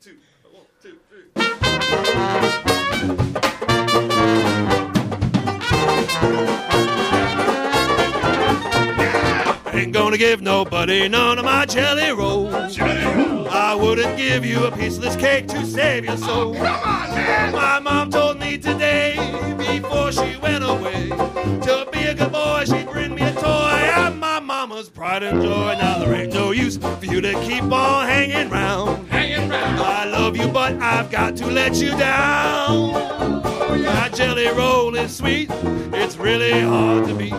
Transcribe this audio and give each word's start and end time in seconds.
Ain't 0.00 0.16
gonna 9.92 10.16
give 10.16 10.40
nobody 10.40 11.08
none 11.08 11.38
of 11.38 11.44
my 11.44 11.66
jelly 11.66 12.12
rolls. 12.12 12.78
I 12.78 13.74
wouldn't 13.74 14.16
give 14.16 14.44
you 14.44 14.66
a 14.66 14.70
piece 14.70 14.96
of 14.96 15.02
this 15.02 15.16
cake 15.16 15.48
to 15.48 15.66
save 15.66 16.04
your 16.04 16.16
soul. 16.16 16.56
Oh, 16.56 16.60
come 16.60 16.66
on, 16.66 17.10
man. 17.10 17.52
My 17.52 17.80
mom 17.80 18.10
told 18.10 18.38
me 18.38 18.56
today, 18.56 19.16
before 19.58 20.12
she 20.12 20.36
went 20.36 20.62
away, 20.62 21.08
to 21.08 21.88
be 21.90 22.04
a 22.04 22.14
good 22.14 22.30
boy, 22.30 22.66
she'd 22.66 22.88
bring 22.88 23.16
me 23.16 23.22
a 23.22 23.32
toy. 23.32 23.48
I'm 23.48 24.20
my 24.20 24.38
mama's 24.38 24.88
pride 24.88 25.24
and 25.24 25.42
joy. 25.42 25.76
Now 25.76 25.98
there 25.98 26.14
ain't 26.14 26.32
no 26.32 26.52
use 26.52 26.76
for 26.76 26.96
you 27.02 27.20
to 27.20 27.32
keep 27.40 27.64
on 27.64 28.06
hanging 28.06 28.48
round. 28.48 29.08
I 29.34 30.06
love 30.06 30.36
you, 30.36 30.48
but 30.48 30.80
I've 30.80 31.10
got 31.10 31.36
to 31.36 31.46
let 31.46 31.76
you 31.76 31.90
down. 31.90 32.92
My 33.84 34.08
jelly 34.14 34.48
roll 34.48 34.94
is 34.94 35.16
sweet, 35.16 35.50
it's 35.92 36.16
really 36.16 36.62
hard 36.62 37.06
to 37.08 37.14
beat. 37.14 37.34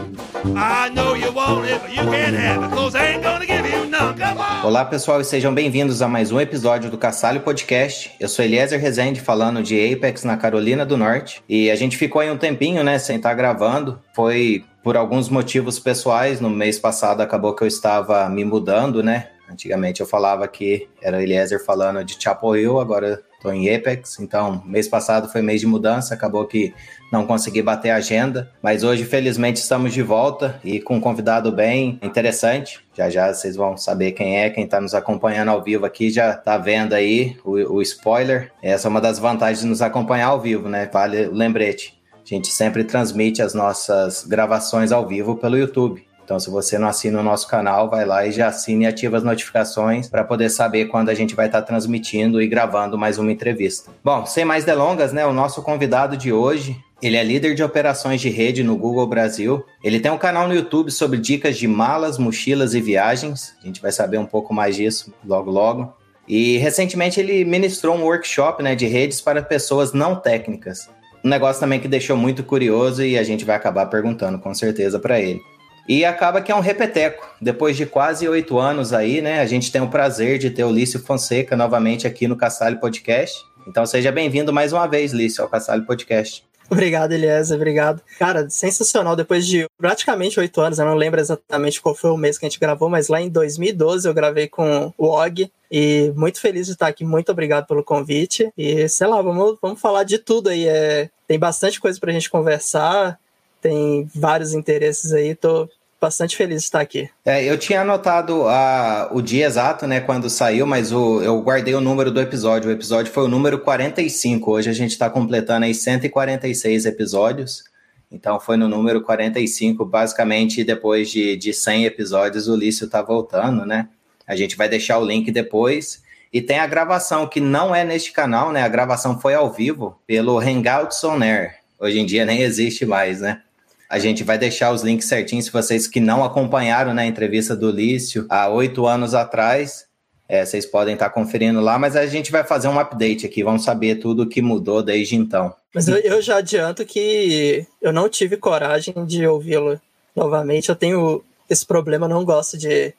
Olá 4.63 4.85
pessoal 4.85 5.19
e 5.19 5.25
sejam 5.25 5.53
bem-vindos 5.53 6.01
a 6.01 6.07
mais 6.07 6.31
um 6.31 6.39
episódio 6.39 6.89
do 6.89 6.97
Cassalho 6.97 7.41
Podcast. 7.41 8.11
Eu 8.19 8.29
sou 8.29 8.45
Eliezer 8.45 8.79
Rezende 8.79 9.19
falando 9.19 9.61
de 9.63 9.93
Apex 9.93 10.23
na 10.23 10.37
Carolina 10.37 10.85
do 10.85 10.95
Norte 10.95 11.41
e 11.49 11.69
a 11.69 11.75
gente 11.75 11.97
ficou 11.97 12.21
aí 12.21 12.31
um 12.31 12.37
tempinho, 12.37 12.83
né, 12.83 12.99
sem 12.99 13.17
estar 13.17 13.33
gravando. 13.33 13.99
Foi 14.13 14.63
por 14.83 14.95
alguns 14.95 15.27
motivos 15.27 15.79
pessoais. 15.79 16.39
No 16.39 16.49
mês 16.49 16.79
passado 16.79 17.21
acabou 17.21 17.53
que 17.53 17.63
eu 17.63 17.67
estava 17.67 18.29
me 18.29 18.45
mudando, 18.45 19.03
né? 19.03 19.27
Antigamente 19.49 20.01
eu 20.01 20.07
falava 20.07 20.47
que 20.47 20.87
era 21.01 21.21
Eliezer 21.21 21.63
falando 21.63 22.03
de 22.03 22.21
Chapel 22.21 22.55
Hill, 22.55 22.79
agora 22.79 23.21
estou 23.39 23.53
em 23.53 23.73
Apex. 23.73 24.19
Então, 24.19 24.61
mês 24.65 24.87
passado 24.87 25.31
foi 25.31 25.41
mês 25.41 25.61
de 25.61 25.67
mudança, 25.67 26.13
acabou 26.13 26.45
que 26.45 26.73
não 27.11 27.25
consegui 27.25 27.61
bater 27.61 27.89
a 27.89 27.95
agenda, 27.95 28.51
mas 28.61 28.83
hoje 28.83 29.03
felizmente 29.03 29.59
estamos 29.59 29.93
de 29.93 30.03
volta 30.03 30.59
e 30.63 30.79
com 30.79 30.97
um 30.97 31.01
convidado 31.01 31.51
bem 31.51 31.97
interessante. 32.03 32.79
Já 32.93 33.09
já 33.09 33.33
vocês 33.33 33.55
vão 33.55 33.75
saber 33.75 34.11
quem 34.11 34.37
é, 34.39 34.49
quem 34.49 34.65
está 34.65 34.79
nos 34.79 34.93
acompanhando 34.93 35.49
ao 35.49 35.63
vivo 35.63 35.85
aqui 35.85 36.09
já 36.09 36.31
está 36.31 36.57
vendo 36.57 36.93
aí 36.93 37.37
o, 37.43 37.51
o 37.77 37.81
spoiler. 37.81 38.51
Essa 38.61 38.87
é 38.87 38.89
uma 38.89 39.01
das 39.01 39.17
vantagens 39.17 39.61
de 39.61 39.67
nos 39.67 39.81
acompanhar 39.81 40.27
ao 40.27 40.39
vivo, 40.39 40.69
né? 40.69 40.87
Vale 40.91 41.27
o 41.27 41.33
lembrete. 41.33 41.97
A 42.13 42.27
gente 42.27 42.49
sempre 42.49 42.83
transmite 42.83 43.41
as 43.41 43.55
nossas 43.55 44.23
gravações 44.23 44.91
ao 44.91 45.07
vivo 45.07 45.35
pelo 45.37 45.57
YouTube. 45.57 46.08
Então, 46.29 46.39
se 46.39 46.47
você 46.47 46.77
não 46.77 46.87
assina 46.87 47.19
o 47.19 47.23
nosso 47.23 47.47
canal, 47.47 47.89
vai 47.89 48.05
lá 48.05 48.23
e 48.23 48.31
já 48.31 48.49
assine 48.49 48.85
e 48.85 48.87
ativa 48.87 49.17
as 49.17 49.23
notificações 49.23 50.07
para 50.07 50.23
poder 50.23 50.51
saber 50.51 50.85
quando 50.85 51.09
a 51.09 51.15
gente 51.15 51.33
vai 51.33 51.47
estar 51.47 51.61
tá 51.61 51.65
transmitindo 51.65 52.39
e 52.39 52.47
gravando 52.47 52.99
mais 52.99 53.17
uma 53.17 53.31
entrevista. 53.31 53.89
Bom, 54.03 54.27
sem 54.27 54.45
mais 54.45 54.63
delongas, 54.63 55.11
né? 55.11 55.25
O 55.25 55.33
nosso 55.33 55.63
convidado 55.63 56.15
de 56.15 56.31
hoje 56.31 56.77
ele 57.01 57.17
é 57.17 57.23
líder 57.23 57.55
de 57.55 57.63
operações 57.63 58.21
de 58.21 58.29
rede 58.29 58.63
no 58.63 58.77
Google 58.77 59.07
Brasil. 59.07 59.65
Ele 59.83 59.99
tem 59.99 60.11
um 60.11 60.19
canal 60.19 60.47
no 60.47 60.53
YouTube 60.53 60.91
sobre 60.91 61.17
dicas 61.17 61.57
de 61.57 61.67
malas, 61.67 62.19
mochilas 62.19 62.75
e 62.75 62.79
viagens. 62.79 63.55
A 63.63 63.65
gente 63.65 63.81
vai 63.81 63.91
saber 63.91 64.19
um 64.19 64.25
pouco 64.27 64.53
mais 64.53 64.75
disso 64.75 65.11
logo 65.25 65.49
logo. 65.49 65.91
E 66.27 66.59
recentemente 66.59 67.19
ele 67.19 67.43
ministrou 67.43 67.95
um 67.95 68.03
workshop 68.03 68.61
né, 68.61 68.75
de 68.75 68.85
redes 68.85 69.19
para 69.19 69.41
pessoas 69.41 69.93
não 69.93 70.15
técnicas. 70.15 70.91
Um 71.25 71.29
negócio 71.29 71.59
também 71.59 71.79
que 71.79 71.87
deixou 71.87 72.15
muito 72.15 72.43
curioso 72.43 73.03
e 73.03 73.17
a 73.17 73.23
gente 73.23 73.43
vai 73.43 73.55
acabar 73.55 73.87
perguntando 73.87 74.37
com 74.37 74.53
certeza 74.53 74.99
para 74.99 75.19
ele. 75.19 75.41
E 75.87 76.05
acaba 76.05 76.41
que 76.41 76.51
é 76.51 76.55
um 76.55 76.59
repeteco. 76.59 77.27
Depois 77.41 77.75
de 77.75 77.85
quase 77.85 78.27
oito 78.27 78.59
anos 78.59 78.93
aí, 78.93 79.21
né? 79.21 79.39
A 79.39 79.45
gente 79.45 79.71
tem 79.71 79.81
o 79.81 79.89
prazer 79.89 80.37
de 80.37 80.49
ter 80.49 80.63
o 80.63 80.71
Lício 80.71 80.99
Fonseca 80.99 81.55
novamente 81.55 82.05
aqui 82.05 82.27
no 82.27 82.35
Cassalho 82.35 82.79
Podcast. 82.79 83.43
Então 83.67 83.85
seja 83.85 84.11
bem-vindo 84.11 84.53
mais 84.53 84.73
uma 84.73 84.87
vez, 84.87 85.11
Lício, 85.11 85.43
ao 85.43 85.49
Cassalho 85.49 85.85
Podcast. 85.85 86.43
Obrigado, 86.71 87.11
Eliezer, 87.11 87.55
obrigado. 87.55 88.01
Cara, 88.19 88.47
sensacional. 88.49 89.15
Depois 89.15 89.45
de 89.45 89.67
praticamente 89.77 90.39
oito 90.39 90.61
anos, 90.61 90.77
eu 90.77 90.85
não 90.85 90.93
lembro 90.93 91.19
exatamente 91.19 91.81
qual 91.81 91.95
foi 91.95 92.11
o 92.11 92.17
mês 92.17 92.37
que 92.37 92.45
a 92.45 92.49
gente 92.49 92.59
gravou, 92.59 92.87
mas 92.89 93.07
lá 93.07 93.19
em 93.19 93.29
2012 93.29 94.07
eu 94.07 94.13
gravei 94.13 94.47
com 94.47 94.93
o 94.97 95.07
Og. 95.07 95.51
E 95.71 96.11
muito 96.15 96.39
feliz 96.39 96.67
de 96.67 96.73
estar 96.73 96.87
aqui. 96.87 97.03
Muito 97.03 97.31
obrigado 97.31 97.65
pelo 97.65 97.83
convite. 97.83 98.51
E 98.55 98.87
sei 98.87 99.07
lá, 99.07 99.21
vamos, 99.21 99.57
vamos 99.61 99.81
falar 99.81 100.03
de 100.03 100.19
tudo 100.19 100.49
aí. 100.49 100.67
É, 100.67 101.09
tem 101.27 101.39
bastante 101.39 101.79
coisa 101.79 101.99
pra 101.99 102.11
gente 102.11 102.29
conversar, 102.29 103.19
tem 103.61 104.09
vários 104.13 104.53
interesses 104.53 105.13
aí. 105.13 105.35
Tô 105.35 105.69
bastante 105.99 106.37
feliz 106.37 106.61
de 106.61 106.65
estar 106.65 106.79
aqui. 106.79 107.09
É, 107.25 107.43
eu 107.43 107.57
tinha 107.57 107.81
anotado 107.81 108.47
a, 108.47 109.09
o 109.11 109.21
dia 109.21 109.45
exato, 109.45 109.85
né, 109.85 109.99
quando 109.99 110.29
saiu, 110.29 110.65
mas 110.65 110.91
o, 110.91 111.21
eu 111.21 111.41
guardei 111.41 111.75
o 111.75 111.81
número 111.81 112.11
do 112.11 112.21
episódio. 112.21 112.69
O 112.69 112.73
episódio 112.73 113.11
foi 113.11 113.23
o 113.23 113.27
número 113.27 113.59
45. 113.59 114.51
Hoje 114.51 114.69
a 114.69 114.73
gente 114.73 114.91
está 114.91 115.09
completando 115.09 115.65
aí 115.65 115.73
146 115.73 116.85
episódios. 116.85 117.63
Então 118.11 118.39
foi 118.39 118.57
no 118.57 118.67
número 118.67 119.01
45, 119.01 119.85
basicamente 119.85 120.63
depois 120.63 121.11
de, 121.11 121.35
de 121.35 121.53
100 121.53 121.85
episódios 121.85 122.47
o 122.47 122.55
Lício 122.55 122.85
está 122.85 123.01
voltando, 123.01 123.65
né? 123.65 123.87
A 124.25 124.35
gente 124.35 124.55
vai 124.55 124.67
deixar 124.67 124.97
o 124.97 125.05
link 125.05 125.31
depois. 125.31 126.01
E 126.31 126.41
tem 126.41 126.59
a 126.59 126.67
gravação 126.67 127.27
que 127.27 127.39
não 127.39 127.73
é 127.73 127.83
neste 127.83 128.11
canal, 128.11 128.51
né? 128.51 128.63
A 128.63 128.67
gravação 128.67 129.19
foi 129.19 129.33
ao 129.33 129.51
vivo 129.51 129.99
pelo 130.07 130.39
Hangouts 130.39 131.03
On 131.03 131.21
Air. 131.21 131.55
Hoje 131.79 131.99
em 131.99 132.05
dia 132.05 132.25
nem 132.25 132.41
existe 132.41 132.85
mais, 132.85 133.21
né? 133.21 133.41
A 133.89 133.97
gente 133.97 134.23
vai 134.23 134.37
deixar 134.37 134.71
os 134.71 134.83
links 134.83 135.07
certinhos 135.07 135.45
se 135.45 135.51
vocês 135.51 135.87
que 135.87 135.99
não 135.99 136.23
acompanharam 136.23 136.93
né, 136.93 137.01
a 137.01 137.07
entrevista 137.07 137.55
do 137.55 137.71
Lício 137.71 138.27
há 138.29 138.47
oito 138.47 138.85
anos 138.85 139.15
atrás. 139.15 139.87
É, 140.27 140.45
vocês 140.45 140.63
podem 140.63 140.93
estar 140.93 141.09
conferindo 141.09 141.59
lá, 141.59 141.79
mas 141.79 141.95
a 141.95 142.05
gente 142.05 142.31
vai 142.31 142.43
fazer 142.43 142.67
um 142.67 142.79
update 142.79 143.25
aqui, 143.25 143.43
vamos 143.43 143.63
saber 143.63 143.95
tudo 143.95 144.21
o 144.21 144.29
que 144.29 144.43
mudou 144.43 144.83
desde 144.83 145.15
então. 145.15 145.55
Mas 145.73 145.87
eu, 145.87 145.97
eu 145.97 146.21
já 146.21 146.37
adianto 146.37 146.85
que 146.85 147.65
eu 147.81 147.91
não 147.91 148.07
tive 148.07 148.37
coragem 148.37 148.93
de 149.07 149.25
ouvi-lo 149.25 149.81
novamente. 150.15 150.69
Eu 150.69 150.75
tenho 150.75 151.23
esse 151.49 151.65
problema, 151.65 152.07
não 152.07 152.23
gosto 152.23 152.59
de, 152.59 152.93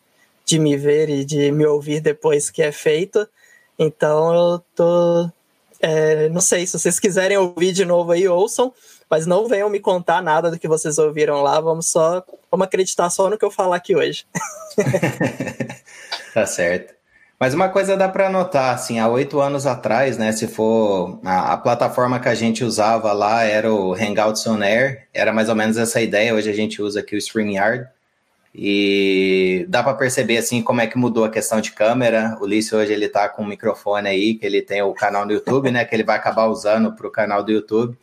de 0.44 0.58
me 0.58 0.76
ver 0.76 1.08
e 1.08 1.24
de 1.24 1.52
me 1.52 1.64
ouvir 1.66 2.00
depois 2.00 2.50
que 2.50 2.62
é 2.62 2.72
feito. 2.72 3.28
Então 3.78 4.34
eu 4.34 4.62
tô. 4.74 5.30
É, 5.80 6.28
não 6.30 6.40
sei, 6.40 6.66
se 6.66 6.76
vocês 6.76 6.98
quiserem 6.98 7.36
ouvir 7.36 7.72
de 7.72 7.84
novo 7.84 8.10
aí, 8.10 8.26
ouçam 8.26 8.72
mas 9.10 9.26
não 9.26 9.48
venham 9.48 9.68
me 9.68 9.80
contar 9.80 10.22
nada 10.22 10.50
do 10.50 10.58
que 10.58 10.68
vocês 10.68 10.96
ouviram 10.98 11.42
lá, 11.42 11.60
vamos 11.60 11.86
só 11.86 12.24
vamos 12.50 12.66
acreditar 12.66 13.10
só 13.10 13.28
no 13.28 13.36
que 13.36 13.44
eu 13.44 13.50
falar 13.50 13.76
aqui 13.76 13.96
hoje. 13.96 14.24
tá 16.32 16.46
certo. 16.46 17.00
Mas 17.40 17.54
uma 17.54 17.70
coisa 17.70 17.96
dá 17.96 18.06
para 18.06 18.28
notar, 18.28 18.74
assim, 18.74 18.98
há 18.98 19.08
oito 19.08 19.40
anos 19.40 19.66
atrás, 19.66 20.18
né, 20.18 20.30
se 20.30 20.46
for 20.46 21.18
a, 21.24 21.54
a, 21.54 21.56
plataforma 21.56 22.20
que 22.20 22.28
a 22.28 22.34
gente 22.34 22.62
usava 22.62 23.14
lá 23.14 23.44
era 23.44 23.72
o 23.72 23.94
Hangouts 23.94 24.46
on 24.46 24.62
Air, 24.62 25.08
era 25.14 25.32
mais 25.32 25.48
ou 25.48 25.54
menos 25.54 25.78
essa 25.78 26.02
ideia. 26.02 26.34
Hoje 26.34 26.50
a 26.50 26.52
gente 26.52 26.82
usa 26.82 27.00
aqui 27.00 27.16
o 27.16 27.18
StreamYard 27.18 27.88
e 28.54 29.64
dá 29.70 29.82
para 29.82 29.94
perceber 29.94 30.36
assim 30.36 30.60
como 30.62 30.82
é 30.82 30.86
que 30.86 30.98
mudou 30.98 31.24
a 31.24 31.30
questão 31.30 31.62
de 31.62 31.72
câmera. 31.72 32.36
O 32.42 32.46
Lício 32.46 32.76
hoje 32.76 32.92
ele 32.92 33.08
tá 33.08 33.26
com 33.26 33.42
um 33.42 33.46
microfone 33.46 34.06
aí 34.06 34.34
que 34.34 34.44
ele 34.44 34.60
tem 34.60 34.82
o 34.82 34.92
canal 34.92 35.24
no 35.24 35.32
YouTube, 35.32 35.70
né, 35.70 35.86
que 35.86 35.94
ele 35.96 36.04
vai 36.04 36.16
acabar 36.16 36.46
usando 36.46 36.92
para 36.92 37.06
o 37.06 37.10
canal 37.10 37.42
do 37.42 37.50
YouTube. 37.50 37.96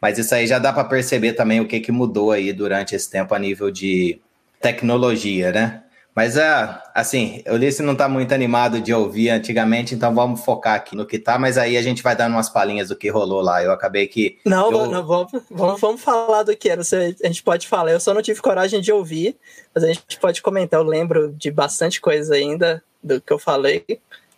Mas 0.00 0.18
isso 0.18 0.34
aí 0.34 0.46
já 0.46 0.58
dá 0.58 0.72
para 0.72 0.84
perceber 0.84 1.32
também 1.32 1.60
o 1.60 1.66
que, 1.66 1.80
que 1.80 1.92
mudou 1.92 2.30
aí 2.30 2.52
durante 2.52 2.94
esse 2.94 3.10
tempo 3.10 3.34
a 3.34 3.38
nível 3.38 3.70
de 3.70 4.20
tecnologia, 4.60 5.52
né? 5.52 5.82
Mas, 6.18 6.36
uh, 6.36 6.76
assim, 6.96 7.44
o 7.46 7.54
Ulisses 7.54 7.78
não 7.78 7.92
está 7.92 8.08
muito 8.08 8.34
animado 8.34 8.80
de 8.80 8.92
ouvir 8.92 9.30
antigamente, 9.30 9.94
então 9.94 10.12
vamos 10.12 10.44
focar 10.44 10.74
aqui 10.74 10.96
no 10.96 11.06
que 11.06 11.16
tá, 11.16 11.38
mas 11.38 11.56
aí 11.56 11.76
a 11.76 11.82
gente 11.82 12.02
vai 12.02 12.16
dando 12.16 12.32
umas 12.32 12.48
palhinhas 12.48 12.88
do 12.88 12.96
que 12.96 13.08
rolou 13.08 13.40
lá. 13.40 13.62
Eu 13.62 13.70
acabei 13.70 14.08
que. 14.08 14.36
Não, 14.44 14.72
eu... 14.72 14.90
não 14.90 15.06
vamos, 15.06 15.30
vamos, 15.48 15.80
vamos 15.80 16.02
falar 16.02 16.42
do 16.42 16.56
que 16.56 16.68
era. 16.68 16.80
A 16.82 17.26
gente 17.28 17.40
pode 17.44 17.68
falar, 17.68 17.92
eu 17.92 18.00
só 18.00 18.12
não 18.12 18.20
tive 18.20 18.40
coragem 18.40 18.80
de 18.80 18.90
ouvir, 18.90 19.36
mas 19.72 19.84
a 19.84 19.86
gente 19.86 20.18
pode 20.20 20.42
comentar. 20.42 20.80
Eu 20.80 20.84
lembro 20.84 21.32
de 21.38 21.52
bastante 21.52 22.00
coisa 22.00 22.34
ainda 22.34 22.82
do 23.00 23.20
que 23.20 23.32
eu 23.32 23.38
falei. 23.38 23.84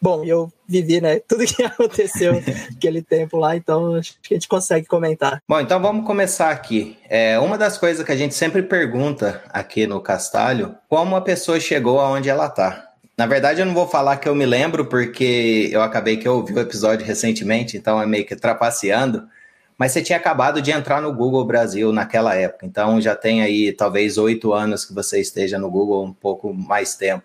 Bom, 0.01 0.25
eu 0.25 0.51
vivi, 0.67 1.01
né, 1.01 1.21
tudo 1.29 1.45
que 1.45 1.63
aconteceu 1.63 2.35
naquele 2.35 3.03
tempo 3.03 3.37
lá, 3.37 3.55
então 3.55 3.97
acho 3.97 4.17
que 4.23 4.35
a 4.35 4.37
gente 4.37 4.49
consegue 4.49 4.87
comentar. 4.87 5.43
Bom, 5.49 5.61
então 5.61 5.81
vamos 5.81 6.07
começar 6.07 6.51
aqui. 6.51 6.97
É, 7.09 7.39
uma 7.39 7.59
das 7.59 7.77
coisas 7.77 8.05
que 8.05 8.13
a 8.13 8.17
gente 8.17 8.35
sempre 8.35 8.63
pergunta 8.63 9.43
aqui 9.51 9.87
no 9.87 10.01
Castalho, 10.01 10.75
como 10.89 11.17
a 11.17 11.21
pessoa 11.21 11.61
chegou 11.61 12.01
aonde 12.01 12.29
ela 12.29 12.47
está. 12.47 12.89
Na 13.21 13.27
verdade, 13.27 13.61
eu 13.61 13.67
não 13.67 13.75
vou 13.75 13.87
falar 13.87 14.17
que 14.17 14.27
eu 14.27 14.35
me 14.35 14.47
lembro, 14.47 14.87
porque 14.87 15.69
eu 15.71 15.83
acabei 15.83 16.17
que 16.17 16.27
eu 16.27 16.37
ouvi 16.37 16.55
o 16.55 16.61
episódio 16.61 17.05
recentemente, 17.05 17.77
então 17.77 18.01
é 18.01 18.07
meio 18.07 18.25
que 18.25 18.35
trapaceando. 18.35 19.29
Mas 19.77 19.93
você 19.93 20.03
tinha 20.03 20.17
acabado 20.17 20.63
de 20.63 20.71
entrar 20.71 21.03
no 21.03 21.13
Google 21.13 21.45
Brasil 21.45 21.93
naquela 21.93 22.35
época, 22.35 22.65
então 22.65 23.01
já 23.01 23.15
tem 23.15 23.43
aí 23.43 23.73
talvez 23.73 24.17
oito 24.17 24.53
anos 24.55 24.87
que 24.87 24.95
você 24.95 25.21
esteja 25.21 25.59
no 25.59 25.71
Google, 25.71 26.05
um 26.05 26.13
pouco 26.13 26.53
mais 26.55 26.95
tempo. 26.95 27.25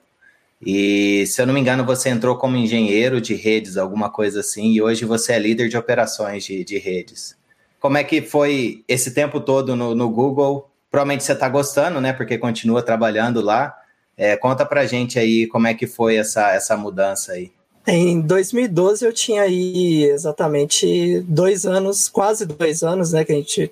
E 0.66 1.28
se 1.28 1.40
eu 1.40 1.46
não 1.46 1.54
me 1.54 1.60
engano, 1.60 1.86
você 1.86 2.10
entrou 2.10 2.36
como 2.38 2.58
engenheiro 2.58 3.22
de 3.22 3.36
redes, 3.36 3.78
alguma 3.78 4.10
coisa 4.10 4.40
assim, 4.40 4.72
e 4.72 4.82
hoje 4.82 5.06
você 5.06 5.34
é 5.34 5.40
líder 5.40 5.70
de 5.70 5.78
operações 5.78 6.44
de, 6.44 6.64
de 6.64 6.80
redes. 6.80 7.38
Como 7.80 7.98
é 7.98 8.04
que 8.04 8.22
foi 8.22 8.84
esse 8.88 9.14
tempo 9.14 9.40
todo 9.40 9.76
no, 9.76 9.94
no 9.94 10.10
Google? 10.10 10.72
Provavelmente 10.90 11.24
você 11.24 11.34
está 11.34 11.48
gostando, 11.48 12.02
né? 12.02 12.14
Porque 12.14 12.38
continua 12.38 12.82
trabalhando 12.82 13.42
lá. 13.42 13.76
É, 14.18 14.36
conta 14.36 14.66
pra 14.66 14.88
gente 14.88 15.20
aí 15.20 15.46
como 15.46 15.68
é 15.68 15.74
que 15.74 15.86
foi 15.86 16.16
essa, 16.16 16.52
essa 16.52 16.76
mudança 16.76 17.34
aí. 17.34 17.52
Em 17.86 18.20
2012 18.22 19.06
eu 19.06 19.14
tinha 19.14 19.44
aí 19.44 20.06
exatamente 20.06 21.20
dois 21.28 21.66
anos, 21.66 22.10
quase 22.10 22.46
dois 22.46 22.82
anos, 22.82 23.12
né? 23.12 23.24
Que 23.24 23.34
a 23.34 23.36
gente. 23.36 23.72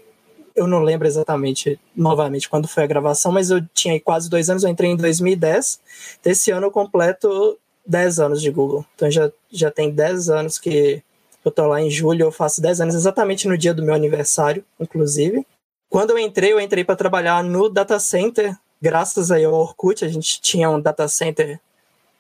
Eu 0.56 0.68
não 0.68 0.80
lembro 0.80 1.08
exatamente 1.08 1.80
novamente 1.96 2.48
quando 2.48 2.68
foi 2.68 2.84
a 2.84 2.88
gravação, 2.88 3.32
mas 3.32 3.50
eu 3.50 3.66
tinha 3.74 4.00
quase 4.00 4.30
dois 4.30 4.50
anos, 4.50 4.64
eu 4.64 4.70
entrei 4.70 4.92
em 4.92 4.96
2010. 4.96 5.80
Desse 6.24 6.52
ano 6.52 6.68
eu 6.68 6.72
completo 6.72 7.58
10 7.86 8.20
anos 8.20 8.42
de 8.42 8.52
Google. 8.52 8.86
Então 8.96 9.10
já, 9.10 9.32
já 9.52 9.72
tem 9.72 9.92
10 9.92 10.30
anos 10.30 10.58
que 10.58 11.04
eu 11.44 11.52
tô 11.52 11.66
lá 11.68 11.82
em 11.82 11.90
julho, 11.90 12.24
eu 12.24 12.32
faço 12.32 12.62
10 12.62 12.82
anos, 12.82 12.96
exatamente 12.96 13.48
no 13.48 13.58
dia 13.58 13.74
do 13.74 13.84
meu 13.84 13.94
aniversário, 13.94 14.64
inclusive. 14.80 15.46
Quando 15.90 16.12
eu 16.12 16.18
entrei, 16.18 16.54
eu 16.54 16.60
entrei 16.60 16.84
para 16.84 16.96
trabalhar 16.96 17.44
no 17.44 17.70
data 17.70 18.00
center, 18.00 18.58
graças 18.82 19.32
aí 19.32 19.44
ao 19.44 19.54
Orkut, 19.54 20.04
a 20.04 20.08
gente 20.08 20.42
tinha 20.42 20.70
um 20.70 20.80
data 20.80 21.08
center 21.08 21.60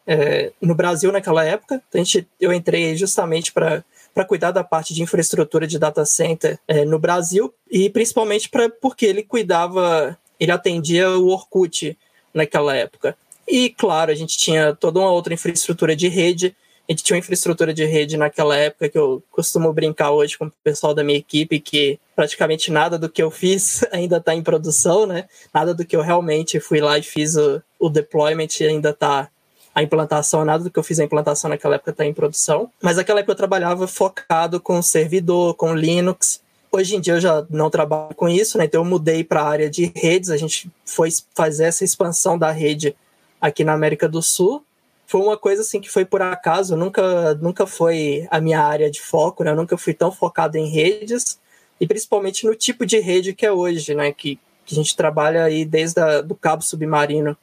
é, 0.06 0.52
no 0.62 0.76
Brasil 0.76 1.12
naquela 1.12 1.44
época. 1.44 1.82
Então, 1.88 2.02
a 2.02 2.04
gente, 2.04 2.28
eu 2.40 2.54
entrei 2.54 2.96
justamente 2.96 3.52
para 3.52 3.84
para 4.14 4.26
cuidar 4.26 4.52
da 4.52 4.64
parte 4.64 4.94
de 4.94 5.02
infraestrutura 5.02 5.66
de 5.66 5.80
data 5.80 6.06
center 6.06 6.60
é, 6.68 6.86
no 6.86 7.00
Brasil 7.00 7.54
e 7.70 7.90
principalmente 7.90 8.50
para 8.50 8.70
porque 8.70 9.06
ele 9.06 9.24
cuidava, 9.24 10.18
ele 10.40 10.52
atendia 10.52 11.10
o 11.12 11.28
Orkut 11.28 11.98
naquela 12.34 12.76
época. 12.76 13.18
E 13.48 13.70
claro, 13.70 14.12
a 14.12 14.16
gente 14.16 14.38
tinha 14.38 14.74
toda 14.74 15.00
uma 15.00 15.12
outra 15.12 15.34
infraestrutura 15.34 15.96
de 15.96 16.08
rede. 16.08 16.56
A 16.88 16.92
gente 16.92 17.04
tinha 17.04 17.16
uma 17.16 17.20
infraestrutura 17.20 17.74
de 17.74 17.86
rede 17.86 18.18
naquela 18.18 18.56
época 18.58 18.90
que 18.90 18.98
eu 18.98 19.24
costumo 19.32 19.72
brincar 19.72 20.12
hoje 20.12 20.38
com 20.38 20.46
o 20.46 20.54
pessoal 20.64 20.94
da 20.94 21.04
minha 21.04 21.18
equipe 21.18 21.60
que 21.60 22.00
praticamente 22.16 22.72
nada 22.72 23.00
do 23.00 23.10
que 23.10 23.24
eu 23.24 23.32
fiz 23.32 23.84
ainda 23.92 24.18
está 24.18 24.36
em 24.36 24.44
produção, 24.44 25.06
né? 25.06 25.26
Nada 25.54 25.74
do 25.74 25.86
que 25.86 25.96
eu 25.96 26.02
realmente 26.02 26.60
fui 26.60 26.82
lá 26.82 26.98
e 26.98 27.04
fiz 27.04 27.36
o, 27.36 27.62
o 27.80 27.90
deployment 27.90 28.48
ainda 28.62 28.90
está 28.90 29.30
a 29.76 29.82
implantação, 29.82 30.46
nada 30.46 30.64
do 30.64 30.70
que 30.70 30.78
eu 30.78 30.84
fiz 30.84 31.00
a 31.00 31.04
implantação 31.04 31.50
naquela 31.50 31.76
época 31.76 31.92
está 31.92 32.06
em 32.06 32.14
produção. 32.14 32.70
Mas 32.82 32.98
naquela 32.98 33.20
época 33.20 33.32
eu 33.32 33.38
trabalhava 33.38 33.88
focado 33.88 34.60
com 34.60 34.82
servidor, 34.82 35.56
com 35.56 35.74
Linux. 35.74 36.42
Hoje 36.72 36.96
em 36.96 37.02
dia 37.02 37.16
eu 37.16 37.22
já 37.22 37.46
não 37.50 37.70
trabalho 37.70 38.14
com 38.16 38.30
isso, 38.30 38.58
né? 38.58 38.66
Então 38.66 38.82
eu 38.82 38.86
mudei 38.86 39.24
para 39.24 39.42
a 39.42 39.48
área 39.48 39.70
de 39.70 39.92
redes. 39.96 40.30
A 40.30 40.38
gente 40.38 40.70
foi 40.86 41.10
fazer 41.34 41.66
essa 41.66 41.84
expansão 41.84 42.38
da 42.38 42.52
rede 42.52 42.96
aqui 43.42 43.64
na 43.64 43.74
América 43.74 44.08
do 44.08 44.22
Sul. 44.22 44.64
Foi 45.08 45.22
uma 45.22 45.38
coisa 45.38 45.62
assim 45.62 45.82
que 45.82 45.90
foi 45.90 46.06
por 46.06 46.22
acaso, 46.22 46.76
nunca, 46.76 47.36
nunca 47.36 47.68
foi 47.68 48.28
a 48.32 48.40
minha 48.40 48.62
área 48.62 48.90
de 48.90 49.02
foco, 49.02 49.44
né? 49.44 49.52
Eu 49.52 49.56
nunca 49.56 49.78
fui 49.78 49.94
tão 49.94 50.12
focado 50.12 50.58
em 50.58 50.68
redes 50.68 51.40
e 51.80 51.88
principalmente 51.88 52.46
no 52.46 52.56
tipo 52.56 52.86
de 52.86 53.00
rede 53.00 53.34
que 53.34 53.46
é 53.46 53.52
hoje, 53.52 53.94
né? 53.94 54.12
Que, 54.12 54.40
que 54.66 54.74
a 54.74 54.76
gente 54.76 54.96
trabalha 54.96 55.44
aí 55.44 55.66
desde 55.66 56.00
a, 56.00 56.22
do 56.22 56.36
cabo 56.36 56.64
submarino 56.64 57.36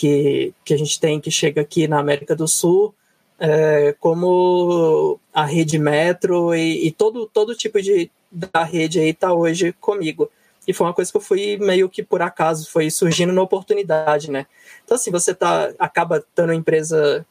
que, 0.00 0.54
que 0.64 0.72
a 0.72 0.78
gente 0.78 0.98
tem 0.98 1.20
que 1.20 1.30
chega 1.30 1.60
aqui 1.60 1.86
na 1.86 1.98
América 1.98 2.34
do 2.34 2.48
Sul, 2.48 2.94
é, 3.38 3.94
como 4.00 5.20
a 5.30 5.44
rede 5.44 5.78
metro 5.78 6.54
e, 6.54 6.86
e, 6.86 6.90
todo, 6.90 7.26
todo 7.26 7.54
tipo 7.54 7.82
de 7.82 8.10
da 8.32 8.64
rede 8.64 8.98
aí 8.98 9.10
está 9.10 9.34
hoje 9.34 9.74
comigo. 9.78 10.30
E 10.66 10.72
foi 10.72 10.86
uma 10.86 10.94
coisa 10.94 11.10
que 11.10 11.18
eu 11.18 11.20
fui 11.20 11.58
meio 11.58 11.86
que 11.86 12.02
por 12.02 12.22
acaso, 12.22 12.70
foi 12.70 12.90
surgindo 12.90 13.30
na 13.30 13.42
oportunidade, 13.42 14.30
né? 14.30 14.46
Então, 14.82 14.94
assim, 14.94 15.10
você 15.10 15.34
tá, 15.34 15.70
acaba 15.78 16.24
tendo 16.34 16.48
uma 16.48 16.54
empresa 16.54 17.26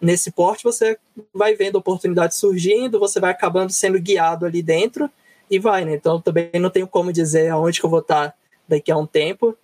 nesse 0.00 0.30
porte, 0.30 0.64
você 0.64 0.96
vai 1.34 1.54
vendo 1.54 1.76
oportunidades 1.76 2.38
surgindo, 2.38 2.98
você 2.98 3.20
vai 3.20 3.30
acabando 3.30 3.72
sendo 3.72 4.00
guiado 4.00 4.46
ali 4.46 4.62
dentro 4.62 5.10
e 5.50 5.58
vai, 5.58 5.84
né? 5.84 5.92
Então, 5.92 6.18
também 6.18 6.48
não 6.54 6.70
tenho 6.70 6.86
como 6.86 7.12
dizer 7.12 7.50
aonde 7.50 7.78
que 7.78 7.84
eu 7.84 7.90
vou 7.90 8.00
estar 8.00 8.30
tá 8.30 8.34
daqui 8.66 8.90
a 8.90 8.96
um 8.96 9.06
tempo, 9.06 9.54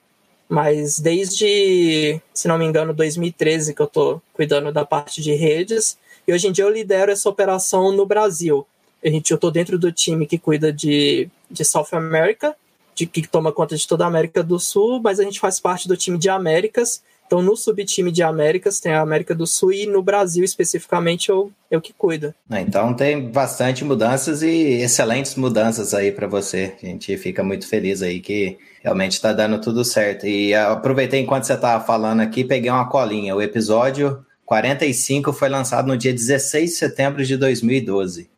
mas 0.52 1.00
desde, 1.00 2.20
se 2.34 2.46
não 2.46 2.58
me 2.58 2.66
engano, 2.66 2.92
2013 2.92 3.72
que 3.72 3.80
eu 3.80 3.86
estou 3.86 4.22
cuidando 4.34 4.70
da 4.70 4.84
parte 4.84 5.22
de 5.22 5.32
redes. 5.32 5.96
E 6.28 6.32
hoje 6.34 6.46
em 6.46 6.52
dia 6.52 6.66
eu 6.66 6.68
lidero 6.68 7.10
essa 7.10 7.26
operação 7.26 7.90
no 7.90 8.04
Brasil. 8.04 8.66
A 9.02 9.08
gente, 9.08 9.30
eu 9.30 9.36
estou 9.36 9.50
dentro 9.50 9.78
do 9.78 9.90
time 9.90 10.26
que 10.26 10.36
cuida 10.36 10.70
de, 10.70 11.30
de 11.50 11.64
South 11.64 11.88
America, 11.92 12.54
de, 12.94 13.06
que 13.06 13.26
toma 13.26 13.50
conta 13.50 13.74
de 13.74 13.88
toda 13.88 14.04
a 14.04 14.08
América 14.08 14.42
do 14.42 14.60
Sul, 14.60 15.00
mas 15.00 15.18
a 15.18 15.22
gente 15.22 15.40
faz 15.40 15.58
parte 15.58 15.88
do 15.88 15.96
time 15.96 16.18
de 16.18 16.28
Américas. 16.28 17.02
Então, 17.32 17.40
no 17.40 17.56
subtime 17.56 18.12
de 18.12 18.22
Américas 18.22 18.78
tem 18.78 18.92
a 18.92 19.00
América 19.00 19.34
do 19.34 19.46
Sul 19.46 19.72
e 19.72 19.86
no 19.86 20.02
Brasil 20.02 20.44
especificamente 20.44 21.30
eu, 21.30 21.50
eu 21.70 21.80
que 21.80 21.90
cuido. 21.90 22.34
Ah, 22.50 22.60
então 22.60 22.92
tem 22.92 23.30
bastante 23.30 23.86
mudanças 23.86 24.42
e 24.42 24.82
excelentes 24.82 25.34
mudanças 25.36 25.94
aí 25.94 26.12
para 26.12 26.26
você. 26.26 26.74
A 26.82 26.84
gente 26.84 27.16
fica 27.16 27.42
muito 27.42 27.66
feliz 27.66 28.02
aí 28.02 28.20
que 28.20 28.58
realmente 28.82 29.12
está 29.12 29.32
dando 29.32 29.58
tudo 29.58 29.82
certo. 29.82 30.26
E 30.26 30.54
aproveitei 30.54 31.20
enquanto 31.20 31.44
você 31.44 31.54
estava 31.54 31.82
falando 31.82 32.20
aqui, 32.20 32.44
peguei 32.44 32.70
uma 32.70 32.90
colinha. 32.90 33.34
O 33.34 33.40
episódio 33.40 34.22
45 34.44 35.32
foi 35.32 35.48
lançado 35.48 35.88
no 35.88 35.96
dia 35.96 36.12
16 36.12 36.68
de 36.68 36.76
setembro 36.76 37.24
de 37.24 37.38
2012. 37.38 38.28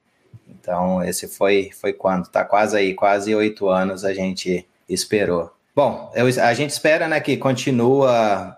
Então, 0.49 1.02
esse 1.02 1.26
foi, 1.26 1.70
foi 1.81 1.93
quando? 1.93 2.29
Tá 2.29 2.44
quase 2.44 2.76
aí, 2.76 2.94
quase 2.94 3.35
oito 3.35 3.69
anos 3.69 4.05
a 4.05 4.14
gente 4.14 4.64
esperou. 4.88 5.50
Bom, 5.75 6.12
eu, 6.14 6.26
a 6.41 6.55
gente 6.55 6.70
espera 6.70 7.08
né, 7.08 7.19
que 7.19 7.37
continua, 7.37 8.56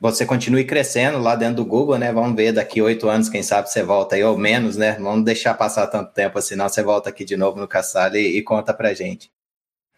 você 0.00 0.24
continue 0.24 0.64
crescendo 0.64 1.18
lá 1.18 1.36
dentro 1.36 1.56
do 1.56 1.64
Google, 1.64 1.98
né? 1.98 2.10
Vamos 2.10 2.34
ver 2.34 2.52
daqui 2.52 2.80
oito 2.80 3.06
anos, 3.06 3.28
quem 3.28 3.42
sabe 3.42 3.70
você 3.70 3.82
volta 3.82 4.16
aí, 4.16 4.24
ou 4.24 4.38
menos, 4.38 4.76
né? 4.76 4.96
Vamos 4.98 5.24
deixar 5.26 5.52
passar 5.52 5.86
tanto 5.88 6.12
tempo, 6.14 6.40
senão 6.40 6.68
você 6.68 6.82
volta 6.82 7.10
aqui 7.10 7.22
de 7.22 7.36
novo 7.36 7.60
no 7.60 7.68
Caçalho 7.68 8.16
e, 8.16 8.38
e 8.38 8.42
conta 8.42 8.72
pra 8.72 8.94
gente. 8.94 9.30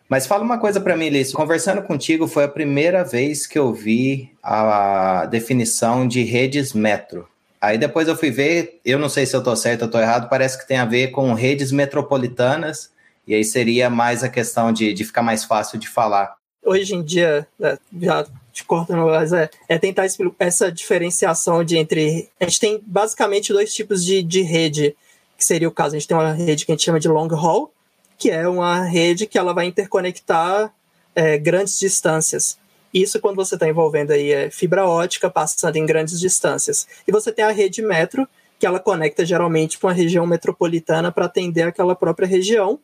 Mas 0.09 0.27
fala 0.27 0.43
uma 0.43 0.59
coisa 0.59 0.81
para 0.81 0.97
mim, 0.97 1.09
Lício. 1.09 1.37
Conversando 1.37 1.83
contigo, 1.83 2.27
foi 2.27 2.45
a 2.45 2.49
primeira 2.49 3.05
vez 3.05 3.47
que 3.47 3.59
eu 3.59 3.73
vi 3.73 4.31
a 4.43 5.25
definição 5.27 6.07
de 6.07 6.23
redes 6.23 6.73
metro. 6.73 7.29
Aí 7.61 7.79
depois 7.79 8.09
eu 8.09 8.17
fui 8.17 8.31
ver, 8.31 8.81
eu 8.85 8.99
não 8.99 9.09
sei 9.09 9.25
se 9.25 9.37
eu 9.37 9.39
estou 9.39 9.55
certo 9.55 9.83
ou 9.83 9.87
estou 9.87 10.01
errado, 10.01 10.29
parece 10.29 10.59
que 10.59 10.67
tem 10.67 10.79
a 10.79 10.85
ver 10.85 11.13
com 11.13 11.33
redes 11.33 11.71
metropolitanas, 11.71 12.91
e 13.25 13.37
aí 13.37 13.45
seria 13.45 13.89
mais 13.89 14.25
a 14.25 14.29
questão 14.29 14.73
de, 14.73 14.93
de 14.93 15.05
ficar 15.05 15.23
mais 15.23 15.45
fácil 15.45 15.79
de 15.79 15.89
falar. 15.89 16.35
Hoje 16.65 16.95
em 16.97 17.03
dia, 17.05 17.47
é, 17.61 17.79
já 18.01 18.27
te 18.53 18.65
mas 18.89 19.33
é, 19.33 19.49
é 19.69 19.79
tentar 19.79 20.05
essa 20.39 20.71
diferenciação 20.71 21.65
de 21.65 21.77
entre. 21.77 22.29
A 22.39 22.45
gente 22.45 22.61
tem 22.61 22.83
basicamente 22.87 23.53
dois 23.53 23.73
tipos 23.75 24.05
de, 24.05 24.23
de 24.23 24.43
rede, 24.43 24.95
que 25.37 25.45
seria 25.45 25.69
o 25.69 25.73
caso. 25.73 25.97
A 25.97 25.99
gente 25.99 26.09
tem 26.09 26.17
uma 26.17 26.33
rede 26.33 26.67
que 26.67 26.73
a 26.73 26.75
gente 26.75 26.85
chama 26.85 27.01
de 27.01 27.09
long 27.09 27.29
haul, 27.35 27.73
que 28.19 28.31
é 28.31 28.47
uma 28.47 28.85
rede 28.85 29.27
que 29.27 29.39
ela 29.39 29.53
vai 29.53 29.67
interconectar 29.67 30.73
é, 31.15 31.39
grandes 31.39 31.79
distâncias. 31.79 32.59
Isso 32.93 33.19
quando 33.21 33.37
você 33.37 33.55
está 33.55 33.67
envolvendo 33.67 34.11
aí 34.11 34.31
é, 34.31 34.51
fibra 34.51 34.87
ótica 34.87 35.31
passando 35.31 35.77
em 35.77 35.87
grandes 35.87 36.21
distâncias. 36.21 36.87
E 37.09 37.13
você 37.13 37.33
tem 37.33 37.45
a 37.45 37.51
rede 37.51 37.81
metro, 37.81 38.29
que 38.59 38.67
ela 38.67 38.79
conecta 38.79 39.25
geralmente 39.25 39.79
com 39.79 39.89
a 39.89 39.93
região 39.93 40.27
metropolitana 40.27 41.11
para 41.11 41.25
atender 41.25 41.63
aquela 41.63 41.97
própria 41.97 42.29
região. 42.29 42.79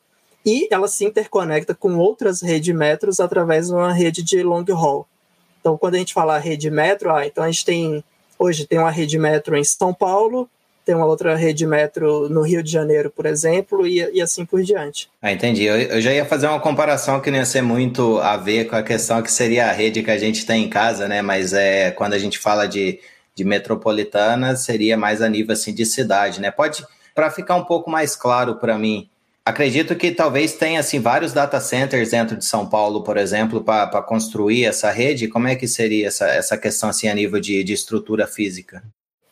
E 0.46 0.66
ela 0.70 0.88
se 0.88 1.04
interconecta 1.04 1.74
com 1.74 1.98
outras 1.98 2.40
redes 2.40 2.74
metros 2.74 3.20
através 3.20 3.66
de 3.66 3.74
uma 3.74 3.92
rede 3.92 4.22
de 4.22 4.42
long 4.42 4.64
haul. 4.70 5.06
Então, 5.68 5.76
quando 5.76 5.96
a 5.96 5.98
gente 5.98 6.14
fala 6.14 6.38
rede 6.38 6.70
metro, 6.70 7.14
ah, 7.14 7.26
então 7.26 7.44
a 7.44 7.50
gente 7.50 7.62
tem 7.62 8.02
hoje 8.38 8.66
tem 8.66 8.78
uma 8.78 8.90
rede 8.90 9.18
metro 9.18 9.54
em 9.54 9.64
São 9.64 9.92
Paulo, 9.92 10.48
tem 10.82 10.94
uma 10.94 11.04
outra 11.04 11.36
rede 11.36 11.66
metro 11.66 12.26
no 12.30 12.40
Rio 12.40 12.62
de 12.62 12.70
Janeiro, 12.70 13.10
por 13.10 13.26
exemplo, 13.26 13.86
e, 13.86 13.98
e 14.14 14.22
assim 14.22 14.46
por 14.46 14.62
diante. 14.62 15.10
Ah, 15.20 15.30
entendi. 15.30 15.64
Eu, 15.64 15.76
eu, 15.76 16.00
já 16.00 16.10
ia 16.10 16.24
fazer 16.24 16.46
uma 16.46 16.58
comparação 16.58 17.20
que 17.20 17.30
não 17.30 17.36
ia 17.36 17.44
ser 17.44 17.60
muito 17.60 18.18
a 18.20 18.38
ver 18.38 18.64
com 18.64 18.76
a 18.76 18.82
questão 18.82 19.20
que 19.20 19.30
seria 19.30 19.66
a 19.66 19.72
rede 19.72 20.02
que 20.02 20.10
a 20.10 20.16
gente 20.16 20.46
tem 20.46 20.64
em 20.64 20.70
casa, 20.70 21.06
né? 21.06 21.20
Mas 21.20 21.52
é 21.52 21.90
quando 21.90 22.14
a 22.14 22.18
gente 22.18 22.38
fala 22.38 22.66
de, 22.66 22.98
de 23.34 23.44
metropolitana, 23.44 24.56
seria 24.56 24.96
mais 24.96 25.20
a 25.20 25.28
nível 25.28 25.52
assim 25.52 25.74
de 25.74 25.84
cidade, 25.84 26.40
né? 26.40 26.50
Pode, 26.50 26.82
para 27.14 27.30
ficar 27.30 27.56
um 27.56 27.64
pouco 27.64 27.90
mais 27.90 28.16
claro 28.16 28.54
para 28.54 28.78
mim, 28.78 29.06
acredito 29.48 29.96
que 29.96 30.10
talvez 30.10 30.54
tenha 30.54 30.80
assim 30.80 31.00
vários 31.00 31.32
data 31.32 31.60
centers 31.60 32.10
dentro 32.10 32.36
de 32.36 32.44
São 32.44 32.68
Paulo, 32.68 33.02
por 33.02 33.16
exemplo, 33.16 33.62
para 33.62 34.02
construir 34.02 34.64
essa 34.64 34.90
rede. 34.90 35.28
Como 35.28 35.48
é 35.48 35.56
que 35.56 35.66
seria 35.66 36.08
essa, 36.08 36.26
essa 36.26 36.58
questão 36.58 36.90
assim 36.90 37.08
a 37.08 37.14
nível 37.14 37.40
de, 37.40 37.64
de 37.64 37.72
estrutura 37.72 38.26
física? 38.26 38.82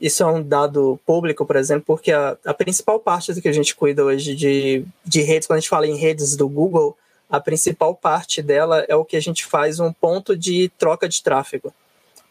Isso 0.01 0.23
é 0.23 0.27
um 0.27 0.43
dado 0.43 0.99
público, 1.07 1.45
por 1.45 1.57
exemplo, 1.57 1.85
porque 1.87 2.13
a, 2.13 2.37
a 2.45 2.55
principal 2.55 2.99
parte 2.99 3.33
do 3.33 3.41
que 3.41 3.49
a 3.49 3.53
gente 3.53 3.75
cuida 3.75 4.05
hoje 4.05 4.35
de, 4.35 4.85
de 5.05 5.23
redes, 5.23 5.47
quando 5.47 5.59
a 5.59 5.61
gente 5.61 5.71
fala 5.71 5.87
em 5.87 5.97
redes 5.97 6.37
do 6.37 6.49
Google, 6.49 6.97
a 7.31 7.41
principal 7.41 7.95
parte 7.95 8.43
dela 8.43 8.85
é 8.89 8.95
o 8.95 9.05
que 9.05 9.17
a 9.17 9.21
gente 9.21 9.45
faz 9.45 9.81
um 9.81 9.93
ponto 9.93 10.37
de 10.37 10.71
troca 10.79 11.09
de 11.09 11.23
tráfego, 11.23 11.73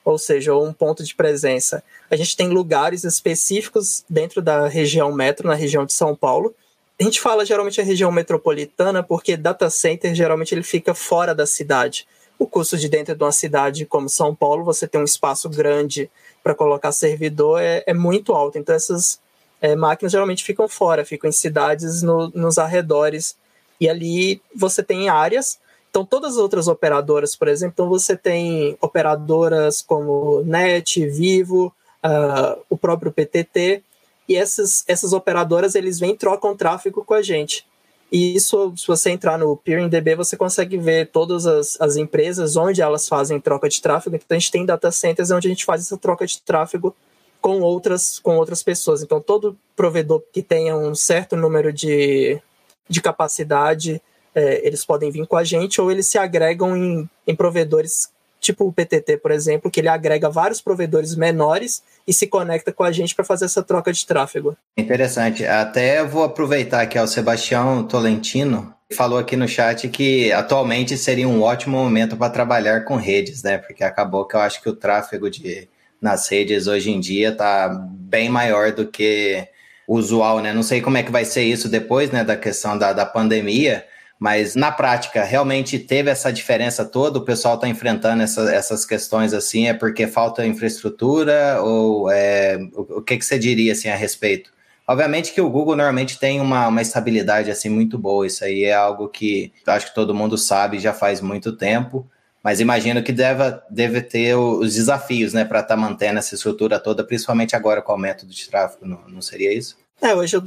ou 0.04 0.18
seja, 0.18 0.56
um 0.56 0.72
ponto 0.72 1.04
de 1.04 1.16
presença. 1.16 1.84
A 2.10 2.16
gente 2.16 2.38
tem 2.38 2.50
lugares 2.50 3.04
específicos 3.04 4.04
dentro 4.08 4.42
da 4.42 4.68
região 4.68 5.12
metro, 5.12 5.48
na 5.48 5.56
região 5.56 5.86
de 5.86 5.94
São 5.94 6.16
Paulo. 6.16 6.54
A 7.00 7.04
gente 7.04 7.20
fala 7.20 7.46
geralmente 7.46 7.82
a 7.82 7.84
região 7.84 8.12
metropolitana 8.12 9.04
porque 9.04 9.36
data 9.36 9.70
center 9.70 10.16
geralmente 10.16 10.56
ele 10.56 10.64
fica 10.64 10.94
fora 10.94 11.36
da 11.36 11.46
cidade. 11.46 12.08
O 12.40 12.48
custo 12.48 12.78
de 12.78 12.88
dentro 12.88 13.16
de 13.16 13.24
uma 13.24 13.32
cidade 13.32 13.86
como 13.86 14.08
São 14.08 14.34
Paulo, 14.34 14.64
você 14.64 14.88
tem 14.88 15.00
um 15.00 15.06
espaço 15.06 15.50
grande 15.50 16.10
para 16.42 16.56
colocar 16.56 16.92
servidor 16.92 17.62
é, 17.62 17.84
é, 17.86 17.94
muito 17.94 18.34
alto. 18.34 18.58
Então, 18.58 18.74
essas 18.74 19.20
é, 19.62 19.76
máquinas 19.76 20.12
geralmente 20.12 20.44
ficam 20.44 20.68
fora, 20.68 21.04
ficam 21.04 21.30
em 21.30 21.34
cidades 21.34 22.02
no, 22.02 22.30
nos 22.30 22.58
arredores. 22.58 23.36
E 23.80 23.90
ali 23.90 24.42
você 24.56 24.82
tem 24.82 25.10
áreas. 25.10 25.60
Então, 25.90 26.06
todas 26.06 26.34
as 26.34 26.38
outras 26.38 26.68
operadoras, 26.68 27.36
por 27.36 27.48
exemplo, 27.48 27.74
então 27.74 27.90
você 27.90 28.16
tem 28.16 28.78
operadoras 28.80 29.82
como 29.82 30.44
NET, 30.46 31.08
Vivo, 31.08 31.74
uh, 32.06 32.62
o 32.70 32.78
próprio 32.78 33.12
PTT. 33.12 33.82
E 34.28 34.36
essas, 34.36 34.84
essas 34.88 35.14
operadoras 35.14 35.76
eles 35.76 36.00
vêm 36.00 36.12
e 36.12 36.18
trocam 36.18 36.56
tráfego 36.56 37.04
com 37.04 37.14
a 37.14 37.22
gente. 37.22 37.66
E 38.12 38.36
isso, 38.36 38.74
se 38.78 38.88
você 38.88 39.10
entrar 39.10 39.38
no 39.38 39.58
PeeringDB, 39.58 40.16
você 40.16 40.38
consegue 40.38 40.78
ver 40.78 41.08
todas 41.08 41.46
as, 41.46 41.80
as 41.82 41.96
empresas 41.96 42.56
onde 42.56 42.82
elas 42.82 43.08
fazem 43.08 43.40
troca 43.40 43.68
de 43.68 43.82
tráfego. 43.82 44.16
Então, 44.16 44.36
a 44.36 44.40
gente 44.40 44.52
tem 44.52 44.66
data 44.66 44.92
centers 44.92 45.32
onde 45.32 45.48
a 45.48 45.50
gente 45.50 45.66
faz 45.66 45.82
essa 45.82 45.98
troca 45.98 46.26
de 46.26 46.42
tráfego 46.42 46.96
com 47.42 47.60
outras, 47.62 48.20
com 48.20 48.38
outras 48.38 48.64
pessoas. 48.64 49.02
Então, 49.02 49.20
todo 49.20 49.58
provedor 49.76 50.22
que 50.32 50.42
tenha 50.42 50.76
um 50.76 50.96
certo 50.96 51.36
número 51.36 51.74
de, 51.74 52.40
de 52.88 53.02
capacidade, 53.02 54.02
é, 54.34 54.66
eles 54.66 54.86
podem 54.86 55.12
vir 55.12 55.28
com 55.28 55.36
a 55.36 55.44
gente 55.44 55.82
ou 55.82 55.92
eles 55.92 56.08
se 56.08 56.18
agregam 56.18 56.78
em, 56.78 57.10
em 57.28 57.36
provedores 57.36 58.10
tipo 58.46 58.66
o 58.66 58.72
PTT, 58.72 59.18
por 59.18 59.32
exemplo, 59.32 59.70
que 59.70 59.80
ele 59.80 59.88
agrega 59.88 60.30
vários 60.30 60.62
provedores 60.62 61.16
menores 61.16 61.84
e 62.08 62.14
se 62.14 62.28
conecta 62.28 62.72
com 62.72 62.84
a 62.84 62.92
gente 62.92 63.16
para 63.16 63.26
fazer 63.26 63.46
essa 63.46 63.64
troca 63.64 63.92
de 63.92 64.06
tráfego. 64.06 64.56
Interessante. 64.78 65.46
Até 65.46 66.04
vou 66.04 66.24
aproveitar 66.24 66.86
que 66.88 66.98
é 66.98 67.02
o 67.02 67.08
Sebastião 67.08 67.84
Tolentino 67.84 68.74
falou 68.94 69.18
aqui 69.18 69.36
no 69.36 69.48
chat 69.48 69.90
que 69.90 70.32
atualmente 70.32 70.96
seria 70.98 71.28
um 71.28 71.42
ótimo 71.42 71.78
momento 71.78 72.16
para 72.16 72.30
trabalhar 72.30 72.86
com 72.86 72.96
redes, 72.96 73.42
né? 73.42 73.58
Porque 73.58 73.84
acabou 73.84 74.26
que 74.26 74.36
eu 74.36 74.40
acho 74.40 74.62
que 74.62 74.70
o 74.70 74.76
tráfego 74.76 75.30
de, 75.30 75.68
nas 76.00 76.30
redes 76.30 76.68
hoje 76.68 76.92
em 76.92 77.00
dia 77.00 77.30
está 77.30 77.68
bem 77.68 78.30
maior 78.30 78.72
do 78.72 78.86
que 78.88 79.48
usual, 79.88 80.40
né? 80.40 80.54
Não 80.54 80.64
sei 80.64 80.82
como 80.82 80.98
é 80.98 81.04
que 81.04 81.12
vai 81.12 81.26
ser 81.26 81.44
isso 81.44 81.68
depois, 81.68 82.12
né, 82.12 82.24
da 82.24 82.36
questão 82.36 82.78
da, 82.78 82.94
da 82.94 83.06
pandemia, 83.06 83.86
mas 84.20 84.56
na 84.56 84.72
prática, 84.72 85.24
realmente 85.24 85.78
teve 85.78 86.10
essa 86.10 86.32
diferença 86.32 86.86
toda? 86.86 87.20
O 87.20 87.26
pessoal 87.26 87.56
está 87.56 87.68
enfrentando 87.68 88.24
essa, 88.24 88.54
essas 88.54 88.86
questões 88.86 89.34
assim? 89.34 89.68
É 89.68 89.74
porque 89.74 90.08
falta 90.08 90.46
infraestrutura? 90.46 91.62
Ou 91.62 92.10
é, 92.10 92.58
o, 92.74 93.00
o, 93.00 93.02
que, 93.02 93.18
que 93.18 93.26
você 93.26 93.38
diria 93.38 93.74
assim, 93.74 93.90
a 93.90 93.96
respeito? 93.96 94.54
Obviamente 94.88 95.34
que 95.34 95.42
o 95.42 95.50
Google 95.50 95.76
normalmente 95.76 96.20
tem 96.20 96.40
uma, 96.40 96.68
uma 96.68 96.82
estabilidade 96.82 97.52
assim 97.52 97.70
muito 97.70 97.98
boa. 97.98 98.26
Isso 98.26 98.44
aí 98.46 98.64
é 98.64 98.74
algo 98.74 99.10
que 99.10 99.52
acho 99.68 99.88
que 99.88 99.96
todo 99.96 100.16
mundo 100.16 100.38
sabe 100.38 100.80
já 100.80 100.94
faz 100.94 101.20
muito 101.20 101.52
tempo. 101.52 102.08
Mas 102.42 102.60
imagino 102.60 103.02
que 103.02 103.12
deve, 103.12 103.60
deve 103.72 104.02
ter 104.02 104.36
os 104.36 104.76
desafios 104.76 105.34
né, 105.34 105.44
para 105.44 105.62
estar 105.62 105.76
tá 105.76 105.82
mantendo 105.82 106.20
essa 106.20 106.36
estrutura 106.36 106.80
toda, 106.80 107.04
principalmente 107.04 107.56
agora 107.56 107.82
com 107.82 107.92
o 107.92 107.98
método 107.98 108.32
de 108.32 108.48
tráfego, 108.48 108.86
não, 108.86 109.02
não 109.08 109.20
seria 109.20 109.52
isso? 109.52 109.76
É, 110.00 110.14
hoje 110.14 110.38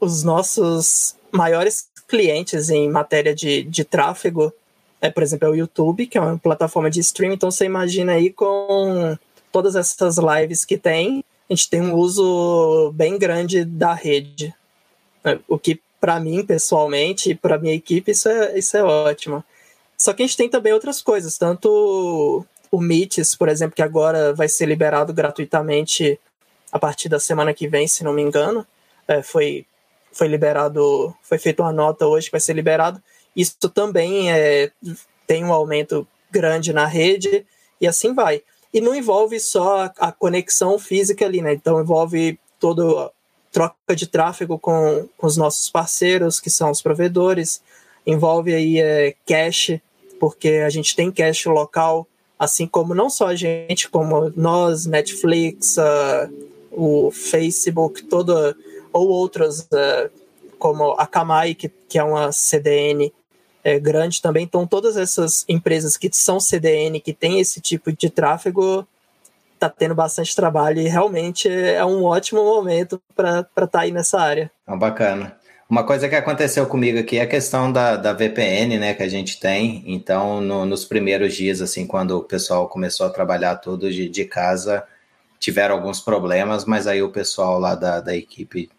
os 0.00 0.22
nossos 0.22 1.16
maiores 1.32 1.88
clientes 2.14 2.70
em 2.70 2.88
matéria 2.88 3.34
de, 3.34 3.64
de 3.64 3.82
tráfego, 3.82 4.52
é, 5.00 5.10
por 5.10 5.20
exemplo, 5.20 5.48
é 5.48 5.50
o 5.50 5.54
YouTube, 5.56 6.06
que 6.06 6.16
é 6.16 6.20
uma 6.20 6.38
plataforma 6.38 6.88
de 6.88 7.00
streaming, 7.00 7.34
então 7.34 7.50
você 7.50 7.64
imagina 7.64 8.12
aí 8.12 8.30
com 8.30 9.18
todas 9.50 9.74
essas 9.74 10.16
lives 10.16 10.64
que 10.64 10.78
tem, 10.78 11.24
a 11.50 11.52
gente 11.52 11.68
tem 11.68 11.80
um 11.82 11.94
uso 11.96 12.92
bem 12.94 13.18
grande 13.18 13.64
da 13.64 13.92
rede. 13.92 14.54
É, 15.24 15.40
o 15.48 15.58
que, 15.58 15.80
para 16.00 16.20
mim, 16.20 16.46
pessoalmente, 16.46 17.30
e 17.32 17.34
para 17.34 17.58
minha 17.58 17.74
equipe, 17.74 18.12
isso 18.12 18.28
é, 18.28 18.56
isso 18.56 18.76
é 18.76 18.84
ótimo. 18.84 19.42
Só 19.98 20.12
que 20.12 20.22
a 20.22 20.26
gente 20.26 20.36
tem 20.36 20.48
também 20.48 20.72
outras 20.72 21.02
coisas, 21.02 21.36
tanto 21.36 22.46
o 22.70 22.80
Meets, 22.80 23.34
por 23.34 23.48
exemplo, 23.48 23.74
que 23.74 23.82
agora 23.82 24.32
vai 24.32 24.48
ser 24.48 24.66
liberado 24.66 25.12
gratuitamente 25.12 26.18
a 26.70 26.78
partir 26.78 27.08
da 27.08 27.18
semana 27.18 27.52
que 27.52 27.66
vem, 27.66 27.88
se 27.88 28.04
não 28.04 28.12
me 28.12 28.22
engano. 28.22 28.64
É, 29.08 29.20
foi 29.20 29.66
foi 30.14 30.28
liberado, 30.28 31.14
foi 31.22 31.38
feita 31.38 31.62
uma 31.62 31.72
nota 31.72 32.06
hoje 32.06 32.26
que 32.26 32.32
vai 32.32 32.40
ser 32.40 32.54
liberado. 32.54 33.02
Isso 33.36 33.68
também 33.68 34.32
é, 34.32 34.70
tem 35.26 35.44
um 35.44 35.52
aumento 35.52 36.06
grande 36.30 36.72
na 36.72 36.86
rede 36.86 37.44
e 37.80 37.86
assim 37.86 38.14
vai. 38.14 38.42
E 38.72 38.80
não 38.80 38.94
envolve 38.94 39.38
só 39.38 39.90
a, 39.98 40.12
conexão 40.12 40.78
física 40.78 41.24
ali, 41.24 41.42
né? 41.42 41.52
Então 41.52 41.80
envolve 41.80 42.38
toda 42.58 43.10
troca 43.52 43.94
de 43.94 44.06
tráfego 44.06 44.58
com, 44.58 45.08
com 45.16 45.26
os 45.26 45.36
nossos 45.36 45.68
parceiros, 45.70 46.40
que 46.40 46.50
são 46.50 46.70
os 46.70 46.82
provedores, 46.82 47.62
envolve 48.06 48.52
aí 48.54 48.80
é, 48.80 49.14
cache, 49.26 49.80
porque 50.18 50.62
a 50.66 50.70
gente 50.70 50.96
tem 50.96 51.12
cache 51.12 51.48
local, 51.48 52.06
assim 52.38 52.66
como 52.66 52.94
não 52.94 53.08
só 53.08 53.28
a 53.28 53.34
gente, 53.34 53.88
como 53.88 54.32
nós, 54.34 54.86
Netflix, 54.86 55.76
uh, 55.76 56.32
o 56.72 57.10
Facebook, 57.12 58.02
toda 58.04 58.56
ou 58.94 59.08
outras, 59.08 59.60
uh, 59.60 60.10
como 60.58 60.92
a 60.92 61.06
Kamai, 61.06 61.54
que, 61.54 61.68
que 61.68 61.98
é 61.98 62.04
uma 62.04 62.30
CDN 62.32 63.12
é, 63.64 63.78
grande 63.78 64.22
também. 64.22 64.44
Então, 64.44 64.66
todas 64.66 64.96
essas 64.96 65.44
empresas 65.48 65.96
que 65.96 66.08
são 66.12 66.38
CDN, 66.38 67.00
que 67.00 67.12
tem 67.12 67.40
esse 67.40 67.60
tipo 67.60 67.92
de 67.92 68.08
tráfego, 68.08 68.86
tá 69.58 69.68
tendo 69.68 69.94
bastante 69.94 70.36
trabalho 70.36 70.80
e 70.80 70.88
realmente 70.88 71.48
é 71.48 71.84
um 71.84 72.04
ótimo 72.04 72.44
momento 72.44 73.00
para 73.16 73.40
estar 73.40 73.66
tá 73.66 73.80
aí 73.80 73.90
nessa 73.90 74.20
área. 74.20 74.50
Ah, 74.66 74.76
bacana. 74.76 75.36
Uma 75.68 75.82
coisa 75.82 76.08
que 76.08 76.14
aconteceu 76.14 76.66
comigo 76.66 76.98
aqui 76.98 77.16
é 77.16 77.22
a 77.22 77.26
questão 77.26 77.72
da, 77.72 77.96
da 77.96 78.12
VPN, 78.12 78.78
né, 78.78 78.94
que 78.94 79.02
a 79.02 79.08
gente 79.08 79.40
tem. 79.40 79.82
Então, 79.86 80.40
no, 80.40 80.66
nos 80.66 80.84
primeiros 80.84 81.34
dias, 81.34 81.60
assim, 81.62 81.86
quando 81.86 82.12
o 82.12 82.22
pessoal 82.22 82.68
começou 82.68 83.06
a 83.06 83.10
trabalhar 83.10 83.56
tudo 83.56 83.90
de, 83.90 84.08
de 84.08 84.24
casa, 84.26 84.84
tiveram 85.40 85.74
alguns 85.74 86.00
problemas, 86.00 86.64
mas 86.66 86.86
aí 86.86 87.02
o 87.02 87.10
pessoal 87.10 87.58
lá 87.58 87.74
da, 87.74 88.00
da 88.00 88.14
equipe 88.14 88.70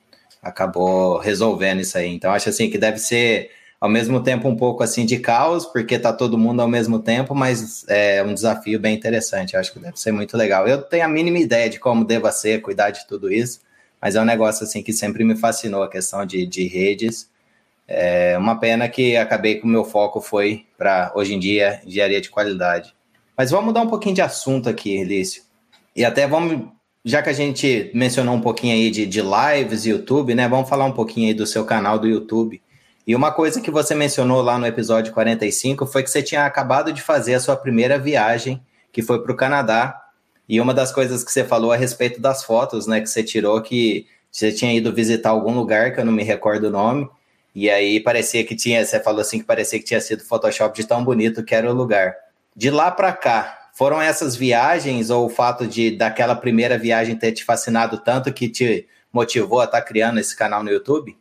acabou 0.46 1.18
resolvendo 1.18 1.82
isso 1.82 1.98
aí. 1.98 2.14
Então 2.14 2.32
acho 2.32 2.50
assim 2.50 2.70
que 2.70 2.78
deve 2.78 3.00
ser 3.00 3.50
ao 3.82 3.90
mesmo 3.90 4.22
tempo 4.22 4.48
um 4.48 4.56
pouco 4.56 4.84
assim 4.84 5.04
de 5.04 5.18
caos, 5.18 5.66
porque 5.66 5.98
tá 5.98 6.14
todo 6.14 6.38
mundo 6.38 6.62
ao 6.62 6.68
mesmo 6.68 7.00
tempo, 7.00 7.34
mas 7.34 7.84
é 7.90 8.24
um 8.24 8.34
desafio 8.34 8.80
bem 8.80 8.96
interessante. 8.96 9.58
Acho 9.58 9.74
que 9.74 9.80
deve 9.80 10.00
ser 10.00 10.12
muito 10.12 10.38
legal. 10.38 10.68
Eu 10.68 10.84
tenho 10.84 11.04
a 11.04 11.08
mínima 11.08 11.40
ideia 11.40 11.68
de 11.68 11.80
como 11.80 12.06
deva 12.06 12.32
ser 12.32 12.62
cuidar 12.62 12.92
de 12.92 13.08
tudo 13.08 13.34
isso, 13.34 13.62
mas 14.00 14.16
é 14.16 14.22
um 14.22 14.26
negócio 14.26 14.64
assim 14.64 14.84
que 14.84 14.94
sempre 14.94 15.24
me 15.24 15.36
fascinou 15.36 15.82
a 15.82 15.90
questão 15.90 16.24
de, 16.24 16.46
de 16.46 16.68
redes. 16.68 17.28
É 17.88 18.38
uma 18.38 18.60
pena 18.60 18.88
que 18.88 19.18
acabei 19.18 19.56
que 19.56 19.64
o 19.64 19.68
meu 19.68 19.84
foco 19.84 20.22
foi 20.22 20.68
para 20.78 21.12
hoje 21.16 21.34
em 21.34 21.40
dia 21.40 21.82
engenharia 21.86 22.22
de 22.22 22.30
qualidade. 22.30 22.96
Mas 23.36 23.50
vamos 23.50 23.66
mudar 23.66 23.82
um 23.82 23.90
pouquinho 23.90 24.14
de 24.14 24.22
assunto 24.22 24.70
aqui, 24.70 24.96
Elício. 24.96 25.44
E 25.96 26.06
até 26.06 26.28
vamos 26.28 26.68
já 27.06 27.22
que 27.22 27.30
a 27.30 27.34
gente 27.34 27.92
mencionou 27.94 28.34
um 28.34 28.42
pouquinho 28.42 28.74
aí 28.74 28.90
de, 28.90 29.06
de 29.06 29.22
lives, 29.22 29.86
YouTube, 29.86 30.34
né? 30.34 30.48
Vamos 30.48 30.68
falar 30.68 30.86
um 30.86 30.92
pouquinho 30.92 31.28
aí 31.28 31.36
do 31.36 31.46
seu 31.46 31.64
canal 31.64 32.00
do 32.00 32.08
YouTube. 32.08 32.60
E 33.06 33.16
uma 33.16 33.32
coisa 33.32 33.62
que 33.62 33.70
você 33.70 33.94
mencionou 33.94 34.42
lá 34.42 34.58
no 34.58 34.66
episódio 34.66 35.14
45 35.14 35.86
foi 35.86 36.02
que 36.02 36.10
você 36.10 36.24
tinha 36.24 36.48
acabado 36.48 36.92
de 36.92 37.04
fazer 37.04 37.36
a 37.36 37.40
sua 37.40 37.56
primeira 37.56 38.00
viagem, 38.00 38.60
que 38.92 39.04
foi 39.04 39.22
para 39.22 39.32
o 39.32 39.36
Canadá. 39.36 40.02
E 40.50 40.60
uma 40.60 40.74
das 40.74 40.92
coisas 40.92 41.24
que 41.24 41.32
você 41.32 41.44
falou 41.44 41.72
a 41.72 41.76
respeito 41.76 42.20
das 42.20 42.44
fotos, 42.44 42.88
né, 42.88 43.00
que 43.00 43.08
você 43.08 43.22
tirou, 43.22 43.62
que 43.62 44.08
você 44.32 44.52
tinha 44.52 44.74
ido 44.74 44.92
visitar 44.92 45.30
algum 45.30 45.54
lugar, 45.54 45.94
que 45.94 46.00
eu 46.00 46.06
não 46.06 46.12
me 46.12 46.24
recordo 46.24 46.66
o 46.66 46.72
nome, 46.72 47.08
e 47.54 47.70
aí 47.70 48.00
parecia 48.00 48.44
que 48.44 48.56
tinha, 48.56 48.84
você 48.84 49.00
falou 49.00 49.22
assim 49.22 49.38
que 49.40 49.46
parecia 49.46 49.78
que 49.78 49.86
tinha 49.86 50.02
sido 50.02 50.24
Photoshop 50.24 50.76
de 50.76 50.88
tão 50.88 51.04
bonito 51.04 51.44
que 51.44 51.54
era 51.54 51.70
o 51.70 51.74
lugar. 51.74 52.16
De 52.56 52.72
lá 52.72 52.90
para 52.90 53.14
cá, 53.14 53.65
foram 53.76 54.02
essas 54.02 54.38
viagens 54.38 55.10
ou 55.10 55.26
o 55.26 55.30
fato 55.30 55.68
de 55.68 55.92
daquela 55.92 56.34
primeira 56.34 56.78
viagem 56.78 57.16
ter 57.16 57.34
te 57.34 57.44
fascinado 57.44 57.98
tanto 57.98 58.34
que 58.34 58.48
te 58.48 58.88
motivou 59.12 59.60
a 59.60 59.66
estar 59.66 59.82
tá 59.82 59.86
criando 59.86 60.20
esse 60.20 60.36
canal 60.36 60.64
no 60.64 60.72
YouTube? 60.72 61.16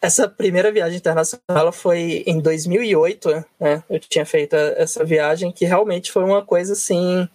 Essa 0.00 0.26
primeira 0.26 0.72
viagem 0.72 0.96
internacional 0.96 1.70
foi 1.70 2.22
em 2.26 2.40
2008, 2.40 3.44
né? 3.60 3.82
Eu 3.90 4.00
tinha 4.00 4.24
feito 4.24 4.54
essa 4.56 5.04
viagem 5.04 5.52
que 5.52 5.66
realmente 5.66 6.10
foi 6.10 6.24
uma 6.24 6.42
coisa 6.42 6.72
assim 6.72 7.28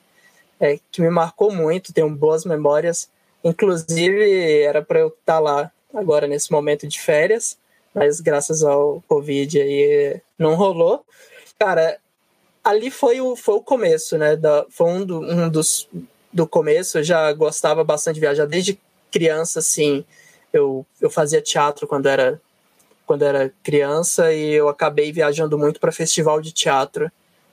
é, 0.60 0.80
que 0.92 1.02
me 1.02 1.10
marcou 1.10 1.54
muito, 1.54 1.94
tenho 1.94 2.10
boas 2.10 2.44
memórias. 2.44 3.10
Inclusive 3.44 4.62
era 4.62 4.82
para 4.82 5.00
eu 5.00 5.10
estar 5.10 5.34
tá 5.36 5.40
lá 5.40 5.72
agora 5.94 6.26
nesse 6.26 6.52
momento 6.52 6.88
de 6.88 7.00
férias, 7.00 7.58
mas 7.94 8.20
graças 8.20 8.64
ao 8.64 9.04
Covid 9.08 9.62
aí 9.62 10.22
não 10.40 10.56
rolou. 10.56 11.06
Cara, 11.60 12.00
ali 12.64 12.90
foi 12.90 13.20
o, 13.20 13.36
foi 13.36 13.56
o 13.56 13.62
começo, 13.62 14.18
né? 14.18 14.36
Da, 14.36 14.66
foi 14.70 14.88
um, 14.88 15.06
do, 15.06 15.20
um 15.20 15.50
dos 15.50 15.88
do 16.32 16.48
começo. 16.48 16.98
Eu 16.98 17.04
já 17.04 17.32
gostava 17.34 17.84
bastante 17.84 18.16
de 18.16 18.22
viajar 18.22 18.46
desde 18.46 18.80
criança, 19.12 19.60
assim. 19.60 20.04
Eu, 20.52 20.86
eu 21.02 21.10
fazia 21.10 21.42
teatro 21.42 21.88
quando 21.88 22.08
era 22.08 22.42
quando 23.06 23.24
era 23.24 23.54
criança 23.62 24.32
e 24.32 24.54
eu 24.54 24.70
acabei 24.70 25.12
viajando 25.12 25.58
muito 25.58 25.78
para 25.80 25.92
festival 25.92 26.40
de 26.40 26.54
teatro 26.54 27.12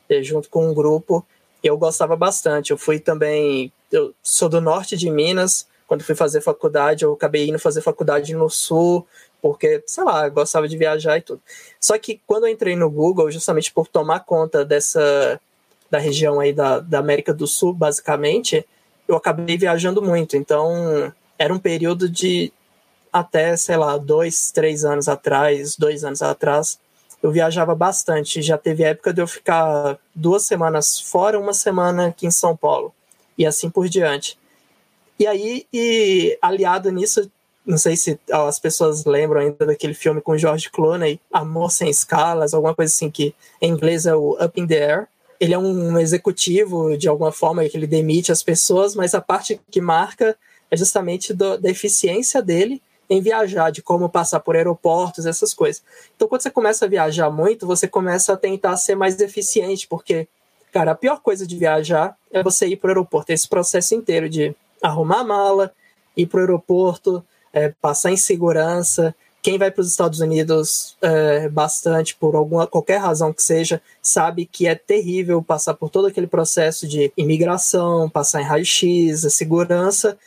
eh, 0.09 0.23
junto 0.23 0.49
com 0.49 0.71
um 0.71 0.73
grupo 0.73 1.27
e 1.63 1.67
eu 1.67 1.77
gostava 1.77 2.15
bastante. 2.17 2.71
Eu 2.71 2.79
fui 2.79 3.01
também, 3.01 3.73
eu 3.91 4.15
sou 4.23 4.49
do 4.49 4.61
norte 4.61 4.97
de 4.97 5.11
Minas. 5.11 5.67
Quando 5.91 6.05
fui 6.05 6.15
fazer 6.15 6.41
faculdade, 6.41 7.05
eu 7.05 7.13
acabei 7.13 7.49
indo 7.49 7.59
fazer 7.59 7.81
faculdade 7.81 8.33
no 8.33 8.49
sul 8.49 9.05
porque, 9.43 9.83
sei 9.89 10.05
lá, 10.05 10.29
gostava 10.29 10.69
de 10.69 10.79
viajar 10.79 11.19
e 11.19 11.21
tudo. 11.21 11.43
Só 11.81 11.99
que 11.99 12.21
quando 12.29 12.47
eu 12.47 12.53
entrei 12.53 12.77
no 12.77 12.89
Google, 12.89 13.29
justamente 13.29 13.73
por 13.73 13.89
tomar 13.89 14.21
conta 14.21 14.65
dessa 14.65 15.41
da 15.91 15.99
região 15.99 16.39
aí 16.39 16.53
da, 16.53 16.79
da 16.79 17.01
América 17.01 17.35
do 17.35 17.45
Sul, 17.45 17.73
basicamente, 17.73 18.65
eu 19.09 19.17
acabei 19.17 19.59
viajando 19.59 20.01
muito. 20.01 20.37
Então, 20.37 21.13
era 21.37 21.53
um 21.53 21.59
período 21.59 22.09
de 22.09 22.53
até, 23.13 23.57
sei 23.57 23.77
lá, 23.77 23.99
dois, 23.99 24.53
três 24.53 24.85
anos 24.85 25.09
atrás, 25.09 25.75
dois 25.77 26.05
anos 26.05 26.23
atrás, 26.23 26.79
eu 27.21 27.33
viajava 27.33 27.75
bastante. 27.75 28.41
Já 28.41 28.57
teve 28.57 28.85
época 28.85 29.13
de 29.13 29.21
eu 29.21 29.27
ficar 29.27 29.99
duas 30.15 30.45
semanas 30.45 31.01
fora, 31.01 31.37
uma 31.37 31.53
semana 31.53 32.07
aqui 32.07 32.29
em 32.29 32.31
São 32.31 32.57
Paulo, 32.57 32.95
e 33.37 33.45
assim 33.45 33.69
por 33.69 33.89
diante. 33.89 34.39
E 35.21 35.27
aí, 35.27 35.67
e 35.71 36.39
aliado 36.41 36.91
nisso, 36.91 37.31
não 37.67 37.77
sei 37.77 37.95
se 37.95 38.19
as 38.33 38.59
pessoas 38.59 39.05
lembram 39.05 39.43
ainda 39.43 39.67
daquele 39.67 39.93
filme 39.93 40.19
com 40.23 40.39
George 40.39 40.71
Clooney, 40.71 41.21
Amor 41.31 41.71
Sem 41.71 41.91
Escalas, 41.91 42.55
alguma 42.55 42.75
coisa 42.75 42.91
assim 42.91 43.11
que 43.11 43.35
em 43.61 43.71
inglês 43.71 44.07
é 44.07 44.15
o 44.15 44.43
Up 44.43 44.59
in 44.59 44.67
the 44.67 44.83
Air. 44.83 45.09
Ele 45.39 45.53
é 45.53 45.59
um 45.59 45.99
executivo, 45.99 46.97
de 46.97 47.07
alguma 47.07 47.33
forma, 47.33 47.69
que 47.69 47.77
ele 47.77 47.87
demite 47.87 48.33
as 48.33 48.43
pessoas, 48.43 48.95
mas 48.95 49.15
a 49.15 49.21
parte 49.21 49.61
que 49.71 49.79
marca 49.79 50.35
é 50.71 50.77
justamente 50.77 51.35
do, 51.35 51.59
da 51.59 51.69
eficiência 51.69 52.41
dele 52.41 52.81
em 53.11 53.21
viajar, 53.21 53.69
de 53.69 53.83
como 53.83 54.09
passar 54.09 54.41
por 54.41 54.57
aeroportos, 54.57 55.27
essas 55.27 55.53
coisas. 55.53 55.83
Então, 56.17 56.29
quando 56.29 56.41
você 56.41 56.51
começa 56.51 56.87
a 56.87 56.89
viajar 56.89 57.29
muito, 57.29 57.67
você 57.67 57.87
começa 57.87 58.33
a 58.33 58.39
tentar 58.39 58.75
ser 58.79 58.95
mais 58.95 59.21
eficiente, 59.21 59.87
porque, 59.87 60.27
cara, 60.73 60.93
a 60.93 60.95
pior 60.95 61.21
coisa 61.21 61.47
de 61.47 61.59
viajar 61.59 62.17
é 62.33 62.43
você 62.43 62.69
ir 62.69 62.77
para 62.77 62.89
o 62.89 62.91
aeroporto, 62.93 63.33
esse 63.33 63.47
processo 63.47 63.95
inteiro 63.95 64.27
de 64.27 64.57
arrumar 64.83 65.21
a 65.21 65.25
mala, 65.25 65.73
ir 66.17 66.27
para 66.27 66.39
o 66.39 66.41
aeroporto, 66.41 67.25
é, 67.53 67.73
passar 67.81 68.13
em 68.13 68.17
segurança. 68.17 69.15
Quem 69.43 69.59
vai 69.59 69.71
para 69.71 69.81
os 69.81 69.91
Estados 69.91 70.21
Unidos 70.21 70.97
é, 71.01 71.49
bastante, 71.49 72.15
por 72.15 72.35
alguma 72.35 72.67
qualquer 72.67 72.99
razão 72.99 73.33
que 73.33 73.43
seja, 73.43 73.81
sabe 74.03 74.45
que 74.45 74.67
é 74.67 74.75
terrível 74.75 75.43
passar 75.43 75.75
por 75.75 75.89
todo 75.89 76.07
aquele 76.07 76.27
processo 76.27 76.87
de 76.87 77.11
imigração, 77.17 78.09
passar 78.11 78.43
em 78.43 78.45
raio-x, 78.45 79.21
segurança. 79.33 80.19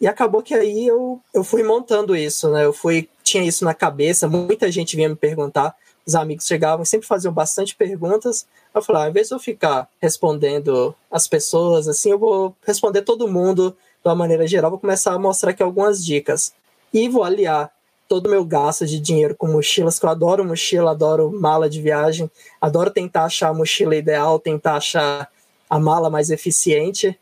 E 0.00 0.06
acabou 0.06 0.42
que 0.42 0.54
aí 0.54 0.86
eu, 0.86 1.20
eu 1.32 1.44
fui 1.44 1.62
montando 1.62 2.16
isso, 2.16 2.50
né? 2.50 2.64
Eu 2.64 2.72
fui 2.72 3.08
tinha 3.22 3.44
isso 3.44 3.64
na 3.64 3.74
cabeça, 3.74 4.26
muita 4.26 4.70
gente 4.72 4.96
vinha 4.96 5.08
me 5.08 5.16
perguntar, 5.16 5.74
os 6.06 6.14
amigos 6.14 6.46
chegavam 6.46 6.82
e 6.82 6.86
sempre 6.86 7.06
faziam 7.06 7.32
bastante 7.32 7.76
perguntas. 7.76 8.46
Eu 8.74 8.80
falei, 8.80 9.02
ah, 9.02 9.04
ao 9.04 9.10
invés 9.10 9.28
de 9.28 9.34
eu 9.34 9.38
ficar 9.38 9.88
respondendo 10.00 10.94
as 11.10 11.28
pessoas, 11.28 11.86
assim, 11.86 12.10
eu 12.10 12.18
vou 12.18 12.56
responder 12.66 13.02
todo 13.02 13.28
mundo 13.28 13.76
de 14.02 14.08
uma 14.08 14.14
maneira 14.14 14.46
geral, 14.46 14.70
vou 14.70 14.80
começar 14.80 15.12
a 15.12 15.18
mostrar 15.18 15.50
aqui 15.50 15.62
algumas 15.62 16.04
dicas. 16.04 16.52
E 16.92 17.08
vou 17.08 17.22
aliar 17.22 17.70
todo 18.08 18.26
o 18.26 18.30
meu 18.30 18.44
gasto 18.44 18.86
de 18.86 18.98
dinheiro 18.98 19.36
com 19.36 19.46
mochilas, 19.46 19.98
que 19.98 20.06
eu 20.06 20.10
adoro 20.10 20.44
mochila, 20.44 20.92
adoro 20.92 21.30
mala 21.30 21.68
de 21.68 21.80
viagem, 21.80 22.30
adoro 22.60 22.90
tentar 22.90 23.24
achar 23.24 23.48
a 23.48 23.54
mochila 23.54 23.94
ideal, 23.94 24.38
tentar 24.38 24.76
achar 24.76 25.28
a 25.68 25.78
mala 25.78 26.08
mais 26.08 26.30
eficiente. 26.30 27.18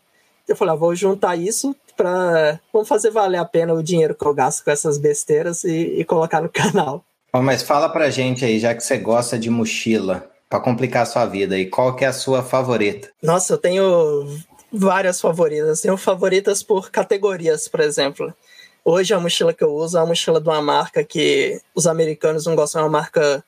Eu 0.46 0.54
falei, 0.54 0.74
ah, 0.74 0.76
vou 0.76 0.94
juntar 0.94 1.36
isso 1.36 1.74
para 1.96 2.60
vamos 2.72 2.88
fazer 2.88 3.10
valer 3.10 3.38
a 3.38 3.44
pena 3.44 3.74
o 3.74 3.82
dinheiro 3.82 4.14
que 4.14 4.24
eu 4.24 4.34
gasto 4.34 4.62
com 4.62 4.70
essas 4.70 4.98
besteiras 4.98 5.64
e, 5.64 5.98
e 5.98 6.04
colocar 6.04 6.40
no 6.40 6.48
canal. 6.52 7.04
mas 7.34 7.62
fala 7.62 7.88
pra 7.88 8.10
gente 8.10 8.44
aí, 8.44 8.60
já 8.60 8.74
que 8.74 8.82
você 8.82 8.96
gosta 8.96 9.38
de 9.38 9.50
mochila, 9.50 10.30
para 10.48 10.60
complicar 10.60 11.02
a 11.02 11.06
sua 11.06 11.26
vida, 11.26 11.58
e 11.58 11.66
qual 11.66 11.96
que 11.96 12.04
é 12.04 12.08
a 12.08 12.12
sua 12.12 12.42
favorita? 12.42 13.10
Nossa, 13.20 13.54
eu 13.54 13.58
tenho 13.58 14.38
várias 14.72 15.20
favoritas. 15.20 15.80
Tenho 15.80 15.96
favoritas 15.96 16.62
por 16.62 16.90
categorias, 16.90 17.68
por 17.68 17.80
exemplo. 17.80 18.34
Hoje 18.84 19.12
a 19.12 19.20
mochila 19.20 19.52
que 19.52 19.64
eu 19.64 19.74
uso 19.74 19.96
é 19.96 20.00
uma 20.00 20.08
mochila 20.08 20.40
de 20.40 20.48
uma 20.48 20.62
marca 20.62 21.02
que 21.02 21.60
os 21.74 21.86
americanos 21.86 22.46
não 22.46 22.54
gostam, 22.54 22.82
é 22.82 22.84
uma 22.84 22.90
marca 22.90 23.44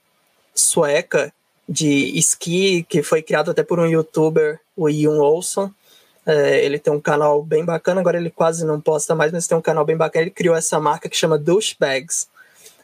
sueca 0.55 1.33
de 1.69 2.19
esqui, 2.19 2.83
que 2.89 3.03
foi 3.03 3.23
criada 3.23 3.53
até 3.53 3.63
por 3.63 3.79
um 3.79 3.87
youtuber, 3.87 4.59
o 4.77 4.89
Ian 4.89 5.21
Olson. 5.21 5.71
É, 6.27 6.65
ele 6.65 6.79
tem 6.79 6.93
um 6.93 7.01
canal 7.01 7.43
bem 7.43 7.65
bacana, 7.65 8.01
agora 8.01 8.19
ele 8.19 8.31
quase 8.31 8.65
não 8.65 8.81
posta 8.81 9.15
mais, 9.15 9.33
mas 9.33 9.47
tem 9.47 9.57
um 9.57 9.63
canal 9.63 9.85
bem 9.85 9.97
bacana. 9.97 10.25
Ele 10.25 10.31
criou 10.31 10.57
essa 10.57 10.81
marca 10.81 11.09
que 11.09 11.17
chama 11.17 11.39
Douchebags, 11.39 12.29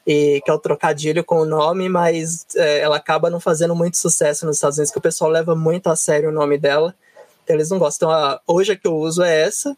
e 0.06 0.40
que 0.44 0.50
é 0.50 0.54
o 0.54 0.58
trocadilho 0.58 1.24
com 1.24 1.40
o 1.40 1.44
nome, 1.46 1.88
mas 1.88 2.46
é, 2.54 2.80
ela 2.80 2.96
acaba 2.96 3.30
não 3.30 3.40
fazendo 3.40 3.74
muito 3.74 3.96
sucesso 3.96 4.44
nos 4.44 4.56
Estados 4.56 4.78
Unidos, 4.78 4.92
que 4.92 4.98
o 4.98 5.02
pessoal 5.02 5.30
leva 5.30 5.54
muito 5.54 5.88
a 5.88 5.96
sério 5.96 6.28
o 6.28 6.32
nome 6.32 6.58
dela. 6.58 6.94
Eles 7.48 7.70
não 7.70 7.78
gostam. 7.78 8.08
Então, 8.10 8.40
hoje 8.46 8.72
a 8.72 8.76
que 8.76 8.86
eu 8.86 8.96
uso 8.96 9.22
é 9.22 9.42
essa, 9.42 9.76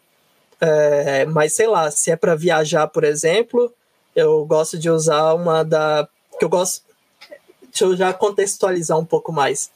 é, 0.59 1.25
mas 1.25 1.53
sei 1.53 1.67
lá, 1.67 1.89
se 1.91 2.11
é 2.11 2.15
para 2.15 2.35
viajar, 2.35 2.87
por 2.87 3.03
exemplo, 3.03 3.71
eu 4.15 4.45
gosto 4.45 4.77
de 4.77 4.89
usar 4.89 5.33
uma 5.33 5.63
da. 5.63 6.07
que 6.39 6.45
eu 6.45 6.49
gosto. 6.49 6.83
Deixa 7.69 7.85
eu 7.85 7.95
já 7.95 8.13
contextualizar 8.13 8.97
um 8.97 9.05
pouco 9.05 9.31
mais. 9.31 9.69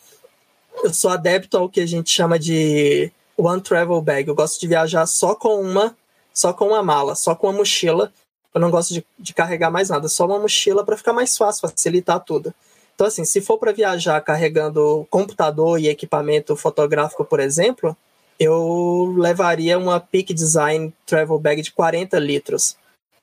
Eu 0.83 0.93
sou 0.93 1.11
adepto 1.11 1.57
ao 1.57 1.69
que 1.69 1.81
a 1.81 1.85
gente 1.85 2.11
chama 2.11 2.39
de 2.39 3.11
One 3.37 3.61
Travel 3.61 4.01
Bag. 4.01 4.27
Eu 4.27 4.35
gosto 4.35 4.59
de 4.59 4.67
viajar 4.67 5.05
só 5.05 5.35
com 5.35 5.61
uma, 5.61 5.95
só 6.33 6.53
com 6.53 6.69
uma 6.69 6.81
mala, 6.81 7.13
só 7.13 7.35
com 7.35 7.47
uma 7.47 7.59
mochila. 7.59 8.11
Eu 8.53 8.59
não 8.59 8.71
gosto 8.71 8.93
de, 8.93 9.05
de 9.19 9.33
carregar 9.33 9.69
mais 9.69 9.89
nada, 9.89 10.07
só 10.09 10.25
uma 10.25 10.39
mochila 10.39 10.83
para 10.83 10.97
ficar 10.97 11.13
mais 11.13 11.37
fácil, 11.37 11.69
facilitar 11.69 12.19
tudo. 12.21 12.53
Então, 13.01 13.07
assim, 13.07 13.25
se 13.25 13.41
for 13.41 13.57
para 13.57 13.71
viajar 13.71 14.21
carregando 14.21 15.07
computador 15.09 15.79
e 15.79 15.87
equipamento 15.87 16.55
fotográfico, 16.55 17.25
por 17.25 17.39
exemplo, 17.39 17.97
eu 18.39 19.15
levaria 19.17 19.75
uma 19.79 19.99
Peak 19.99 20.31
Design 20.35 20.93
Travel 21.03 21.39
Bag 21.39 21.63
de 21.63 21.71
40 21.71 22.19
litros. 22.19 22.77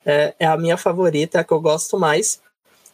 É, 0.05 0.35
é, 0.37 0.45
a 0.45 0.57
minha 0.57 0.75
favorita, 0.75 1.37
é 1.37 1.41
a 1.41 1.43
que 1.45 1.53
eu 1.53 1.61
gosto 1.61 1.97
mais. 1.97 2.41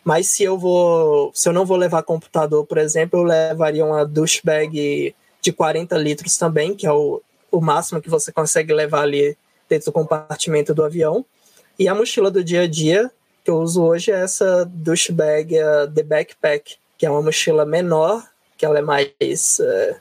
Mas 0.03 0.27
se 0.27 0.43
eu 0.43 0.59
vou, 0.59 1.31
se 1.33 1.49
eu 1.49 1.53
não 1.53 1.65
vou 1.65 1.75
levar 1.75 2.03
computador, 2.03 2.63
por 2.67 2.77
exemplo, 2.77 3.19
eu 3.19 3.23
levaria 3.23 3.83
uma 3.83 4.05
douche 4.05 4.41
bag 4.43 5.15
de 5.41 5.51
40 5.51 5.97
litros 5.97 6.37
também, 6.37 6.75
que 6.75 6.85
é 6.85 6.91
o, 6.91 7.19
o 7.51 7.61
máximo 7.61 7.99
que 7.99 8.11
você 8.11 8.31
consegue 8.31 8.71
levar 8.71 9.01
ali 9.01 9.35
dentro 9.67 9.87
do 9.87 9.91
compartimento 9.91 10.71
do 10.71 10.83
avião. 10.83 11.25
E 11.79 11.87
a 11.87 11.95
mochila 11.95 12.29
do 12.29 12.43
dia 12.43 12.61
a 12.61 12.67
dia 12.67 13.11
que 13.45 13.51
eu 13.51 13.59
uso 13.59 13.83
hoje 13.83 14.11
é 14.11 14.21
essa 14.21 14.65
douche 14.65 15.11
bag 15.11 15.55
uh, 15.55 15.87
The 15.87 16.01
Backpack, 16.01 16.77
que 16.97 17.05
é 17.05 17.11
uma 17.11 17.21
mochila 17.21 17.63
menor, 17.63 18.23
que 18.57 18.65
ela 18.65 18.79
é 18.79 18.81
mais 18.81 19.59
uh, 19.59 19.95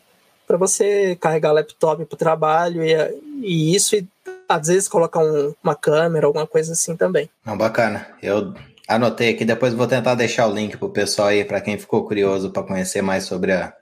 para 0.47 0.57
você 0.57 1.15
carregar 1.17 1.53
laptop 1.53 2.07
para 2.07 2.15
o 2.15 2.19
trabalho 2.19 2.83
e, 2.83 2.95
e, 3.43 3.77
isso 3.77 3.97
e 3.97 4.09
às 4.49 4.69
vezes 4.69 4.89
colocar 4.89 5.21
um, 5.21 5.55
uma 5.63 5.75
câmera, 5.75 6.27
alguma 6.27 6.47
coisa 6.47 6.73
assim 6.73 6.97
também. 6.97 7.29
Não, 7.45 7.57
bacana. 7.57 8.09
Eu 8.23 8.55
anotei 8.89 9.31
aqui, 9.35 9.45
depois 9.45 9.75
vou 9.75 9.87
tentar 9.87 10.15
deixar 10.15 10.47
o 10.47 10.55
link 10.55 10.79
pro 10.79 10.89
pessoal 10.89 11.29
aí, 11.29 11.45
para 11.45 11.61
quem 11.61 11.79
ficou 11.79 12.07
curioso 12.07 12.51
para 12.51 12.63
conhecer 12.63 13.03
mais 13.03 13.25
sobre 13.25 13.53
a, 13.53 13.75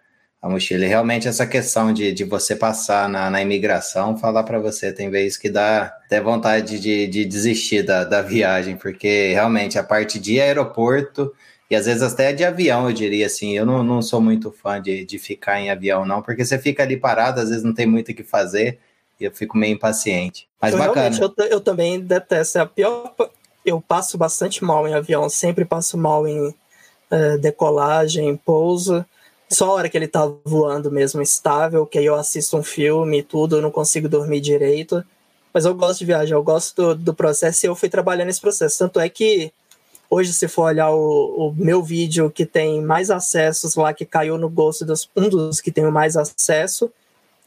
a 0.43 0.49
mochila. 0.49 0.85
E 0.85 0.89
realmente 0.89 1.29
essa 1.29 1.47
questão 1.47 1.93
de, 1.93 2.13
de 2.13 2.25
você 2.25 2.57
passar 2.57 3.09
na, 3.09 3.31
na 3.31 3.41
imigração, 3.41 4.19
falar 4.19 4.43
para 4.43 4.59
você, 4.59 4.93
tem 4.93 5.09
vezes 5.09 5.39
que 5.39 5.49
dá 5.49 5.85
até 6.05 6.21
vontade 6.21 6.81
de, 6.81 7.07
de 7.07 7.25
desistir 7.25 7.83
da, 7.85 8.03
da 8.03 8.21
viagem, 8.21 8.77
porque 8.77 9.33
realmente 9.33 9.79
a 9.79 9.85
parte 9.85 10.19
de 10.19 10.41
aeroporto 10.41 11.33
e 11.71 11.77
às 11.77 11.87
vezes 11.87 12.03
até 12.03 12.33
de 12.33 12.45
avião, 12.45 12.89
eu 12.89 12.93
diria 12.93 13.25
assim, 13.25 13.57
eu 13.57 13.65
não, 13.65 13.83
não 13.83 14.03
sou 14.03 14.21
muito 14.21 14.51
fã 14.51 14.83
de, 14.83 15.07
de 15.07 15.19
ficar 15.19 15.61
em 15.61 15.71
avião 15.71 16.05
não, 16.05 16.21
porque 16.21 16.45
você 16.45 16.59
fica 16.59 16.83
ali 16.83 16.97
parado, 16.97 17.41
às 17.41 17.49
vezes 17.49 17.65
não 17.65 17.73
tem 17.73 17.87
muito 17.87 18.11
o 18.11 18.15
que 18.15 18.25
fazer, 18.25 18.79
e 19.19 19.25
eu 19.25 19.31
fico 19.31 19.57
meio 19.57 19.75
impaciente. 19.75 20.49
Mas 20.61 20.73
eu, 20.73 20.79
bacana. 20.79 21.17
Eu, 21.19 21.47
eu 21.47 21.61
também 21.61 22.01
detesto, 22.01 22.59
é 22.59 22.61
a 22.61 22.67
pior 22.67 23.15
eu 23.65 23.81
passo 23.81 24.19
bastante 24.19 24.65
mal 24.65 24.87
em 24.89 24.95
avião, 24.95 25.29
sempre 25.29 25.65
passo 25.65 25.97
mal 25.97 26.27
em 26.27 26.49
uh, 26.49 27.39
decolagem, 27.41 28.37
pouso, 28.37 29.07
só 29.53 29.71
a 29.71 29.75
hora 29.75 29.89
que 29.89 29.97
ele 29.97 30.09
tá 30.09 30.31
voando 30.45 30.91
mesmo 30.91 31.21
estável, 31.23 31.87
que 31.87 31.99
aí 31.99 32.07
eu 32.07 32.15
assisto 32.15 32.57
um 32.57 32.63
filme 32.63 33.19
e 33.19 33.23
tudo, 33.23 33.57
eu 33.57 33.63
não 33.63 33.71
consigo 33.71 34.09
dormir 34.09 34.41
direito. 34.41 35.05
Mas 35.53 35.65
eu 35.65 35.75
gosto 35.75 36.01
de 36.01 36.07
viajar, 36.07 36.35
eu 36.35 36.43
gosto 36.43 36.75
do, 36.75 36.95
do 36.95 37.15
processo 37.15 37.67
e 37.67 37.69
eu 37.69 37.75
fui 37.75 37.89
trabalhando 37.89 38.29
nesse 38.29 38.41
processo. 38.41 38.79
Tanto 38.79 38.99
é 38.99 39.09
que 39.09 39.53
hoje, 40.09 40.33
se 40.33 40.49
for 40.49 40.63
olhar 40.63 40.91
o, 40.91 41.49
o, 41.49 41.55
meu 41.55 41.83
vídeo 41.83 42.31
que 42.31 42.47
tem 42.47 42.81
mais 42.81 43.11
acessos 43.11 43.75
lá, 43.75 43.93
que 43.93 44.07
caiu 44.07 44.39
no 44.39 44.49
gosto 44.49 44.85
dos 44.85 45.11
um 45.15 45.29
dos 45.29 45.61
que 45.61 45.71
tem 45.71 45.85
mais 45.91 46.17
acesso, 46.17 46.91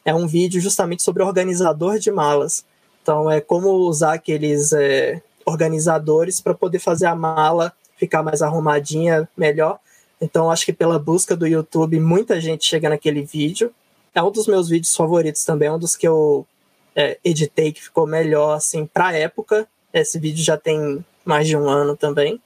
é 0.03 0.13
um 0.13 0.27
vídeo 0.27 0.61
justamente 0.61 1.01
sobre 1.01 1.23
organizador 1.23 1.97
de 1.97 2.11
malas. 2.11 2.63
Então 3.01 3.29
é 3.29 3.41
como 3.41 3.69
usar 3.69 4.13
aqueles 4.13 4.71
é, 4.71 5.21
organizadores 5.45 6.39
para 6.39 6.53
poder 6.53 6.79
fazer 6.79 7.07
a 7.07 7.15
mala 7.15 7.73
ficar 7.97 8.21
mais 8.21 8.41
arrumadinha, 8.41 9.27
melhor. 9.35 9.79
Então, 10.25 10.49
acho 10.49 10.65
que 10.65 10.73
pela 10.73 10.97
busca 10.97 11.35
do 11.35 11.45
YouTube, 11.45 11.99
muita 11.99 12.41
gente 12.41 12.65
chega 12.65 12.89
naquele 12.89 13.21
vídeo. 13.21 13.71
É 14.13 14.23
um 14.23 14.31
dos 14.31 14.47
meus 14.47 14.67
vídeos 14.67 14.95
favoritos 14.95 15.45
também, 15.45 15.67
é 15.67 15.71
um 15.71 15.77
dos 15.77 15.95
que 15.95 16.07
eu 16.07 16.47
é, 16.95 17.19
editei 17.23 17.71
que 17.71 17.83
ficou 17.83 18.07
melhor, 18.07 18.55
assim, 18.55 18.87
pra 18.87 19.15
época. 19.15 19.67
Esse 19.93 20.17
vídeo 20.17 20.43
já 20.43 20.57
tem 20.57 21.05
mais 21.23 21.47
de 21.47 21.55
um 21.55 21.69
ano 21.69 21.95
também. 21.95 22.41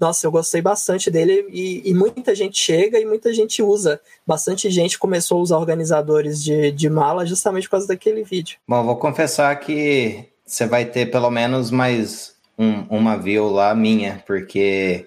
Nossa, 0.00 0.26
eu 0.26 0.30
gostei 0.30 0.62
bastante 0.62 1.10
dele 1.10 1.46
e, 1.50 1.82
e, 1.88 1.94
muita 1.94 2.34
gente 2.34 2.58
chega 2.58 2.98
e 3.00 3.04
muita 3.04 3.32
gente 3.32 3.62
usa. 3.62 4.00
Bastante 4.26 4.70
gente 4.70 4.98
começou 4.98 5.38
a 5.38 5.42
usar 5.42 5.58
organizadores 5.58 6.42
de, 6.42 6.70
de 6.70 6.90
mala 6.90 7.26
justamente 7.26 7.64
por 7.64 7.72
causa 7.72 7.88
daquele 7.88 8.22
vídeo. 8.22 8.58
Bom, 8.66 8.84
vou 8.84 8.96
confessar 8.96 9.54
que 9.60 10.24
você 10.44 10.66
vai 10.66 10.84
ter 10.84 11.10
pelo 11.10 11.30
menos 11.30 11.70
mais 11.70 12.34
um, 12.58 12.84
uma 12.90 13.16
view 13.16 13.50
lá 13.50 13.74
minha, 13.74 14.22
porque 14.26 15.06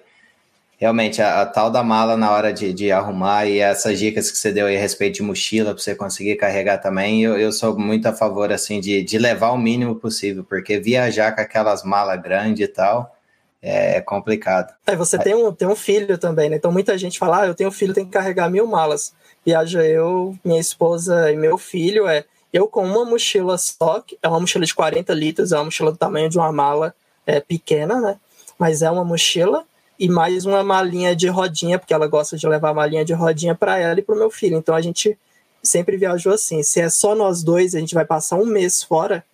realmente 0.78 1.20
a, 1.20 1.42
a, 1.42 1.46
tal 1.46 1.70
da 1.70 1.82
mala 1.82 2.16
na 2.16 2.30
hora 2.30 2.52
de, 2.52 2.72
de, 2.72 2.90
arrumar 2.90 3.46
e 3.46 3.58
essas 3.58 3.98
dicas 3.98 4.30
que 4.30 4.38
você 4.38 4.52
deu 4.52 4.66
aí 4.66 4.76
a 4.76 4.80
respeito 4.80 5.16
de 5.16 5.22
mochila 5.22 5.74
para 5.74 5.82
você 5.82 5.94
conseguir 5.94 6.36
carregar 6.36 6.78
também, 6.78 7.22
eu, 7.22 7.36
eu 7.36 7.52
sou 7.52 7.76
muito 7.76 8.06
a 8.06 8.12
favor 8.12 8.52
assim 8.52 8.80
de, 8.80 9.02
de 9.02 9.18
levar 9.18 9.50
o 9.50 9.58
mínimo 9.58 9.96
possível, 9.96 10.44
porque 10.44 10.78
viajar 10.78 11.34
com 11.34 11.40
aquelas 11.40 11.82
malas 11.82 12.22
grandes 12.22 12.64
e 12.64 12.68
tal 12.68 13.14
é 13.60 14.00
complicado. 14.00 14.72
Aí 14.86 14.94
você 14.94 15.18
tem 15.18 15.34
um, 15.34 15.52
tem 15.52 15.66
um 15.66 15.74
filho 15.74 16.16
também, 16.16 16.48
né? 16.48 16.54
Então 16.54 16.70
muita 16.70 16.96
gente 16.96 17.18
fala, 17.18 17.42
ah, 17.42 17.46
eu 17.48 17.56
tenho 17.56 17.70
um 17.70 17.72
filho, 17.72 17.92
tem 17.92 18.04
que 18.04 18.12
carregar 18.12 18.48
mil 18.48 18.68
malas. 18.68 19.12
Viaja 19.44 19.84
eu, 19.84 20.38
minha 20.44 20.60
esposa 20.60 21.32
e 21.32 21.36
meu 21.36 21.58
filho, 21.58 22.06
é 22.06 22.24
eu 22.52 22.68
com 22.68 22.86
uma 22.86 23.04
mochila 23.04 23.58
só, 23.58 24.02
é 24.22 24.28
uma 24.28 24.38
mochila 24.38 24.64
de 24.64 24.74
40 24.74 25.12
litros, 25.12 25.50
é 25.50 25.56
uma 25.56 25.64
mochila 25.64 25.90
do 25.90 25.98
tamanho 25.98 26.30
de 26.30 26.38
uma 26.38 26.52
mala 26.52 26.94
é, 27.26 27.40
pequena, 27.40 28.00
né? 28.00 28.16
mas 28.58 28.82
é 28.82 28.90
uma 28.90 29.04
mochila 29.04 29.64
e 29.98 30.08
mais 30.08 30.46
uma 30.46 30.62
malinha 30.62 31.16
de 31.16 31.26
rodinha, 31.28 31.78
porque 31.78 31.92
ela 31.92 32.06
gosta 32.06 32.36
de 32.36 32.46
levar 32.46 32.72
malinha 32.72 33.04
de 33.04 33.12
rodinha 33.12 33.54
para 33.54 33.78
ela 33.78 33.98
e 33.98 34.02
para 34.02 34.14
o 34.14 34.18
meu 34.18 34.30
filho. 34.30 34.56
Então 34.56 34.74
a 34.74 34.80
gente 34.80 35.18
sempre 35.62 35.96
viajou 35.96 36.32
assim. 36.32 36.62
Se 36.62 36.80
é 36.80 36.88
só 36.88 37.14
nós 37.14 37.42
dois, 37.42 37.74
a 37.74 37.80
gente 37.80 37.94
vai 37.94 38.04
passar 38.04 38.36
um 38.36 38.46
mês 38.46 38.82
fora, 38.82 39.24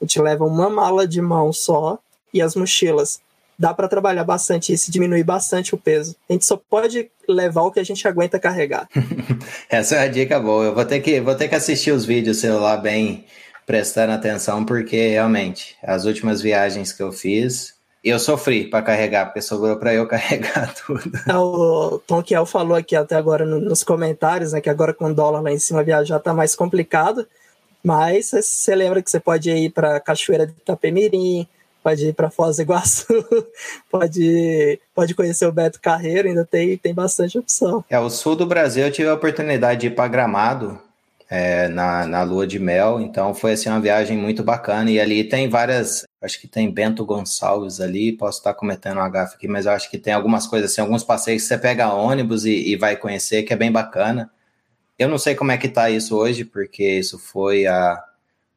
a 0.00 0.04
gente 0.04 0.20
leva 0.20 0.44
uma 0.44 0.68
mala 0.68 1.06
de 1.06 1.20
mão 1.20 1.52
só 1.52 1.98
e 2.34 2.42
as 2.42 2.56
mochilas. 2.56 3.20
Dá 3.56 3.74
para 3.74 3.88
trabalhar 3.88 4.22
bastante 4.22 4.72
isso 4.72 4.88
e 4.88 4.92
diminuir 4.92 5.24
bastante 5.24 5.74
o 5.74 5.78
peso. 5.78 6.14
A 6.28 6.32
gente 6.32 6.44
só 6.44 6.56
pode 6.56 7.10
levar 7.28 7.62
o 7.62 7.72
que 7.72 7.80
a 7.80 7.84
gente 7.84 8.06
aguenta 8.06 8.38
carregar. 8.38 8.88
Essa 9.68 9.96
é 9.96 10.04
a 10.04 10.08
dica 10.08 10.38
boa. 10.38 10.66
Eu 10.66 10.74
vou 10.74 10.84
ter 10.84 11.00
que, 11.00 11.20
vou 11.20 11.34
ter 11.34 11.48
que 11.48 11.56
assistir 11.56 11.90
os 11.90 12.04
vídeos 12.04 12.38
celular 12.38 12.76
bem 12.76 13.24
prestando 13.66 14.12
atenção, 14.12 14.64
porque 14.64 15.08
realmente, 15.08 15.76
as 15.82 16.04
últimas 16.04 16.40
viagens 16.40 16.92
que 16.92 17.02
eu 17.02 17.12
fiz, 17.12 17.74
eu 18.08 18.18
sofri 18.18 18.66
para 18.66 18.82
carregar, 18.82 19.26
porque 19.26 19.42
sobrou 19.42 19.76
para 19.76 19.94
eu 19.94 20.06
carregar 20.08 20.74
tudo. 20.74 21.10
É, 21.28 21.36
o 21.36 22.00
Tom 22.06 22.22
Kiel 22.22 22.46
falou 22.46 22.76
aqui 22.76 22.96
até 22.96 23.16
agora 23.16 23.44
nos 23.44 23.82
comentários, 23.82 24.52
né, 24.52 24.60
que 24.60 24.70
agora 24.70 24.92
com 24.94 25.06
o 25.06 25.14
dólar 25.14 25.40
lá 25.40 25.52
em 25.52 25.58
cima 25.58 25.82
viajar 25.82 26.18
tá 26.18 26.32
mais 26.32 26.54
complicado, 26.54 27.26
mas 27.82 28.30
você 28.30 28.74
lembra 28.74 29.02
que 29.02 29.10
você 29.10 29.20
pode 29.20 29.50
ir 29.50 29.70
para 29.70 30.00
Cachoeira 30.00 30.46
de 30.46 30.52
Itapemirim, 30.52 31.46
pode 31.82 32.08
ir 32.08 32.12
para 32.12 32.30
Foz 32.30 32.56
do 32.56 32.62
Iguaçu, 32.62 33.06
pode, 33.90 34.80
pode 34.94 35.14
conhecer 35.14 35.46
o 35.46 35.52
Beto 35.52 35.80
Carreiro, 35.80 36.28
ainda 36.28 36.44
tem, 36.44 36.76
tem 36.76 36.92
bastante 36.92 37.38
opção. 37.38 37.84
É, 37.88 37.98
o 37.98 38.10
sul 38.10 38.36
do 38.36 38.46
Brasil 38.46 38.84
eu 38.84 38.92
tive 38.92 39.08
a 39.08 39.14
oportunidade 39.14 39.80
de 39.80 39.86
ir 39.86 39.94
para 39.94 40.08
Gramado, 40.08 40.78
é, 41.30 41.68
na, 41.68 42.06
na 42.06 42.22
lua 42.22 42.46
de 42.46 42.58
mel, 42.58 43.00
então 43.00 43.34
foi 43.34 43.52
assim 43.52 43.68
uma 43.68 43.80
viagem 43.80 44.16
muito 44.16 44.42
bacana 44.42 44.90
e 44.90 44.98
ali 44.98 45.24
tem 45.24 45.48
várias, 45.48 46.04
acho 46.20 46.40
que 46.40 46.48
tem 46.48 46.70
Bento 46.70 47.04
Gonçalves 47.04 47.80
ali, 47.80 48.12
posso 48.12 48.38
estar 48.38 48.54
cometendo 48.54 49.00
um 49.00 49.10
gafe 49.10 49.36
aqui, 49.36 49.48
mas 49.48 49.66
eu 49.66 49.72
acho 49.72 49.90
que 49.90 49.98
tem 49.98 50.12
algumas 50.12 50.46
coisas 50.46 50.72
assim, 50.72 50.80
alguns 50.80 51.04
passeios 51.04 51.42
que 51.42 51.48
você 51.48 51.58
pega 51.58 51.92
ônibus 51.92 52.44
e, 52.44 52.72
e 52.72 52.76
vai 52.76 52.96
conhecer, 52.96 53.44
que 53.44 53.52
é 53.52 53.56
bem 53.56 53.70
bacana. 53.70 54.30
Eu 54.98 55.08
não 55.08 55.18
sei 55.18 55.34
como 55.34 55.52
é 55.52 55.58
que 55.58 55.68
tá 55.68 55.88
isso 55.90 56.16
hoje, 56.16 56.44
porque 56.44 56.98
isso 56.98 57.18
foi 57.18 57.66
há 57.66 58.02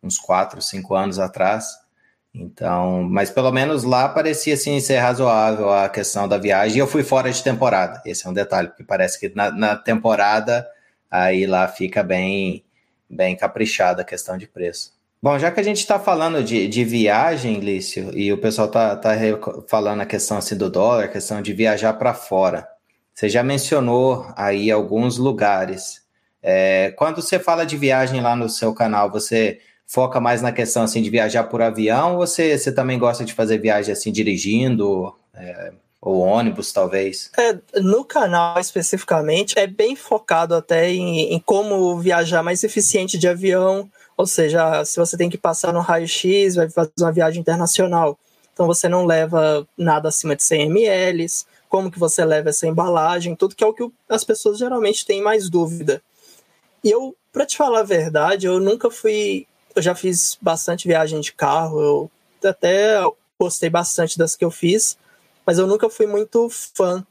uns 0.02 0.17
4, 0.17 0.62
5 0.62 0.95
anos 0.95 1.19
atrás, 1.19 1.82
então, 2.34 3.04
mas 3.04 3.30
pelo 3.30 3.52
menos 3.52 3.84
lá 3.84 4.08
parecia 4.08 4.54
assim 4.54 4.80
ser 4.80 5.00
razoável 5.00 5.71
a 5.71 5.89
questão 5.89 6.28
da 6.28 6.38
viagem. 6.38 6.80
Eu 6.80 6.88
fui 6.88 7.04
fora 7.04 7.32
de 7.32 7.43
temporada. 7.43 8.02
Esse 8.06 8.26
é 8.26 8.30
um 8.30 8.34
detalhe, 8.34 8.69
porque 8.69 8.84
parece 8.84 9.19
que 9.19 9.30
na, 9.36 9.52
na 9.52 9.76
temporada 9.76 10.67
aí 11.10 11.45
lá 11.45 11.67
fica 11.67 12.02
bem, 12.02 12.63
bem 13.10 13.36
caprichada 13.36 14.02
a 14.02 14.06
questão 14.06 14.38
de 14.38 14.47
preço. 14.47 14.93
Bom, 15.23 15.38
já 15.38 15.51
que 15.51 15.60
a 15.60 15.63
gente 15.63 15.77
está 15.77 15.99
falando 15.99 16.43
de, 16.43 16.67
de 16.67 16.84
viagem, 16.84 17.60
Lício, 17.60 18.12
e 18.17 18.34
o 18.34 18.39
pessoal 18.39 18.67
está 18.67 18.95
tá 18.95 19.12
falando 19.67 20.01
a 20.01 20.05
questão 20.05 20.38
assim 20.38 20.57
do 20.57 20.67
dólar, 20.67 21.03
a 21.03 21.07
questão 21.07 21.43
de 21.43 21.53
viajar 21.53 21.93
para 21.93 22.12
fora. 22.13 22.67
Você 23.13 23.29
já 23.29 23.43
mencionou 23.43 24.25
aí 24.36 24.71
alguns 24.71 25.19
lugares. 25.19 26.01
É, 26.41 26.91
quando 26.97 27.21
você 27.21 27.38
fala 27.38 27.65
de 27.65 27.77
viagem 27.77 28.19
lá 28.19 28.36
no 28.36 28.49
seu 28.49 28.73
canal, 28.73 29.12
você 29.12 29.60
foca 29.86 30.19
mais 30.19 30.41
na 30.41 30.51
questão 30.51 30.81
assim 30.81 31.03
de 31.03 31.10
viajar 31.12 31.43
por 31.43 31.62
avião 31.62 32.13
ou 32.13 32.25
você, 32.25 32.57
você 32.57 32.71
também 32.71 32.97
gosta 32.97 33.23
de 33.23 33.34
fazer 33.34 33.60
viagem 33.60 33.93
assim 33.93 34.12
dirigindo? 34.12 35.13
É, 35.36 35.71
ou 36.01 36.17
ônibus, 36.17 36.73
talvez? 36.73 37.29
É, 37.38 37.55
no 37.79 38.03
canal 38.03 38.60
especificamente, 38.60 39.53
é 39.57 39.67
bem 39.67 39.95
focado 39.95 40.55
até 40.55 40.89
em, 40.89 41.31
em 41.31 41.39
como 41.39 41.95
viajar 41.99 42.41
mais 42.41 42.63
eficiente 42.63 43.19
de 43.19 43.27
avião. 43.27 43.88
Ou 44.21 44.27
seja, 44.27 44.86
se 44.86 44.99
você 44.99 45.17
tem 45.17 45.31
que 45.31 45.38
passar 45.38 45.73
no 45.73 45.79
raio-x, 45.79 46.53
vai 46.53 46.69
fazer 46.69 46.91
uma 46.99 47.12
viagem 47.12 47.41
internacional. 47.41 48.19
Então 48.53 48.67
você 48.67 48.88
não 48.88 49.03
leva 49.03 49.67
nada 49.75 50.10
acima 50.10 50.36
de 50.36 50.43
100 50.43 50.67
ml, 50.67 51.25
como 51.67 51.89
que 51.89 51.97
você 51.97 52.23
leva 52.23 52.49
essa 52.49 52.67
embalagem, 52.67 53.36
tudo 53.36 53.55
que 53.55 53.63
é 53.63 53.67
o 53.67 53.73
que 53.73 53.91
as 54.07 54.23
pessoas 54.23 54.60
geralmente 54.60 55.07
têm 55.07 55.23
mais 55.23 55.49
dúvida. 55.49 56.03
E 56.84 56.91
eu, 56.91 57.15
para 57.34 57.47
te 57.47 57.57
falar 57.57 57.79
a 57.79 57.84
verdade, 57.84 58.45
eu 58.45 58.60
nunca 58.60 58.91
fui. 58.91 59.47
Eu 59.75 59.81
já 59.81 59.95
fiz 59.95 60.38
bastante 60.39 60.88
viagem 60.88 61.19
de 61.19 61.34
carro, 61.34 61.81
eu 61.81 62.12
até 62.47 63.01
gostei 63.39 63.71
bastante 63.71 64.19
das 64.19 64.36
que 64.36 64.45
eu 64.45 64.51
fiz, 64.51 64.99
mas 65.43 65.57
eu 65.57 65.65
nunca 65.65 65.89
fui 65.89 66.05
muito 66.05 66.47
fã 66.47 67.03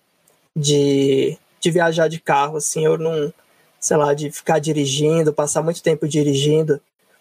de, 0.55 1.37
de 1.59 1.71
viajar 1.73 2.07
de 2.07 2.21
carro, 2.21 2.59
assim, 2.59 2.85
eu 2.85 2.97
não, 2.97 3.35
sei 3.81 3.97
lá, 3.97 4.15
de 4.15 4.31
ficar 4.31 4.61
dirigindo, 4.61 5.33
passar 5.33 5.61
muito 5.61 5.83
tempo 5.83 6.07
dirigindo. 6.07 6.81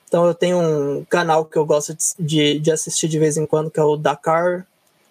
Então 0.10 0.26
eu 0.26 0.34
tenho 0.34 0.58
um 0.60 1.06
canal 1.06 1.45
que 1.45 1.56
eu 1.56 1.63
gosto 1.63 1.95
de, 2.19 2.60
de 2.60 2.72
assistir 2.72 3.08
de 3.08 3.19
vez 3.19 3.38
em 3.38 3.45
quando, 3.45 3.69
que 3.69 3.80
é 3.80 3.84
o 3.84 3.95
Dakar 3.95 4.65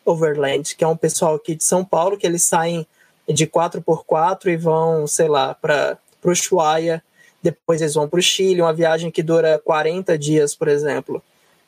Overland, 0.05 0.75
que 0.75 0.83
é 0.83 0.89
um 0.89 0.97
pessoal 0.97 1.37
aqui 1.37 1.55
de 1.55 1.63
São 1.63 1.85
Paulo 1.85 2.19
que 2.19 2.27
eles 2.27 2.43
saem 2.43 2.85
de 3.29 3.47
4x4 3.47 4.47
e 4.47 4.57
vão, 4.57 5.07
sei 5.07 5.29
lá, 5.29 5.55
para 5.55 5.97
o 6.25 6.31
Ushuaia, 6.31 7.01
depois 7.41 7.81
eles 7.81 7.95
vão 7.95 8.09
para 8.09 8.19
o 8.19 8.23
Chile, 8.23 8.61
uma 8.61 8.75
viagem 8.75 9.11
que 9.11 9.23
dura 9.23 9.61
40 9.65 10.19
dias, 10.19 10.57
por 10.57 10.67
exemplo. 10.67 11.23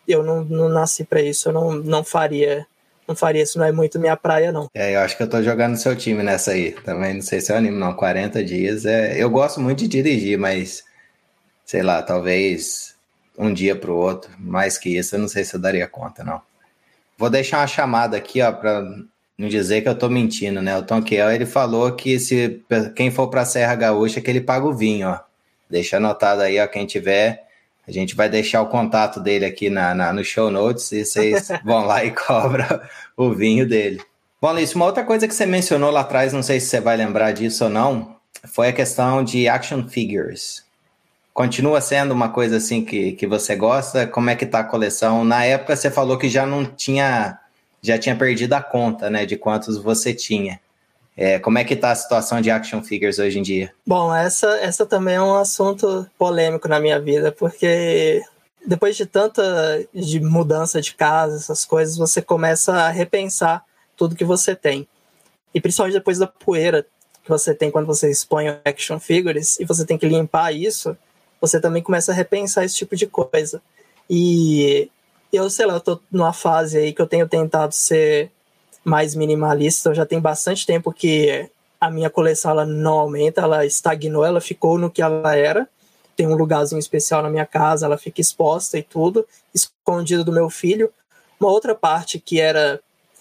Eu 0.08 0.24
não, 0.24 0.44
não 0.44 0.68
nasci 0.68 1.04
para 1.04 1.22
isso, 1.22 1.50
eu 1.50 1.52
não, 1.52 1.72
não 1.72 2.02
faria 2.02 2.66
não 3.06 3.14
faria 3.14 3.42
isso, 3.42 3.58
não 3.58 3.66
é 3.66 3.72
muito 3.72 3.98
minha 3.98 4.16
praia, 4.16 4.52
não. 4.52 4.68
É, 4.72 4.94
eu 4.94 5.00
acho 5.00 5.16
que 5.16 5.22
eu 5.22 5.28
tô 5.28 5.42
jogando 5.42 5.72
no 5.72 5.76
seu 5.76 5.96
time 5.96 6.22
nessa 6.22 6.52
aí. 6.52 6.72
Também 6.72 7.14
não 7.14 7.22
sei 7.22 7.40
se 7.40 7.50
eu 7.50 7.56
animo, 7.56 7.76
não. 7.76 7.92
40 7.92 8.44
dias. 8.44 8.86
É... 8.86 9.20
Eu 9.20 9.28
gosto 9.28 9.60
muito 9.60 9.80
de 9.80 9.88
dirigir, 9.88 10.38
mas 10.38 10.84
sei 11.66 11.82
lá, 11.82 12.02
talvez 12.02 12.89
um 13.38 13.52
dia 13.52 13.74
pro 13.76 13.96
outro. 13.96 14.30
Mais 14.38 14.78
que 14.78 14.96
isso, 14.96 15.14
eu 15.14 15.20
não 15.20 15.28
sei 15.28 15.44
se 15.44 15.54
eu 15.54 15.60
daria 15.60 15.86
conta, 15.86 16.24
não. 16.24 16.40
Vou 17.18 17.30
deixar 17.30 17.58
uma 17.58 17.66
chamada 17.66 18.16
aqui, 18.16 18.40
ó, 18.40 18.50
pra 18.52 18.82
não 19.36 19.48
dizer 19.48 19.82
que 19.82 19.88
eu 19.88 19.98
tô 19.98 20.08
mentindo, 20.08 20.62
né? 20.62 20.76
O 20.76 20.82
Tom 20.82 21.02
Kiel, 21.02 21.30
ele 21.30 21.46
falou 21.46 21.92
que 21.92 22.18
se 22.18 22.62
quem 22.94 23.10
for 23.10 23.28
pra 23.28 23.44
Serra 23.44 23.74
Gaúcha, 23.74 24.20
que 24.20 24.30
ele 24.30 24.40
paga 24.40 24.66
o 24.66 24.74
vinho, 24.74 25.08
ó. 25.08 25.20
Deixa 25.68 25.98
anotado 25.98 26.42
aí, 26.42 26.58
ó, 26.58 26.66
quem 26.66 26.86
tiver 26.86 27.46
a 27.90 27.92
gente 27.92 28.14
vai 28.14 28.28
deixar 28.28 28.62
o 28.62 28.68
contato 28.68 29.18
dele 29.18 29.44
aqui 29.44 29.68
na, 29.68 29.92
na 29.94 30.12
no 30.12 30.22
show 30.22 30.48
notes 30.48 30.92
e 30.92 31.04
vocês 31.04 31.48
vão 31.64 31.84
lá 31.84 32.04
e 32.04 32.12
cobram 32.12 32.80
o 33.16 33.34
vinho 33.34 33.68
dele. 33.68 34.00
Bom, 34.40 34.54
Lício, 34.54 34.76
uma 34.76 34.86
outra 34.86 35.02
coisa 35.04 35.26
que 35.26 35.34
você 35.34 35.44
mencionou 35.44 35.90
lá 35.90 36.00
atrás, 36.00 36.32
não 36.32 36.42
sei 36.42 36.60
se 36.60 36.66
você 36.66 36.80
vai 36.80 36.96
lembrar 36.96 37.32
disso 37.32 37.64
ou 37.64 37.70
não, 37.70 38.16
foi 38.44 38.68
a 38.68 38.72
questão 38.72 39.24
de 39.24 39.48
action 39.48 39.88
figures. 39.88 40.64
Continua 41.32 41.80
sendo 41.80 42.12
uma 42.12 42.28
coisa 42.28 42.56
assim 42.56 42.84
que, 42.84 43.12
que 43.12 43.26
você 43.26 43.54
gosta? 43.54 44.06
Como 44.06 44.30
é 44.30 44.36
que 44.36 44.44
tá 44.44 44.60
a 44.60 44.64
coleção? 44.64 45.24
Na 45.24 45.44
época 45.44 45.76
você 45.76 45.90
falou 45.90 46.18
que 46.18 46.28
já 46.28 46.44
não 46.44 46.64
tinha, 46.64 47.38
já 47.80 47.98
tinha 47.98 48.16
perdido 48.16 48.52
a 48.54 48.62
conta, 48.62 49.08
né, 49.08 49.24
de 49.24 49.36
quantos 49.36 49.78
você 49.78 50.12
tinha. 50.12 50.60
É, 51.16 51.38
como 51.38 51.58
é 51.58 51.64
que 51.64 51.74
está 51.74 51.90
a 51.90 51.94
situação 51.94 52.40
de 52.40 52.50
action 52.50 52.82
figures 52.82 53.18
hoje 53.18 53.38
em 53.38 53.42
dia? 53.42 53.72
Bom, 53.86 54.14
essa, 54.14 54.48
essa 54.58 54.86
também 54.86 55.16
é 55.16 55.22
um 55.22 55.34
assunto 55.34 56.06
polêmico 56.18 56.66
na 56.66 56.80
minha 56.80 56.98
vida, 56.98 57.30
porque 57.30 58.22
depois 58.66 58.96
de 58.96 59.06
tanta 59.06 59.42
de 59.94 60.20
mudança 60.20 60.80
de 60.80 60.94
casa, 60.94 61.36
essas 61.36 61.64
coisas, 61.64 61.96
você 61.96 62.20
começa 62.22 62.74
a 62.74 62.88
repensar 62.88 63.64
tudo 63.96 64.16
que 64.16 64.24
você 64.24 64.54
tem. 64.54 64.86
E 65.54 65.60
principalmente 65.60 65.94
depois 65.94 66.18
da 66.18 66.26
poeira 66.26 66.86
que 67.22 67.28
você 67.28 67.54
tem 67.54 67.70
quando 67.70 67.86
você 67.86 68.10
expõe 68.10 68.48
action 68.64 68.98
figures 68.98 69.58
e 69.60 69.64
você 69.64 69.84
tem 69.84 69.98
que 69.98 70.08
limpar 70.08 70.52
isso, 70.52 70.96
você 71.40 71.60
também 71.60 71.82
começa 71.82 72.12
a 72.12 72.14
repensar 72.14 72.64
esse 72.64 72.76
tipo 72.76 72.94
de 72.94 73.06
coisa. 73.06 73.62
E 74.08 74.90
eu, 75.32 75.48
sei 75.48 75.66
lá, 75.66 75.74
eu 75.74 75.80
tô 75.80 76.00
numa 76.10 76.32
fase 76.32 76.78
aí 76.78 76.92
que 76.92 77.00
eu 77.00 77.06
tenho 77.06 77.28
tentado 77.28 77.72
ser 77.72 78.30
mais 78.84 79.14
minimalista. 79.14 79.94
Já 79.94 80.04
tem 80.04 80.20
bastante 80.20 80.66
tempo 80.66 80.92
que 80.92 81.48
a 81.80 81.90
minha 81.90 82.10
coleção 82.10 82.50
ela 82.50 82.66
não 82.66 82.98
aumenta, 82.98 83.40
ela 83.40 83.64
estagnou, 83.64 84.24
ela 84.24 84.40
ficou 84.40 84.78
no 84.78 84.90
que 84.90 85.00
ela 85.00 85.34
era. 85.34 85.68
Tem 86.16 86.26
um 86.26 86.34
lugarzinho 86.34 86.78
especial 86.78 87.22
na 87.22 87.30
minha 87.30 87.46
casa, 87.46 87.86
ela 87.86 87.96
fica 87.96 88.20
exposta 88.20 88.76
e 88.76 88.82
tudo, 88.82 89.26
escondida 89.54 90.22
do 90.22 90.32
meu 90.32 90.50
filho. 90.50 90.92
Uma 91.40 91.50
outra 91.50 91.74
parte 91.74 92.18
que 92.18 92.38
era 92.38 92.80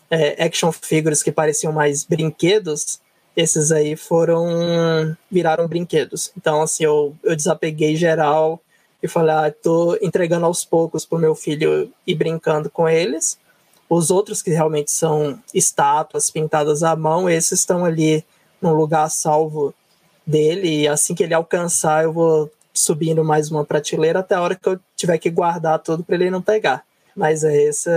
é, 0.10 0.44
action 0.44 0.72
figures 0.72 1.24
que 1.24 1.32
pareciam 1.32 1.72
mais 1.72 2.04
brinquedos, 2.04 3.00
esses 3.40 3.72
aí 3.72 3.96
foram 3.96 5.16
viraram 5.32 5.68
brinquedos. 5.68 6.32
Então 6.38 6.62
assim, 6.62 6.84
eu, 6.84 7.16
eu 7.24 7.36
desapeguei 7.36 7.96
geral 7.96 8.62
e 9.02 9.08
falei, 9.08 9.34
ah, 9.34 9.52
tô 9.64 9.98
entregando 10.02 10.46
aos 10.46 10.66
poucos 10.66 11.06
pro 11.06 11.18
meu 11.18 11.34
filho 11.34 11.90
ir 12.06 12.16
brincando 12.16 12.70
com 12.70 12.88
eles. 12.88 13.40
Os 13.90 14.12
outros 14.12 14.42
que 14.42 14.52
realmente 14.52 14.92
são 14.92 15.42
estátuas 15.54 16.30
pintadas 16.30 16.84
à 16.84 16.96
mão, 16.98 17.30
esses 17.30 17.60
estão 17.62 17.86
ali 17.86 18.26
no 18.62 18.74
lugar 18.74 19.10
salvo 19.10 19.74
dele. 20.28 20.82
E 20.82 20.88
assim 20.88 21.16
que 21.16 21.24
ele 21.24 21.34
alcançar, 21.34 22.04
eu 22.04 22.12
vou 22.12 22.52
subindo 22.74 23.24
mais 23.24 23.50
uma 23.50 23.64
prateleira 23.64 24.20
até 24.20 24.36
a 24.36 24.42
hora 24.42 24.56
que 24.56 24.68
eu 24.68 24.78
tiver 24.98 25.18
que 25.18 25.30
guardar 25.30 25.80
tudo 25.80 26.04
para 26.04 26.16
ele 26.16 26.30
não 26.30 26.42
pegar. 26.42 26.84
Mas 27.16 27.46
é 27.46 27.56
esse. 27.56 27.90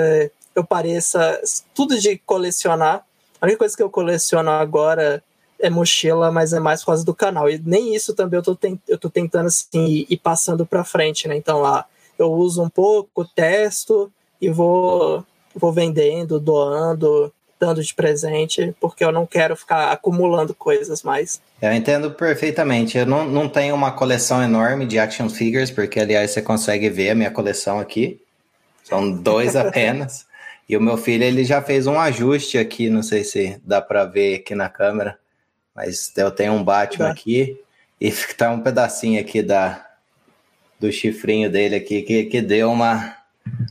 Eu 0.54 0.64
pareça 0.64 1.40
tudo 1.74 1.98
de 1.98 2.16
colecionar. 2.18 3.04
A 3.40 3.46
única 3.46 3.58
coisa 3.58 3.76
que 3.76 3.82
eu 3.82 3.90
coleciono 3.90 4.50
agora 4.50 5.22
é 5.62 5.70
mochila, 5.70 6.30
mas 6.30 6.52
é 6.52 6.60
mais 6.60 6.80
por 6.80 6.86
causa 6.86 7.04
do 7.04 7.14
canal. 7.14 7.48
E 7.48 7.58
nem 7.64 7.94
isso 7.94 8.12
também 8.14 8.38
eu 8.38 8.42
tô, 8.42 8.58
eu 8.88 8.98
tô 8.98 9.08
tentando 9.08 9.46
assim 9.46 10.06
ir 10.10 10.18
passando 10.18 10.66
para 10.66 10.84
frente, 10.84 11.28
né? 11.28 11.36
Então 11.36 11.60
lá 11.60 11.86
eu 12.18 12.30
uso 12.30 12.62
um 12.62 12.68
pouco, 12.68 13.24
testo 13.24 14.12
e 14.40 14.50
vou 14.50 15.24
vou 15.54 15.72
vendendo, 15.72 16.40
doando, 16.40 17.32
dando 17.60 17.82
de 17.82 17.94
presente, 17.94 18.74
porque 18.80 19.04
eu 19.04 19.12
não 19.12 19.24
quero 19.24 19.54
ficar 19.54 19.92
acumulando 19.92 20.54
coisas 20.54 21.02
mais. 21.02 21.40
Eu 21.60 21.72
entendo 21.72 22.10
perfeitamente. 22.10 22.98
Eu 22.98 23.06
não, 23.06 23.24
não 23.24 23.48
tenho 23.48 23.74
uma 23.74 23.92
coleção 23.92 24.42
enorme 24.42 24.86
de 24.86 24.98
action 24.98 25.28
figures, 25.28 25.70
porque, 25.70 26.00
aliás, 26.00 26.32
você 26.32 26.42
consegue 26.42 26.90
ver 26.90 27.10
a 27.10 27.14
minha 27.14 27.30
coleção 27.30 27.78
aqui. 27.78 28.20
São 28.82 29.12
dois 29.12 29.54
apenas. 29.56 30.26
e 30.68 30.76
o 30.76 30.80
meu 30.80 30.96
filho, 30.96 31.22
ele 31.22 31.44
já 31.44 31.62
fez 31.62 31.86
um 31.86 32.00
ajuste 32.00 32.58
aqui, 32.58 32.90
não 32.90 33.02
sei 33.02 33.22
se 33.22 33.60
dá 33.64 33.80
para 33.80 34.04
ver 34.06 34.36
aqui 34.36 34.54
na 34.54 34.68
câmera, 34.68 35.18
mas 35.74 36.12
eu 36.16 36.30
tenho 36.30 36.52
um 36.52 36.64
Batman 36.64 37.06
tá. 37.06 37.12
aqui 37.12 37.60
e 38.00 38.10
tá 38.36 38.50
um 38.50 38.60
pedacinho 38.60 39.20
aqui 39.20 39.42
da, 39.42 39.86
do 40.78 40.90
chifrinho 40.92 41.50
dele 41.50 41.76
aqui 41.76 42.02
que, 42.02 42.24
que 42.24 42.40
deu 42.40 42.70
uma, 42.70 43.16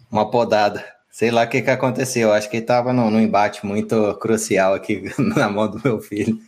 uma 0.09 0.29
podada. 0.29 0.83
Sei 1.09 1.29
lá 1.29 1.43
o 1.43 1.47
que, 1.49 1.61
que 1.61 1.69
aconteceu. 1.69 2.31
Acho 2.31 2.49
que 2.49 2.57
ele 2.57 2.65
tava 2.65 2.93
num, 2.93 3.11
num 3.11 3.19
embate 3.19 3.65
muito 3.65 4.15
crucial 4.15 4.73
aqui 4.73 5.11
na 5.19 5.49
mão 5.49 5.69
do 5.69 5.81
meu 5.83 5.99
filho. 5.99 6.39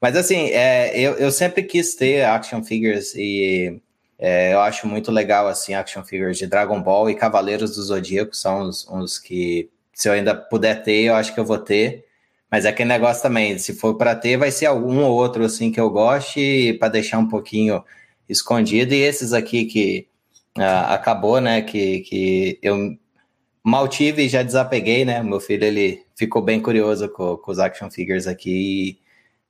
Mas 0.00 0.16
assim, 0.16 0.50
é, 0.50 0.98
eu, 0.98 1.14
eu 1.14 1.32
sempre 1.32 1.62
quis 1.62 1.94
ter 1.94 2.24
action 2.24 2.62
figures 2.62 3.14
e 3.16 3.80
é, 4.18 4.52
eu 4.52 4.60
acho 4.60 4.86
muito 4.86 5.10
legal 5.10 5.48
assim 5.48 5.74
action 5.74 6.04
figures 6.04 6.38
de 6.38 6.46
Dragon 6.46 6.80
Ball 6.82 7.08
e 7.10 7.14
Cavaleiros 7.14 7.74
do 7.74 7.82
Zodíaco 7.82 8.36
são 8.36 8.62
os, 8.62 8.86
os 8.88 9.18
que 9.18 9.70
se 9.92 10.08
eu 10.08 10.12
ainda 10.12 10.34
puder 10.34 10.82
ter, 10.82 11.02
eu 11.02 11.14
acho 11.14 11.34
que 11.34 11.40
eu 11.40 11.44
vou 11.44 11.58
ter. 11.58 12.04
Mas 12.50 12.64
é 12.64 12.70
aquele 12.70 12.88
negócio 12.88 13.22
também, 13.22 13.58
se 13.58 13.74
for 13.74 13.94
para 13.94 14.14
ter, 14.14 14.38
vai 14.38 14.50
ser 14.50 14.66
algum 14.66 15.02
ou 15.02 15.12
outro 15.12 15.44
assim 15.44 15.70
que 15.70 15.78
eu 15.78 15.90
goste 15.90 16.74
para 16.78 16.88
deixar 16.88 17.18
um 17.18 17.28
pouquinho 17.28 17.84
escondido. 18.28 18.94
E 18.94 19.02
esses 19.02 19.32
aqui 19.32 19.66
que 19.66 20.06
uh, 20.56 20.92
acabou, 20.92 21.40
né? 21.40 21.60
Que, 21.60 22.00
que 22.00 22.58
eu 22.62 22.96
mal 23.62 23.86
tive 23.86 24.24
e 24.24 24.28
já 24.28 24.42
desapeguei, 24.42 25.04
né? 25.04 25.22
Meu 25.22 25.40
filho 25.40 25.64
ele 25.64 26.02
ficou 26.16 26.40
bem 26.40 26.60
curioso 26.60 27.08
com, 27.10 27.36
com 27.36 27.50
os 27.50 27.58
action 27.58 27.90
figures 27.90 28.26
aqui 28.26 28.98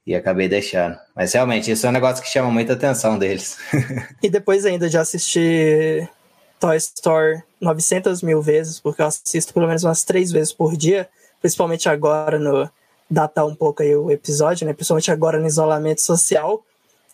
e, 0.07 0.11
e, 0.13 0.15
acabei 0.15 0.49
deixando. 0.49 0.97
Mas 1.15 1.33
realmente, 1.33 1.71
isso 1.71 1.87
é 1.87 1.89
um 1.89 1.93
negócio 1.93 2.23
que 2.23 2.29
chama 2.29 2.51
muita 2.51 2.73
atenção 2.73 3.17
deles. 3.17 3.59
e 4.23 4.29
depois 4.29 4.67
ainda 4.67 4.89
de 4.89 4.99
assistir 4.99 6.11
Toy 6.59 6.77
Story 6.77 7.43
900 7.61 8.23
mil 8.23 8.43
vezes, 8.43 8.81
porque 8.81 9.03
eu 9.03 9.07
assisto 9.07 9.55
pelo 9.55 9.69
menos 9.69 9.85
umas 9.85 10.03
três 10.03 10.33
vezes 10.33 10.53
por 10.53 10.77
dia, 10.77 11.09
principalmente 11.41 11.89
agora 11.89 12.41
no 12.41 12.69
datar 13.11 13.47
um 13.47 13.55
pouco 13.55 13.83
aí 13.83 13.95
o 13.95 14.11
episódio, 14.11 14.67
né? 14.67 14.73
Principalmente 14.73 15.11
agora 15.11 15.39
no 15.39 15.47
isolamento 15.47 16.03
social, 16.03 16.63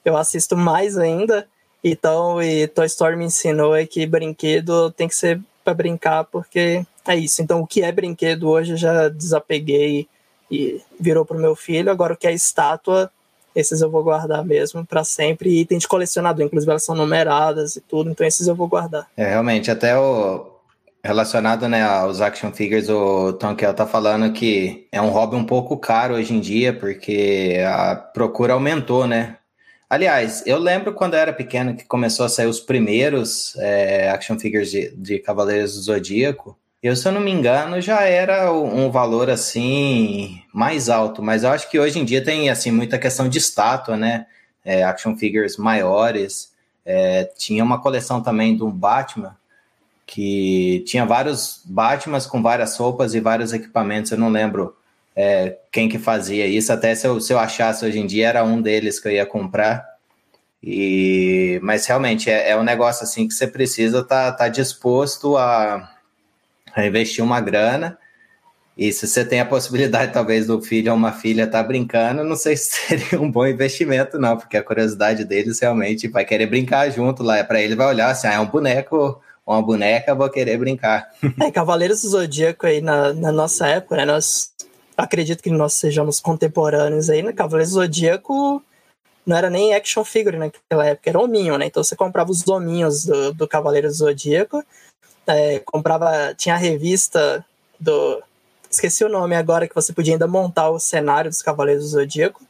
eu 0.05 0.17
assisto 0.17 0.57
mais 0.57 0.99
ainda. 0.99 1.47
Então, 1.83 2.43
e 2.43 2.67
Toy 2.69 2.87
Story 2.87 3.17
me 3.17 3.27
ensinou 3.27 3.75
é 3.77 3.87
que 3.87 4.07
brinquedo 4.07 4.91
tem 4.91 5.07
que 5.07 5.15
ser 5.15 5.41
para 5.63 5.75
brincar, 5.75 6.25
porque 6.25 6.85
é 7.07 7.17
isso. 7.17 7.43
Então, 7.43 7.61
o 7.61 7.67
que 7.67 7.83
é 7.83 7.93
brinquedo 7.93 8.49
hoje 8.49 8.73
eu 8.73 8.77
já 8.77 9.09
desapeguei 9.09 10.09
e 10.51 10.81
virou 10.99 11.25
pro 11.25 11.39
meu 11.39 11.55
filho. 11.55 11.91
Agora, 11.91 12.15
o 12.15 12.17
que 12.17 12.27
é 12.27 12.33
estátua, 12.33 13.11
esses 13.55 13.81
eu 13.81 13.91
vou 13.91 14.03
guardar 14.03 14.45
mesmo 14.45 14.85
para 14.85 15.05
sempre. 15.05 15.51
E 15.51 15.61
item 15.61 15.79
de 15.79 15.89
colecionador, 15.89 16.45
inclusive 16.45 16.71
elas 16.71 16.85
são 16.85 16.95
numeradas 16.95 17.77
e 17.77 17.81
tudo, 17.81 18.11
então 18.11 18.27
esses 18.27 18.47
eu 18.47 18.55
vou 18.55 18.67
guardar. 18.67 19.07
É, 19.17 19.29
realmente, 19.29 19.71
até 19.71 19.99
o 19.99 20.54
relacionado 21.05 21.69
né, 21.69 21.83
aos 21.83 22.23
action 22.23 22.51
figures, 22.51 22.89
o 22.89 23.35
Tom 23.35 23.55
Kell 23.55 23.75
tá 23.75 23.87
falando 23.87 24.33
que 24.33 24.89
é 24.91 25.03
um 25.03 25.11
hobby 25.11 25.37
um 25.37 25.45
pouco 25.45 25.77
caro 25.77 26.15
hoje 26.15 26.35
em 26.35 26.41
dia, 26.41 26.73
porque 26.73 27.59
a 27.67 27.95
procura 27.95 28.55
aumentou, 28.55 29.07
né? 29.07 29.37
Aliás, 29.89 30.43
eu 30.47 30.59
lembro 30.59 30.95
quando 30.95 31.13
eu 31.13 31.21
era 31.21 31.33
pequeno 31.33 31.77
que 31.77 31.85
começou 31.85 32.25
a 32.25 32.29
sair 32.31 32.47
os 32.47 32.59
primeiros 32.59 33.55
é, 33.59 34.09
action 34.09 34.39
figures 34.39 34.71
de, 34.71 34.97
de 34.97 35.19
Cavaleiros 35.19 35.75
do 35.75 35.83
Zodíaco. 35.83 36.59
Eu, 36.83 36.97
se 36.97 37.07
eu 37.07 37.13
não 37.13 37.21
me 37.21 37.31
engano, 37.31 37.83
já 37.83 38.03
era 38.03 38.51
um 38.51 38.91
valor 38.91 39.29
assim 39.29 40.43
mais 40.55 40.89
alto, 40.89 41.23
mas 41.23 41.45
eu 41.45 41.51
acho 41.51 41.71
que 41.71 41.79
hoje 41.79 41.99
em 41.99 42.05
dia 42.05 42.25
tem 42.25 42.49
assim 42.49 42.71
muita 42.71 42.99
questão 42.99 43.29
de 43.29 43.37
estátua, 43.37 43.97
né? 43.97 44.27
É, 44.65 44.83
action 44.83 45.15
figures 45.17 45.59
maiores. 45.59 46.53
É, 46.85 47.25
tinha 47.37 47.63
uma 47.63 47.81
coleção 47.81 48.23
também 48.23 48.57
do 48.57 48.71
Batman 48.71 49.37
que 50.07 50.85
tinha 50.87 51.05
vários 51.05 51.63
Batmans 51.65 52.27
com 52.27 52.43
várias 52.43 52.77
roupas 52.77 53.15
e 53.15 53.21
vários 53.21 53.53
equipamentos. 53.53 54.13
Eu 54.13 54.19
não 54.19 54.29
lembro 54.29 54.77
é, 55.17 55.59
quem 55.71 55.89
que 55.89 55.99
fazia 55.99 56.47
isso. 56.47 56.73
Até 56.73 56.95
se 56.95 57.07
eu, 57.07 57.21
se 57.21 57.33
eu 57.33 57.39
achasse 57.39 57.85
hoje 57.85 57.99
em 57.99 58.07
dia, 58.07 58.29
era 58.29 58.45
um 58.45 58.61
deles 58.61 59.01
que 59.01 59.09
eu 59.09 59.13
ia 59.13 59.27
comprar. 59.27 59.95
E, 60.63 61.61
mas 61.63 61.87
realmente 61.87 62.31
é, 62.31 62.51
é 62.51 62.57
um 62.57 62.63
negócio 62.63 63.05
assim 63.05 63.29
que 63.29 63.35
você 63.35 63.47
precisa 63.47 64.01
estar 64.01 64.33
tá, 64.33 64.39
tá 64.39 64.49
disposto 64.49 65.37
a, 65.37 65.91
a, 66.75 66.87
investir 66.87 67.23
uma 67.23 67.41
grana. 67.41 67.99
E 68.77 68.93
se 68.93 69.07
você 69.07 69.25
tem 69.25 69.41
a 69.41 69.45
possibilidade, 69.45 70.13
talvez, 70.15 70.47
do 70.47 70.61
filho 70.61 70.91
ou 70.91 70.99
uma 70.99 71.13
filha 71.13 71.45
estar 71.45 71.63
tá 71.63 71.69
brincando, 71.69 72.25
não 72.25 72.37
sei 72.37 72.57
se 72.57 72.71
seria 72.89 73.21
um 73.21 73.31
bom 73.31 73.47
investimento, 73.47 74.19
não, 74.19 74.37
porque 74.37 74.57
a 74.57 74.63
curiosidade 74.63 75.25
deles 75.25 75.61
realmente 75.61 76.09
vai 76.09 76.25
querer 76.25 76.47
brincar 76.47 76.91
junto 76.91 77.23
lá. 77.23 77.43
Para 77.45 77.61
ele, 77.61 77.75
vai 77.77 77.87
olhar 77.89 78.11
assim: 78.11 78.27
ah, 78.27 78.35
é 78.35 78.41
um 78.41 78.47
boneco 78.47 79.21
uma 79.47 79.63
boneca, 79.63 80.15
vou 80.15 80.31
querer 80.31 80.59
brincar. 80.59 81.11
É, 81.41 81.51
Cavaleiros 81.51 82.03
do 82.03 82.09
Zodíaco 82.09 82.67
aí 82.67 82.81
na, 82.81 83.13
na 83.13 83.33
nossa 83.33 83.67
época, 83.67 83.97
né? 83.97 84.05
Nós 84.05 84.53
acredito 84.97 85.43
que 85.43 85.51
nós 85.51 85.75
sejamos 85.75 86.21
contemporâneos 86.21 87.11
aí, 87.11 87.23
né? 87.23 87.33
Cavaleiros 87.33 87.73
do 87.73 87.81
Zodíaco 87.81 88.63
não 89.27 89.37
era 89.37 89.49
nem 89.49 89.75
action 89.75 90.05
figure 90.05 90.37
naquela 90.37 90.87
época, 90.87 91.11
era 91.11 91.21
hominho, 91.21 91.57
né? 91.57 91.67
Então 91.67 91.83
você 91.83 91.97
comprava 91.97 92.31
os 92.31 92.47
hominhos 92.47 93.05
do, 93.05 93.33
do 93.33 93.49
Cavaleiro 93.49 93.89
do 93.89 93.95
Zodíaco, 93.95 94.63
é, 95.27 95.59
comprava, 95.61 96.35
tinha 96.35 96.55
a 96.55 96.59
revista 96.59 97.45
do. 97.79 98.23
Esqueci 98.71 99.05
o 99.05 99.09
nome 99.09 99.37
agora, 99.37 99.69
que 99.69 99.75
você 99.75 99.93
podia 99.93 100.15
ainda 100.15 100.27
montar 100.27 100.69
o 100.71 100.81
cenário 100.81 101.31
dos 101.31 101.43
Cavaleiros 101.43 101.85
do 101.85 101.91
Zodíaco. 101.91 102.43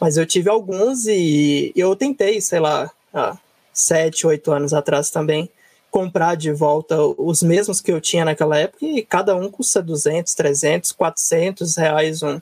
Mas 0.00 0.16
eu 0.16 0.24
tive 0.24 0.48
alguns 0.48 1.06
e 1.06 1.72
eu 1.76 1.94
tentei, 1.94 2.40
sei 2.40 2.60
lá, 2.60 2.90
há 3.12 3.36
sete, 3.72 4.26
oito 4.26 4.52
anos 4.52 4.72
atrás 4.72 5.10
também, 5.10 5.50
comprar 5.90 6.36
de 6.36 6.52
volta 6.52 6.96
os 7.18 7.42
mesmos 7.42 7.80
que 7.80 7.92
eu 7.92 8.00
tinha 8.00 8.24
naquela 8.24 8.58
época 8.58 8.84
e 8.84 9.02
cada 9.02 9.34
um 9.34 9.50
custa 9.50 9.82
200, 9.82 10.34
300, 10.34 10.92
400 10.92 11.76
reais 11.76 12.22
um, 12.22 12.40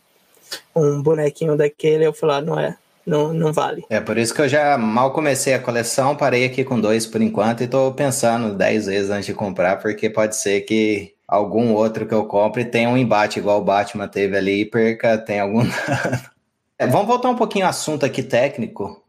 um 0.75 1.03
bonequinho 1.03 1.57
daquele. 1.57 2.07
Eu 2.07 2.13
falei, 2.13 2.37
ah, 2.37 2.41
não 2.41 2.61
é, 2.61 2.77
não, 3.07 3.33
não 3.33 3.53
vale. 3.53 3.85
É 3.89 4.01
por 4.01 4.19
isso 4.19 4.35
que 4.35 4.43
eu 4.43 4.49
já 4.49 4.77
mal 4.77 5.13
comecei 5.13 5.55
a 5.55 5.59
coleção, 5.59 6.15
parei 6.15 6.45
aqui 6.45 6.63
com 6.63 6.81
dois 6.81 7.07
por 7.07 7.23
enquanto 7.23 7.63
e 7.63 7.69
tô 7.69 7.93
pensando 7.93 8.55
dez 8.55 8.87
vezes 8.87 9.11
antes 9.11 9.27
de 9.27 9.35
comprar, 9.35 9.81
porque 9.81 10.11
pode 10.11 10.37
ser 10.37 10.61
que 10.63 11.15
algum 11.27 11.73
outro 11.73 12.07
que 12.07 12.15
eu 12.15 12.25
compre 12.25 12.65
tenha 12.65 12.89
um 12.89 12.97
embate 12.97 13.39
igual 13.39 13.61
o 13.61 13.65
Batman 13.65 14.09
teve 14.09 14.37
ali 14.37 14.61
e 14.61 14.65
perca, 14.65 15.19
tem 15.19 15.41
algum 15.41 15.63
é, 16.79 16.87
Vamos 16.87 17.07
voltar 17.07 17.31
um 17.31 17.37
pouquinho 17.37 17.65
ao 17.65 17.71
assunto 17.71 18.05
aqui 18.05 18.23
técnico 18.23 19.03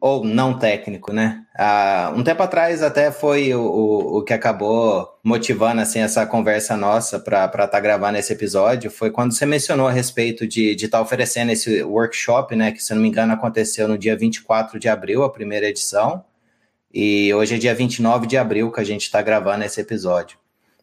ou 0.00 0.24
não 0.24 0.58
técnico, 0.58 1.12
né? 1.12 1.44
Ah, 1.54 2.12
um 2.16 2.24
tempo 2.24 2.42
atrás 2.42 2.82
até 2.82 3.10
foi 3.10 3.54
o, 3.54 3.60
o, 3.60 4.18
o, 4.18 4.24
que 4.24 4.32
acabou 4.32 5.18
motivando 5.22 5.82
assim 5.82 6.00
essa 6.00 6.24
conversa 6.24 6.76
nossa 6.76 7.18
para 7.18 7.44
estar 7.44 7.68
tá 7.68 7.80
gravando 7.80 8.16
esse 8.16 8.32
episódio, 8.32 8.90
foi 8.90 9.10
quando 9.10 9.32
você 9.32 9.44
mencionou 9.44 9.86
a 9.86 9.92
respeito 9.92 10.46
de 10.46 10.72
estar 10.72 10.98
tá 10.98 11.02
oferecendo 11.02 11.52
esse 11.52 11.82
workshop, 11.82 12.56
né? 12.56 12.72
Que 12.72 12.82
se 12.82 12.94
não 12.94 13.02
me 13.02 13.08
engano 13.08 13.34
aconteceu 13.34 13.86
no 13.86 13.98
dia 13.98 14.16
24 14.16 14.78
de 14.78 14.88
abril, 14.88 15.22
a 15.22 15.30
primeira 15.30 15.66
edição, 15.66 16.24
e 16.92 17.32
hoje 17.34 17.56
é 17.56 17.58
dia 17.58 17.74
29 17.74 18.26
de 18.26 18.38
abril 18.38 18.72
que 18.72 18.80
a 18.80 18.84
gente 18.84 19.02
está 19.02 19.20
gravando 19.20 19.64
esse 19.64 19.80
episódio. 19.80 20.38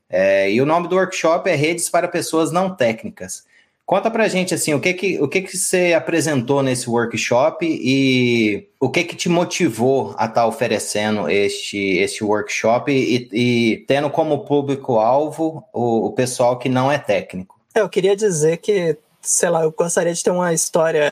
É, 0.10 0.52
e 0.52 0.62
o 0.62 0.66
nome 0.66 0.88
do 0.88 0.96
workshop 0.96 1.50
é 1.50 1.56
Redes 1.56 1.90
para 1.90 2.08
Pessoas 2.08 2.52
Não 2.52 2.74
Técnicas. 2.74 3.44
Conta 3.88 4.12
pra 4.12 4.28
gente 4.28 4.54
assim, 4.54 4.74
o 4.74 4.82
que 4.82 4.94
que, 4.94 5.22
o 5.22 5.30
que 5.30 5.42
que 5.42 5.56
você 5.56 5.94
apresentou 5.94 6.62
nesse 6.62 6.90
workshop 6.90 7.66
e 7.66 8.68
o 8.82 8.90
que 8.90 9.06
que 9.06 9.16
te 9.16 9.30
motivou 9.30 10.10
a 10.18 10.26
estar 10.26 10.42
tá 10.42 10.46
oferecendo 10.46 11.30
este, 11.30 11.78
este 11.78 12.22
workshop 12.22 12.92
e, 12.92 13.30
e 13.32 13.86
tendo 13.88 14.10
como 14.10 14.44
público-alvo 14.44 15.64
o, 15.72 16.08
o 16.08 16.12
pessoal 16.12 16.60
que 16.60 16.68
não 16.68 16.92
é 16.92 16.98
técnico? 16.98 17.58
É, 17.74 17.80
eu 17.80 17.88
queria 17.88 18.14
dizer 18.14 18.58
que, 18.58 18.98
sei 19.22 19.50
lá, 19.50 19.64
eu 19.64 19.72
gostaria 19.72 20.14
de 20.14 20.22
ter 20.22 20.32
uma 20.32 20.54
história 20.54 21.10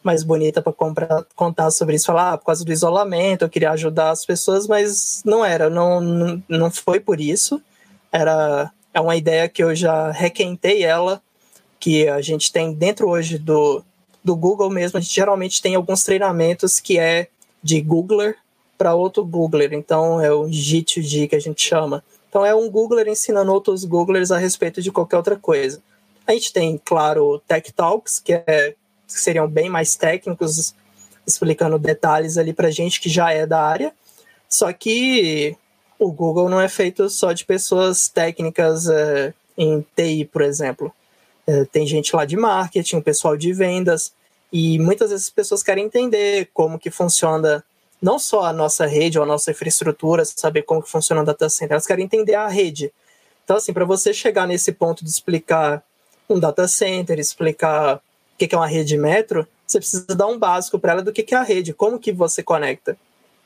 mais 0.00 0.22
bonita 0.22 0.62
para 0.62 0.72
contar 1.34 1.72
sobre 1.72 1.96
isso, 1.96 2.06
falar 2.06 2.34
ah, 2.34 2.38
por 2.38 2.46
causa 2.46 2.64
do 2.64 2.72
isolamento, 2.72 3.44
eu 3.44 3.50
queria 3.50 3.72
ajudar 3.72 4.12
as 4.12 4.24
pessoas, 4.24 4.68
mas 4.68 5.22
não 5.24 5.44
era, 5.44 5.68
não, 5.68 6.00
não, 6.00 6.42
não 6.48 6.70
foi 6.70 7.00
por 7.00 7.20
isso. 7.20 7.60
Era 8.12 8.70
é 8.94 9.00
uma 9.00 9.16
ideia 9.16 9.48
que 9.48 9.64
eu 9.64 9.74
já 9.74 10.12
requentei 10.12 10.84
ela 10.84 11.20
que 11.82 12.08
a 12.08 12.20
gente 12.20 12.52
tem 12.52 12.72
dentro 12.72 13.08
hoje 13.08 13.38
do, 13.38 13.82
do 14.22 14.36
Google 14.36 14.70
mesmo, 14.70 14.98
a 14.98 15.00
gente 15.00 15.12
geralmente 15.12 15.60
tem 15.60 15.74
alguns 15.74 16.04
treinamentos 16.04 16.78
que 16.78 16.96
é 16.96 17.26
de 17.60 17.80
Googler 17.80 18.36
para 18.78 18.94
outro 18.94 19.24
Googler, 19.24 19.72
então 19.72 20.20
é 20.20 20.32
o 20.32 20.44
G2G 20.44 21.28
que 21.28 21.34
a 21.34 21.40
gente 21.40 21.60
chama. 21.60 22.04
Então 22.28 22.46
é 22.46 22.54
um 22.54 22.70
Googler 22.70 23.08
ensinando 23.08 23.52
outros 23.52 23.84
Googlers 23.84 24.30
a 24.30 24.38
respeito 24.38 24.80
de 24.80 24.92
qualquer 24.92 25.16
outra 25.16 25.34
coisa. 25.34 25.82
A 26.24 26.32
gente 26.32 26.52
tem, 26.52 26.80
claro, 26.84 27.42
Tech 27.48 27.72
Talks, 27.72 28.20
que, 28.20 28.32
é, 28.32 28.76
que 29.08 29.20
seriam 29.20 29.48
bem 29.48 29.68
mais 29.68 29.96
técnicos, 29.96 30.76
explicando 31.26 31.80
detalhes 31.80 32.38
ali 32.38 32.52
para 32.52 32.70
gente 32.70 33.00
que 33.00 33.08
já 33.08 33.32
é 33.32 33.44
da 33.44 33.60
área. 33.60 33.92
Só 34.48 34.72
que 34.72 35.56
o 35.98 36.12
Google 36.12 36.48
não 36.48 36.60
é 36.60 36.68
feito 36.68 37.10
só 37.10 37.32
de 37.32 37.44
pessoas 37.44 38.06
técnicas 38.06 38.88
é, 38.88 39.34
em 39.58 39.84
TI, 39.96 40.24
por 40.26 40.42
exemplo 40.42 40.92
tem 41.70 41.86
gente 41.86 42.14
lá 42.14 42.24
de 42.24 42.36
marketing, 42.36 42.96
o 42.96 43.02
pessoal 43.02 43.36
de 43.36 43.52
vendas, 43.52 44.12
e 44.52 44.78
muitas 44.78 45.10
vezes 45.10 45.26
as 45.26 45.32
pessoas 45.32 45.62
querem 45.62 45.84
entender 45.84 46.50
como 46.52 46.78
que 46.78 46.90
funciona 46.90 47.64
não 48.00 48.18
só 48.18 48.44
a 48.44 48.52
nossa 48.52 48.84
rede 48.84 49.18
ou 49.18 49.24
a 49.24 49.26
nossa 49.26 49.52
infraestrutura, 49.52 50.24
saber 50.24 50.62
como 50.62 50.82
que 50.82 50.90
funciona 50.90 51.22
o 51.22 51.24
data 51.24 51.48
center, 51.48 51.72
elas 51.72 51.86
querem 51.86 52.04
entender 52.04 52.34
a 52.34 52.48
rede. 52.48 52.92
Então, 53.44 53.56
assim, 53.56 53.72
para 53.72 53.84
você 53.84 54.12
chegar 54.12 54.46
nesse 54.46 54.72
ponto 54.72 55.04
de 55.04 55.10
explicar 55.10 55.82
um 56.28 56.38
data 56.38 56.66
center, 56.66 57.18
explicar 57.18 57.96
o 57.96 58.00
que 58.36 58.54
é 58.54 58.58
uma 58.58 58.66
rede 58.66 58.96
metro, 58.98 59.46
você 59.66 59.78
precisa 59.78 60.06
dar 60.14 60.26
um 60.26 60.38
básico 60.38 60.78
para 60.78 60.92
ela 60.92 61.02
do 61.02 61.12
que 61.12 61.34
é 61.34 61.38
a 61.38 61.42
rede, 61.42 61.72
como 61.72 61.98
que 61.98 62.12
você 62.12 62.42
conecta. 62.42 62.96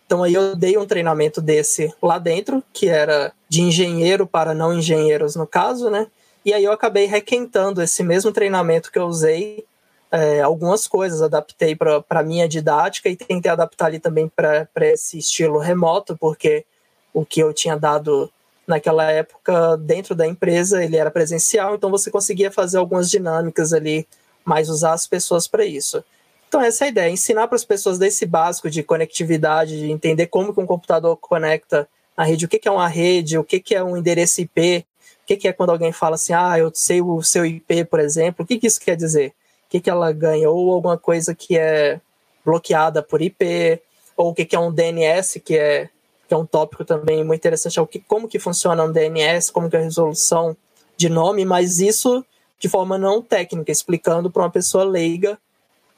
Então 0.07 0.23
aí 0.23 0.35
eu 0.35 0.57
dei 0.57 0.79
um 0.79 0.87
treinamento 0.87 1.41
desse 1.41 1.93
lá 2.01 2.19
dentro, 2.19 2.63
que 2.73 2.89
era 2.89 3.33
de 3.49 3.61
engenheiro 3.61 4.27
para 4.27 4.55
não 4.55 4.73
engenheiros 4.73 5.37
no 5.37 5.47
caso, 5.47 5.91
né? 5.91 6.07
E 6.47 6.55
aí 6.55 6.63
eu 6.63 6.71
acabei 6.71 7.07
requentando 7.07 7.83
esse 7.83 8.05
mesmo 8.05 8.31
treinamento 8.31 8.93
que 8.93 8.99
eu 9.01 9.07
usei, 9.07 9.65
é, 10.13 10.41
algumas 10.41 10.87
coisas, 10.87 11.21
adaptei 11.21 11.75
para 11.75 12.05
a 12.09 12.23
minha 12.23 12.49
didática 12.49 13.09
e 13.09 13.17
tentei 13.17 13.51
adaptar 13.51 13.87
ali 13.87 13.99
também 13.99 14.29
para 14.29 14.69
esse 14.83 15.19
estilo 15.19 15.59
remoto, 15.59 16.17
porque 16.17 16.65
o 17.13 17.27
que 17.27 17.41
eu 17.41 17.53
tinha 17.53 17.77
dado 17.77 18.33
naquela 18.65 19.11
época 19.11 19.77
dentro 19.77 20.15
da 20.15 20.25
empresa 20.25 20.85
ele 20.85 20.97
era 20.97 21.11
presencial, 21.11 21.75
então 21.75 21.91
você 21.91 22.13
conseguia 22.13 22.53
fazer 22.53 22.79
algumas 22.79 23.11
dinâmicas 23.11 23.73
ali, 23.73 24.07
mas 24.45 24.69
usar 24.69 24.93
as 24.93 25.05
pessoas 25.05 25.49
para 25.49 25.65
isso. 25.65 26.05
Então, 26.47 26.61
essa 26.61 26.85
é 26.85 26.87
a 26.87 26.91
ideia: 26.91 27.11
ensinar 27.11 27.49
para 27.49 27.57
as 27.57 27.65
pessoas 27.65 27.99
desse 27.99 28.25
básico 28.25 28.71
de 28.71 28.85
conectividade, 28.85 29.81
de 29.81 29.91
entender 29.91 30.29
como 30.29 30.55
que 30.55 30.61
um 30.61 30.67
computador 30.67 31.17
conecta 31.17 31.89
a 32.17 32.23
rede, 32.23 32.45
o 32.45 32.49
que, 32.49 32.61
que 32.61 32.69
é 32.69 32.71
uma 32.71 32.87
rede, 32.87 33.37
o 33.37 33.43
que, 33.43 33.59
que 33.59 33.75
é 33.75 33.83
um 33.83 33.97
endereço 33.97 34.41
IP, 34.41 34.87
que, 35.27 35.37
que 35.37 35.49
é 35.49 35.53
quando 35.53 35.71
alguém 35.71 35.93
fala 35.93 36.15
assim, 36.15 36.33
ah, 36.33 36.59
eu 36.59 36.71
sei 36.73 37.03
o 37.03 37.23
seu 37.23 37.45
IP, 37.45 37.85
por 37.87 37.99
exemplo, 37.99 38.45
o 38.45 38.47
que, 38.47 38.59
que 38.59 38.67
isso 38.67 38.81
quer 38.81 38.97
dizer? 38.97 39.31
O 39.67 39.69
que, 39.69 39.81
que 39.81 39.91
ela 39.91 40.13
ganha? 40.13 40.49
Ou 40.49 40.73
alguma 40.73 40.97
coisa 40.97 41.35
que 41.35 41.59
é 41.59 42.01
bloqueada 42.45 43.03
por 43.03 43.21
IP, 43.21 43.83
ou 44.17 44.31
o 44.31 44.35
que, 44.35 44.45
que 44.45 44.55
é 44.55 44.59
um 44.59 44.73
DNS, 44.73 45.41
que 45.41 45.59
é, 45.59 45.91
que 46.29 46.33
é 46.33 46.37
um 46.37 46.47
tópico 46.47 46.85
também 46.85 47.25
muito 47.25 47.41
interessante, 47.41 47.79
é 47.79 47.83
o 47.83 47.87
que, 47.87 47.99
como 47.99 48.29
que 48.29 48.39
funciona 48.39 48.85
um 48.85 48.93
DNS, 48.93 49.51
como 49.51 49.69
que 49.69 49.77
é 49.77 49.81
a 49.81 49.83
resolução 49.83 50.57
de 50.97 51.09
nome, 51.09 51.45
mas 51.45 51.81
isso 51.81 52.25
de 52.59 52.69
forma 52.69 52.97
não 52.97 53.21
técnica, 53.21 53.71
explicando 53.71 54.31
para 54.31 54.43
uma 54.43 54.51
pessoa 54.51 54.85
leiga 54.85 55.39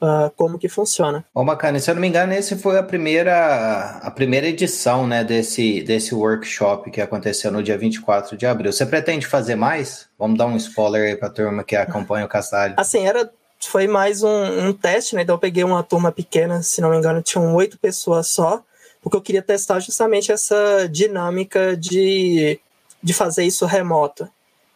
uh, 0.01 0.29
como 0.35 0.57
que 0.57 0.67
funciona. 0.67 1.25
Ô, 1.33 1.43
Bacana, 1.43 1.79
se 1.79 1.89
eu 1.89 1.95
não 1.95 2.01
me 2.01 2.07
engano, 2.07 2.33
esse 2.33 2.55
foi 2.55 2.77
a 2.77 2.83
primeira, 2.83 3.99
a 4.01 4.11
primeira 4.11 4.47
edição 4.47 5.05
né, 5.05 5.23
desse, 5.23 5.81
desse 5.81 6.13
workshop 6.15 6.89
que 6.91 7.01
aconteceu 7.01 7.51
no 7.51 7.61
dia 7.61 7.77
24 7.77 8.37
de 8.37 8.45
abril. 8.45 8.71
Você 8.71 8.85
pretende 8.85 9.27
fazer 9.27 9.55
mais? 9.55 10.07
Vamos 10.17 10.37
dar 10.37 10.47
um 10.47 10.57
spoiler 10.57 11.09
aí 11.09 11.15
para 11.15 11.27
a 11.27 11.31
turma 11.31 11.63
que 11.63 11.75
acompanha 11.75 12.25
o 12.25 12.29
Castalho. 12.29 12.75
Assim, 12.77 13.05
era 13.05 13.29
foi 13.67 13.87
mais 13.87 14.23
um, 14.23 14.67
um, 14.67 14.73
teste, 14.73 15.15
né? 15.15 15.23
Então 15.23 15.35
eu 15.35 15.39
peguei 15.39 15.63
uma 15.63 15.83
turma 15.83 16.11
pequena, 16.11 16.63
se 16.63 16.79
não 16.79 16.91
me 16.91 16.97
engano, 16.97 17.21
tinham 17.21 17.53
oito 17.55 17.77
pessoas 17.77 18.27
só, 18.27 18.63
porque 19.01 19.17
eu 19.17 19.21
queria 19.21 19.41
testar 19.41 19.79
justamente 19.81 20.31
essa 20.31 20.87
dinâmica 20.89 21.75
de, 21.75 22.57
de 23.03 23.13
fazer 23.13 23.43
isso 23.43 23.65
remoto. 23.65 24.29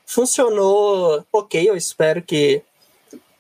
Funcionou 0.05 1.25
ok, 1.31 1.69
eu 1.69 1.77
espero 1.77 2.21
que 2.21 2.61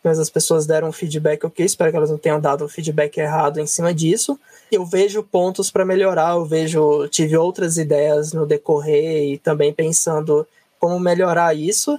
mas 0.03 0.19
as 0.19 0.29
pessoas 0.29 0.65
deram 0.65 0.89
um 0.89 0.91
feedback 0.91 1.45
ok, 1.45 1.65
espero 1.65 1.89
que 1.89 1.97
elas 1.97 2.09
não 2.09 2.17
tenham 2.17 2.39
dado 2.39 2.65
um 2.65 2.67
feedback 2.67 3.17
errado 3.17 3.59
em 3.59 3.65
cima 3.65 3.93
disso. 3.93 4.37
Eu 4.71 4.85
vejo 4.85 5.23
pontos 5.23 5.71
para 5.71 5.85
melhorar, 5.85 6.33
eu 6.33 6.45
vejo, 6.45 7.07
tive 7.07 7.37
outras 7.37 7.77
ideias 7.77 8.33
no 8.33 8.45
decorrer 8.45 9.33
e 9.33 9.37
também 9.37 9.71
pensando 9.73 10.45
como 10.79 10.99
melhorar 10.99 11.55
isso. 11.55 11.97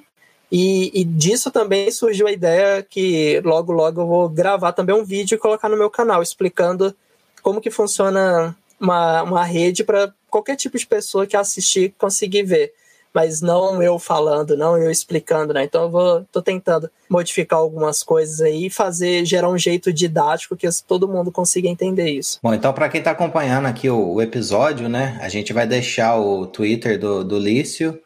E, 0.53 0.91
e, 1.01 1.05
disso 1.05 1.51
também 1.51 1.91
surgiu 1.91 2.27
a 2.27 2.33
ideia 2.33 2.83
que 2.83 3.41
logo 3.41 3.73
logo 3.73 4.03
eu 4.03 4.07
vou 4.07 4.29
gravar 4.29 4.73
também 4.73 4.95
um 4.95 5.05
vídeo 5.05 5.35
e 5.35 5.39
colocar 5.39 5.69
no 5.69 5.77
meu 5.77 5.89
canal 5.89 6.23
explicando 6.23 6.95
como 7.43 7.61
que 7.61 7.71
funciona 7.71 8.55
uma, 8.79 9.23
uma 9.23 9.45
rede 9.45 9.83
para 9.83 10.13
qualquer 10.31 10.55
tipo 10.57 10.79
de 10.79 10.87
pessoa 10.87 11.27
que 11.27 11.37
assistir 11.37 11.95
conseguir 11.99 12.43
ver 12.43 12.73
mas 13.15 13.41
não 13.41 13.81
eu 13.81 13.97
falando, 13.97 14.57
não 14.57 14.77
eu 14.77 14.91
explicando, 14.91 15.55
né? 15.55 15.63
Então 15.63 15.85
eu 15.85 15.91
vou, 15.91 16.27
tô 16.33 16.43
tentando 16.43 16.91
modificar 17.09 17.61
algumas 17.61 18.03
coisas 18.03 18.41
aí 18.41 18.67
e 18.67 18.71
fazer, 18.71 19.25
gerar 19.25 19.49
um 19.49 19.57
jeito 19.57 19.93
didático 19.93 20.57
que 20.57 20.69
todo 20.87 21.07
mundo 21.07 21.31
consiga 21.31 21.69
entender 21.69 22.11
isso. 22.11 22.41
Bom, 22.43 22.53
então 22.53 22.73
para 22.73 22.89
quem 22.89 23.01
tá 23.01 23.13
acompanhando 23.13 23.67
aqui 23.67 23.89
o, 23.89 24.15
o, 24.15 24.21
episódio, 24.21 24.89
né, 24.89 25.17
a 25.23 25.29
gente 25.29 25.53
vai 25.53 25.65
deixar 25.65 26.19
o 26.19 26.45
Twitter 26.47 26.99
do, 26.99 27.23
do 27.23 27.39
Lício 27.39 28.01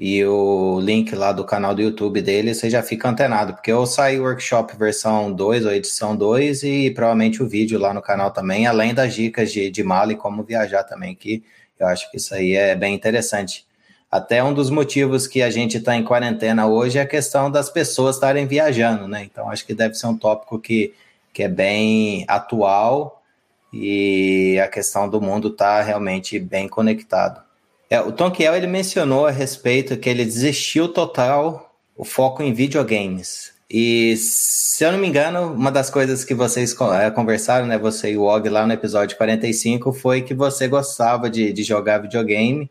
e 0.00 0.24
o 0.24 0.80
link 0.80 1.14
lá 1.14 1.30
do 1.30 1.44
canal 1.44 1.74
do 1.74 1.82
YouTube 1.82 2.22
dele, 2.22 2.54
você 2.54 2.70
já 2.70 2.82
fica 2.82 3.08
antenado, 3.08 3.52
porque 3.52 3.70
eu 3.70 3.84
saí 3.84 4.18
workshop 4.18 4.76
versão 4.76 5.30
2 5.30 5.66
ou 5.66 5.72
edição 5.72 6.16
2 6.16 6.62
e 6.62 6.90
provavelmente 6.90 7.42
o 7.42 7.48
vídeo 7.48 7.78
lá 7.78 7.92
no 7.92 8.00
canal 8.00 8.30
também, 8.30 8.66
além 8.66 8.94
das 8.94 9.14
dicas 9.14 9.52
de, 9.52 9.70
de 9.70 9.82
mala 9.82 10.12
e 10.12 10.16
como 10.16 10.42
viajar 10.42 10.84
também, 10.84 11.14
que 11.14 11.44
eu 11.78 11.86
acho 11.86 12.10
que 12.10 12.16
isso 12.16 12.34
aí 12.34 12.54
é 12.54 12.74
bem 12.74 12.94
interessante. 12.94 13.66
Até 14.14 14.44
um 14.44 14.54
dos 14.54 14.70
motivos 14.70 15.26
que 15.26 15.42
a 15.42 15.50
gente 15.50 15.78
está 15.78 15.96
em 15.96 16.04
quarentena 16.04 16.68
hoje 16.68 16.98
é 16.98 17.02
a 17.02 17.06
questão 17.06 17.50
das 17.50 17.68
pessoas 17.68 18.14
estarem 18.14 18.46
viajando, 18.46 19.08
né? 19.08 19.24
Então 19.24 19.50
acho 19.50 19.66
que 19.66 19.74
deve 19.74 19.96
ser 19.96 20.06
um 20.06 20.16
tópico 20.16 20.56
que, 20.60 20.94
que 21.32 21.42
é 21.42 21.48
bem 21.48 22.24
atual 22.28 23.20
e 23.72 24.56
a 24.62 24.68
questão 24.68 25.08
do 25.08 25.20
mundo 25.20 25.48
está 25.48 25.82
realmente 25.82 26.38
bem 26.38 26.68
conectado. 26.68 27.42
É, 27.90 28.00
o 28.00 28.12
Tom 28.12 28.30
Kiel, 28.30 28.54
ele 28.54 28.68
mencionou 28.68 29.26
a 29.26 29.32
respeito 29.32 29.96
que 29.96 30.08
ele 30.08 30.24
desistiu 30.24 30.86
total 30.86 31.74
o 31.96 32.04
foco 32.04 32.40
em 32.40 32.52
videogames. 32.52 33.52
E 33.68 34.16
se 34.16 34.84
eu 34.84 34.92
não 34.92 34.98
me 35.00 35.08
engano, 35.08 35.52
uma 35.52 35.72
das 35.72 35.90
coisas 35.90 36.24
que 36.24 36.34
vocês 36.34 36.72
é, 37.02 37.10
conversaram, 37.10 37.66
né, 37.66 37.76
você 37.76 38.12
e 38.12 38.16
o 38.16 38.22
Og 38.22 38.48
lá 38.48 38.64
no 38.64 38.74
episódio 38.74 39.16
45, 39.16 39.92
foi 39.92 40.22
que 40.22 40.34
você 40.34 40.68
gostava 40.68 41.28
de, 41.28 41.52
de 41.52 41.64
jogar 41.64 41.98
videogame 41.98 42.70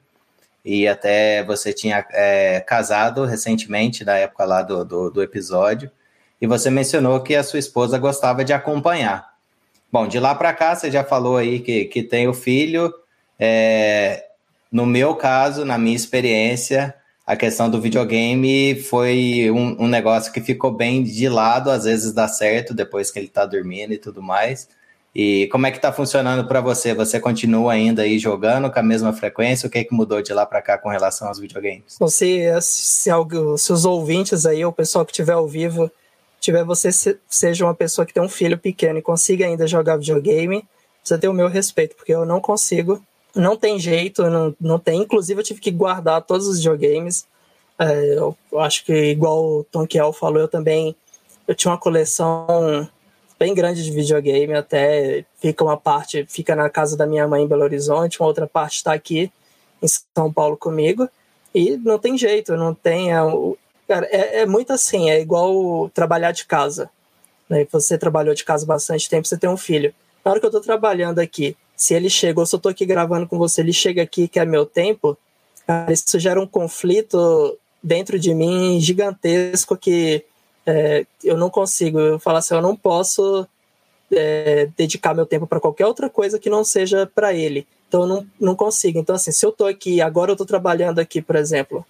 e 0.64 0.88
até 0.88 1.44
você 1.44 1.74
tinha 1.74 2.06
é, 2.12 2.62
casado 2.62 3.26
recentemente, 3.26 4.06
na 4.06 4.18
época 4.18 4.46
lá 4.46 4.62
do, 4.62 4.86
do, 4.86 5.10
do, 5.10 5.24
episódio, 5.24 5.92
e 6.42 6.48
você 6.48 6.70
mencionou 6.70 7.22
que 7.22 7.36
a 7.36 7.44
sua 7.44 7.60
esposa 7.60 7.98
gostava 7.98 8.44
de 8.44 8.54
acompanhar. 8.54 9.34
Bom, 9.92 10.08
de 10.08 10.20
lá 10.20 10.34
para 10.34 10.54
cá, 10.54 10.76
você 10.76 10.90
já 10.90 11.04
falou 11.04 11.38
aí 11.38 11.60
que, 11.60 11.86
que 11.86 12.02
tem 12.02 12.28
o 12.28 12.34
filho. 12.34 12.94
É, 13.38 14.26
no 14.72 14.86
meu 14.86 15.16
caso, 15.16 15.66
na 15.66 15.78
minha 15.78 15.96
experiência, 15.96 16.96
a 17.26 17.36
questão 17.36 17.70
do 17.70 17.80
videogame 17.80 18.76
foi 18.76 19.50
um, 19.52 19.84
um 19.84 19.88
negócio 19.88 20.34
que 20.34 20.42
ficou 20.42 20.72
bem 20.72 21.04
de 21.04 21.30
lado, 21.30 21.70
às 21.70 21.86
vezes 21.86 22.12
dá 22.12 22.28
certo 22.28 22.74
depois 22.74 23.12
que 23.12 23.20
ele 23.20 23.28
está 23.28 23.46
dormindo 23.46 23.94
e 23.94 23.98
tudo 23.98 24.22
mais. 24.22 24.68
E 25.16 25.48
como 25.52 25.68
é 25.68 25.72
que 25.72 25.78
está 25.78 25.94
funcionando 25.94 26.48
para 26.48 26.60
você? 26.60 26.94
Você 26.94 27.20
continua 27.20 27.74
ainda 27.74 28.02
aí 28.02 28.18
jogando 28.18 28.72
com 28.72 28.80
a 28.80 28.84
mesma 28.84 29.14
frequência? 29.14 29.68
O 29.68 29.70
que, 29.70 29.78
é 29.78 29.84
que 29.84 29.94
mudou 29.94 30.22
de 30.24 30.34
lá 30.34 30.44
para 30.46 30.62
cá 30.62 30.78
com 30.78 30.90
relação 30.90 31.28
aos 31.28 31.38
videogames? 31.38 31.98
Se, 32.08 32.62
se, 32.62 33.12
se 33.58 33.74
os 33.74 33.86
ouvintes 33.86 34.46
aí, 34.48 34.66
o 34.66 34.72
pessoal 34.72 35.06
que 35.06 35.12
estiver 35.12 35.34
ao 35.34 35.48
vivo, 35.48 35.92
tiver 36.40 36.64
você 36.64 36.92
se, 36.92 37.18
seja 37.30 37.64
uma 37.64 37.76
pessoa 37.76 38.08
que 38.08 38.14
tem 38.14 38.24
um 38.24 38.30
filho 38.30 38.58
pequeno 38.58 38.98
e 38.98 39.04
consiga 39.04 39.46
ainda 39.46 39.68
jogar 39.68 39.98
videogame, 39.98 40.66
você 41.04 41.18
tem 41.18 41.30
o 41.30 41.34
meu 41.34 41.48
respeito, 41.48 41.96
porque 41.96 42.14
eu 42.14 42.26
não 42.26 42.42
consigo, 42.42 43.00
não 43.36 43.56
tem 43.56 43.80
jeito, 43.80 44.24
não, 44.24 44.56
não 44.60 44.80
tem. 44.80 45.02
Inclusive, 45.02 45.40
eu 45.40 45.46
tive 45.46 45.60
que 45.60 45.70
guardar 45.70 46.24
todos 46.24 46.48
os 46.48 46.58
videogames. 46.58 47.28
É, 47.78 48.16
eu 48.16 48.36
acho 48.58 48.84
que, 48.84 48.94
igual 48.94 49.60
o 49.60 49.64
Tom 49.66 49.86
Kiel 49.86 50.12
falou, 50.12 50.40
eu 50.40 50.48
também 50.48 50.96
eu 51.48 51.54
tinha 51.54 51.72
uma 51.72 51.78
coleção 51.78 52.88
bem 53.44 53.54
grande 53.54 53.84
de 53.84 53.92
videogame, 53.92 54.54
até 54.54 55.26
fica 55.38 55.66
uma 55.66 55.76
parte, 55.76 56.26
fica 56.30 56.56
na 56.56 56.70
casa 56.70 56.96
da 56.96 57.06
minha 57.06 57.28
mãe 57.28 57.44
em 57.44 57.48
Belo 57.48 57.64
Horizonte, 57.64 58.22
uma 58.22 58.28
outra 58.28 58.48
parte 58.48 58.78
está 58.78 58.94
aqui 58.94 59.30
em 59.82 59.88
São 60.16 60.32
Paulo 60.32 60.56
comigo, 60.56 61.10
e 61.54 61.76
não 61.76 62.00
tem 62.00 62.18
jeito, 62.18 62.56
não 62.56 62.74
tem. 62.74 63.12
É, 63.12 63.18
cara, 63.86 64.08
é, 64.10 64.44
é 64.44 64.46
muito 64.46 64.72
assim, 64.72 65.10
é 65.10 65.20
igual 65.20 65.90
trabalhar 65.90 66.32
de 66.32 66.46
casa. 66.46 66.90
Né? 67.50 67.68
Você 67.70 67.98
trabalhou 67.98 68.34
de 68.34 68.46
casa 68.46 68.66
bastante 68.66 69.10
tempo, 69.10 69.28
você 69.28 69.38
tem 69.38 69.50
um 69.50 69.58
filho. 69.58 69.94
Na 70.24 70.32
hora 70.32 70.40
que 70.40 70.46
eu 70.46 70.50
estou 70.50 70.62
trabalhando 70.62 71.20
aqui, 71.20 71.58
se 71.76 71.94
ele 71.94 72.10
chega, 72.10 72.40
ou 72.40 72.46
se 72.46 72.56
eu 72.56 72.58
estou 72.58 72.70
aqui 72.70 72.86
gravando 72.86 73.28
com 73.28 73.38
você, 73.38 73.60
ele 73.60 73.74
chega 73.74 74.02
aqui 74.02 74.30
que 74.30 74.40
é 74.40 74.46
meu 74.46 74.66
tempo, 74.66 75.18
cara, 75.68 75.92
isso 75.92 76.18
gera 76.18 76.40
um 76.40 76.48
conflito 76.48 77.60
dentro 77.84 78.18
de 78.18 78.34
mim 78.34 78.80
gigantesco 78.80 79.76
que 79.76 80.24
é, 80.66 81.06
eu 81.24 81.38
não 81.38 81.50
consigo. 81.50 82.00
Eu 82.00 82.20
falo 82.20 82.38
assim, 82.38 82.56
eu 82.56 82.62
não 82.62 82.76
posso 82.76 83.48
é, 84.12 84.70
dedicar 84.78 85.14
meu 85.14 85.26
tempo 85.26 85.48
para 85.48 85.60
qualquer 85.60 85.86
outra 85.86 86.10
coisa 86.10 86.40
que 86.40 86.50
não 86.50 86.64
seja 86.64 87.10
para 87.14 87.34
ele. 87.34 87.68
Então 87.88 88.02
eu 88.02 88.08
não, 88.08 88.28
não 88.40 88.56
consigo. 88.56 89.00
Então, 89.00 89.16
assim, 89.16 89.32
se 89.32 89.46
eu 89.46 89.52
tô 89.52 89.66
aqui, 89.66 90.02
agora 90.02 90.32
eu 90.32 90.36
tô 90.36 90.46
trabalhando 90.46 91.00
aqui, 91.00 91.22
por 91.22 91.36
exemplo, 91.36 91.86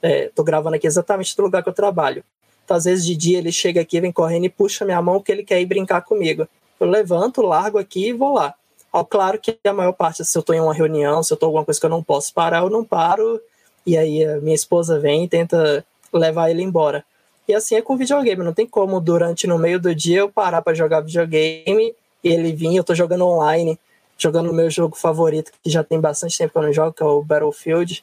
é, 0.00 0.30
tô 0.34 0.42
gravando 0.42 0.76
aqui 0.76 0.86
exatamente 0.86 1.36
do 1.36 1.42
lugar 1.42 1.62
que 1.62 1.68
eu 1.68 1.74
trabalho. 1.74 2.24
Então, 2.64 2.76
às 2.76 2.84
vezes 2.84 3.04
de 3.04 3.14
dia 3.14 3.38
ele 3.38 3.52
chega 3.52 3.80
aqui, 3.80 4.00
vem 4.00 4.12
correndo 4.12 4.46
e 4.46 4.48
puxa 4.48 4.84
minha 4.84 5.02
mão 5.02 5.16
porque 5.16 5.32
ele 5.32 5.44
quer 5.44 5.60
ir 5.60 5.66
brincar 5.66 6.02
comigo. 6.02 6.48
Eu 6.80 6.86
levanto, 6.86 7.42
largo 7.42 7.78
aqui 7.78 8.08
e 8.08 8.12
vou 8.12 8.34
lá. 8.34 8.54
Ó, 8.92 9.04
claro 9.04 9.38
que 9.38 9.58
a 9.64 9.72
maior 9.72 9.92
parte, 9.92 10.24
se 10.24 10.38
eu 10.38 10.40
estou 10.40 10.54
em 10.54 10.60
uma 10.60 10.72
reunião, 10.72 11.22
se 11.22 11.32
eu 11.32 11.34
estou 11.34 11.48
em 11.48 11.50
alguma 11.50 11.64
coisa 11.64 11.80
que 11.80 11.86
eu 11.86 11.90
não 11.90 12.02
posso 12.02 12.32
parar, 12.32 12.62
eu 12.62 12.70
não 12.70 12.84
paro. 12.84 13.40
E 13.84 13.98
aí 13.98 14.24
a 14.24 14.40
minha 14.40 14.54
esposa 14.54 14.98
vem 14.98 15.24
e 15.24 15.28
tenta 15.28 15.84
levar 16.12 16.50
ele 16.50 16.62
embora. 16.62 17.04
E 17.46 17.54
assim 17.54 17.74
é 17.74 17.82
com 17.82 17.96
videogame, 17.96 18.42
não 18.42 18.54
tem 18.54 18.66
como 18.66 19.00
durante 19.00 19.46
no 19.46 19.58
meio 19.58 19.78
do 19.78 19.94
dia 19.94 20.20
eu 20.20 20.30
parar 20.30 20.62
para 20.62 20.74
jogar 20.74 21.00
videogame 21.00 21.94
e 22.22 22.28
ele 22.28 22.52
vir, 22.52 22.74
eu 22.74 22.84
tô 22.84 22.94
jogando 22.94 23.26
online, 23.26 23.78
jogando 24.16 24.50
o 24.50 24.54
meu 24.54 24.70
jogo 24.70 24.96
favorito, 24.96 25.52
que 25.62 25.68
já 25.68 25.84
tem 25.84 26.00
bastante 26.00 26.38
tempo 26.38 26.52
que 26.52 26.58
eu 26.58 26.62
não 26.62 26.72
jogo, 26.72 26.92
que 26.92 27.02
é 27.02 27.06
o 27.06 27.22
Battlefield. 27.22 28.02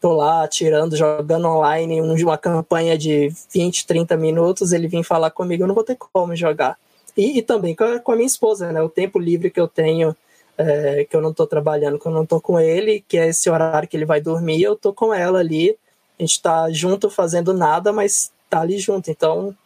Tô 0.00 0.14
lá 0.14 0.42
atirando, 0.42 0.96
jogando 0.96 1.46
online, 1.46 2.00
uma 2.00 2.38
campanha 2.38 2.98
de 2.98 3.32
20, 3.54 3.86
30 3.86 4.16
minutos, 4.16 4.72
ele 4.72 4.88
vem 4.88 5.02
falar 5.02 5.30
comigo, 5.30 5.62
eu 5.62 5.66
não 5.68 5.74
vou 5.74 5.84
ter 5.84 5.96
como 5.96 6.34
jogar. 6.34 6.76
E, 7.16 7.38
e 7.38 7.42
também 7.42 7.76
com 7.76 7.84
a, 7.84 8.00
com 8.00 8.12
a, 8.12 8.16
minha 8.16 8.26
esposa, 8.26 8.72
né? 8.72 8.82
O 8.82 8.88
tempo 8.88 9.18
livre 9.18 9.50
que 9.50 9.60
eu 9.60 9.68
tenho, 9.68 10.16
é, 10.56 11.04
que 11.08 11.14
eu 11.14 11.20
não 11.20 11.32
tô 11.32 11.46
trabalhando, 11.46 11.98
que 11.98 12.06
eu 12.06 12.12
não 12.12 12.24
tô 12.24 12.40
com 12.40 12.58
ele, 12.58 13.04
que 13.06 13.18
é 13.18 13.28
esse 13.28 13.50
horário 13.50 13.88
que 13.88 13.96
ele 13.96 14.06
vai 14.06 14.20
dormir, 14.20 14.62
eu 14.62 14.74
tô 14.74 14.92
com 14.92 15.12
ela 15.12 15.38
ali. 15.38 15.76
A 16.18 16.22
gente 16.22 16.40
tá 16.40 16.70
junto 16.70 17.10
fazendo 17.10 17.52
nada, 17.52 17.92
mas 17.92 18.32
tá 18.50 18.60
ali 18.60 18.78
junto. 18.78 19.10
Então, 19.10 19.56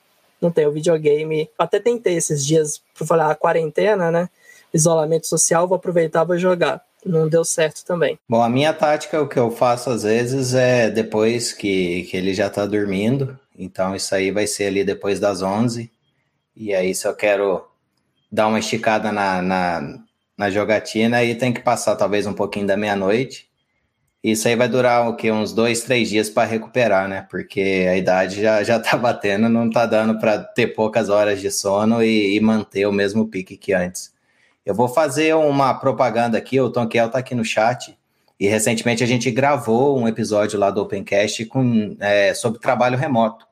não 0.41 0.51
tem 0.51 0.67
o 0.67 0.73
videogame. 0.73 1.49
Até 1.59 1.81
tentei 1.81 2.17
esses 2.17 2.45
dias, 2.45 2.81
por 2.97 3.07
falar 3.07 3.31
a 3.31 3.35
quarentena, 3.35 4.11
né? 4.11 4.29
Isolamento 4.73 5.27
social, 5.27 5.67
vou 5.67 5.77
aproveitar 5.77 6.29
e 6.31 6.39
jogar. 6.39 6.83
Não 7.05 7.29
deu 7.29 7.45
certo 7.45 7.85
também. 7.85 8.19
Bom, 8.29 8.43
a 8.43 8.49
minha 8.49 8.73
tática, 8.73 9.21
o 9.21 9.29
que 9.29 9.39
eu 9.39 9.51
faço 9.51 9.91
às 9.91 10.03
vezes 10.03 10.55
é 10.55 10.91
depois 10.91 11.53
que, 11.53 12.05
que 12.05 12.17
ele 12.17 12.33
já 12.33 12.49
tá 12.49 12.67
dormindo. 12.67 13.39
Então, 13.59 13.95
isso 13.95 14.15
aí 14.15 14.31
vai 14.31 14.47
ser 14.47 14.67
ali 14.67 14.85
depois 14.85 15.21
das 15.21 15.43
11. 15.43 15.91
E 16.57 16.75
aí, 16.75 16.95
se 16.95 17.07
eu 17.07 17.15
quero 17.15 17.65
dar 18.31 18.49
uma 18.49 18.59
esticada 18.59 19.13
na, 19.13 19.43
na, 19.43 19.99
na 20.37 20.51
jogatina, 20.51 21.19
aí 21.19 21.35
tem 21.35 21.53
que 21.53 21.61
passar 21.61 21.95
talvez 21.97 22.27
um 22.27 22.33
pouquinho 22.33 22.67
da 22.67 22.77
meia-noite. 22.77 23.49
Isso 24.25 24.49
aí 24.49 24.57
vai 24.57 24.71
durar 24.71 25.07
o 25.07 25.17
quê? 25.17 25.31
Uns 25.31 25.53
dois, 25.53 25.83
três 25.83 26.09
dias 26.09 26.31
para 26.31 26.49
recuperar, 26.49 27.07
né? 27.07 27.27
Porque 27.31 27.87
a 27.91 27.95
idade 27.95 28.41
já, 28.41 28.63
já 28.63 28.81
tá 28.81 28.97
batendo, 28.97 29.51
não 29.51 29.69
tá 29.69 29.85
dando 29.85 30.19
para 30.19 30.39
ter 30.39 30.69
poucas 30.69 31.11
horas 31.11 31.43
de 31.43 31.51
sono 31.51 32.03
e, 32.03 32.35
e, 32.35 32.41
manter 32.41 32.87
o 32.87 32.93
mesmo 32.93 33.29
pique 33.29 33.55
que 33.55 33.75
antes. 33.75 34.15
Eu 34.65 34.75
vou 34.75 34.89
fazer 34.89 35.35
uma 35.35 35.75
propaganda 35.75 36.39
aqui, 36.39 36.59
o 36.59 36.71
Tom 36.71 36.87
Kiel 36.89 37.11
tá 37.11 37.19
aqui 37.19 37.35
no 37.35 37.45
chat. 37.45 37.99
E 38.41 38.49
recentemente 38.49 39.05
a 39.05 39.07
gente 39.07 39.31
gravou 39.31 39.99
um 39.99 40.09
episódio 40.09 40.59
lá 40.59 40.71
do 40.71 40.81
Opencast 40.81 41.45
com, 41.45 41.95
é, 42.01 42.33
sobre 42.33 42.59
trabalho 42.59 42.97
remoto. 42.97 43.47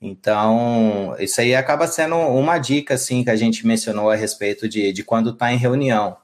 Então, 0.00 1.16
isso 1.18 1.40
aí 1.40 1.56
acaba 1.56 1.88
sendo 1.88 2.14
uma 2.16 2.58
dica, 2.58 2.94
assim, 2.94 3.24
que 3.24 3.30
a 3.30 3.36
gente 3.36 3.66
mencionou 3.66 4.10
a 4.10 4.14
respeito 4.14 4.68
de, 4.68 4.92
de 4.92 5.02
quando 5.02 5.30
está 5.30 5.52
em 5.52 5.56
reunião. 5.56 6.16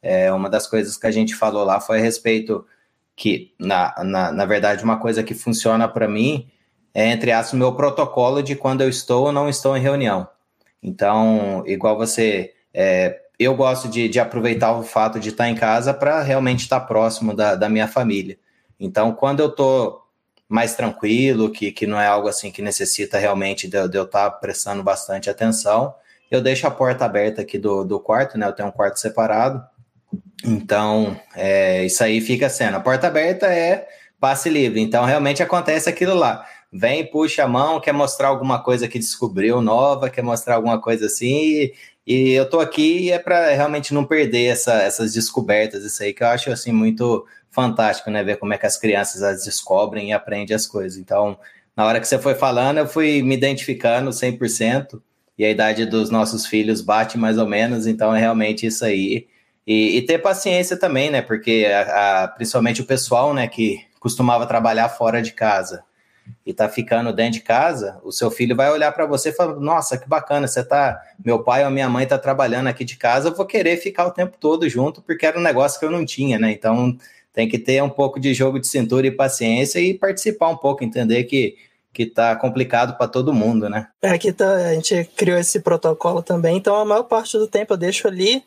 É, 0.00 0.32
uma 0.32 0.48
das 0.48 0.66
coisas 0.66 0.96
que 0.96 1.06
a 1.06 1.10
gente 1.10 1.34
falou 1.34 1.64
lá 1.64 1.78
foi 1.78 1.98
a 1.98 2.02
respeito 2.02 2.64
que, 3.18 3.52
na, 3.58 3.92
na, 4.04 4.30
na 4.30 4.46
verdade, 4.46 4.84
uma 4.84 4.96
coisa 4.96 5.24
que 5.24 5.34
funciona 5.34 5.88
para 5.88 6.06
mim 6.06 6.48
é, 6.94 7.08
entre 7.08 7.32
aspas, 7.32 7.52
o 7.52 7.56
meu 7.56 7.74
protocolo 7.74 8.42
de 8.42 8.54
quando 8.54 8.80
eu 8.80 8.88
estou 8.88 9.26
ou 9.26 9.32
não 9.32 9.48
estou 9.48 9.76
em 9.76 9.80
reunião. 9.80 10.26
Então, 10.80 11.64
igual 11.66 11.96
você, 11.96 12.54
é, 12.72 13.20
eu 13.38 13.56
gosto 13.56 13.88
de, 13.88 14.08
de, 14.08 14.20
aproveitar 14.20 14.72
o 14.72 14.84
fato 14.84 15.18
de 15.18 15.30
estar 15.30 15.48
em 15.48 15.56
casa 15.56 15.92
para 15.92 16.22
realmente 16.22 16.60
estar 16.60 16.80
próximo 16.80 17.34
da, 17.34 17.56
da 17.56 17.68
minha 17.68 17.88
família. 17.88 18.38
Então, 18.78 19.12
quando 19.12 19.40
eu 19.40 19.48
estou 19.48 20.06
mais 20.48 20.76
tranquilo, 20.76 21.50
que, 21.50 21.72
que 21.72 21.86
não 21.86 22.00
é 22.00 22.06
algo 22.06 22.28
assim 22.28 22.50
que 22.52 22.62
necessita 22.62 23.18
realmente 23.18 23.68
de, 23.68 23.88
de 23.88 23.98
eu 23.98 24.04
estar 24.04 24.30
prestando 24.32 24.82
bastante 24.82 25.28
atenção, 25.28 25.94
eu 26.30 26.40
deixo 26.40 26.66
a 26.66 26.70
porta 26.70 27.04
aberta 27.04 27.42
aqui 27.42 27.58
do, 27.58 27.84
do 27.84 27.98
quarto, 27.98 28.38
né? 28.38 28.46
Eu 28.46 28.52
tenho 28.52 28.68
um 28.68 28.72
quarto 28.72 28.98
separado, 29.00 29.64
então, 30.44 31.18
é, 31.34 31.84
isso 31.84 32.02
aí 32.02 32.20
fica 32.20 32.48
sendo. 32.48 32.76
A 32.76 32.80
porta 32.80 33.06
aberta 33.06 33.46
é 33.46 33.86
passe 34.20 34.48
livre. 34.48 34.80
Então, 34.80 35.04
realmente 35.04 35.42
acontece 35.42 35.88
aquilo 35.88 36.14
lá. 36.14 36.44
Vem, 36.72 37.06
puxa 37.10 37.44
a 37.44 37.48
mão, 37.48 37.80
quer 37.80 37.92
mostrar 37.92 38.28
alguma 38.28 38.62
coisa 38.62 38.88
que 38.88 38.98
descobriu 38.98 39.60
nova, 39.60 40.10
quer 40.10 40.22
mostrar 40.22 40.56
alguma 40.56 40.80
coisa 40.80 41.06
assim. 41.06 41.26
E, 41.26 41.74
e 42.06 42.32
eu 42.32 42.48
tô 42.48 42.60
aqui 42.60 43.10
é 43.10 43.18
para 43.18 43.50
realmente 43.50 43.94
não 43.94 44.04
perder 44.04 44.46
essa, 44.46 44.74
essas 44.82 45.14
descobertas, 45.14 45.84
isso 45.84 46.02
aí 46.02 46.12
que 46.12 46.22
eu 46.22 46.28
acho 46.28 46.50
assim 46.50 46.72
muito 46.72 47.26
fantástico, 47.50 48.10
né? 48.10 48.22
Ver 48.22 48.36
como 48.36 48.52
é 48.52 48.58
que 48.58 48.66
as 48.66 48.76
crianças 48.76 49.22
as 49.22 49.44
descobrem 49.44 50.10
e 50.10 50.12
aprendem 50.12 50.54
as 50.54 50.66
coisas. 50.66 50.98
Então, 50.98 51.38
na 51.76 51.86
hora 51.86 52.00
que 52.00 52.06
você 52.08 52.18
foi 52.18 52.34
falando, 52.34 52.78
eu 52.78 52.86
fui 52.86 53.22
me 53.22 53.34
identificando 53.34 54.10
100%. 54.10 55.00
E 55.38 55.44
a 55.44 55.50
idade 55.50 55.86
dos 55.86 56.10
nossos 56.10 56.46
filhos 56.46 56.80
bate 56.80 57.16
mais 57.16 57.38
ou 57.38 57.46
menos, 57.46 57.86
então 57.86 58.14
é 58.14 58.18
realmente 58.18 58.66
isso 58.66 58.84
aí 58.84 59.28
e, 59.68 59.98
e 59.98 60.02
ter 60.02 60.16
paciência 60.16 60.78
também, 60.78 61.10
né? 61.10 61.20
Porque 61.20 61.66
a, 61.70 62.22
a, 62.24 62.28
principalmente 62.28 62.80
o 62.80 62.86
pessoal, 62.86 63.34
né, 63.34 63.46
que 63.46 63.84
costumava 64.00 64.46
trabalhar 64.46 64.88
fora 64.88 65.20
de 65.20 65.32
casa 65.32 65.84
e 66.46 66.54
tá 66.54 66.70
ficando 66.70 67.12
dentro 67.12 67.34
de 67.34 67.40
casa, 67.40 68.00
o 68.02 68.10
seu 68.10 68.30
filho 68.30 68.56
vai 68.56 68.70
olhar 68.70 68.90
para 68.92 69.04
você 69.04 69.28
e 69.28 69.32
falar: 69.32 69.56
"Nossa, 69.56 69.98
que 69.98 70.08
bacana, 70.08 70.46
você 70.48 70.64
tá, 70.64 70.98
meu 71.22 71.42
pai 71.42 71.66
ou 71.66 71.70
minha 71.70 71.88
mãe 71.88 72.06
tá 72.06 72.16
trabalhando 72.16 72.68
aqui 72.68 72.82
de 72.82 72.96
casa, 72.96 73.28
eu 73.28 73.34
vou 73.34 73.44
querer 73.44 73.76
ficar 73.76 74.06
o 74.06 74.10
tempo 74.10 74.38
todo 74.40 74.66
junto 74.70 75.02
porque 75.02 75.26
era 75.26 75.38
um 75.38 75.42
negócio 75.42 75.78
que 75.78 75.84
eu 75.84 75.90
não 75.90 76.06
tinha, 76.06 76.38
né? 76.38 76.50
Então, 76.50 76.96
tem 77.34 77.46
que 77.46 77.58
ter 77.58 77.82
um 77.82 77.90
pouco 77.90 78.18
de 78.18 78.32
jogo 78.32 78.58
de 78.58 78.66
cintura 78.66 79.06
e 79.06 79.10
paciência 79.10 79.80
e 79.80 79.92
participar 79.92 80.48
um 80.48 80.56
pouco, 80.56 80.82
entender 80.82 81.24
que 81.24 81.56
que 81.92 82.06
tá 82.06 82.36
complicado 82.36 82.96
para 82.96 83.08
todo 83.08 83.34
mundo, 83.34 83.68
né? 83.68 83.88
É 84.00 84.16
que 84.16 84.32
tá, 84.32 84.54
a 84.54 84.74
gente 84.74 85.10
criou 85.16 85.36
esse 85.36 85.60
protocolo 85.60 86.22
também, 86.22 86.56
então 86.56 86.76
a 86.76 86.84
maior 86.84 87.02
parte 87.02 87.36
do 87.36 87.48
tempo 87.48 87.74
eu 87.74 87.76
deixo 87.76 88.06
ali 88.06 88.42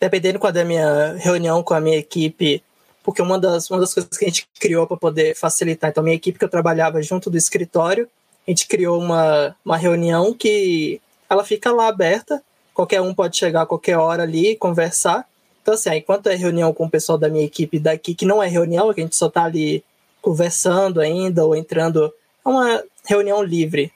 dependendo 0.00 0.38
da 0.38 0.64
minha 0.64 1.14
reunião 1.18 1.62
com 1.62 1.74
a 1.74 1.80
minha 1.80 1.98
equipe, 1.98 2.62
porque 3.02 3.20
uma 3.20 3.38
das, 3.38 3.70
uma 3.70 3.80
das 3.80 3.92
coisas 3.92 4.16
que 4.16 4.24
a 4.24 4.28
gente 4.28 4.48
criou 4.58 4.86
para 4.86 4.96
poder 4.96 5.36
facilitar, 5.36 5.90
então, 5.90 6.00
a 6.00 6.04
minha 6.04 6.16
equipe 6.16 6.38
que 6.38 6.44
eu 6.44 6.48
trabalhava 6.48 7.02
junto 7.02 7.28
do 7.28 7.36
escritório, 7.36 8.08
a 8.46 8.50
gente 8.50 8.66
criou 8.66 8.98
uma, 8.98 9.54
uma 9.64 9.76
reunião 9.76 10.32
que 10.32 11.00
ela 11.28 11.44
fica 11.44 11.70
lá 11.70 11.88
aberta, 11.88 12.42
qualquer 12.72 13.00
um 13.02 13.12
pode 13.12 13.36
chegar 13.36 13.62
a 13.62 13.66
qualquer 13.66 13.98
hora 13.98 14.22
ali 14.22 14.52
e 14.52 14.56
conversar. 14.56 15.26
Então, 15.62 15.74
assim, 15.74 15.90
enquanto 15.90 16.28
é 16.28 16.34
reunião 16.34 16.72
com 16.72 16.86
o 16.86 16.90
pessoal 16.90 17.18
da 17.18 17.28
minha 17.28 17.44
equipe 17.44 17.78
daqui, 17.78 18.14
que 18.14 18.24
não 18.24 18.42
é 18.42 18.48
reunião, 18.48 18.92
que 18.94 19.00
a 19.00 19.04
gente 19.04 19.16
só 19.16 19.26
está 19.26 19.44
ali 19.44 19.84
conversando 20.22 21.00
ainda 21.00 21.44
ou 21.44 21.54
entrando, 21.54 22.12
é 22.44 22.48
uma 22.48 22.82
reunião 23.04 23.42
livre, 23.42 23.92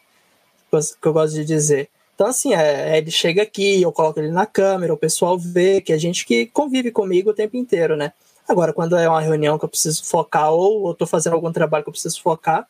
que 0.70 1.09
eu 1.09 1.12
gosto 1.12 1.34
de 1.34 1.44
dizer. 1.44 1.88
Então, 2.15 2.29
assim, 2.29 2.55
é, 2.55 2.97
ele 2.97 3.11
chega 3.11 3.43
aqui, 3.43 3.83
eu 3.83 3.91
coloco 3.91 4.21
ele 4.21 4.31
na 4.31 4.47
câmera, 4.47 4.95
o 4.95 4.97
pessoal 4.97 5.37
vê 5.39 5.81
que 5.81 5.93
a 5.93 5.99
gente 5.99 6.25
que 6.25 6.47
convive 6.47 6.93
comigo 6.93 7.31
o 7.31 7.35
tempo 7.35 7.57
inteiro, 7.57 7.97
né? 7.97 8.12
Agora, 8.49 8.73
quando 8.73 8.97
é 8.97 9.09
uma 9.09 9.21
reunião 9.21 9.59
que 9.59 9.65
eu 9.65 9.69
preciso 9.69 10.05
focar 10.05 10.53
ou 10.53 10.89
eu 10.89 10.95
tô 10.95 11.07
fazendo 11.07 11.33
algum 11.33 11.51
trabalho 11.51 11.83
que 11.83 11.89
eu 11.89 11.93
preciso 11.93 12.21
focar, 12.23 12.69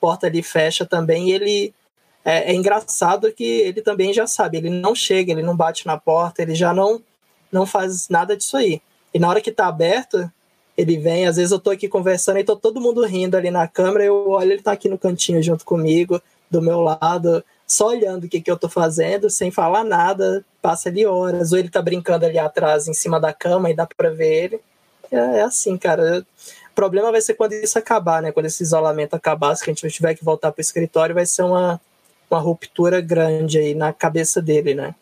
porta 0.00 0.26
ali 0.26 0.42
fecha 0.42 0.86
também 0.86 1.30
ele 1.30 1.74
é, 2.24 2.52
é, 2.52 2.54
engraçado 2.54 3.32
que 3.32 3.44
ele 3.44 3.82
também 3.82 4.12
já 4.12 4.26
sabe, 4.26 4.56
ele 4.56 4.70
não 4.70 4.94
chega, 4.94 5.32
ele 5.32 5.42
não 5.42 5.56
bate 5.56 5.86
na 5.86 5.96
porta, 5.96 6.42
ele 6.42 6.54
já 6.54 6.72
não 6.72 7.02
não 7.52 7.64
faz 7.64 8.08
nada 8.08 8.36
disso 8.36 8.56
aí. 8.56 8.82
E 9.14 9.18
na 9.18 9.28
hora 9.28 9.40
que 9.40 9.52
tá 9.52 9.68
aberto, 9.68 10.30
ele 10.76 10.98
vem, 10.98 11.26
às 11.26 11.36
vezes 11.36 11.52
eu 11.52 11.58
tô 11.60 11.70
aqui 11.70 11.88
conversando 11.88 12.38
e 12.38 12.44
tô 12.44 12.56
todo 12.56 12.80
mundo 12.80 13.04
rindo 13.04 13.36
ali 13.36 13.50
na 13.50 13.68
câmera, 13.68 14.04
eu 14.04 14.30
olho, 14.30 14.52
ele 14.52 14.62
tá 14.62 14.72
aqui 14.72 14.88
no 14.88 14.98
cantinho 14.98 15.42
junto 15.42 15.64
comigo, 15.64 16.20
do 16.50 16.60
meu 16.60 16.80
lado, 16.80 17.44
só 17.66 17.88
olhando 17.88 18.24
o 18.24 18.28
que, 18.28 18.40
que 18.40 18.50
eu 18.50 18.56
tô 18.56 18.68
fazendo, 18.68 19.28
sem 19.28 19.50
falar 19.50 19.84
nada, 19.84 20.44
passa 20.62 20.88
ali 20.88 21.04
horas, 21.04 21.52
ou 21.52 21.58
ele 21.58 21.68
tá 21.68 21.82
brincando 21.82 22.24
ali 22.24 22.38
atrás, 22.38 22.86
em 22.86 22.94
cima 22.94 23.18
da 23.18 23.32
cama, 23.32 23.70
e 23.70 23.74
dá 23.74 23.86
pra 23.86 24.10
ver 24.10 24.44
ele. 24.44 24.60
É, 25.10 25.16
é 25.16 25.42
assim, 25.42 25.76
cara. 25.76 26.24
O 26.70 26.74
problema 26.74 27.10
vai 27.10 27.20
ser 27.20 27.34
quando 27.34 27.52
isso 27.54 27.78
acabar, 27.78 28.22
né? 28.22 28.32
Quando 28.32 28.46
esse 28.46 28.62
isolamento 28.62 29.14
acabar, 29.14 29.54
se 29.56 29.64
a 29.64 29.66
gente 29.66 29.88
tiver 29.88 30.14
que 30.14 30.24
voltar 30.24 30.52
pro 30.52 30.60
escritório, 30.60 31.14
vai 31.14 31.26
ser 31.26 31.42
uma, 31.42 31.80
uma 32.30 32.38
ruptura 32.38 33.00
grande 33.00 33.58
aí 33.58 33.74
na 33.74 33.92
cabeça 33.92 34.40
dele, 34.40 34.74
né? 34.74 34.94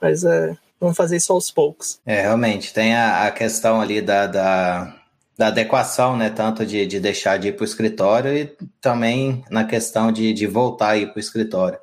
Mas 0.00 0.24
é, 0.24 0.56
vamos 0.80 0.96
fazer 0.96 1.16
isso 1.16 1.32
aos 1.32 1.50
poucos. 1.50 1.98
É, 2.04 2.22
realmente, 2.22 2.74
tem 2.74 2.94
a, 2.94 3.26
a 3.26 3.30
questão 3.30 3.80
ali 3.80 4.02
da, 4.02 4.26
da 4.26 4.94
da 5.36 5.48
adequação, 5.48 6.16
né? 6.16 6.30
Tanto 6.30 6.64
de, 6.64 6.86
de 6.86 7.00
deixar 7.00 7.38
de 7.38 7.48
ir 7.48 7.52
para 7.52 7.62
o 7.62 7.66
escritório 7.66 8.36
e 8.36 8.56
também 8.80 9.44
na 9.50 9.64
questão 9.64 10.12
de, 10.12 10.32
de 10.32 10.46
voltar 10.46 10.90
a 10.90 10.96
ir 10.96 11.06
para 11.08 11.16
o 11.16 11.20
escritório. 11.20 11.78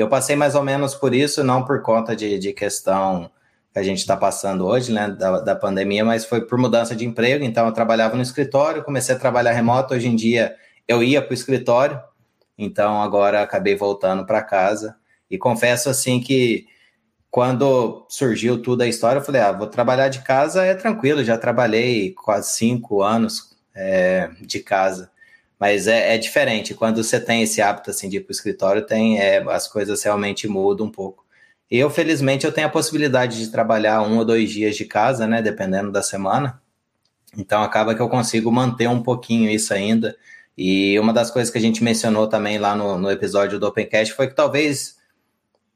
Eu 0.00 0.08
passei 0.08 0.34
mais 0.34 0.54
ou 0.54 0.62
menos 0.62 0.94
por 0.94 1.14
isso, 1.14 1.44
não 1.44 1.64
por 1.64 1.82
conta 1.82 2.16
de, 2.16 2.38
de 2.38 2.52
questão 2.52 3.30
que 3.72 3.78
a 3.78 3.82
gente 3.82 3.98
está 3.98 4.16
passando 4.16 4.66
hoje, 4.66 4.90
né, 4.90 5.08
da, 5.10 5.40
da 5.40 5.54
pandemia, 5.54 6.04
mas 6.04 6.24
foi 6.24 6.40
por 6.40 6.58
mudança 6.58 6.96
de 6.96 7.04
emprego. 7.04 7.44
Então, 7.44 7.66
eu 7.66 7.72
trabalhava 7.72 8.16
no 8.16 8.22
escritório, 8.22 8.82
comecei 8.82 9.14
a 9.14 9.18
trabalhar 9.18 9.52
remoto. 9.52 9.94
Hoje 9.94 10.08
em 10.08 10.16
dia, 10.16 10.56
eu 10.88 11.02
ia 11.02 11.20
para 11.20 11.30
o 11.30 11.34
escritório, 11.34 12.00
então 12.56 13.02
agora 13.02 13.42
acabei 13.42 13.76
voltando 13.76 14.24
para 14.24 14.42
casa. 14.42 14.96
E 15.30 15.36
confesso 15.36 15.90
assim 15.90 16.18
que 16.18 16.66
quando 17.30 18.06
surgiu 18.08 18.60
tudo 18.60 18.82
a 18.82 18.88
história, 18.88 19.20
eu 19.20 19.24
falei: 19.24 19.42
ah, 19.42 19.52
vou 19.52 19.66
trabalhar 19.66 20.08
de 20.08 20.22
casa, 20.22 20.64
é 20.64 20.74
tranquilo. 20.74 21.22
Já 21.22 21.38
trabalhei 21.38 22.12
quase 22.12 22.50
cinco 22.52 23.02
anos 23.02 23.56
é, 23.74 24.30
de 24.40 24.60
casa. 24.60 25.09
Mas 25.60 25.86
é, 25.86 26.14
é, 26.14 26.18
diferente. 26.18 26.72
Quando 26.72 27.04
você 27.04 27.20
tem 27.20 27.42
esse 27.42 27.60
hábito 27.60 27.90
assim, 27.90 28.08
de 28.08 28.16
ir 28.16 28.20
para 28.20 28.30
o 28.30 28.32
escritório, 28.32 28.86
tem, 28.86 29.20
é, 29.20 29.44
as 29.52 29.68
coisas 29.68 30.02
realmente 30.02 30.48
mudam 30.48 30.86
um 30.86 30.90
pouco. 30.90 31.22
Eu, 31.70 31.90
felizmente, 31.90 32.46
eu 32.46 32.52
tenho 32.52 32.66
a 32.66 32.70
possibilidade 32.70 33.38
de 33.38 33.52
trabalhar 33.52 34.00
um 34.02 34.16
ou 34.18 34.24
dois 34.24 34.50
dias 34.50 34.74
de 34.74 34.86
casa, 34.86 35.26
né? 35.26 35.42
Dependendo 35.42 35.92
da 35.92 36.02
semana. 36.02 36.60
Então 37.36 37.62
acaba 37.62 37.94
que 37.94 38.00
eu 38.00 38.08
consigo 38.08 38.50
manter 38.50 38.88
um 38.88 39.02
pouquinho 39.02 39.50
isso 39.50 39.74
ainda. 39.74 40.16
E 40.56 40.98
uma 40.98 41.12
das 41.12 41.30
coisas 41.30 41.52
que 41.52 41.58
a 41.58 41.60
gente 41.60 41.84
mencionou 41.84 42.26
também 42.26 42.58
lá 42.58 42.74
no, 42.74 42.98
no 42.98 43.10
episódio 43.10 43.58
do 43.58 43.66
Opencast 43.66 44.14
foi 44.14 44.28
que 44.28 44.34
talvez 44.34 44.96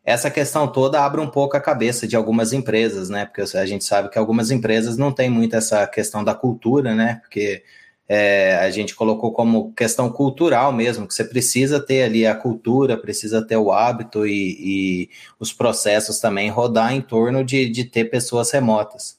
essa 0.03 0.31
questão 0.31 0.67
toda 0.67 1.03
abra 1.05 1.21
um 1.21 1.31
pouco 1.31 1.57
a 1.57 1.61
cabeça 1.61 2.09
de 2.09 2.17
algumas 2.17 2.53
empresas, 2.53 3.09
né? 3.11 3.27
Porque 3.27 3.43
a 3.57 3.67
gente 3.67 3.85
sabe 3.85 4.09
que 4.09 4.19
algumas 4.19 4.51
empresas 4.51 4.97
não 4.97 5.13
têm 5.13 5.31
muito 5.31 5.55
essa 5.57 5.87
questão 5.87 6.25
da 6.25 6.35
cultura, 6.35 6.95
né? 6.95 7.21
Porque 7.23 7.63
é, 8.09 8.57
a 8.57 8.71
gente 8.71 8.95
colocou 8.95 9.33
como 9.33 9.73
questão 9.73 10.11
cultural 10.11 10.73
mesmo, 10.73 11.07
que 11.07 11.15
você 11.15 11.25
precisa 11.25 11.81
ter 11.81 12.03
ali 12.03 12.27
a 12.27 12.35
cultura, 12.35 12.97
precisa 12.97 13.41
ter 13.41 13.57
o 13.57 13.73
hábito 13.73 14.27
e, 14.27 14.57
e 14.61 15.11
os 15.41 15.53
processos 15.53 16.21
também 16.21 16.51
rodar 16.51 16.95
em 16.95 17.01
torno 17.01 17.43
de, 17.43 17.69
de 17.69 17.85
ter 17.85 18.05
pessoas 18.05 18.51
remotas. 18.51 19.17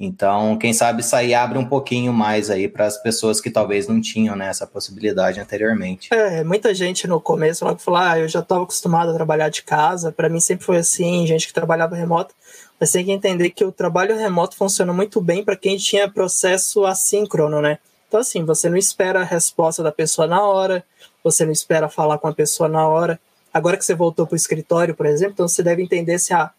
Então, 0.00 0.56
quem 0.56 0.72
sabe 0.72 1.02
sair 1.02 1.34
abre 1.34 1.58
um 1.58 1.64
pouquinho 1.64 2.12
mais 2.12 2.50
aí 2.50 2.68
para 2.68 2.86
as 2.86 2.96
pessoas 2.96 3.40
que 3.40 3.50
talvez 3.50 3.88
não 3.88 4.00
tinham 4.00 4.36
né, 4.36 4.46
essa 4.46 4.64
possibilidade 4.64 5.40
anteriormente. 5.40 6.08
É, 6.12 6.44
muita 6.44 6.72
gente 6.72 7.08
no 7.08 7.20
começo 7.20 7.64
logo 7.64 7.80
falou: 7.80 7.98
ah, 7.98 8.16
eu 8.16 8.28
já 8.28 8.38
estava 8.38 8.62
acostumado 8.62 9.10
a 9.10 9.14
trabalhar 9.14 9.48
de 9.48 9.62
casa, 9.62 10.12
para 10.12 10.28
mim 10.28 10.38
sempre 10.38 10.64
foi 10.64 10.76
assim, 10.76 11.26
gente 11.26 11.48
que 11.48 11.52
trabalhava 11.52 11.96
remoto. 11.96 12.32
Mas 12.78 12.92
tem 12.92 13.04
que 13.04 13.10
entender 13.10 13.50
que 13.50 13.64
o 13.64 13.72
trabalho 13.72 14.16
remoto 14.16 14.54
funciona 14.54 14.92
muito 14.92 15.20
bem 15.20 15.44
para 15.44 15.56
quem 15.56 15.76
tinha 15.76 16.08
processo 16.08 16.84
assíncrono, 16.84 17.60
né? 17.60 17.78
Então, 18.08 18.20
assim, 18.20 18.44
você 18.44 18.68
não 18.68 18.76
espera 18.76 19.20
a 19.20 19.24
resposta 19.24 19.82
da 19.82 19.92
pessoa 19.92 20.26
na 20.26 20.42
hora, 20.42 20.84
você 21.22 21.44
não 21.44 21.52
espera 21.52 21.88
falar 21.88 22.18
com 22.18 22.26
a 22.26 22.32
pessoa 22.32 22.68
na 22.68 22.88
hora. 22.88 23.20
Agora 23.52 23.76
que 23.76 23.84
você 23.84 23.94
voltou 23.94 24.26
para 24.26 24.34
o 24.34 24.36
escritório, 24.36 24.94
por 24.94 25.06
exemplo, 25.06 25.34
então 25.34 25.46
você 25.46 25.62
deve 25.62 25.82
entender 25.82 26.18
se, 26.18 26.32
ah, 26.32 26.50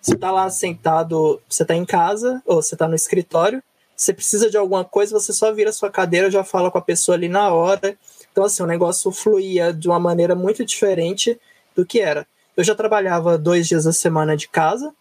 você 0.00 0.14
está 0.14 0.30
lá 0.30 0.48
sentado, 0.50 1.40
você 1.48 1.62
está 1.62 1.74
em 1.74 1.84
casa 1.84 2.42
ou 2.46 2.62
você 2.62 2.74
está 2.74 2.86
no 2.86 2.94
escritório, 2.94 3.62
você 3.96 4.12
precisa 4.12 4.48
de 4.48 4.56
alguma 4.56 4.84
coisa, 4.84 5.18
você 5.18 5.32
só 5.32 5.52
vira 5.52 5.72
sua 5.72 5.90
cadeira, 5.90 6.30
já 6.30 6.44
fala 6.44 6.70
com 6.70 6.78
a 6.78 6.82
pessoa 6.82 7.16
ali 7.16 7.28
na 7.28 7.52
hora. 7.52 7.96
Então, 8.30 8.44
assim, 8.44 8.62
o 8.62 8.66
negócio 8.66 9.10
fluía 9.10 9.72
de 9.72 9.88
uma 9.88 9.98
maneira 9.98 10.34
muito 10.34 10.64
diferente 10.64 11.38
do 11.74 11.84
que 11.84 12.00
era. 12.00 12.26
Eu 12.56 12.62
já 12.62 12.74
trabalhava 12.74 13.36
dois 13.38 13.66
dias 13.66 13.84
da 13.84 13.92
semana 13.92 14.36
de 14.36 14.48
casa, 14.48 14.94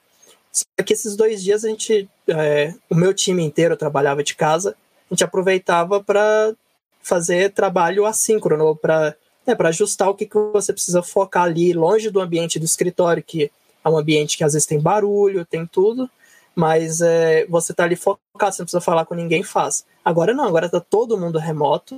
só 0.52 0.66
que 0.84 0.94
esses 0.94 1.16
dois 1.16 1.44
dias 1.44 1.64
a 1.64 1.70
gente, 1.70 2.10
é, 2.28 2.74
o 2.90 2.96
meu 2.96 3.14
time 3.14 3.44
inteiro 3.44 3.78
trabalhava 3.78 4.24
de 4.24 4.36
casa, 4.36 4.76
a 5.10 5.14
gente 5.14 5.24
aproveitava 5.24 6.04
para 6.04 6.54
fazer 7.02 7.54
trabalho 7.54 8.06
assíncrono, 8.06 8.76
para 8.76 9.16
né, 9.46 9.56
ajustar 9.60 10.10
o 10.10 10.14
que, 10.14 10.26
que 10.26 10.38
você 10.52 10.74
precisa 10.74 11.02
focar 11.02 11.44
ali, 11.44 11.72
longe 11.74 12.10
do 12.10 12.20
ambiente 12.20 12.60
do 12.60 12.66
escritório, 12.66 13.24
que 13.24 13.52
é 13.84 13.90
um 13.90 13.98
ambiente 13.98 14.38
que 14.38 14.44
às 14.44 14.54
vezes 14.54 14.68
tem 14.68 14.80
barulho, 14.80 15.46
tem 15.46 15.66
tudo, 15.66 16.10
mas 16.54 17.02
é, 17.02 17.46
você 17.48 17.74
tá 17.74 17.86
ali 17.86 17.96
focado, 17.96 18.54
você 18.54 18.62
não 18.62 18.66
precisa 18.66 18.82
falar 18.82 19.06
com 19.06 19.16
ninguém, 19.16 19.44
faz. 19.44 19.86
Agora 20.04 20.34
não, 20.34 20.44
agora 20.44 20.68
tá 20.68 20.80
todo 20.82 21.18
mundo 21.18 21.40
remoto, 21.40 21.96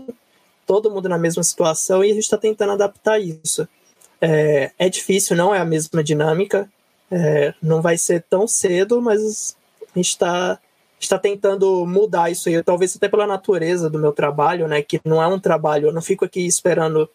todo 0.66 0.92
mundo 0.92 1.10
na 1.10 1.18
mesma 1.18 1.42
situação 1.42 2.04
e 2.04 2.12
a 2.12 2.14
gente 2.14 2.24
está 2.24 2.38
tentando 2.38 2.74
adaptar 2.74 3.20
isso. 3.20 3.68
É, 4.22 4.72
é, 4.78 4.90
difícil, 4.90 5.36
não 5.36 5.56
é 5.56 5.60
a 5.60 5.66
mesma 5.66 6.04
dinâmica, 6.04 6.70
é, 7.10 7.54
não 7.62 7.82
vai 7.82 7.98
ser 7.98 8.24
tão 8.30 8.48
cedo, 8.48 9.02
mas 9.02 9.56
a 9.82 9.98
gente 9.98 10.10
está 10.10 10.60
está 11.00 11.18
tentando 11.18 11.86
mudar 11.86 12.30
isso 12.30 12.50
aí, 12.50 12.62
talvez 12.64 12.96
até 12.96 13.08
pela 13.08 13.26
natureza 13.26 13.90
do 13.90 14.00
meu 14.00 14.12
trabalho, 14.12 14.68
né, 14.68 14.82
que 14.82 15.00
não 15.06 15.22
é 15.22 15.28
um 15.28 15.40
trabalho, 15.40 15.88
eu 15.88 15.94
não 15.94 16.02
fico 16.02 16.26
aqui 16.26 16.46
esperando 16.46 17.10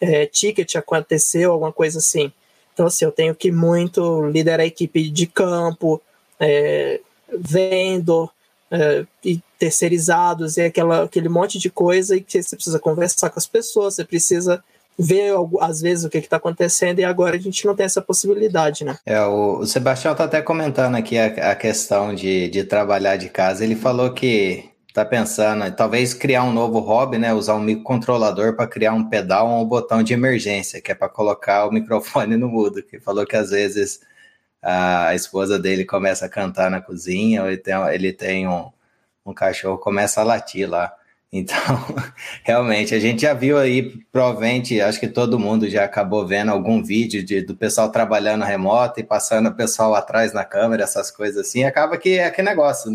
é, 0.00 0.26
ticket 0.26 0.76
acontecer 0.76 1.46
ou 1.46 1.54
alguma 1.54 1.72
coisa 1.72 1.98
assim. 1.98 2.32
Então, 2.72 2.86
assim, 2.86 3.04
eu 3.04 3.12
tenho 3.12 3.34
que 3.34 3.50
muito 3.52 4.26
liderar 4.26 4.60
a 4.60 4.66
equipe 4.66 5.08
de 5.08 5.26
campo, 5.26 6.02
é, 6.38 7.00
vendor, 7.32 8.30
é, 8.70 9.06
e 9.24 9.40
terceirizados, 9.58 10.56
e 10.56 10.62
aquela, 10.62 11.04
aquele 11.04 11.28
monte 11.28 11.58
de 11.58 11.70
coisa 11.70 12.16
e 12.16 12.20
que 12.20 12.42
você 12.42 12.56
precisa 12.56 12.78
conversar 12.78 13.30
com 13.30 13.38
as 13.38 13.46
pessoas, 13.46 13.94
você 13.94 14.04
precisa 14.04 14.62
ver 14.98 15.32
às 15.60 15.80
vezes 15.80 16.04
o 16.04 16.10
que 16.10 16.18
está 16.18 16.36
acontecendo 16.36 17.00
e 17.00 17.04
agora 17.04 17.36
a 17.36 17.38
gente 17.38 17.64
não 17.66 17.74
tem 17.74 17.86
essa 17.86 18.00
possibilidade, 18.00 18.84
né? 18.84 18.96
É, 19.04 19.20
o, 19.22 19.64
Sebastião 19.66 20.12
está 20.12 20.24
até 20.24 20.40
comentando 20.40 20.94
aqui 20.94 21.18
a, 21.18 21.50
a 21.50 21.54
questão 21.54 22.14
de, 22.14 22.48
de 22.48 22.64
trabalhar 22.64 23.16
de 23.16 23.28
casa. 23.28 23.64
Ele 23.64 23.74
falou 23.74 24.12
que 24.12 24.70
tá 24.94 25.04
pensando, 25.04 25.68
talvez 25.74 26.14
criar 26.14 26.44
um 26.44 26.52
novo 26.52 26.78
hobby, 26.78 27.18
né? 27.18 27.34
Usar 27.34 27.54
um 27.56 27.60
microcontrolador 27.60 28.54
para 28.54 28.68
criar 28.68 28.92
um 28.92 29.08
pedal 29.08 29.48
ou 29.50 29.62
um 29.62 29.64
botão 29.64 30.04
de 30.04 30.14
emergência, 30.14 30.80
que 30.80 30.92
é 30.92 30.94
para 30.94 31.08
colocar 31.08 31.66
o 31.66 31.72
microfone 31.72 32.36
no 32.36 32.48
mudo. 32.48 32.82
Que 32.82 33.00
falou 33.00 33.26
que 33.26 33.36
às 33.36 33.50
vezes 33.50 34.00
a 34.62 35.14
esposa 35.14 35.58
dele 35.58 35.84
começa 35.84 36.26
a 36.26 36.28
cantar 36.28 36.70
na 36.70 36.80
cozinha, 36.80 37.42
ou 37.42 37.48
ele 37.48 37.58
tem, 37.58 37.74
ele 37.92 38.12
tem 38.12 38.48
um, 38.48 38.70
um 39.26 39.34
cachorro 39.34 39.78
começa 39.78 40.20
a 40.20 40.24
latir 40.24 40.70
lá. 40.70 40.94
Então, 41.36 41.56
realmente, 42.44 42.94
a 42.94 43.00
gente 43.00 43.22
já 43.22 43.34
viu 43.34 43.58
aí, 43.58 43.90
provavelmente, 44.12 44.80
acho 44.80 45.00
que 45.00 45.08
todo 45.08 45.36
mundo 45.36 45.68
já 45.68 45.82
acabou 45.82 46.24
vendo 46.24 46.52
algum 46.52 46.80
vídeo 46.80 47.24
de, 47.24 47.42
do 47.42 47.56
pessoal 47.56 47.90
trabalhando 47.90 48.44
remoto 48.44 49.00
e 49.00 49.02
passando 49.02 49.48
o 49.48 49.54
pessoal 49.54 49.96
atrás 49.96 50.32
na 50.32 50.44
câmera, 50.44 50.84
essas 50.84 51.10
coisas 51.10 51.44
assim. 51.44 51.64
Acaba 51.64 51.98
que 51.98 52.18
é 52.18 52.26
aquele 52.26 52.48
negócio. 52.48 52.88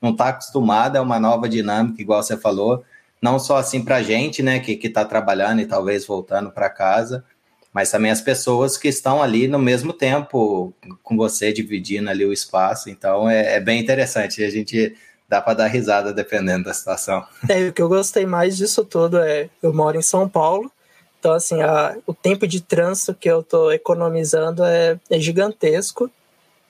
Não 0.00 0.12
está 0.12 0.28
acostumada, 0.28 0.96
é 0.98 1.02
uma 1.02 1.20
nova 1.20 1.46
dinâmica, 1.50 2.00
igual 2.00 2.22
você 2.22 2.34
falou, 2.34 2.82
não 3.20 3.38
só 3.38 3.58
assim 3.58 3.84
para 3.84 3.96
a 3.96 4.02
gente, 4.02 4.42
né, 4.42 4.58
que 4.60 4.78
está 4.82 5.04
trabalhando 5.04 5.60
e 5.60 5.66
talvez 5.66 6.06
voltando 6.06 6.50
para 6.50 6.70
casa, 6.70 7.22
mas 7.74 7.90
também 7.90 8.10
as 8.10 8.22
pessoas 8.22 8.78
que 8.78 8.88
estão 8.88 9.22
ali 9.22 9.46
no 9.46 9.58
mesmo 9.58 9.92
tempo 9.92 10.72
com 11.02 11.14
você, 11.14 11.52
dividindo 11.52 12.08
ali 12.08 12.24
o 12.24 12.32
espaço. 12.32 12.88
Então 12.88 13.28
é, 13.28 13.56
é 13.56 13.60
bem 13.60 13.78
interessante. 13.78 14.42
A 14.42 14.48
gente 14.48 14.96
dá 15.30 15.40
para 15.40 15.54
dar 15.54 15.66
risada 15.68 16.12
dependendo 16.12 16.64
da 16.64 16.74
situação. 16.74 17.24
É, 17.48 17.68
o 17.68 17.72
que 17.72 17.80
eu 17.80 17.88
gostei 17.88 18.26
mais 18.26 18.56
disso 18.56 18.84
tudo 18.84 19.18
é 19.18 19.48
eu 19.62 19.72
moro 19.72 19.96
em 19.96 20.02
São 20.02 20.28
Paulo, 20.28 20.70
então 21.18 21.32
assim 21.32 21.62
a, 21.62 21.96
o 22.06 22.12
tempo 22.12 22.46
de 22.46 22.60
trânsito 22.60 23.14
que 23.14 23.30
eu 23.30 23.40
estou 23.40 23.72
economizando 23.72 24.64
é, 24.64 24.98
é 25.08 25.18
gigantesco. 25.20 26.10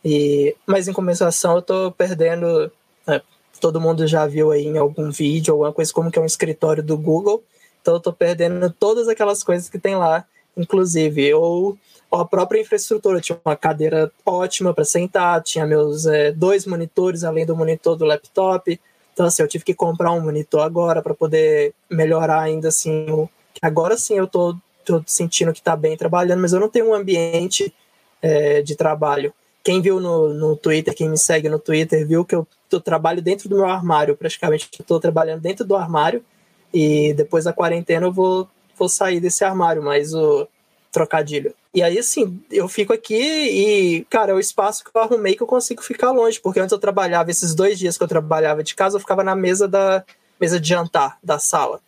E, 0.04 0.54
mas 0.66 0.88
em 0.88 0.92
compensação 0.92 1.52
eu 1.54 1.58
estou 1.58 1.90
perdendo 1.90 2.70
é, 3.06 3.20
todo 3.60 3.80
mundo 3.80 4.06
já 4.06 4.26
viu 4.26 4.50
aí 4.50 4.66
em 4.66 4.78
algum 4.78 5.10
vídeo, 5.10 5.52
alguma 5.52 5.72
coisa 5.72 5.92
como 5.92 6.10
que 6.10 6.18
é 6.18 6.22
um 6.22 6.26
escritório 6.26 6.82
do 6.82 6.96
Google. 6.96 7.42
Então 7.80 7.94
eu 7.94 8.00
tô 8.00 8.12
perdendo 8.12 8.70
todas 8.70 9.08
aquelas 9.08 9.42
coisas 9.42 9.68
que 9.68 9.78
tem 9.78 9.96
lá, 9.96 10.24
inclusive. 10.56 11.32
Ou 11.34 11.78
a 12.10 12.24
própria 12.24 12.60
infraestrutura. 12.60 13.20
Tinha 13.20 13.38
uma 13.44 13.56
cadeira 13.56 14.10
ótima 14.24 14.72
para 14.74 14.84
sentar, 14.84 15.42
tinha 15.42 15.66
meus 15.66 16.06
é, 16.06 16.32
dois 16.32 16.66
monitores, 16.66 17.24
além 17.24 17.46
do 17.46 17.56
monitor 17.56 17.96
do 17.96 18.04
laptop. 18.04 18.80
Então, 19.12 19.26
assim, 19.26 19.42
eu 19.42 19.48
tive 19.48 19.64
que 19.64 19.74
comprar 19.74 20.12
um 20.12 20.20
monitor 20.20 20.62
agora 20.62 21.02
para 21.02 21.14
poder 21.14 21.74
melhorar 21.90 22.40
ainda 22.40 22.68
assim. 22.68 23.10
O... 23.10 23.28
Agora 23.60 23.96
sim 23.96 24.14
eu 24.14 24.26
tô, 24.26 24.56
tô 24.84 25.02
sentindo 25.06 25.52
que 25.52 25.58
está 25.60 25.76
bem 25.76 25.96
trabalhando, 25.96 26.40
mas 26.40 26.52
eu 26.52 26.60
não 26.60 26.68
tenho 26.68 26.90
um 26.90 26.94
ambiente 26.94 27.74
é, 28.22 28.62
de 28.62 28.74
trabalho. 28.74 29.32
Quem 29.62 29.82
viu 29.82 30.00
no, 30.00 30.32
no 30.32 30.56
Twitter, 30.56 30.94
quem 30.94 31.08
me 31.08 31.18
segue 31.18 31.48
no 31.48 31.58
Twitter, 31.58 32.06
viu 32.06 32.24
que 32.24 32.34
eu 32.34 32.46
eu 32.74 32.80
trabalho 32.80 33.20
dentro 33.22 33.48
do 33.48 33.56
meu 33.56 33.66
armário, 33.66 34.16
praticamente. 34.16 34.68
Estou 34.78 35.00
trabalhando 35.00 35.40
dentro 35.40 35.64
do 35.64 35.76
armário 35.76 36.24
e 36.72 37.12
depois 37.14 37.44
da 37.44 37.52
quarentena 37.52 38.06
eu 38.06 38.12
vou, 38.12 38.48
vou 38.78 38.88
sair 38.88 39.20
desse 39.20 39.44
armário, 39.44 39.82
mas 39.82 40.14
o 40.14 40.46
trocadilho. 40.90 41.54
E 41.74 41.82
aí, 41.82 41.98
assim, 41.98 42.40
eu 42.50 42.68
fico 42.68 42.92
aqui 42.92 43.14
e, 43.14 44.04
cara, 44.10 44.32
é 44.32 44.34
o 44.34 44.40
espaço 44.40 44.84
que 44.84 44.90
eu 44.94 45.00
arrumei 45.00 45.34
que 45.34 45.42
eu 45.42 45.46
consigo 45.46 45.82
ficar 45.82 46.10
longe, 46.10 46.40
porque 46.40 46.60
antes 46.60 46.72
eu 46.72 46.78
trabalhava, 46.78 47.30
esses 47.30 47.54
dois 47.54 47.78
dias 47.78 47.96
que 47.96 48.02
eu 48.02 48.08
trabalhava 48.08 48.62
de 48.62 48.74
casa, 48.74 48.96
eu 48.96 49.00
ficava 49.00 49.22
na 49.22 49.34
mesa 49.34 49.68
da 49.68 50.04
mesa 50.40 50.58
de 50.58 50.68
jantar 50.68 51.18
da 51.22 51.38
sala. 51.38 51.80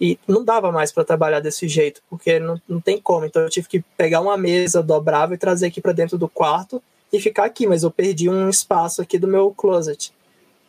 E 0.00 0.18
não 0.26 0.44
dava 0.44 0.70
mais 0.70 0.92
para 0.92 1.04
trabalhar 1.04 1.40
desse 1.40 1.66
jeito, 1.66 2.00
porque 2.08 2.38
não, 2.38 2.60
não 2.68 2.80
tem 2.80 3.00
como. 3.00 3.26
Então 3.26 3.42
eu 3.42 3.50
tive 3.50 3.68
que 3.68 3.84
pegar 3.96 4.20
uma 4.20 4.36
mesa 4.36 4.82
dobrável 4.82 5.34
e 5.34 5.38
trazer 5.38 5.66
aqui 5.66 5.80
para 5.80 5.92
dentro 5.92 6.16
do 6.16 6.28
quarto 6.28 6.80
e 7.12 7.20
ficar 7.20 7.44
aqui, 7.44 7.66
mas 7.66 7.82
eu 7.82 7.90
perdi 7.90 8.28
um 8.28 8.48
espaço 8.48 9.02
aqui 9.02 9.18
do 9.18 9.26
meu 9.26 9.50
closet 9.50 10.12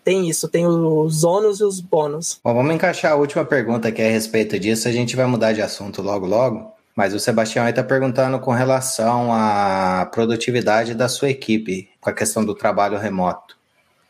tem 0.03 0.27
isso, 0.27 0.47
tem 0.47 0.65
os 0.65 1.23
ônus 1.23 1.59
e 1.59 1.63
os 1.63 1.79
bônus. 1.79 2.39
Bom, 2.43 2.55
vamos 2.55 2.73
encaixar 2.73 3.11
a 3.11 3.15
última 3.15 3.45
pergunta 3.45 3.91
que 3.91 4.01
é 4.01 4.07
a 4.07 4.11
respeito 4.11 4.57
disso, 4.57 4.87
a 4.87 4.91
gente 4.91 5.15
vai 5.15 5.27
mudar 5.27 5.53
de 5.53 5.61
assunto 5.61 6.01
logo 6.01 6.25
logo. 6.25 6.78
Mas 6.99 7.13
o 7.13 7.19
Sebastião 7.19 7.63
aí 7.63 7.69
está 7.69 7.81
perguntando 7.81 8.37
com 8.41 8.51
relação 8.51 9.31
à 9.31 10.05
produtividade 10.11 10.93
da 10.93 11.07
sua 11.07 11.29
equipe, 11.29 11.87
com 12.01 12.09
a 12.09 12.13
questão 12.13 12.43
do 12.43 12.53
trabalho 12.53 12.97
remoto. 12.97 13.57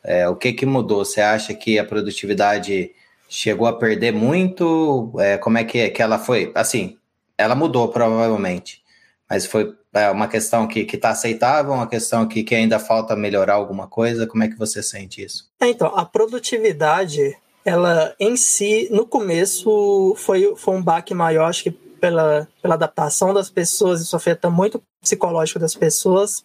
É, 0.04 0.28
o 0.28 0.36
que, 0.36 0.54
que 0.54 0.66
mudou? 0.66 1.06
Você 1.06 1.22
acha 1.22 1.54
que 1.54 1.78
a 1.78 1.86
produtividade 1.86 2.90
chegou 3.30 3.68
a 3.68 3.78
perder 3.78 4.12
muito? 4.12 5.14
É, 5.20 5.38
como 5.38 5.60
é 5.60 5.64
que, 5.64 5.88
que 5.92 6.02
ela 6.02 6.18
foi? 6.18 6.52
Assim, 6.56 6.98
ela 7.38 7.54
mudou 7.54 7.90
provavelmente, 7.90 8.82
mas 9.30 9.46
foi 9.46 9.72
é 9.94 10.10
uma 10.10 10.28
questão 10.28 10.68
que 10.68 10.80
está 10.92 11.12
aceitável, 11.12 11.74
uma 11.74 11.88
questão 11.88 12.28
que, 12.28 12.42
que 12.42 12.56
ainda 12.56 12.80
falta 12.80 13.16
melhorar 13.16 13.54
alguma 13.54 13.86
coisa? 13.88 14.26
Como 14.26 14.44
é 14.44 14.48
que 14.48 14.58
você 14.58 14.82
sente 14.82 15.24
isso? 15.24 15.48
É, 15.60 15.68
então, 15.68 15.96
a 15.96 16.06
produtividade, 16.06 17.38
ela 17.64 18.16
em 18.20 18.36
si, 18.36 18.88
no 18.90 19.06
começo, 19.06 20.16
foi, 20.18 20.56
foi 20.56 20.76
um 20.76 20.82
baque 20.82 21.14
maior, 21.14 21.48
acho 21.48 21.66
que 21.66 21.89
pela, 22.00 22.48
pela 22.62 22.76
adaptação 22.76 23.34
das 23.34 23.50
pessoas, 23.50 24.02
isso 24.02 24.16
afeta 24.16 24.50
muito 24.50 24.78
o 24.78 24.84
psicológico 25.02 25.60
das 25.60 25.76
pessoas. 25.76 26.44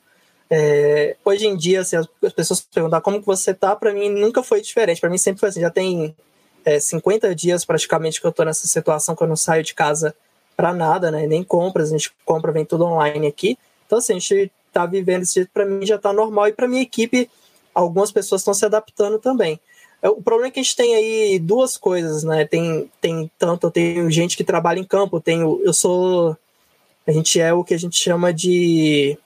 É, 0.51 1.17
hoje 1.25 1.47
em 1.47 1.57
dia, 1.57 1.81
assim, 1.81 1.97
as, 1.97 2.07
as 2.23 2.33
pessoas 2.33 2.61
perguntam 2.61 3.01
como 3.01 3.21
que 3.21 3.27
você 3.27 3.55
tá, 3.55 3.75
para 3.75 3.93
mim 3.93 4.09
nunca 4.09 4.43
foi 4.43 4.61
diferente. 4.61 5.01
Para 5.01 5.11
mim 5.11 5.19
sempre 5.19 5.41
foi 5.41 5.49
assim, 5.49 5.61
já 5.61 5.71
tem 5.71 6.15
é, 6.65 6.79
50 6.79 7.35
dias 7.35 7.65
praticamente 7.65 8.21
que 8.21 8.27
eu 8.27 8.31
estou 8.31 8.45
nessa 8.45 8.67
situação 8.67 9.15
que 9.15 9.23
eu 9.23 9.29
não 9.29 9.37
saio 9.37 9.63
de 9.63 9.75
casa 9.75 10.15
para 10.57 10.73
nada, 10.73 11.11
né? 11.11 11.27
Nem 11.27 11.43
compras, 11.43 11.89
a 11.89 11.97
gente 11.97 12.13
compra, 12.25 12.53
vem 12.53 12.65
tudo 12.65 12.85
online 12.85 13.27
aqui. 13.27 13.59
Então, 13.87 13.99
assim, 13.99 14.13
a 14.13 14.19
gente 14.19 14.53
está 14.69 14.87
vivendo 14.87 15.23
esse 15.23 15.35
jeito, 15.35 15.51
para 15.53 15.65
mim 15.65 15.85
já 15.87 15.97
está 15.97 16.13
normal 16.13 16.49
e 16.49 16.53
para 16.53 16.69
minha 16.69 16.83
equipe, 16.83 17.31
algumas 17.75 18.11
pessoas 18.13 18.41
estão 18.41 18.55
se 18.55 18.65
adaptando 18.65 19.19
também. 19.19 19.61
É, 20.05 20.09
o 20.11 20.21
problema 20.21 20.49
é 20.49 20.51
que 20.51 20.61
a 20.61 20.63
gente 20.63 20.77
tem 20.77 20.95
aí 20.95 21.39
duas 21.39 21.79
coisas, 21.79 22.25
né? 22.25 22.45
Tem, 22.45 22.91
tem 23.01 23.31
tanto, 23.39 23.69
eu 23.69 23.71
tenho 23.71 24.11
gente 24.11 24.37
que 24.37 24.45
trabalha 24.45 24.79
em 24.79 24.85
campo, 24.85 25.19
tenho, 25.19 25.63
eu 25.65 25.73
sou. 25.73 26.37
A 27.07 27.11
gente 27.11 27.41
é 27.41 27.55
o 27.55 27.65
que 27.65 27.73
a 27.73 27.79
gente 27.79 27.99
chama 27.99 28.31
de, 28.31 29.17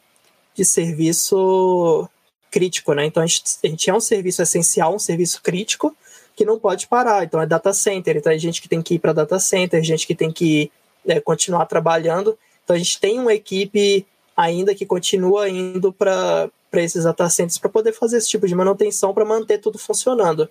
de 0.55 0.65
serviço 0.65 2.09
crítico, 2.49 2.95
né? 2.95 3.05
Então 3.05 3.21
a 3.21 3.27
gente, 3.27 3.43
a 3.65 3.67
gente 3.67 3.91
é 3.91 3.95
um 3.95 4.01
serviço 4.01 4.41
essencial, 4.41 4.95
um 4.95 5.01
serviço 5.01 5.43
crítico 5.43 5.97
que 6.37 6.45
não 6.45 6.61
pode 6.61 6.87
parar. 6.87 7.25
Então 7.25 7.43
é 7.43 7.47
data 7.47 7.73
center, 7.73 8.17
então 8.17 8.33
é 8.33 8.39
gente 8.39 8.63
que 8.63 8.69
tem 8.69 8.81
que 8.81 8.95
ir 8.95 8.99
para 9.01 9.13
data 9.13 9.41
center, 9.41 9.83
gente 9.83 10.07
que 10.07 10.15
tem 10.15 10.31
que 10.31 10.71
é, 11.05 11.19
continuar 11.19 11.67
trabalhando. 11.67 12.39
Então 12.63 12.77
a 12.77 12.79
gente 12.79 13.01
tem 13.01 13.19
uma 13.19 13.35
equipe 13.35 14.07
ainda 14.37 14.77
que 14.77 14.87
continua 14.87 15.49
indo 15.49 15.93
para 15.93 16.49
esses 16.75 17.03
data 17.03 17.29
centers 17.29 17.59
para 17.59 17.69
poder 17.69 17.93
fazer 17.93 18.19
esse 18.19 18.29
tipo 18.29 18.47
de 18.47 18.55
manutenção 18.55 19.13
para 19.13 19.25
manter 19.25 19.59
tudo 19.59 19.77
funcionando. 19.77 20.49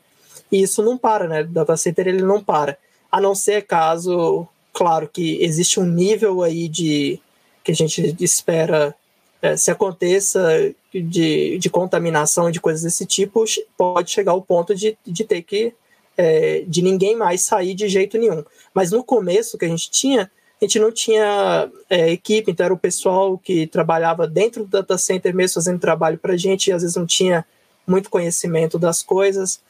E 0.51 0.61
isso 0.61 0.81
não 0.81 0.97
para, 0.97 1.27
né? 1.27 1.41
O 1.41 1.47
data 1.47 1.75
center 1.75 2.07
ele 2.07 2.23
não 2.23 2.43
para. 2.43 2.77
A 3.11 3.19
não 3.19 3.35
ser 3.35 3.65
caso, 3.65 4.47
claro, 4.73 5.07
que 5.07 5.41
existe 5.43 5.79
um 5.79 5.85
nível 5.85 6.43
aí 6.43 6.67
de 6.67 7.19
que 7.63 7.71
a 7.71 7.75
gente 7.75 8.15
espera 8.19 8.95
é, 9.41 9.55
se 9.55 9.69
aconteça 9.69 10.73
de, 10.93 11.57
de 11.57 11.69
contaminação 11.69 12.49
de 12.49 12.59
coisas 12.59 12.83
desse 12.83 13.05
tipo, 13.05 13.43
pode 13.77 14.09
chegar 14.09 14.31
ao 14.31 14.41
ponto 14.41 14.73
de, 14.73 14.97
de 15.05 15.23
ter 15.23 15.41
que 15.41 15.73
é, 16.17 16.63
de 16.67 16.81
ninguém 16.81 17.15
mais 17.15 17.41
sair 17.41 17.75
de 17.75 17.87
jeito 17.87 18.17
nenhum. 18.17 18.43
Mas 18.73 18.91
no 18.91 19.03
começo 19.03 19.57
que 19.57 19.65
a 19.65 19.67
gente 19.67 19.91
tinha, 19.91 20.31
a 20.59 20.65
gente 20.65 20.79
não 20.79 20.91
tinha 20.91 21.69
é, 21.89 22.09
equipe, 22.09 22.51
então 22.51 22.65
era 22.65 22.73
o 22.73 22.79
pessoal 22.79 23.37
que 23.37 23.67
trabalhava 23.67 24.27
dentro 24.27 24.63
do 24.63 24.69
data 24.69 24.97
center 24.97 25.35
mesmo 25.35 25.55
fazendo 25.55 25.79
trabalho 25.79 26.17
para 26.17 26.33
a 26.33 26.37
gente, 26.37 26.67
e 26.67 26.73
às 26.73 26.81
vezes 26.81 26.97
não 26.97 27.05
tinha 27.05 27.45
muito 27.85 28.09
conhecimento 28.09 28.79
das 28.79 29.03
coisas. 29.03 29.61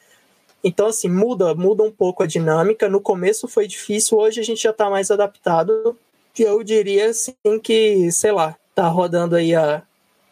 Então, 0.68 0.88
assim, 0.88 1.10
muda, 1.10 1.56
muda 1.56 1.82
um 1.84 1.92
pouco 1.92 2.24
a 2.24 2.28
dinâmica. 2.28 2.90
No 2.90 3.00
começo 3.00 3.48
foi 3.48 3.68
difícil, 3.68 4.18
hoje 4.18 4.42
a 4.42 4.44
gente 4.44 4.62
já 4.62 4.72
está 4.72 4.90
mais 4.90 5.10
adaptado. 5.10 5.98
E 6.38 6.44
eu 6.44 6.62
diria, 6.62 7.10
assim, 7.10 7.34
que, 7.64 8.12
sei 8.12 8.34
lá, 8.34 8.56
tá 8.76 8.88
rodando 8.88 9.36
aí 9.38 9.56
a 9.56 9.82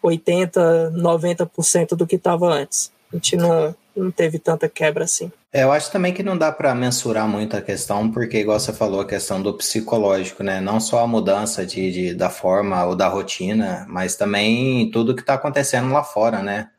80, 0.04 0.92
90% 0.92 1.96
do 1.96 2.06
que 2.06 2.18
estava 2.18 2.48
antes. 2.48 2.92
A 3.12 3.16
gente 3.16 3.38
não, 3.38 3.74
não 3.96 4.12
teve 4.12 4.38
tanta 4.38 4.68
quebra 4.68 5.06
assim. 5.06 5.32
É, 5.54 5.64
eu 5.64 5.72
acho 5.72 5.90
também 5.90 6.14
que 6.14 6.22
não 6.22 6.38
dá 6.38 6.52
para 6.52 6.76
mensurar 6.76 7.28
muito 7.30 7.56
a 7.56 7.62
questão, 7.62 8.12
porque, 8.12 8.40
igual 8.40 8.60
você 8.60 8.74
falou, 8.74 9.00
a 9.00 9.08
questão 9.08 9.42
do 9.42 9.54
psicológico, 9.54 10.44
né? 10.44 10.60
Não 10.60 10.82
só 10.82 11.00
a 11.00 11.08
mudança 11.08 11.66
de, 11.66 11.92
de 11.92 12.14
da 12.14 12.30
forma 12.30 12.84
ou 12.86 12.94
da 12.94 13.08
rotina, 13.08 13.86
mas 13.88 14.18
também 14.18 14.92
tudo 14.92 15.16
que 15.16 15.22
está 15.22 15.36
acontecendo 15.36 15.94
lá 15.94 16.04
fora, 16.04 16.44
né? 16.44 16.70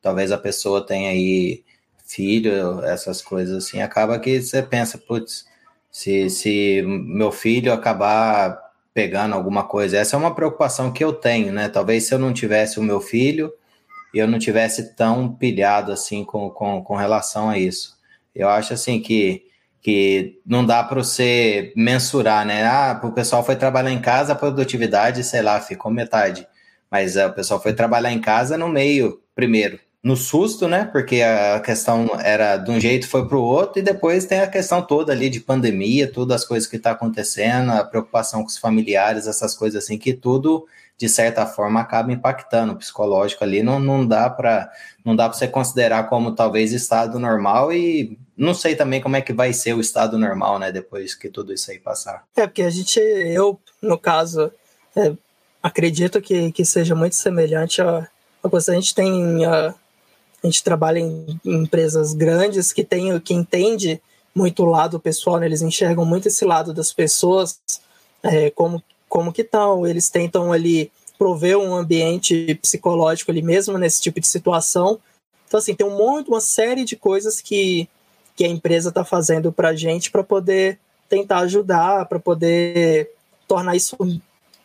Talvez 0.00 0.30
a 0.30 0.38
pessoa 0.38 0.86
tenha 0.86 1.10
aí 1.10 1.64
filho, 2.14 2.84
essas 2.84 3.22
coisas 3.22 3.64
assim, 3.64 3.80
acaba 3.80 4.18
que 4.18 4.40
você 4.42 4.62
pensa, 4.62 4.98
putz, 4.98 5.46
se, 5.90 6.28
se 6.30 6.82
meu 6.82 7.32
filho 7.32 7.72
acabar 7.72 8.58
pegando 8.92 9.34
alguma 9.34 9.64
coisa, 9.64 9.96
essa 9.96 10.16
é 10.16 10.18
uma 10.18 10.34
preocupação 10.34 10.92
que 10.92 11.02
eu 11.02 11.12
tenho, 11.12 11.52
né? 11.52 11.68
Talvez 11.68 12.04
se 12.04 12.14
eu 12.14 12.18
não 12.18 12.32
tivesse 12.32 12.80
o 12.80 12.82
meu 12.82 13.00
filho, 13.00 13.52
eu 14.12 14.26
não 14.26 14.38
tivesse 14.38 14.94
tão 14.96 15.32
pilhado 15.32 15.92
assim 15.92 16.24
com, 16.24 16.50
com, 16.50 16.82
com 16.82 16.96
relação 16.96 17.48
a 17.48 17.58
isso. 17.58 17.96
Eu 18.34 18.48
acho 18.48 18.74
assim 18.74 19.00
que, 19.00 19.44
que 19.80 20.40
não 20.44 20.66
dá 20.66 20.82
para 20.82 21.02
você 21.02 21.72
mensurar, 21.76 22.44
né? 22.44 22.64
Ah, 22.64 23.00
o 23.04 23.12
pessoal 23.12 23.44
foi 23.44 23.56
trabalhar 23.56 23.92
em 23.92 24.00
casa, 24.00 24.32
a 24.32 24.36
produtividade, 24.36 25.22
sei 25.24 25.42
lá, 25.42 25.60
ficou 25.60 25.92
metade. 25.92 26.46
Mas 26.90 27.16
uh, 27.16 27.26
o 27.28 27.32
pessoal 27.32 27.62
foi 27.62 27.72
trabalhar 27.72 28.12
em 28.12 28.20
casa 28.20 28.58
no 28.58 28.68
meio, 28.68 29.22
primeiro 29.34 29.78
no 30.02 30.16
susto, 30.16 30.66
né? 30.66 30.88
Porque 30.90 31.20
a 31.22 31.60
questão 31.60 32.08
era 32.20 32.56
de 32.56 32.70
um 32.70 32.80
jeito 32.80 33.06
foi 33.06 33.28
para 33.28 33.36
o 33.36 33.42
outro, 33.42 33.78
e 33.78 33.82
depois 33.82 34.24
tem 34.24 34.40
a 34.40 34.46
questão 34.46 34.80
toda 34.80 35.12
ali 35.12 35.28
de 35.28 35.40
pandemia, 35.40 36.10
todas 36.10 36.42
as 36.42 36.48
coisas 36.48 36.68
que 36.68 36.76
está 36.76 36.92
acontecendo, 36.92 37.70
a 37.70 37.84
preocupação 37.84 38.40
com 38.42 38.48
os 38.48 38.56
familiares, 38.56 39.26
essas 39.26 39.54
coisas 39.54 39.84
assim, 39.84 39.98
que 39.98 40.14
tudo, 40.14 40.66
de 40.96 41.08
certa 41.08 41.44
forma, 41.44 41.80
acaba 41.80 42.12
impactando 42.12 42.72
o 42.72 42.76
psicológico 42.76 43.44
ali. 43.44 43.62
Não, 43.62 43.78
não 43.78 44.06
dá 44.06 44.30
para 44.30 44.70
não 45.04 45.16
dá 45.16 45.28
para 45.28 45.38
você 45.38 45.48
considerar 45.48 46.08
como 46.08 46.34
talvez 46.34 46.72
estado 46.72 47.18
normal 47.18 47.72
e 47.72 48.18
não 48.36 48.54
sei 48.54 48.74
também 48.74 49.00
como 49.00 49.16
é 49.16 49.20
que 49.20 49.32
vai 49.32 49.52
ser 49.52 49.74
o 49.74 49.80
estado 49.80 50.18
normal, 50.18 50.58
né? 50.58 50.72
Depois 50.72 51.14
que 51.14 51.28
tudo 51.28 51.52
isso 51.52 51.70
aí 51.70 51.78
passar. 51.78 52.24
É, 52.36 52.46
porque 52.46 52.62
a 52.62 52.70
gente, 52.70 52.98
eu, 52.98 53.58
no 53.82 53.98
caso, 53.98 54.50
é, 54.96 55.12
acredito 55.62 56.20
que, 56.22 56.52
que 56.52 56.64
seja 56.64 56.94
muito 56.94 57.16
semelhante 57.16 57.82
a. 57.82 58.08
A 58.42 58.48
coisa 58.48 58.72
a 58.72 58.74
gente 58.74 58.94
tem 58.94 59.44
a, 59.44 59.74
a 60.42 60.46
gente 60.46 60.62
trabalha 60.64 60.98
em, 60.98 61.40
empresas 61.44 62.14
grandes 62.14 62.72
que 62.72 62.82
tem, 62.82 63.18
que 63.20 63.34
entende 63.34 64.00
muito 64.34 64.62
o 64.62 64.66
lado 64.66 64.98
pessoal, 64.98 65.38
né? 65.38 65.46
eles 65.46 65.62
enxergam 65.62 66.04
muito 66.04 66.28
esse 66.28 66.44
lado 66.44 66.72
das 66.72 66.92
pessoas, 66.92 67.60
é, 68.22 68.50
como, 68.50 68.82
como 69.08 69.32
que 69.32 69.44
tal, 69.44 69.86
eles 69.86 70.08
tentam 70.08 70.52
ali 70.52 70.90
prover 71.18 71.58
um 71.58 71.74
ambiente 71.74 72.54
psicológico 72.62 73.30
ali 73.30 73.42
mesmo 73.42 73.76
nesse 73.76 74.00
tipo 74.00 74.20
de 74.20 74.26
situação. 74.26 74.98
Então, 75.46 75.58
assim, 75.58 75.74
tem 75.74 75.86
um 75.86 75.96
monte, 75.96 76.28
uma 76.28 76.40
série 76.40 76.84
de 76.84 76.96
coisas 76.96 77.40
que, 77.40 77.88
que 78.34 78.44
a 78.44 78.48
empresa 78.48 78.88
está 78.88 79.04
fazendo 79.04 79.52
para 79.52 79.70
a 79.70 79.76
gente 79.76 80.10
para 80.10 80.22
poder 80.22 80.78
tentar 81.08 81.40
ajudar, 81.40 82.06
para 82.06 82.18
poder 82.18 83.10
tornar 83.46 83.74
isso 83.76 83.96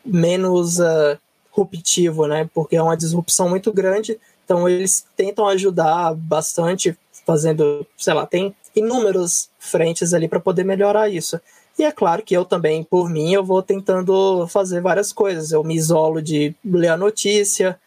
menos 0.06 0.80
uh, 0.80 1.18
ruptivo, 1.52 2.28
né? 2.28 2.48
Porque 2.54 2.76
é 2.76 2.82
uma 2.82 2.96
disrupção 2.96 3.50
muito 3.50 3.74
grande 3.74 4.18
então 4.46 4.70
eles 4.70 5.06
tentam 5.18 5.48
ajudar 5.48 6.14
bastante, 6.14 6.98
fazendo, 7.26 7.86
sei 7.98 8.14
lá, 8.14 8.26
tem 8.26 8.56
inúmeras 8.76 9.50
frentes 9.60 10.14
ali 10.14 10.28
para 10.28 10.40
poder 10.40 10.64
melhorar 10.64 11.10
isso. 11.10 11.42
E 11.78 11.84
é 11.84 11.92
claro 11.92 12.22
que 12.22 12.36
eu 12.36 12.46
também, 12.46 12.84
por 12.84 13.10
mim, 13.10 13.34
eu 13.34 13.44
vou 13.44 13.62
tentando 13.62 14.48
fazer 14.48 14.82
várias 14.82 15.12
coisas. 15.12 15.52
Eu 15.52 15.64
me 15.64 15.76
isolo 15.76 16.22
de 16.22 16.56
ler 16.64 16.90
a 16.90 16.98
notícia, 16.98 17.78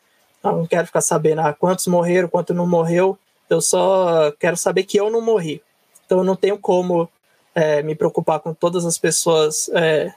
não 0.43 0.67
quero 0.67 0.87
ficar 0.87 1.01
sabendo 1.01 1.41
ah, 1.41 1.53
quantos 1.53 1.87
morreram, 1.87 2.29
quanto 2.29 2.53
não 2.53 2.67
morreu. 2.67 3.19
Eu 3.49 3.61
só 3.61 4.31
quero 4.39 4.57
saber 4.57 4.83
que 4.83 4.99
eu 4.99 5.11
não 5.11 5.23
morri. 5.23 5.63
Então 6.05 6.19
eu 6.19 6.25
não 6.25 6.37
tenho 6.37 6.59
como 6.59 7.09
é, 7.55 7.83
me 7.83 7.95
preocupar 7.95 8.41
com 8.41 8.53
todas 8.53 8.85
as 8.85 8.99
pessoas 8.99 9.71
é, 9.73 10.13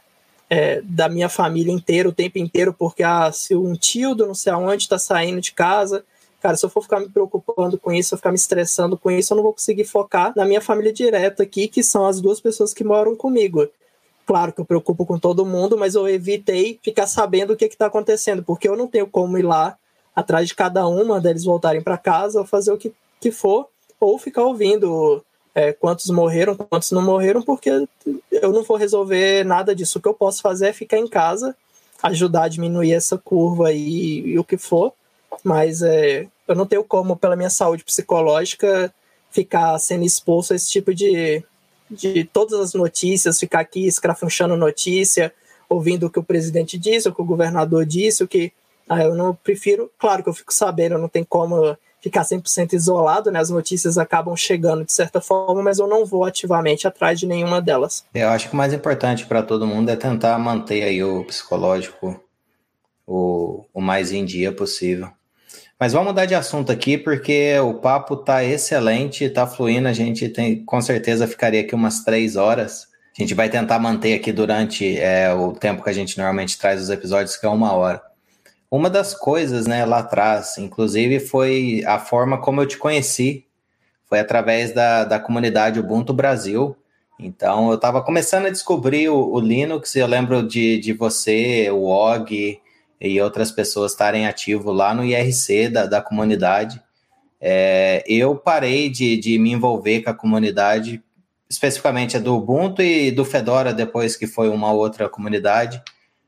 é, 0.50 0.82
da 0.84 1.08
minha 1.08 1.30
família 1.30 1.72
inteira 1.72 2.10
o 2.10 2.14
tempo 2.14 2.38
inteiro, 2.38 2.74
porque 2.74 3.04
ah, 3.04 3.32
se 3.32 3.56
um 3.56 3.74
tio 3.74 4.14
do 4.14 4.28
não 4.28 4.36
sei 4.36 4.52
aonde 4.52 4.84
está 4.84 5.00
saindo 5.00 5.40
de 5.40 5.54
casa, 5.54 6.04
Cara, 6.42 6.58
se 6.58 6.66
eu 6.66 6.70
for 6.70 6.82
ficar 6.82 7.00
me 7.00 7.08
preocupando 7.08 7.78
com 7.78 7.92
isso, 7.92 8.14
eu 8.14 8.18
ficar 8.18 8.32
me 8.32 8.36
estressando 8.36 8.98
com 8.98 9.12
isso, 9.12 9.32
eu 9.32 9.36
não 9.36 9.44
vou 9.44 9.54
conseguir 9.54 9.84
focar 9.84 10.34
na 10.36 10.44
minha 10.44 10.60
família 10.60 10.92
direta 10.92 11.44
aqui, 11.44 11.68
que 11.68 11.84
são 11.84 12.06
as 12.06 12.20
duas 12.20 12.42
pessoas 12.42 12.74
que 12.74 12.84
moram 12.84 13.16
comigo. 13.16 13.68
Claro 14.26 14.52
que 14.52 14.60
eu 14.60 14.66
preocupo 14.66 15.06
com 15.06 15.20
todo 15.20 15.46
mundo, 15.46 15.78
mas 15.78 15.94
eu 15.94 16.08
evitei 16.08 16.80
ficar 16.82 17.06
sabendo 17.06 17.54
o 17.54 17.56
que 17.56 17.66
está 17.66 17.86
acontecendo, 17.86 18.42
porque 18.44 18.68
eu 18.68 18.76
não 18.76 18.88
tenho 18.88 19.06
como 19.06 19.38
ir 19.38 19.44
lá 19.44 19.78
atrás 20.16 20.48
de 20.48 20.56
cada 20.56 20.88
uma 20.88 21.22
deles 21.22 21.44
voltarem 21.44 21.82
para 21.82 21.98
casa 21.98 22.40
ou 22.40 22.46
fazer 22.46 22.72
o 22.72 22.78
que, 22.78 22.92
que 23.20 23.32
for, 23.32 23.68
ou 24.00 24.18
ficar 24.18 24.44
ouvindo 24.44 25.24
é, 25.54 25.72
quantos 25.74 26.10
morreram, 26.10 26.56
quantos 26.56 26.92
não 26.92 27.04
morreram, 27.04 27.44
porque 27.44 27.70
eu 28.32 28.52
não 28.52 28.64
vou 28.64 28.78
resolver 28.78 29.46
nada 29.46 29.76
disso. 29.76 30.00
O 30.00 30.02
que 30.02 30.08
eu 30.08 30.14
posso 30.14 30.42
fazer 30.42 30.70
é 30.70 30.74
ficar 30.74 30.98
em 30.98 31.08
casa, 31.08 31.56
ajudar 32.02 32.44
a 32.44 32.50
diminuir 32.50 32.94
essa 32.94 33.18
curva 33.18 33.68
aí 33.68 34.22
e 34.26 34.40
o 34.40 34.44
que 34.44 34.58
for, 34.58 34.94
mas 35.44 35.82
é, 35.82 36.28
eu 36.48 36.56
não 36.56 36.66
tenho 36.66 36.84
como, 36.84 37.16
pela 37.16 37.36
minha 37.36 37.50
saúde 37.50 37.84
psicológica, 37.84 38.94
ficar 39.32 39.78
sendo 39.80 40.04
exposto 40.04 40.54
a 40.54 40.56
esse 40.56 40.70
tipo 40.70 40.94
de, 40.94 41.44
de 41.90 42.24
todas 42.26 42.60
as 42.60 42.74
notícias, 42.74 43.40
ficar 43.40 43.62
aqui 43.62 43.88
escrafunchando 43.88 44.58
notícia, 44.58 45.34
ouvindo 45.70 46.08
o 46.08 46.10
que 46.10 46.20
o 46.20 46.24
presidente 46.24 46.78
disse, 46.78 47.08
o 47.08 47.14
que 47.14 47.22
o 47.22 47.26
governador 47.26 47.86
disse, 47.86 48.24
o 48.24 48.28
que. 48.28 48.52
Ah, 48.90 49.02
eu 49.04 49.16
não 49.16 49.34
prefiro. 49.34 49.90
Claro 49.98 50.22
que 50.22 50.28
eu 50.28 50.34
fico 50.34 50.54
sabendo, 50.54 50.98
não 50.98 51.08
tem 51.08 51.24
como 51.24 51.78
ficar 52.02 52.24
100% 52.24 52.74
isolado, 52.74 53.32
né? 53.32 53.40
As 53.40 53.50
notícias 53.50 53.98
acabam 53.98 54.36
chegando 54.36 54.84
de 54.84 54.92
certa 54.92 55.22
forma, 55.22 55.62
mas 55.62 55.80
eu 55.80 55.88
não 55.88 56.06
vou 56.06 56.26
ativamente 56.26 56.88
atrás 56.88 57.20
de 57.20 57.28
nenhuma 57.28 57.62
delas. 57.62 58.04
Eu 58.14 58.30
acho 58.30 58.50
que 58.50 58.54
o 58.54 58.58
mais 58.58 58.74
importante 58.74 59.26
para 59.26 59.44
todo 59.44 59.68
mundo 59.68 59.90
é 59.90 59.96
tentar 59.96 60.38
manter 60.40 60.84
aí 60.84 61.02
o 61.04 61.24
psicológico 61.24 62.20
o, 63.08 63.66
o 63.74 63.82
mais 63.82 64.12
em 64.12 64.26
dia 64.26 64.52
possível. 64.52 65.10
Mas 65.82 65.94
vamos 65.94 66.10
mudar 66.10 66.28
de 66.28 66.36
assunto 66.36 66.72
aqui, 66.72 66.96
porque 66.96 67.58
o 67.60 67.74
papo 67.74 68.16
tá 68.16 68.44
excelente, 68.44 69.28
tá 69.32 69.48
fluindo. 69.48 69.88
A 69.88 69.94
gente 69.94 70.30
tem, 70.30 70.64
com 70.64 70.80
certeza 70.80 71.28
ficaria 71.28 71.62
aqui 71.62 71.74
umas 71.74 72.04
três 72.04 72.36
horas. 72.36 72.88
A 73.18 73.20
gente 73.20 73.34
vai 73.34 73.50
tentar 73.50 73.80
manter 73.80 74.14
aqui 74.14 74.32
durante 74.32 75.00
é, 75.00 75.34
o 75.34 75.54
tempo 75.54 75.84
que 75.84 75.90
a 75.90 75.94
gente 75.94 76.16
normalmente 76.20 76.56
traz 76.60 76.84
os 76.84 76.92
episódios, 76.92 77.36
que 77.36 77.48
é 77.48 77.50
uma 77.50 77.74
hora. 77.74 78.00
Uma 78.70 78.92
das 78.92 79.16
coisas, 79.16 79.66
né, 79.66 79.84
lá 79.84 79.98
atrás, 79.98 80.56
inclusive, 80.60 81.20
foi 81.20 81.84
a 81.88 81.98
forma 81.98 82.40
como 82.40 82.62
eu 82.62 82.68
te 82.68 82.78
conheci. 82.78 83.48
Foi 84.06 84.20
através 84.20 84.76
da, 84.76 85.04
da 85.04 85.20
comunidade 85.20 85.80
Ubuntu 85.80 86.14
Brasil. 86.14 86.78
Então, 87.18 87.70
eu 87.70 87.76
estava 87.76 88.04
começando 88.04 88.46
a 88.46 88.52
descobrir 88.52 89.10
o, 89.10 89.34
o, 89.34 89.40
Linux, 89.40 89.96
eu 89.96 90.06
lembro 90.06 90.48
de, 90.48 90.78
de 90.78 90.94
você, 90.94 91.72
o 91.72 91.86
Og 91.86 92.62
e 93.02 93.20
outras 93.20 93.52
pessoas 93.52 93.94
estarem 93.94 94.28
ativos 94.28 94.76
lá 94.76 94.94
no 94.94 95.04
IRC 95.04 95.70
da, 95.70 95.86
da 95.88 96.02
comunidade. 96.02 96.80
É, 97.42 98.04
eu 98.08 98.36
parei 98.36 98.88
de, 98.90 99.18
de 99.18 99.40
me 99.40 99.52
envolver 99.52 100.04
com 100.04 100.12
a 100.12 100.14
comunidade, 100.14 101.02
especificamente 101.50 102.16
a 102.16 102.20
do 102.20 102.36
Ubuntu 102.36 102.84
e 102.84 103.10
do 103.10 103.26
Fedora, 103.26 103.74
depois 103.74 104.16
que 104.16 104.28
foi 104.28 104.50
uma 104.50 104.72
outra 104.72 105.10
comunidade. 105.10 105.82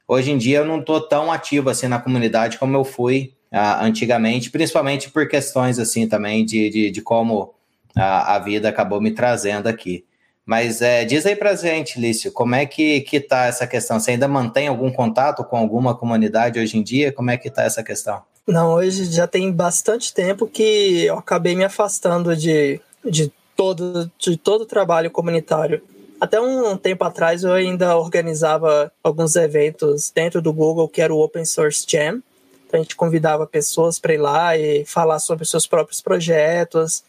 Hoje 0.07 0.31
em 0.31 0.37
dia 0.37 0.57
eu 0.59 0.65
não 0.65 0.79
estou 0.79 0.99
tão 0.99 1.31
ativo 1.31 1.69
assim 1.69 1.87
na 1.87 1.99
comunidade 1.99 2.57
como 2.57 2.75
eu 2.75 2.83
fui 2.83 3.33
uh, 3.51 3.83
antigamente, 3.83 4.49
principalmente 4.49 5.11
por 5.11 5.27
questões 5.27 5.77
assim 5.77 6.07
também 6.07 6.43
de, 6.43 6.69
de, 6.69 6.91
de 6.91 7.01
como 7.01 7.53
a, 7.95 8.35
a, 8.35 8.39
vida 8.39 8.67
acabou 8.67 8.99
me 8.99 9.11
trazendo 9.11 9.67
aqui. 9.67 10.03
Mas 10.45 10.81
é, 10.81 11.05
diz 11.05 11.25
aí 11.25 11.35
pra 11.35 11.55
gente, 11.55 11.99
Lício, 11.99 12.31
como 12.31 12.53
é 12.53 12.65
que, 12.65 13.01
que 13.01 13.19
tá 13.19 13.45
essa 13.45 13.65
questão? 13.65 13.99
Você 13.99 14.11
ainda 14.11 14.27
mantém 14.27 14.67
algum 14.67 14.91
contato 14.91 15.43
com 15.43 15.55
alguma 15.55 15.95
comunidade 15.95 16.59
hoje 16.59 16.77
em 16.77 16.83
dia? 16.83 17.13
Como 17.13 17.31
é 17.31 17.37
que 17.37 17.49
tá 17.49 17.63
essa 17.63 17.81
questão? 17.81 18.21
Não, 18.45 18.73
hoje 18.73 19.05
já 19.05 19.25
tem 19.25 19.49
bastante 19.51 20.13
tempo 20.13 20.45
que 20.45 21.05
eu 21.05 21.17
acabei 21.17 21.55
me 21.55 21.63
afastando 21.63 22.35
de, 22.35 22.81
de, 23.05 23.31
todo, 23.55 24.11
de 24.19 24.35
todo 24.35 24.63
o 24.63 24.65
trabalho 24.65 25.09
comunitário. 25.09 25.81
Até 26.19 26.41
um 26.41 26.75
tempo 26.75 27.05
atrás 27.05 27.43
eu 27.43 27.53
ainda 27.53 27.97
organizava 27.97 28.91
alguns 29.01 29.37
eventos 29.37 30.11
dentro 30.13 30.41
do 30.41 30.51
Google, 30.51 30.89
que 30.89 31.01
era 31.01 31.13
o 31.13 31.21
Open 31.21 31.45
Source 31.45 31.85
Jam. 31.87 32.21
Então 32.67 32.79
a 32.79 32.83
gente 32.83 32.97
convidava 32.97 33.47
pessoas 33.47 33.97
para 33.97 34.13
ir 34.13 34.17
lá 34.17 34.57
e 34.57 34.83
falar 34.85 35.19
sobre 35.19 35.45
seus 35.45 35.65
próprios 35.65 36.01
projetos, 36.01 37.03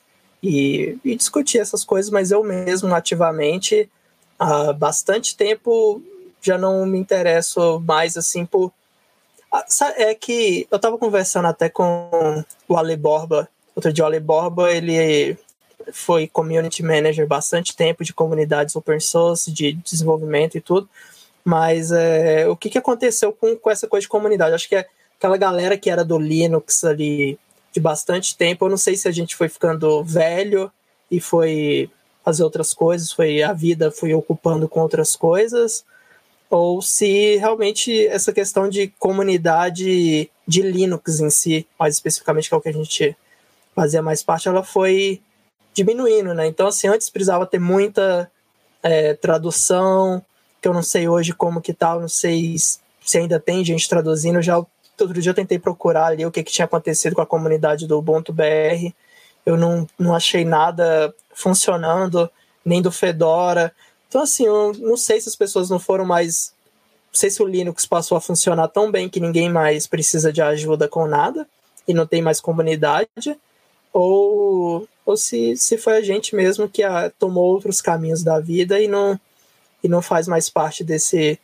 e, 0.44 0.98
e 1.02 1.16
discutir 1.16 1.58
essas 1.58 1.84
coisas, 1.84 2.10
mas 2.10 2.30
eu 2.30 2.44
mesmo 2.44 2.94
ativamente 2.94 3.88
há 4.38 4.72
bastante 4.72 5.36
tempo 5.36 6.02
já 6.42 6.58
não 6.58 6.84
me 6.84 6.98
interesso 6.98 7.80
mais 7.80 8.16
assim 8.16 8.44
por 8.44 8.70
é 9.96 10.14
que 10.14 10.66
eu 10.70 10.76
estava 10.76 10.98
conversando 10.98 11.46
até 11.46 11.68
com 11.68 12.44
o 12.68 12.76
Ale 12.76 12.96
Borba 12.96 13.48
outro 13.74 13.92
dia 13.92 14.02
o 14.04 14.06
Ale 14.06 14.18
Borba 14.18 14.70
ele 14.70 15.38
foi 15.92 16.26
community 16.26 16.82
manager 16.82 17.26
bastante 17.26 17.74
tempo 17.74 18.04
de 18.04 18.12
comunidades 18.12 18.74
open 18.74 18.98
source 18.98 19.50
de 19.50 19.72
desenvolvimento 19.72 20.58
e 20.58 20.60
tudo 20.60 20.88
mas 21.44 21.92
é, 21.92 22.48
o 22.48 22.56
que, 22.56 22.70
que 22.70 22.78
aconteceu 22.78 23.30
com, 23.32 23.54
com 23.54 23.70
essa 23.70 23.86
coisa 23.86 24.02
de 24.02 24.08
comunidade? 24.08 24.54
Acho 24.54 24.68
que 24.68 24.76
é 24.76 24.86
aquela 25.18 25.36
galera 25.36 25.76
que 25.76 25.90
era 25.90 26.02
do 26.02 26.18
Linux 26.18 26.82
ali 26.84 27.38
de 27.74 27.80
bastante 27.80 28.36
tempo. 28.36 28.64
Eu 28.64 28.70
não 28.70 28.76
sei 28.76 28.96
se 28.96 29.08
a 29.08 29.10
gente 29.10 29.34
foi 29.34 29.48
ficando 29.48 30.02
velho 30.04 30.70
e 31.10 31.20
foi 31.20 31.90
fazer 32.24 32.44
outras 32.44 32.72
coisas, 32.72 33.12
foi 33.12 33.42
a 33.42 33.52
vida 33.52 33.90
foi 33.90 34.14
ocupando 34.14 34.66
com 34.66 34.80
outras 34.80 35.14
coisas, 35.14 35.84
ou 36.48 36.80
se 36.80 37.36
realmente 37.36 38.06
essa 38.06 38.32
questão 38.32 38.66
de 38.66 38.88
comunidade 38.98 40.30
de 40.46 40.62
Linux 40.62 41.20
em 41.20 41.28
si, 41.28 41.66
mais 41.78 41.96
especificamente 41.96 42.48
que 42.48 42.54
é 42.54 42.56
o 42.56 42.60
que 42.62 42.68
a 42.70 42.72
gente 42.72 43.14
fazia 43.74 44.00
mais 44.00 44.22
parte, 44.22 44.48
ela 44.48 44.62
foi 44.62 45.20
diminuindo, 45.74 46.32
né? 46.32 46.46
Então, 46.46 46.68
assim, 46.68 46.86
antes 46.86 47.10
precisava 47.10 47.44
ter 47.44 47.58
muita 47.58 48.30
é, 48.82 49.14
tradução, 49.14 50.24
que 50.62 50.68
eu 50.68 50.72
não 50.72 50.82
sei 50.82 51.08
hoje 51.08 51.32
como 51.32 51.60
que 51.60 51.74
tal, 51.74 51.96
tá, 51.96 52.00
não 52.02 52.08
sei 52.08 52.56
se 52.56 53.18
ainda 53.18 53.38
tem 53.38 53.64
gente 53.64 53.88
traduzindo, 53.88 54.40
já 54.40 54.64
Outro 55.00 55.20
dia 55.20 55.30
eu 55.30 55.34
tentei 55.34 55.58
procurar 55.58 56.06
ali 56.06 56.24
o 56.24 56.30
que, 56.30 56.42
que 56.42 56.52
tinha 56.52 56.64
acontecido 56.64 57.14
com 57.14 57.22
a 57.22 57.26
comunidade 57.26 57.86
do 57.86 57.98
Ubuntu 57.98 58.32
BR. 58.32 58.92
Eu 59.44 59.56
não, 59.56 59.86
não 59.98 60.14
achei 60.14 60.44
nada 60.44 61.14
funcionando, 61.34 62.30
nem 62.64 62.80
do 62.80 62.92
Fedora. 62.92 63.74
Então, 64.08 64.22
assim, 64.22 64.46
eu 64.46 64.72
não 64.78 64.96
sei 64.96 65.20
se 65.20 65.28
as 65.28 65.36
pessoas 65.36 65.68
não 65.68 65.78
foram 65.78 66.04
mais. 66.04 66.54
Não 67.12 67.18
sei 67.18 67.30
se 67.30 67.42
o 67.42 67.46
Linux 67.46 67.86
passou 67.86 68.16
a 68.16 68.20
funcionar 68.20 68.68
tão 68.68 68.90
bem 68.90 69.08
que 69.08 69.20
ninguém 69.20 69.50
mais 69.50 69.86
precisa 69.86 70.32
de 70.32 70.40
ajuda 70.40 70.88
com 70.88 71.06
nada 71.06 71.46
e 71.86 71.92
não 71.92 72.06
tem 72.06 72.22
mais 72.22 72.40
comunidade, 72.40 73.38
ou, 73.92 74.88
ou 75.04 75.16
se, 75.16 75.56
se 75.56 75.78
foi 75.78 75.96
a 75.96 76.00
gente 76.00 76.34
mesmo 76.34 76.68
que 76.68 76.82
a, 76.82 77.10
tomou 77.10 77.44
outros 77.44 77.80
caminhos 77.80 78.22
da 78.22 78.40
vida 78.40 78.80
e 78.80 78.88
não, 78.88 79.18
e 79.82 79.88
não 79.88 80.02
faz 80.02 80.26
mais 80.26 80.48
parte 80.50 80.82
desse, 80.82 81.38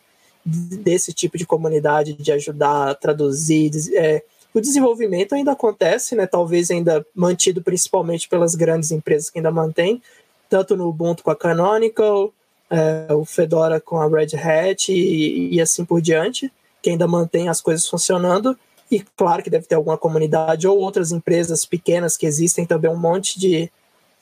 desse 0.50 1.12
tipo 1.12 1.38
de 1.38 1.46
comunidade, 1.46 2.14
de 2.14 2.32
ajudar 2.32 2.90
a 2.90 2.94
traduzir. 2.94 3.70
É, 3.94 4.22
o 4.52 4.60
desenvolvimento 4.60 5.34
ainda 5.34 5.52
acontece, 5.52 6.14
né? 6.14 6.26
Talvez 6.26 6.70
ainda 6.70 7.06
mantido 7.14 7.62
principalmente 7.62 8.28
pelas 8.28 8.54
grandes 8.54 8.90
empresas 8.90 9.30
que 9.30 9.38
ainda 9.38 9.50
mantêm, 9.50 10.02
tanto 10.48 10.76
no 10.76 10.88
Ubuntu 10.88 11.22
com 11.22 11.30
a 11.30 11.36
Canonical, 11.36 12.32
é, 12.68 13.12
o 13.12 13.24
Fedora 13.24 13.80
com 13.80 13.98
a 13.98 14.08
Red 14.08 14.36
Hat 14.36 14.92
e, 14.92 15.54
e, 15.54 15.60
assim 15.60 15.84
por 15.84 16.00
diante, 16.00 16.52
que 16.82 16.90
ainda 16.90 17.06
mantém 17.06 17.48
as 17.48 17.60
coisas 17.60 17.86
funcionando. 17.86 18.56
E 18.90 19.00
claro 19.16 19.42
que 19.42 19.50
deve 19.50 19.66
ter 19.66 19.76
alguma 19.76 19.96
comunidade 19.96 20.66
ou 20.66 20.78
outras 20.78 21.12
empresas 21.12 21.64
pequenas 21.64 22.16
que 22.16 22.26
existem 22.26 22.66
também 22.66 22.90
um 22.90 22.96
monte 22.96 23.38
de, 23.38 23.70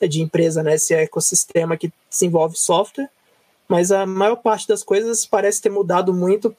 de 0.07 0.21
empresa 0.21 0.61
nesse 0.61 0.93
ecossistema 0.93 1.75
que 1.75 1.91
desenvolve 2.09 2.55
software 2.55 3.09
mas 3.69 3.91
a 3.91 4.03
maior 4.05 4.37
parte 4.37 4.67
das 4.67 4.83
coisas 4.83 5.27
parece 5.27 5.61
ter 5.61 5.69
mudado 5.69 6.11
muito 6.11 6.49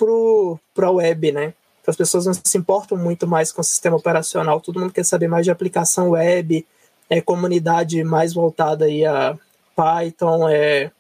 para 0.73 0.87
a 0.87 0.91
web, 0.93 1.33
né? 1.33 1.53
As 1.85 1.97
pessoas 1.97 2.25
não 2.25 2.33
se 2.33 2.57
importam 2.57 2.97
muito 2.97 3.27
mais 3.27 3.51
com 3.51 3.61
o 3.61 3.65
sistema 3.65 3.97
operacional, 3.97 4.61
todo 4.61 4.79
mundo 4.79 4.93
quer 4.93 5.05
saber 5.05 5.27
mais 5.27 5.45
de 5.45 5.51
aplicação 5.51 6.11
web, 6.11 6.65
é 7.09 7.21
comunidade 7.21 8.05
mais 8.05 8.33
voltada 8.33 8.85
aí 8.85 9.05
a 9.05 9.37
Python, 9.75 10.49
é, 10.49 10.93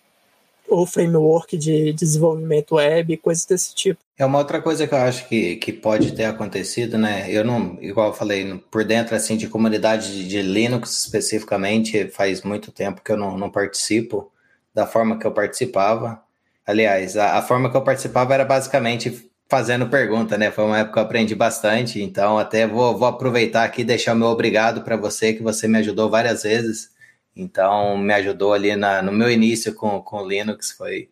ou 0.68 0.84
framework 0.84 1.56
de 1.56 1.92
desenvolvimento 1.92 2.74
web, 2.74 3.16
coisas 3.18 3.46
desse 3.46 3.72
tipo. 3.72 4.00
É 4.18 4.26
uma 4.26 4.38
outra 4.38 4.60
coisa 4.60 4.88
que 4.88 4.94
eu 4.94 4.98
acho 4.98 5.28
que, 5.28 5.56
que 5.56 5.72
pode 5.72 6.12
ter 6.12 6.24
acontecido, 6.24 6.98
né? 6.98 7.26
Eu 7.30 7.44
não, 7.44 7.78
igual 7.80 8.08
eu 8.08 8.14
falei, 8.14 8.60
por 8.68 8.84
dentro 8.84 9.14
assim 9.14 9.36
de 9.36 9.46
comunidade 9.46 10.12
de, 10.12 10.28
de 10.28 10.42
Linux 10.42 11.04
especificamente, 11.04 12.08
faz 12.08 12.42
muito 12.42 12.72
tempo 12.72 13.00
que 13.04 13.12
eu 13.12 13.16
não, 13.16 13.38
não 13.38 13.48
participo 13.48 14.30
da 14.74 14.86
forma 14.86 15.18
que 15.18 15.26
eu 15.26 15.32
participava. 15.32 16.22
Aliás, 16.66 17.16
a, 17.16 17.38
a, 17.38 17.42
forma 17.42 17.70
que 17.70 17.76
eu 17.76 17.82
participava 17.82 18.34
era 18.34 18.44
basicamente 18.44 19.30
fazendo 19.48 19.88
pergunta, 19.88 20.38
né? 20.38 20.50
Foi 20.50 20.64
uma 20.64 20.78
época 20.78 20.94
que 20.94 20.98
eu 21.00 21.02
aprendi 21.02 21.34
bastante, 21.34 22.00
então 22.02 22.38
até 22.38 22.66
vou, 22.66 22.96
vou 22.96 23.08
aproveitar 23.08 23.64
aqui 23.64 23.82
e 23.82 23.84
deixar 23.84 24.14
o 24.14 24.16
meu 24.16 24.28
obrigado 24.28 24.82
para 24.82 24.96
você, 24.96 25.32
que 25.32 25.42
você 25.42 25.66
me 25.66 25.78
ajudou 25.78 26.08
várias 26.08 26.44
vezes. 26.44 26.90
Então, 27.34 27.96
me 27.98 28.12
ajudou 28.14 28.52
ali 28.52 28.76
na, 28.76 29.02
no 29.02 29.12
meu 29.12 29.30
início 29.30 29.74
com, 29.74 30.00
com 30.02 30.26
Linux. 30.26 30.72
Foi 30.72 31.08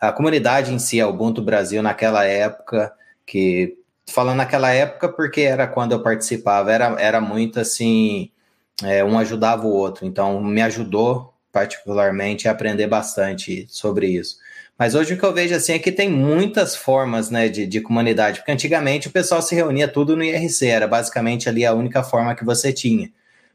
a 0.00 0.12
comunidade 0.12 0.72
em 0.72 0.78
si, 0.78 1.00
a 1.00 1.08
Ubuntu 1.08 1.42
Brasil, 1.42 1.82
naquela 1.82 2.24
época, 2.24 2.92
que 3.26 3.76
falando 4.10 4.38
naquela 4.38 4.70
época 4.70 5.08
porque 5.08 5.42
era 5.42 5.66
quando 5.66 5.92
eu 5.92 6.02
participava, 6.02 6.72
era, 6.72 6.96
era 7.00 7.20
muito 7.20 7.60
assim, 7.60 8.30
é, 8.82 9.04
um 9.04 9.18
ajudava 9.18 9.66
o 9.66 9.72
outro. 9.72 10.06
Então, 10.06 10.42
me 10.42 10.62
ajudou 10.62 11.34
particularmente, 11.58 12.46
aprender 12.46 12.86
bastante 12.86 13.66
sobre 13.68 14.06
isso. 14.06 14.36
Mas 14.78 14.94
hoje 14.94 15.14
o 15.14 15.18
que 15.18 15.24
eu 15.24 15.34
vejo 15.34 15.56
assim 15.56 15.72
é 15.72 15.78
que 15.80 15.90
tem 15.90 16.08
muitas 16.08 16.76
formas 16.76 17.30
né, 17.30 17.48
de, 17.48 17.66
de 17.66 17.80
comunidade, 17.80 18.38
porque 18.38 18.52
antigamente 18.52 19.08
o 19.08 19.10
pessoal 19.10 19.42
se 19.42 19.56
reunia 19.56 19.88
tudo 19.88 20.16
no 20.16 20.22
IRC, 20.22 20.66
era 20.68 20.86
basicamente 20.86 21.48
ali 21.48 21.66
a 21.66 21.74
única 21.74 22.04
forma 22.04 22.32
que 22.36 22.44
você 22.44 22.72
tinha. 22.72 23.10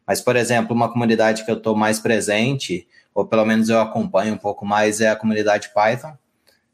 Mas, 0.06 0.20
por 0.20 0.36
exemplo, 0.36 0.76
uma 0.76 0.92
comunidade 0.92 1.46
que 1.46 1.52
eu 1.52 1.56
estou 1.56 1.78
mais 1.78 1.98
presente, 1.98 2.86
ou 3.16 3.26
pelo 3.26 3.46
menos 3.46 3.70
eu 3.70 3.80
acompanho 3.80 4.34
um 4.34 4.38
pouco 4.38 4.66
mais, 4.66 5.00
é 5.00 5.10
a 5.10 5.16
comunidade 5.16 5.72
Python. 5.74 6.12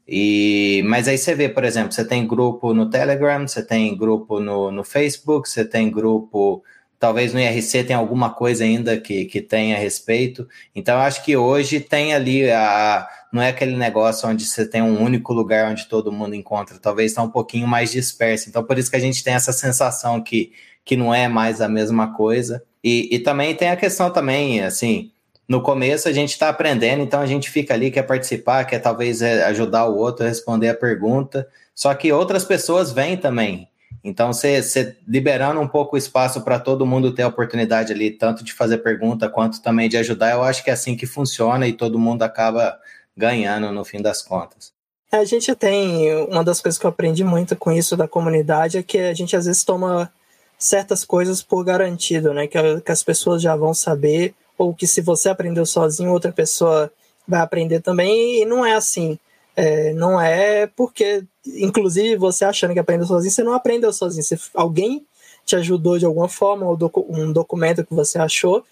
E, 0.08 0.82
mas 0.86 1.06
aí 1.06 1.16
você 1.16 1.32
vê, 1.32 1.48
por 1.48 1.62
exemplo, 1.62 1.92
você 1.92 2.04
tem 2.04 2.26
grupo 2.26 2.74
no 2.74 2.90
Telegram, 2.90 3.46
você 3.46 3.62
tem 3.62 3.96
grupo 3.96 4.40
no, 4.40 4.72
no 4.72 4.82
Facebook, 4.82 5.48
você 5.48 5.64
tem 5.64 5.88
grupo 5.88 6.64
Talvez 7.00 7.32
no 7.32 7.40
IRC 7.40 7.84
tenha 7.84 7.98
alguma 7.98 8.28
coisa 8.28 8.62
ainda 8.62 9.00
que, 9.00 9.24
que 9.24 9.40
tenha 9.40 9.78
respeito. 9.78 10.46
Então, 10.74 10.98
acho 10.98 11.24
que 11.24 11.34
hoje 11.34 11.80
tem 11.80 12.12
ali 12.12 12.50
a. 12.50 13.08
Não 13.32 13.40
é 13.40 13.48
aquele 13.48 13.74
negócio 13.74 14.28
onde 14.28 14.44
você 14.44 14.66
tem 14.66 14.82
um 14.82 15.02
único 15.02 15.32
lugar 15.32 15.70
onde 15.70 15.88
todo 15.88 16.12
mundo 16.12 16.34
encontra. 16.34 16.78
Talvez 16.78 17.12
está 17.12 17.22
um 17.22 17.30
pouquinho 17.30 17.66
mais 17.66 17.90
disperso. 17.90 18.50
Então, 18.50 18.62
por 18.62 18.78
isso 18.78 18.90
que 18.90 18.96
a 18.96 19.00
gente 19.00 19.24
tem 19.24 19.32
essa 19.32 19.50
sensação 19.50 20.20
que, 20.20 20.52
que 20.84 20.94
não 20.94 21.14
é 21.14 21.26
mais 21.26 21.62
a 21.62 21.68
mesma 21.70 22.12
coisa. 22.14 22.62
E, 22.84 23.08
e 23.10 23.18
também 23.18 23.54
tem 23.54 23.70
a 23.70 23.76
questão 23.76 24.12
também, 24.12 24.60
assim, 24.60 25.10
no 25.48 25.62
começo 25.62 26.06
a 26.06 26.12
gente 26.12 26.32
está 26.32 26.50
aprendendo, 26.50 27.02
então 27.02 27.20
a 27.20 27.26
gente 27.26 27.50
fica 27.50 27.72
ali, 27.72 27.90
quer 27.90 28.02
participar, 28.02 28.66
quer 28.66 28.78
talvez 28.78 29.22
é, 29.22 29.44
ajudar 29.46 29.86
o 29.86 29.96
outro 29.96 30.26
a 30.26 30.28
responder 30.28 30.68
a 30.68 30.74
pergunta. 30.74 31.48
Só 31.74 31.94
que 31.94 32.12
outras 32.12 32.44
pessoas 32.44 32.92
vêm 32.92 33.16
também. 33.16 33.69
Então, 34.02 34.32
você 34.32 34.96
liberando 35.06 35.60
um 35.60 35.68
pouco 35.68 35.94
o 35.94 35.98
espaço 35.98 36.40
para 36.40 36.58
todo 36.58 36.86
mundo 36.86 37.12
ter 37.12 37.22
a 37.22 37.28
oportunidade 37.28 37.92
ali, 37.92 38.10
tanto 38.10 38.42
de 38.42 38.52
fazer 38.52 38.78
pergunta 38.78 39.28
quanto 39.28 39.60
também 39.60 39.88
de 39.88 39.96
ajudar, 39.98 40.32
eu 40.32 40.42
acho 40.42 40.64
que 40.64 40.70
é 40.70 40.72
assim 40.72 40.96
que 40.96 41.06
funciona 41.06 41.68
e 41.68 41.72
todo 41.72 41.98
mundo 41.98 42.22
acaba 42.22 42.78
ganhando 43.16 43.70
no 43.70 43.84
fim 43.84 44.00
das 44.00 44.22
contas. 44.22 44.72
É, 45.12 45.18
a 45.18 45.24
gente 45.24 45.54
tem 45.54 46.14
uma 46.26 46.44
das 46.44 46.60
coisas 46.60 46.78
que 46.78 46.86
eu 46.86 46.90
aprendi 46.90 47.24
muito 47.24 47.56
com 47.56 47.72
isso 47.72 47.96
da 47.96 48.06
comunidade 48.06 48.78
é 48.78 48.82
que 48.82 48.98
a 48.98 49.12
gente 49.12 49.36
às 49.36 49.44
vezes 49.44 49.64
toma 49.64 50.10
certas 50.58 51.04
coisas 51.04 51.42
por 51.42 51.64
garantido, 51.64 52.32
né? 52.32 52.46
Que, 52.46 52.80
que 52.80 52.92
as 52.92 53.02
pessoas 53.02 53.42
já 53.42 53.56
vão 53.56 53.74
saber, 53.74 54.34
ou 54.56 54.74
que 54.74 54.86
se 54.86 55.00
você 55.00 55.28
aprendeu 55.28 55.66
sozinho, 55.66 56.12
outra 56.12 56.30
pessoa 56.30 56.92
vai 57.26 57.40
aprender 57.40 57.80
também, 57.80 58.42
e 58.42 58.44
não 58.44 58.64
é 58.64 58.74
assim. 58.74 59.18
É, 59.56 59.92
não 59.94 60.20
é 60.20 60.66
porque, 60.66 61.24
inclusive, 61.46 62.16
você 62.16 62.44
achando 62.44 62.72
que 62.72 62.78
aprendeu 62.78 63.06
sozinho, 63.06 63.32
você 63.32 63.42
não 63.42 63.52
aprendeu 63.52 63.92
sozinho. 63.92 64.22
Você, 64.22 64.38
alguém 64.54 65.06
te 65.44 65.56
ajudou 65.56 65.98
de 65.98 66.06
alguma 66.06 66.28
forma, 66.28 66.66
um 67.08 67.32
documento 67.32 67.84
que 67.84 67.94
você 67.94 68.18
achou. 68.18 68.64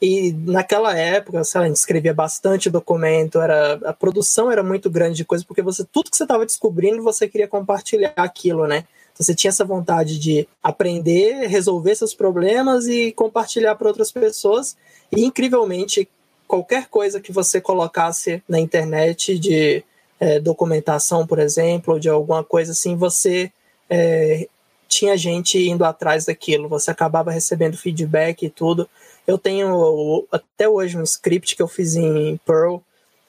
E 0.00 0.32
naquela 0.32 0.96
época, 0.96 1.42
sei 1.42 1.58
lá, 1.58 1.64
a 1.64 1.68
gente 1.68 1.78
escrevia 1.78 2.12
bastante 2.12 2.68
documento, 2.68 3.40
era, 3.40 3.74
a 3.84 3.92
produção 3.94 4.50
era 4.50 4.62
muito 4.62 4.90
grande 4.90 5.16
de 5.16 5.24
coisa, 5.24 5.44
porque 5.46 5.62
você 5.62 5.84
tudo 5.84 6.10
que 6.10 6.16
você 6.16 6.24
estava 6.24 6.44
descobrindo, 6.44 7.02
você 7.02 7.26
queria 7.26 7.48
compartilhar 7.48 8.12
aquilo, 8.16 8.66
né? 8.66 8.84
Então, 9.12 9.24
você 9.24 9.34
tinha 9.34 9.48
essa 9.48 9.64
vontade 9.64 10.18
de 10.18 10.46
aprender, 10.62 11.46
resolver 11.46 11.94
seus 11.94 12.12
problemas 12.12 12.86
e 12.86 13.12
compartilhar 13.12 13.74
para 13.74 13.88
outras 13.88 14.12
pessoas. 14.12 14.76
E, 15.10 15.24
incrivelmente, 15.24 16.06
qualquer 16.46 16.88
coisa 16.88 17.18
que 17.18 17.32
você 17.32 17.58
colocasse 17.58 18.42
na 18.46 18.60
internet 18.60 19.38
de 19.38 19.82
é, 20.18 20.40
documentação, 20.40 21.26
por 21.26 21.38
exemplo, 21.38 21.94
ou 21.94 22.00
de 22.00 22.08
alguma 22.08 22.42
coisa 22.42 22.72
assim, 22.72 22.96
você 22.96 23.52
é, 23.88 24.48
tinha 24.88 25.16
gente 25.16 25.58
indo 25.58 25.84
atrás 25.84 26.24
daquilo, 26.24 26.68
você 26.68 26.90
acabava 26.90 27.30
recebendo 27.30 27.76
feedback 27.76 28.44
e 28.44 28.50
tudo. 28.50 28.88
Eu 29.26 29.36
tenho 29.36 30.26
até 30.30 30.68
hoje 30.68 30.96
um 30.96 31.02
script 31.02 31.56
que 31.56 31.62
eu 31.62 31.68
fiz 31.68 31.96
em 31.96 32.38
Perl 32.46 32.80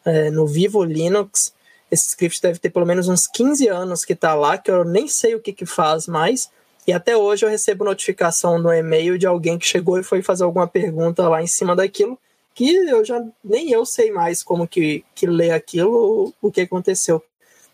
é, 0.06 0.30
no 0.30 0.48
Vivo 0.48 0.84
Linux. 0.84 1.54
Esse 1.90 2.10
script 2.10 2.42
deve 2.42 2.60
ter 2.60 2.70
pelo 2.70 2.86
menos 2.86 3.08
uns 3.08 3.28
15 3.28 3.68
anos 3.68 4.06
que 4.06 4.14
está 4.14 4.34
lá, 4.34 4.58
que 4.58 4.70
eu 4.70 4.84
nem 4.84 5.08
sei 5.08 5.36
o 5.36 5.40
que, 5.40 5.52
que 5.52 5.66
faz 5.66 6.08
mais. 6.08 6.50
E 6.86 6.94
até 6.94 7.18
hoje 7.18 7.46
eu 7.46 7.50
recebo 7.50 7.84
notificação 7.84 8.58
no 8.58 8.72
e-mail 8.72 9.18
de 9.18 9.28
alguém 9.28 9.58
que 9.58 9.66
chegou 9.66 10.00
e 10.00 10.04
foi 10.04 10.22
fazer 10.22 10.46
alguma 10.46 10.68
pergunta 10.68 11.28
lá 11.28 11.44
em 11.44 11.48
cima 11.48 11.76
daquilo, 11.76 12.18
que 12.58 12.76
eu 12.76 13.06
já 13.06 13.24
nem 13.44 13.70
eu 13.70 13.86
sei 13.86 14.10
mais 14.10 14.42
como 14.42 14.68
que, 14.68 15.06
que 15.14 15.28
ler 15.28 15.52
aquilo, 15.52 16.34
o 16.42 16.52
que 16.52 16.62
aconteceu. 16.62 17.24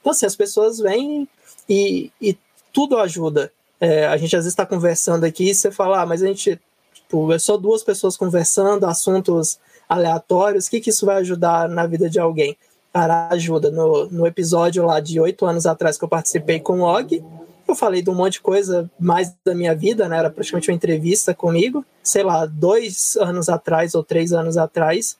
Então, 0.02 0.12
assim, 0.12 0.26
as 0.26 0.36
pessoas 0.36 0.78
vêm 0.78 1.26
e, 1.70 2.12
e 2.22 2.38
tudo 2.74 2.98
ajuda. 2.98 3.50
É, 3.80 4.06
a 4.08 4.18
gente 4.18 4.36
às 4.36 4.44
vezes 4.44 4.52
está 4.52 4.66
conversando 4.66 5.24
aqui 5.24 5.50
e 5.50 5.56
você 5.56 5.72
fala, 5.72 6.02
ah, 6.02 6.06
mas 6.06 6.22
a 6.22 6.28
gente, 6.28 6.60
tipo, 6.94 7.32
é 7.32 7.40
só 7.40 7.56
duas 7.56 7.82
pessoas 7.82 8.18
conversando, 8.18 8.86
assuntos 8.86 9.58
aleatórios, 9.88 10.68
o 10.68 10.70
que, 10.70 10.82
que 10.82 10.90
isso 10.90 11.06
vai 11.06 11.16
ajudar 11.18 11.70
na 11.70 11.88
vida 11.88 12.10
de 12.10 12.20
alguém? 12.20 12.58
Cara, 12.92 13.30
ajuda. 13.30 13.72
No, 13.72 14.08
no 14.08 14.28
episódio 14.28 14.86
lá 14.86 15.00
de 15.00 15.18
oito 15.18 15.46
anos 15.46 15.66
atrás 15.66 15.98
que 15.98 16.04
eu 16.04 16.10
participei 16.10 16.60
com 16.60 16.82
o 16.82 16.84
Og, 16.84 17.24
eu 17.68 17.76
falei 17.76 18.02
de 18.02 18.10
um 18.10 18.16
monte 18.16 18.34
de 18.34 18.42
coisa 18.42 18.90
mais 19.00 19.34
da 19.46 19.56
minha 19.56 19.76
vida, 19.76 20.08
né? 20.08 20.18
Era 20.18 20.30
praticamente 20.30 20.70
uma 20.70 20.76
entrevista 20.76 21.34
comigo. 21.34 21.86
Sei 22.02 22.24
lá, 22.24 22.46
dois 22.46 23.16
anos 23.18 23.50
atrás 23.50 23.96
ou 23.96 24.04
três 24.04 24.34
anos 24.34 24.58
atrás, 24.58 25.18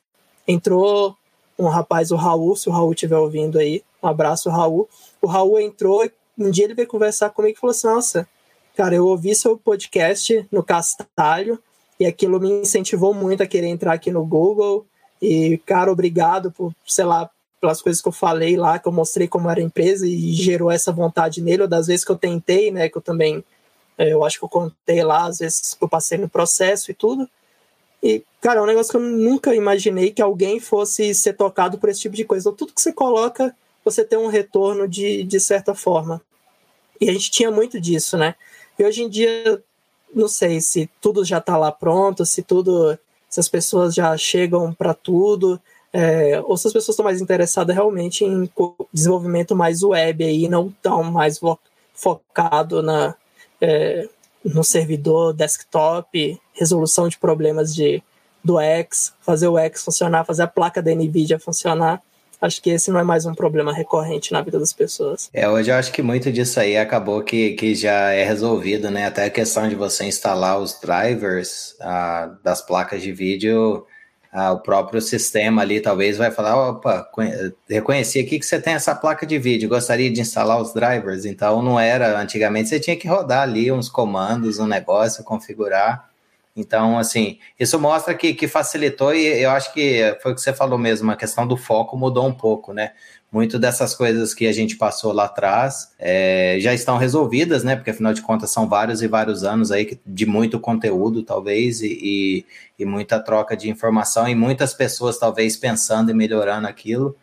entrou 0.48 1.16
um 1.58 1.68
rapaz, 1.68 2.12
o 2.12 2.16
Raul, 2.16 2.56
se 2.56 2.68
o 2.68 2.72
Raul 2.72 2.92
estiver 2.94 3.18
ouvindo 3.18 3.60
aí, 3.60 3.84
um 4.02 4.08
abraço, 4.08 4.50
Raul. 4.50 4.90
O 5.22 5.28
Raul 5.28 5.60
entrou, 5.60 6.10
um 6.38 6.50
dia 6.50 6.66
ele 6.66 6.74
veio 6.74 6.88
conversar 6.88 7.30
comigo 7.30 7.58
e 7.58 7.60
falou 7.60 7.72
assim: 7.72 7.88
Nossa, 7.88 8.28
Cara, 8.76 8.96
eu 8.96 9.06
ouvi 9.06 9.36
seu 9.36 9.56
podcast 9.56 10.48
no 10.52 10.64
Castalho 10.64 11.60
e 12.00 12.08
aquilo 12.08 12.40
me 12.40 12.50
incentivou 12.50 13.14
muito 13.14 13.44
a 13.44 13.48
querer 13.48 13.68
entrar 13.68 13.94
aqui 13.94 14.10
no 14.10 14.26
Google. 14.26 14.88
E, 15.22 15.60
cara, 15.60 15.92
obrigado 15.92 16.52
por, 16.52 16.74
sei 16.84 17.06
lá, 17.06 17.30
pelas 17.64 17.82
coisas 17.82 18.02
que 18.02 18.08
eu 18.10 18.12
falei 18.12 18.58
lá, 18.58 18.78
que 18.78 18.90
eu 18.90 18.92
mostrei 18.92 19.26
como 19.26 19.50
era 19.50 19.62
a 19.62 19.64
empresa 19.64 20.06
e 20.06 20.34
gerou 20.34 20.70
essa 20.70 20.92
vontade 20.92 21.42
nele, 21.42 21.62
ou 21.62 21.68
das 21.68 21.88
vezes 21.88 22.04
que 22.04 22.12
eu 22.12 22.18
tentei, 22.18 22.70
né, 22.72 22.90
que 22.90 22.98
eu 22.98 23.02
também, 23.02 23.42
é, 23.98 24.12
eu 24.12 24.22
acho 24.26 24.38
que 24.38 24.44
eu 24.44 24.50
contei 24.50 25.02
lá, 25.02 25.28
às 25.28 25.40
vezes 25.40 25.74
que 25.74 25.82
eu 25.82 25.88
passei 25.88 26.18
no 26.18 26.28
processo 26.28 26.92
e 26.92 26.94
tudo. 26.94 27.26
E, 28.04 28.22
cara, 28.42 28.60
é 28.60 28.64
um 28.64 28.66
negócio 28.66 28.92
que 28.92 28.98
eu 28.98 29.02
nunca 29.02 29.56
imaginei 29.56 30.12
que 30.12 30.22
alguém 30.22 30.60
fosse 30.60 31.16
ser 31.16 31.38
tocado 31.38 31.78
por 31.78 31.88
esse 31.88 32.02
tipo 32.02 32.18
de 32.18 32.26
coisa. 32.26 32.50
Então, 32.50 32.54
tudo 32.54 32.74
que 32.74 32.82
você 32.82 32.92
coloca, 32.92 33.56
você 33.86 34.04
tem 34.04 34.20
um 34.20 34.28
retorno 34.28 34.86
de, 34.86 35.24
de 35.24 35.40
certa 35.40 35.74
forma. 35.74 36.22
E 37.00 37.10
a 37.10 37.14
gente 37.14 37.32
tinha 37.32 37.50
muito 37.50 37.80
disso, 37.80 38.18
né? 38.18 38.36
E 38.78 38.84
hoje 38.84 39.04
em 39.04 39.10
dia, 39.10 39.64
não 40.14 40.28
sei 40.28 40.60
se 40.60 40.90
tudo 41.00 41.24
já 41.24 41.38
está 41.38 41.56
lá 41.56 41.72
pronto, 41.72 42.26
se 42.26 42.44
tudo, 42.44 43.00
se 43.30 43.40
as 43.40 43.48
pessoas 43.48 43.96
já 43.96 44.18
chegam 44.18 44.74
para 44.74 44.94
tudo, 44.94 45.62
é, 45.94 46.42
ou 46.46 46.58
se 46.58 46.68
as 46.68 46.74
pessoas 46.74 46.96
estão 46.96 47.06
mais 47.06 47.22
interessadas 47.22 47.76
realmente 47.76 48.26
em 48.26 48.50
desenvolvimento 48.92 49.56
mais 49.56 49.84
web 49.84 50.24
aí, 50.24 50.50
não 50.50 50.74
tão 50.82 51.04
mais 51.04 51.40
focado 51.94 52.82
na, 52.82 53.16
é, 53.62 54.10
no 54.44 54.64
servidor 54.64 55.34
desktop, 55.34 56.42
resolução 56.54 57.08
de 57.08 57.18
problemas 57.18 57.76
de, 57.76 58.02
do 58.44 58.60
X, 58.60 59.14
fazer 59.22 59.48
o 59.48 59.58
X 59.58 59.84
funcionar, 59.84 60.26
fazer 60.26 60.44
a 60.44 60.48
placa 60.48 60.82
da 60.82 60.94
NVIDIA 60.94 61.40
funcionar 61.40 62.02
acho 62.46 62.62
que 62.62 62.72
esse 62.72 62.92
não 62.92 63.00
é 63.00 63.04
mais 63.04 63.26
um 63.26 63.34
problema 63.34 63.74
recorrente 63.74 64.34
na 64.34 64.42
vida 64.42 64.60
das 64.60 64.74
pessoas. 64.74 65.30
É, 65.34 65.48
hoje 65.48 65.72
eu 65.72 65.76
acho 65.76 65.92
que 65.94 66.02
muito 66.02 66.32
disso 66.32 66.60
aí 66.60 66.76
acabou 66.76 67.22
que, 67.24 67.52
que 67.52 67.74
já 67.74 68.12
é 68.12 68.26
resolvido, 68.26 68.92
né? 68.92 69.06
Até 69.06 69.26
a 69.26 69.30
questão 69.30 69.70
de 69.70 69.76
você 69.76 70.04
instalar 70.06 70.60
os 70.60 70.78
drivers 70.80 71.76
ah, 71.80 72.36
das 72.44 72.62
placas 72.62 73.02
de 73.02 73.14
vídeo, 73.14 73.86
ah, 74.34 74.52
o 74.52 74.60
próprio 74.60 75.00
sistema 75.00 75.62
ali 75.62 75.80
talvez 75.80 76.18
vai 76.18 76.32
falar, 76.32 76.70
opa, 76.70 77.08
reconheci 77.70 78.20
aqui 78.20 78.40
que 78.40 78.46
você 78.46 78.60
tem 78.60 78.74
essa 78.74 78.96
placa 78.96 79.28
de 79.28 79.38
vídeo, 79.38 79.70
gostaria 79.70 80.12
de 80.12 80.20
instalar 80.20 80.60
os 80.60 80.74
drivers. 80.74 81.24
Então 81.24 81.62
não 81.62 81.80
era, 81.80 82.20
antigamente 82.20 82.68
você 82.68 82.80
tinha 82.80 82.98
que 82.98 83.08
rodar 83.08 83.44
ali 83.44 83.72
uns 83.72 83.90
comandos, 83.90 84.58
um 84.58 84.66
negócio, 84.66 85.24
configurar. 85.24 86.10
Então, 86.56 86.98
assim, 86.98 87.38
isso 87.60 87.80
mostra 87.80 88.16
que, 88.16 88.34
que 88.34 88.48
facilitou 88.48 89.14
e 89.14 89.26
eu 89.42 89.52
acho 89.52 89.72
que 89.72 90.18
foi 90.22 90.32
o 90.32 90.36
que 90.36 90.42
você 90.42 90.54
falou 90.54 90.80
mesmo, 90.80 91.12
a 91.12 91.16
questão 91.16 91.46
do 91.46 91.56
foco 91.56 91.96
mudou 91.96 92.28
um 92.28 92.34
pouco, 92.34 92.74
né? 92.74 92.94
Muito 93.34 93.58
dessas 93.58 93.96
coisas 93.96 94.32
que 94.32 94.46
a 94.46 94.54
gente 94.54 94.76
passou 94.76 95.12
lá 95.12 95.26
atrás 95.26 95.92
é, 95.98 96.58
já 96.60 96.72
estão 96.72 96.98
resolvidas, 96.98 97.64
né? 97.64 97.76
Porque 97.76 97.90
afinal 97.90 98.14
de 98.14 98.22
contas 98.22 98.52
são 98.52 98.70
vários 98.70 99.02
e 99.02 99.08
vários 99.08 99.44
anos 99.44 99.72
aí 99.72 100.00
de 100.06 100.28
muito 100.28 100.60
conteúdo, 100.60 101.24
talvez, 101.24 101.82
e, 101.82 101.98
e, 102.00 102.46
e 102.78 102.86
muita 102.86 103.20
troca 103.20 103.58
de 103.58 103.68
informação 103.72 104.30
e 104.30 104.36
muitas 104.36 104.76
pessoas 104.76 105.18
talvez 105.18 105.58
pensando 105.58 106.12
e 106.12 106.14
melhorando 106.14 106.68
aquilo. 106.68 107.18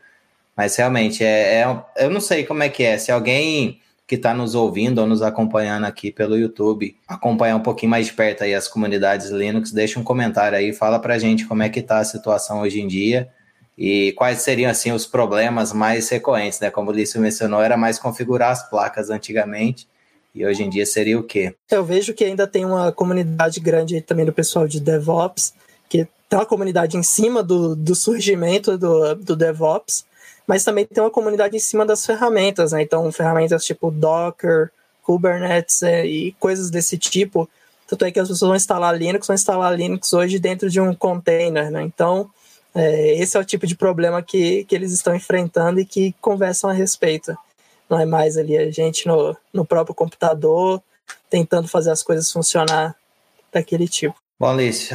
Mas 0.57 0.75
realmente, 0.75 1.23
é, 1.23 1.61
é, 1.63 1.85
eu 2.05 2.11
não 2.11 2.21
sei 2.21 2.45
como 2.45 2.65
é 2.65 2.69
que 2.69 2.83
é. 2.83 2.99
Se 2.99 3.13
alguém 3.13 3.81
que 4.05 4.17
está 4.17 4.35
nos 4.35 4.57
ouvindo 4.57 4.99
ou 4.99 5.07
nos 5.07 5.23
acompanhando 5.23 5.85
aqui 5.85 6.11
pelo 6.11 6.37
YouTube, 6.37 6.97
acompanhar 7.07 7.55
um 7.55 7.63
pouquinho 7.63 7.91
mais 7.91 8.07
de 8.07 8.15
perto 8.15 8.43
aí 8.43 8.53
as 8.53 8.67
comunidades 8.67 9.31
Linux, 9.31 9.71
deixa 9.71 10.01
um 10.01 10.03
comentário 10.03 10.59
aí, 10.59 10.73
fala 10.73 10.99
para 10.99 11.21
gente 11.21 11.47
como 11.47 11.63
é 11.63 11.69
que 11.69 11.79
está 11.79 12.01
a 12.01 12.05
situação 12.05 12.63
hoje 12.63 12.81
em 12.81 12.89
dia 12.89 13.31
e 13.77 14.13
quais 14.13 14.43
seriam 14.43 14.71
assim 14.71 14.93
os 14.93 15.07
problemas 15.07 15.73
mais 15.73 16.09
recorrentes, 16.09 16.61
né? 16.61 16.71
Como 16.71 16.91
o 16.91 16.95
Lício 16.95 17.21
mencionou, 17.21 17.63
era 17.63 17.77
mais 17.77 17.99
configurar 17.99 18.51
as 18.51 18.69
placas 18.69 19.11
antigamente. 19.11 19.89
E 20.35 20.47
hoje 20.47 20.63
em 20.63 20.71
dia 20.71 20.87
seria 20.87 21.19
o 21.19 21.23
quê? 21.23 21.55
Eu 21.71 21.85
vejo 21.85 22.15
que 22.15 22.25
ainda 22.25 22.47
tem 22.47 22.65
uma 22.65 22.93
comunidade 22.93 23.59
grande 23.59 24.01
também 24.01 24.25
do 24.25 24.33
pessoal 24.33 24.69
de 24.69 24.81
DevOps, 24.81 25.55
que 25.89 26.07
tem 26.29 26.39
uma 26.39 26.47
comunidade 26.47 26.97
em 26.97 27.03
cima 27.03 27.43
do, 27.43 27.75
do 27.75 27.95
surgimento 27.95 28.79
do, 28.79 29.15
do 29.17 29.35
DevOps, 29.35 30.05
mas 30.47 30.63
também 30.63 30.85
tem 30.85 31.03
uma 31.03 31.11
comunidade 31.11 31.57
em 31.57 31.61
cima 31.61 31.85
das 31.85 32.07
ferramentas, 32.07 32.73
né? 32.73 32.83
Então, 32.83 33.11
ferramentas 33.11 33.65
tipo 33.65 33.91
Docker, 33.91 34.71
Kubernetes 35.03 35.83
é, 35.83 36.07
e 36.07 36.33
coisas 36.39 36.71
desse 36.71 36.97
tipo. 36.97 37.49
Tanto 37.87 38.05
é 38.05 38.13
que 38.13 38.21
as 38.21 38.29
pessoas 38.29 38.49
vão 38.49 38.57
instalar 38.57 38.97
Linux, 38.97 39.27
vão 39.27 39.35
instalar 39.35 39.77
Linux 39.77 40.13
hoje 40.13 40.39
dentro 40.39 40.71
de 40.71 40.81
um 40.81 40.95
container, 40.95 41.71
né? 41.73 41.83
Então, 41.83 42.31
é, 42.75 43.15
esse 43.19 43.37
é 43.37 43.41
o 43.41 43.45
tipo 43.45 43.67
de 43.67 43.77
problema 43.77 44.23
que, 44.23 44.65
que 44.65 44.75
eles 44.75 44.93
estão 44.93 45.15
enfrentando 45.15 45.81
e 45.81 45.85
que 45.85 46.15
conversam 46.21 46.71
a 46.71 46.73
respeito. 46.73 47.37
Não 47.89 47.99
é 47.99 48.07
mais 48.07 48.37
ali 48.37 48.57
a 48.57 48.71
gente 48.71 49.07
no, 49.07 49.37
no 49.53 49.65
próprio 49.65 49.95
computador 49.95 50.83
tentando 51.29 51.69
fazer 51.69 51.91
as 51.91 52.03
coisas 52.03 52.31
funcionar 52.31 52.95
daquele 53.53 53.89
tipo. 53.89 54.15
Bom, 54.39 54.57
Liz, 54.57 54.89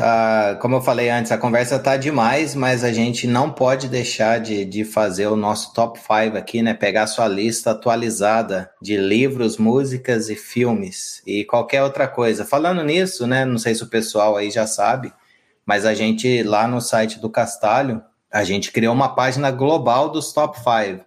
como 0.60 0.78
eu 0.78 0.82
falei 0.82 1.08
antes, 1.08 1.32
a 1.32 1.38
conversa 1.38 1.78
tá 1.78 1.96
demais, 1.98 2.56
mas 2.56 2.84
a 2.84 2.92
gente 2.92 3.28
não 3.28 3.52
pode 3.52 3.88
deixar 3.88 4.40
de, 4.40 4.66
de 4.66 4.84
fazer 4.84 5.28
o 5.28 5.36
nosso 5.36 5.72
top 5.72 6.00
5 6.00 6.36
aqui, 6.36 6.64
né? 6.64 6.74
Pegar 6.74 7.04
a 7.04 7.08
sua 7.08 7.28
lista 7.28 7.70
atualizada 7.70 8.72
de 8.82 8.98
livros, 8.98 9.58
músicas 9.58 10.30
e 10.30 10.36
filmes 10.36 11.22
e 11.28 11.46
qualquer 11.46 11.84
outra 11.84 12.08
coisa. 12.08 12.44
Falando 12.44 12.84
nisso, 12.84 13.28
né? 13.28 13.46
Não 13.46 13.60
sei 13.60 13.76
se 13.76 13.84
o 13.84 13.88
pessoal 13.88 14.36
aí 14.36 14.50
já 14.50 14.66
sabe, 14.66 15.14
mas 15.66 15.86
a 15.86 15.94
gente 15.94 16.44
lá 16.44 16.68
no 16.68 16.80
site 16.80 17.20
do 17.20 17.30
Castalho, 17.30 18.02
a 18.32 18.44
gente 18.44 18.72
criou 18.72 18.94
uma 18.94 19.16
página 19.16 19.52
global 19.52 20.10
dos 20.10 20.32
top 20.34 20.58
5. 20.58 21.04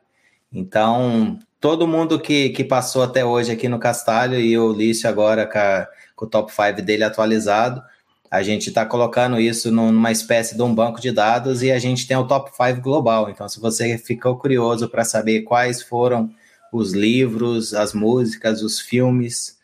Então, 0.53 1.39
todo 1.61 1.87
mundo 1.87 2.19
que, 2.19 2.51
que 2.51 2.65
passou 2.65 3.03
até 3.03 3.25
hoje 3.25 3.53
aqui 3.53 3.69
no 3.69 3.79
Castalho 3.79 4.39
e 4.39 4.59
o 4.59 4.73
Lício 4.73 5.09
agora 5.09 5.47
com, 5.47 5.59
a, 5.59 5.87
com 6.17 6.25
o 6.25 6.29
top 6.29 6.53
5 6.53 6.83
dele 6.83 7.05
atualizado 7.05 7.83
a 8.31 8.43
gente 8.43 8.69
está 8.69 8.85
colocando 8.85 9.41
isso 9.41 9.71
numa 9.71 10.13
espécie 10.13 10.55
de 10.55 10.63
um 10.63 10.75
banco 10.75 11.01
de 11.01 11.11
dados 11.11 11.63
e 11.63 11.73
a 11.73 11.79
gente 11.79 12.07
tem 12.07 12.17
o 12.17 12.27
top 12.27 12.51
5 12.55 12.81
global. 12.81 13.31
Então, 13.31 13.49
se 13.49 13.59
você 13.59 13.97
ficou 13.97 14.37
curioso 14.37 14.89
para 14.89 15.05
saber 15.05 15.43
quais 15.43 15.83
foram 15.83 16.31
os 16.73 16.93
livros, 16.93 17.73
as 17.73 17.95
músicas, 17.95 18.63
os 18.63 18.81
filmes, 18.81 19.58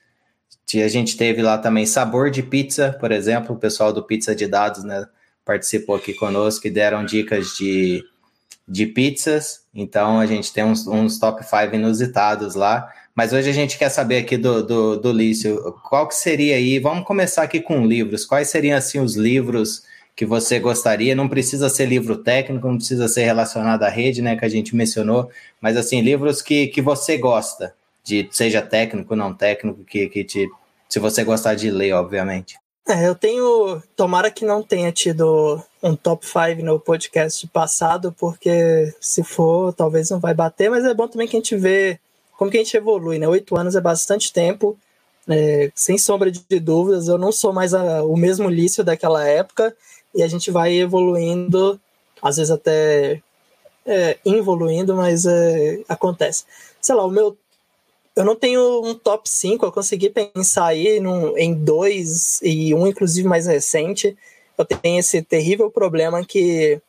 a 0.75 0.89
gente 0.89 1.17
teve 1.17 1.43
lá 1.43 1.59
também 1.59 1.87
Sabor 1.87 2.31
de 2.31 2.43
Pizza, 2.43 2.97
por 2.99 3.12
exemplo, 3.12 3.55
o 3.55 3.59
pessoal 3.59 3.93
do 3.93 4.03
Pizza 4.03 4.35
de 4.35 4.47
Dados 4.47 4.83
né, 4.83 5.07
participou 5.45 5.95
aqui 5.97 6.15
conosco 6.15 6.67
e 6.67 6.71
deram 6.71 7.05
dicas 7.05 7.57
de, 7.57 8.05
de 8.67 8.87
pizzas. 8.87 9.62
Então 9.75 10.19
a 10.19 10.27
gente 10.27 10.53
tem 10.53 10.65
uns, 10.65 10.87
uns 10.87 11.19
top 11.19 11.45
5 11.45 11.75
inusitados 11.75 12.55
lá. 12.55 12.91
Mas 13.15 13.33
hoje 13.33 13.49
a 13.49 13.53
gente 13.53 13.79
quer 13.79 13.91
saber 13.91 14.19
aqui 14.19 14.37
do, 14.37 14.62
do, 14.62 14.97
do 14.97 15.12
Lício, 15.12 15.73
qual 15.89 16.09
que 16.09 16.15
seria 16.15 16.57
aí, 16.57 16.81
vamos 16.81 17.05
começar 17.05 17.45
aqui 17.45 17.61
com 17.61 17.87
livros, 17.87 18.25
quais 18.25 18.51
seriam 18.51 18.77
assim 18.77 18.99
os 18.99 19.15
livros 19.15 19.85
que 20.17 20.27
você 20.27 20.59
gostaria, 20.59 21.15
não 21.15 21.29
precisa 21.29 21.69
ser 21.69 21.87
livro 21.87 22.17
técnico, 22.17 22.67
não 22.67 22.77
precisa 22.77 23.07
ser 23.07 23.25
relacionado 23.25 23.83
à 23.83 23.89
rede, 23.89 24.23
né, 24.23 24.37
que 24.37 24.45
a 24.45 24.49
gente 24.49 24.75
mencionou, 24.75 25.29
mas 25.61 25.77
assim, 25.77 26.01
livros 26.01 26.41
que, 26.41 26.69
que 26.69 26.81
você 26.81 27.17
gosta, 27.17 27.75
de 28.05 28.29
seja 28.31 28.61
técnico, 28.61 29.17
não 29.17 29.35
técnico, 29.35 29.83
que, 29.83 30.09
que 30.09 30.23
te, 30.23 30.49
se 30.89 30.99
você 31.01 31.25
gostar 31.25 31.55
de 31.55 31.71
ler, 31.71 31.93
obviamente. 31.95 32.57
É, 32.87 33.09
eu 33.09 33.15
tenho. 33.15 33.83
Tomara 33.97 34.31
que 34.31 34.45
não 34.45 34.63
tenha 34.63 34.93
tido 34.93 35.61
um 35.83 35.97
top 35.97 36.27
5 36.27 36.63
no 36.63 36.79
podcast 36.79 37.47
passado, 37.49 38.15
porque 38.19 38.95
se 39.01 39.25
for, 39.25 39.73
talvez 39.73 40.11
não 40.11 40.21
vai 40.21 40.35
bater, 40.35 40.71
mas 40.71 40.85
é 40.85 40.93
bom 40.93 41.09
também 41.09 41.27
que 41.27 41.35
a 41.35 41.41
gente 41.41 41.57
vê 41.57 41.99
como 42.37 42.51
que 42.51 42.59
a 42.59 42.61
gente 42.61 42.77
evolui, 42.77 43.19
né? 43.19 43.27
Oito 43.27 43.57
anos 43.57 43.75
é 43.75 43.81
bastante 43.81 44.33
tempo, 44.33 44.77
é, 45.27 45.73
sem 45.75 45.97
sombra 45.97 46.31
de 46.31 46.61
dúvidas. 46.61 47.09
Eu 47.09 47.17
não 47.17 47.33
sou 47.33 47.55
mais 47.55 47.73
a, 47.73 48.03
o 48.05 48.17
mesmo 48.17 48.51
Lício 48.51 48.85
daquela 48.85 49.27
época, 49.27 49.75
e 50.15 50.23
a 50.23 50.29
gente 50.29 50.51
vai 50.51 50.75
evoluindo, 50.75 51.81
às 52.21 52.37
vezes 52.37 52.51
até 52.51 53.23
é, 53.87 54.19
involuindo, 54.27 54.95
mas 54.95 55.25
é, 55.25 55.81
acontece. 55.89 56.45
Sei 56.81 56.95
lá, 56.95 57.05
o 57.05 57.11
meu 57.11 57.37
eu 58.17 58.25
não 58.25 58.37
tenho 58.37 58.81
um 58.85 58.95
top 58.95 59.29
5, 59.29 59.65
eu 59.65 59.73
consegui 59.73 60.09
pensar 60.09 60.67
aí 60.67 61.01
num, 61.01 61.37
em 61.37 61.53
dois 61.53 62.41
e 62.43 62.73
um, 62.75 62.87
inclusive, 62.87 63.27
mais 63.27 63.47
recente. 63.47 64.17
Eu 64.57 64.65
tenho 64.65 65.01
esse 65.01 65.21
terrível 65.21 65.69
problema 65.71 66.25
que 66.25 66.81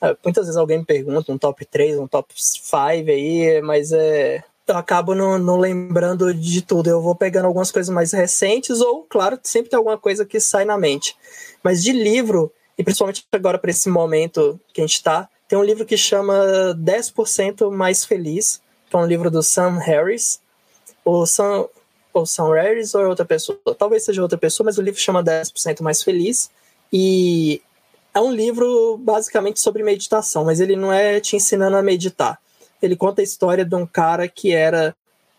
é, 0.00 0.16
muitas 0.24 0.46
vezes 0.46 0.56
alguém 0.56 0.78
me 0.78 0.84
pergunta 0.84 1.32
um 1.32 1.38
top 1.38 1.64
3, 1.64 1.98
um 1.98 2.06
top 2.06 2.32
5 2.34 2.76
aí, 2.76 3.60
mas 3.62 3.90
é, 3.90 4.44
eu 4.66 4.76
acabo 4.76 5.12
não, 5.14 5.38
não, 5.38 5.58
lembrando 5.58 6.32
de 6.32 6.62
tudo. 6.62 6.88
Eu 6.88 7.02
vou 7.02 7.16
pegando 7.16 7.46
algumas 7.46 7.72
coisas 7.72 7.92
mais 7.92 8.12
recentes, 8.12 8.80
ou, 8.80 9.04
claro, 9.08 9.38
sempre 9.42 9.70
tem 9.70 9.76
alguma 9.76 9.98
coisa 9.98 10.24
que 10.24 10.38
sai 10.38 10.64
na 10.64 10.78
mente. 10.78 11.16
Mas 11.64 11.82
de 11.82 11.90
livro, 11.92 12.52
e 12.78 12.84
principalmente 12.84 13.24
agora 13.32 13.58
para 13.58 13.72
esse 13.72 13.88
momento 13.88 14.58
que 14.72 14.80
a 14.80 14.86
gente 14.86 14.94
está, 14.94 15.28
tem 15.48 15.58
um 15.58 15.64
livro 15.64 15.84
que 15.84 15.96
chama 15.96 16.76
10% 16.78 17.72
Mais 17.72 18.04
Feliz, 18.04 18.62
que 18.88 18.94
é 18.94 18.98
um 19.00 19.06
livro 19.06 19.32
do 19.32 19.42
Sam 19.42 19.78
Harris 19.78 20.40
ou 21.04 21.26
são, 21.26 21.68
ou 22.12 22.26
são 22.26 22.50
Rares 22.50 22.94
ou 22.94 23.02
é 23.02 23.06
outra 23.06 23.24
pessoa. 23.24 23.58
Talvez 23.78 24.04
seja 24.04 24.22
outra 24.22 24.38
pessoa, 24.38 24.64
mas 24.64 24.78
o 24.78 24.82
livro 24.82 25.00
chama 25.00 25.22
10% 25.22 25.82
Mais 25.82 26.02
Feliz. 26.02 26.50
E 26.92 27.62
é 28.12 28.20
um 28.20 28.32
livro 28.32 28.96
basicamente 28.98 29.60
sobre 29.60 29.82
meditação, 29.82 30.44
mas 30.44 30.60
ele 30.60 30.76
não 30.76 30.92
é 30.92 31.20
te 31.20 31.36
ensinando 31.36 31.76
a 31.76 31.82
meditar. 31.82 32.38
Ele 32.82 32.96
conta 32.96 33.20
a 33.20 33.24
história 33.24 33.64
de 33.64 33.74
um 33.74 33.86
cara 33.86 34.26
que 34.26 34.52
era 34.52 34.94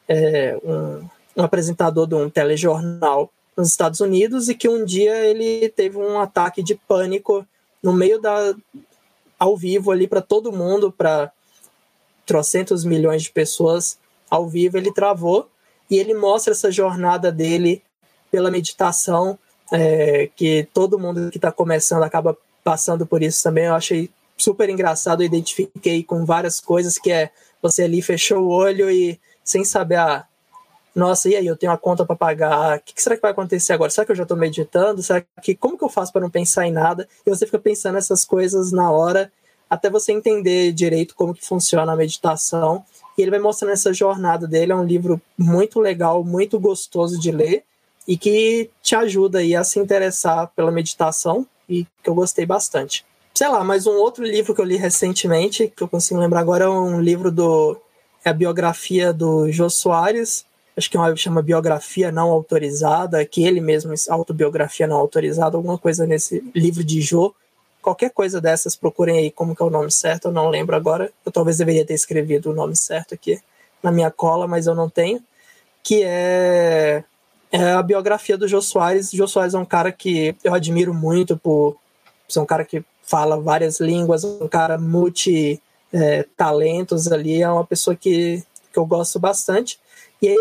é, 0.07 0.57
um, 0.63 1.07
um 1.37 1.43
apresentador 1.43 2.07
de 2.07 2.15
um 2.15 2.29
telejornal 2.29 3.29
nos 3.55 3.69
Estados 3.69 3.99
Unidos 3.99 4.47
e 4.47 4.55
que 4.55 4.69
um 4.69 4.85
dia 4.85 5.15
ele 5.25 5.69
teve 5.69 5.97
um 5.97 6.19
ataque 6.19 6.63
de 6.63 6.75
pânico 6.75 7.45
no 7.83 7.93
meio 7.93 8.19
da 8.19 8.55
ao 9.37 9.57
vivo 9.57 9.91
ali 9.91 10.07
para 10.07 10.21
todo 10.21 10.51
mundo, 10.51 10.91
para 10.91 11.31
trocentos 12.27 12.85
milhões 12.85 13.23
de 13.23 13.31
pessoas 13.31 13.97
ao 14.31 14.47
vivo, 14.47 14.77
ele 14.77 14.93
travou 14.93 15.49
e 15.89 15.97
ele 15.97 16.13
mostra 16.13 16.53
essa 16.53 16.71
jornada 16.71 17.31
dele 17.31 17.83
pela 18.31 18.49
meditação, 18.49 19.37
é, 19.71 20.29
que 20.35 20.67
todo 20.73 20.97
mundo 20.97 21.29
que 21.29 21.37
está 21.37 21.51
começando 21.51 22.03
acaba 22.03 22.37
passando 22.63 23.05
por 23.05 23.21
isso 23.21 23.43
também. 23.43 23.65
Eu 23.65 23.75
achei 23.75 24.09
super 24.37 24.69
engraçado, 24.69 25.21
eu 25.21 25.25
identifiquei 25.25 26.01
com 26.01 26.25
várias 26.25 26.61
coisas 26.61 26.97
que 26.97 27.11
é 27.11 27.29
você 27.61 27.83
ali 27.83 28.01
fechou 28.01 28.43
o 28.43 28.49
olho 28.49 28.89
e 28.89 29.19
sem 29.43 29.65
saber 29.65 29.97
a 29.97 30.15
ah, 30.15 30.25
nossa, 30.93 31.29
e 31.29 31.35
aí, 31.37 31.47
eu 31.47 31.55
tenho 31.55 31.71
a 31.71 31.77
conta 31.77 32.05
para 32.05 32.17
pagar, 32.17 32.77
o 32.77 32.81
que, 32.81 33.01
será 33.01 33.15
que 33.15 33.21
vai 33.21 33.31
acontecer 33.31 33.71
agora? 33.71 33.89
Será 33.89 34.05
que 34.05 34.11
eu 34.11 34.15
já 34.15 34.23
estou 34.23 34.35
meditando? 34.35 35.01
Será 35.01 35.23
que, 35.41 35.55
como 35.55 35.77
que 35.77 35.85
eu 35.85 35.89
faço 35.89 36.11
para 36.11 36.19
não 36.19 36.29
pensar 36.29 36.67
em 36.67 36.71
nada? 36.71 37.07
E 37.25 37.29
você 37.29 37.45
fica 37.45 37.57
pensando 37.59 37.97
essas 37.97 38.25
coisas 38.25 38.73
na 38.73 38.91
hora, 38.91 39.31
até 39.69 39.89
você 39.89 40.11
entender 40.11 40.73
direito 40.73 41.15
como 41.15 41.33
que 41.33 41.45
funciona 41.45 41.93
a 41.93 41.95
meditação 41.95 42.83
e 43.21 43.23
ele 43.23 43.31
vai 43.31 43.39
mostrando 43.39 43.71
essa 43.71 43.93
jornada 43.93 44.47
dele. 44.47 44.71
É 44.71 44.75
um 44.75 44.83
livro 44.83 45.21
muito 45.37 45.79
legal, 45.79 46.23
muito 46.23 46.59
gostoso 46.59 47.19
de 47.19 47.31
ler 47.31 47.63
e 48.07 48.17
que 48.17 48.69
te 48.81 48.95
ajuda 48.95 49.39
aí 49.39 49.55
a 49.55 49.63
se 49.63 49.79
interessar 49.79 50.51
pela 50.55 50.71
meditação 50.71 51.45
e 51.69 51.85
que 52.03 52.09
eu 52.09 52.15
gostei 52.15 52.45
bastante. 52.45 53.05
Sei 53.33 53.47
lá, 53.47 53.63
mas 53.63 53.85
um 53.85 53.93
outro 53.93 54.25
livro 54.25 54.53
que 54.53 54.59
eu 54.59 54.65
li 54.65 54.75
recentemente, 54.75 55.71
que 55.75 55.83
eu 55.83 55.87
consigo 55.87 56.19
lembrar 56.19 56.39
agora, 56.39 56.65
é 56.65 56.69
um 56.69 56.99
livro 56.99 57.31
do. 57.31 57.77
É 58.25 58.29
a 58.29 58.33
biografia 58.33 59.13
do 59.13 59.51
Jô 59.51 59.69
Soares, 59.69 60.45
acho 60.75 60.89
que 60.89 60.97
é 60.97 61.15
chama 61.15 61.41
biografia 61.41 62.11
não 62.11 62.29
autorizada, 62.29 63.25
que 63.25 63.43
ele 63.43 63.61
mesmo, 63.61 63.93
autobiografia 64.09 64.85
não 64.85 64.97
autorizada, 64.97 65.57
alguma 65.57 65.77
coisa 65.77 66.05
nesse 66.05 66.43
livro 66.53 66.83
de 66.83 67.01
Jô, 67.01 67.33
qualquer 67.81 68.11
coisa 68.11 68.39
dessas, 68.39 68.75
procurem 68.75 69.17
aí 69.17 69.31
como 69.31 69.55
que 69.55 69.61
é 69.61 69.65
o 69.65 69.69
nome 69.69 69.91
certo, 69.91 70.27
eu 70.27 70.31
não 70.31 70.49
lembro 70.49 70.75
agora. 70.75 71.11
Eu 71.25 71.31
talvez 71.31 71.57
deveria 71.57 71.85
ter 71.85 71.93
escrevido 71.93 72.51
o 72.51 72.53
nome 72.53 72.75
certo 72.75 73.13
aqui 73.13 73.39
na 73.81 73.91
minha 73.91 74.11
cola, 74.11 74.47
mas 74.47 74.67
eu 74.67 74.75
não 74.75 74.89
tenho. 74.89 75.21
Que 75.83 76.03
é, 76.03 77.03
é 77.51 77.71
a 77.71 77.81
biografia 77.81 78.37
do 78.37 78.47
Jô 78.47 78.61
Soares. 78.61 79.11
Jô 79.11 79.27
Soares 79.27 79.53
é 79.53 79.57
um 79.57 79.65
cara 79.65 79.91
que 79.91 80.35
eu 80.43 80.53
admiro 80.53 80.93
muito 80.93 81.35
por 81.35 81.75
ser 82.27 82.39
um 82.39 82.45
cara 82.45 82.63
que 82.63 82.83
fala 83.03 83.39
várias 83.39 83.79
línguas, 83.79 84.23
um 84.23 84.47
cara 84.47 84.77
multi-talentos 84.77 87.07
é, 87.07 87.13
ali, 87.13 87.41
é 87.41 87.49
uma 87.49 87.65
pessoa 87.65 87.95
que, 87.95 88.43
que 88.71 88.79
eu 88.79 88.85
gosto 88.85 89.19
bastante. 89.19 89.79
E 90.21 90.29
é 90.29 90.35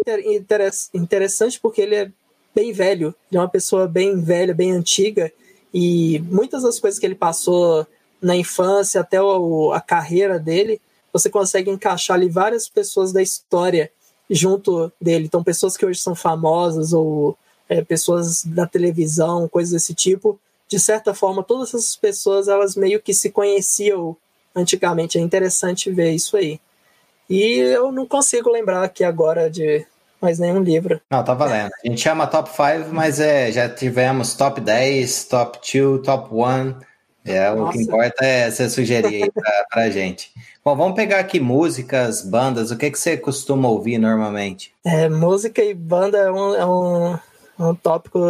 interessante 0.95 1.59
porque 1.59 1.81
ele 1.81 1.95
é 1.95 2.11
bem 2.55 2.73
velho, 2.73 3.15
ele 3.31 3.39
é 3.39 3.41
uma 3.41 3.49
pessoa 3.49 3.89
bem 3.89 4.21
velha, 4.21 4.55
bem 4.55 4.73
antiga, 4.73 5.33
e 5.73 6.19
muitas 6.29 6.63
das 6.63 6.79
coisas 6.81 6.99
que 6.99 7.07
ele 7.07 7.15
passou 7.15 7.87
na 8.21 8.37
infância 8.37 9.01
até 9.01 9.23
o, 9.23 9.73
a 9.73 9.81
carreira 9.81 10.39
dele, 10.39 10.81
você 11.13 11.31
consegue 11.31 11.71
encaixar 11.71 12.17
ali 12.17 12.29
várias 12.29 12.69
pessoas 12.69 13.13
da 13.13 13.23
história 13.23 13.91
junto 14.29 14.93
dele. 15.01 15.25
Então, 15.25 15.43
pessoas 15.43 15.77
que 15.77 15.85
hoje 15.85 16.01
são 16.01 16.15
famosas 16.15 16.93
ou 16.93 17.37
é, 17.69 17.83
pessoas 17.83 18.45
da 18.45 18.67
televisão, 18.67 19.49
coisas 19.49 19.73
desse 19.73 19.95
tipo. 19.95 20.39
De 20.69 20.79
certa 20.79 21.15
forma, 21.15 21.43
todas 21.43 21.69
essas 21.69 21.97
pessoas, 21.97 22.47
elas 22.47 22.77
meio 22.77 23.01
que 23.01 23.13
se 23.13 23.31
conheciam 23.31 24.17
antigamente. 24.55 25.19
É 25.19 25.21
interessante 25.21 25.91
ver 25.91 26.13
isso 26.13 26.37
aí. 26.37 26.61
E 27.29 27.59
eu 27.59 27.91
não 27.93 28.07
consigo 28.07 28.51
lembrar 28.51 28.83
aqui 28.83 29.05
agora 29.05 29.49
de 29.49 29.87
mais 30.21 30.39
nenhum 30.39 30.63
livro. 30.63 31.01
Não, 31.11 31.25
tá 31.25 31.35
valendo. 31.35 31.71
A 31.85 31.89
gente 31.89 32.01
chama 32.01 32.27
top 32.27 32.51
5, 32.51 32.93
mas 32.93 33.21
é, 33.21 33.51
já 33.51 33.69
tivemos 33.69 34.35
top 34.35 34.61
10, 34.61 35.25
top 35.25 35.59
2, 35.73 36.03
top 36.03 36.35
1. 36.35 36.91
É, 37.25 37.51
o 37.51 37.69
que 37.69 37.83
importa 37.83 38.25
é 38.25 38.51
você 38.51 38.69
sugerir 38.69 39.23
aí 39.25 39.31
pra, 39.31 39.67
pra 39.71 39.91
gente. 39.91 40.31
Bom, 40.65 40.75
vamos 40.75 40.95
pegar 40.95 41.19
aqui 41.19 41.39
músicas, 41.39 42.23
bandas. 42.23 42.71
O 42.71 42.77
que, 42.77 42.91
que 42.91 42.99
você 42.99 43.17
costuma 43.17 43.69
ouvir 43.69 43.99
normalmente? 43.99 44.73
É, 44.85 45.09
música 45.09 45.63
e 45.63 45.75
banda 45.75 46.19
é 46.19 46.31
um, 46.31 46.55
é 46.55 46.67
um, 46.67 47.15
é 47.15 47.63
um 47.63 47.75
tópico 47.75 48.21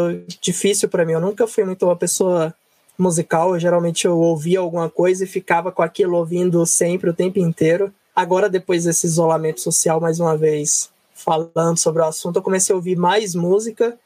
difícil 0.41 0.89
para 0.89 1.05
mim. 1.05 1.13
Eu 1.13 1.21
nunca 1.21 1.47
fui 1.47 1.65
muito 1.65 1.87
uma 1.87 1.97
pessoa 1.97 2.55
musical. 2.99 3.55
Eu, 3.55 3.61
geralmente 3.61 4.07
eu 4.07 4.19
ouvia 4.19 4.59
alguma 4.59 4.91
coisa 4.91 5.25
e 5.25 5.27
ficava 5.27 5.71
com 5.71 5.83
aquilo 5.83 6.17
ouvindo 6.17 6.65
sempre, 6.67 7.11
o 7.11 7.15
tempo 7.15 7.39
inteiro. 7.39 7.93
Agora, 8.15 8.51
depois 8.51 8.85
desse 8.85 9.07
isolamento 9.07 9.61
social, 9.61 10.01
mais 10.01 10.21
uma 10.21 10.37
vez, 10.37 10.90
falando 11.25 11.77
sobre 11.77 12.03
o 12.03 12.07
assunto, 12.07 12.37
eu 12.37 12.43
comecei 12.43 12.73
a 12.73 12.77
ouvir 12.77 12.97
mais 12.97 13.35
música 13.35 13.99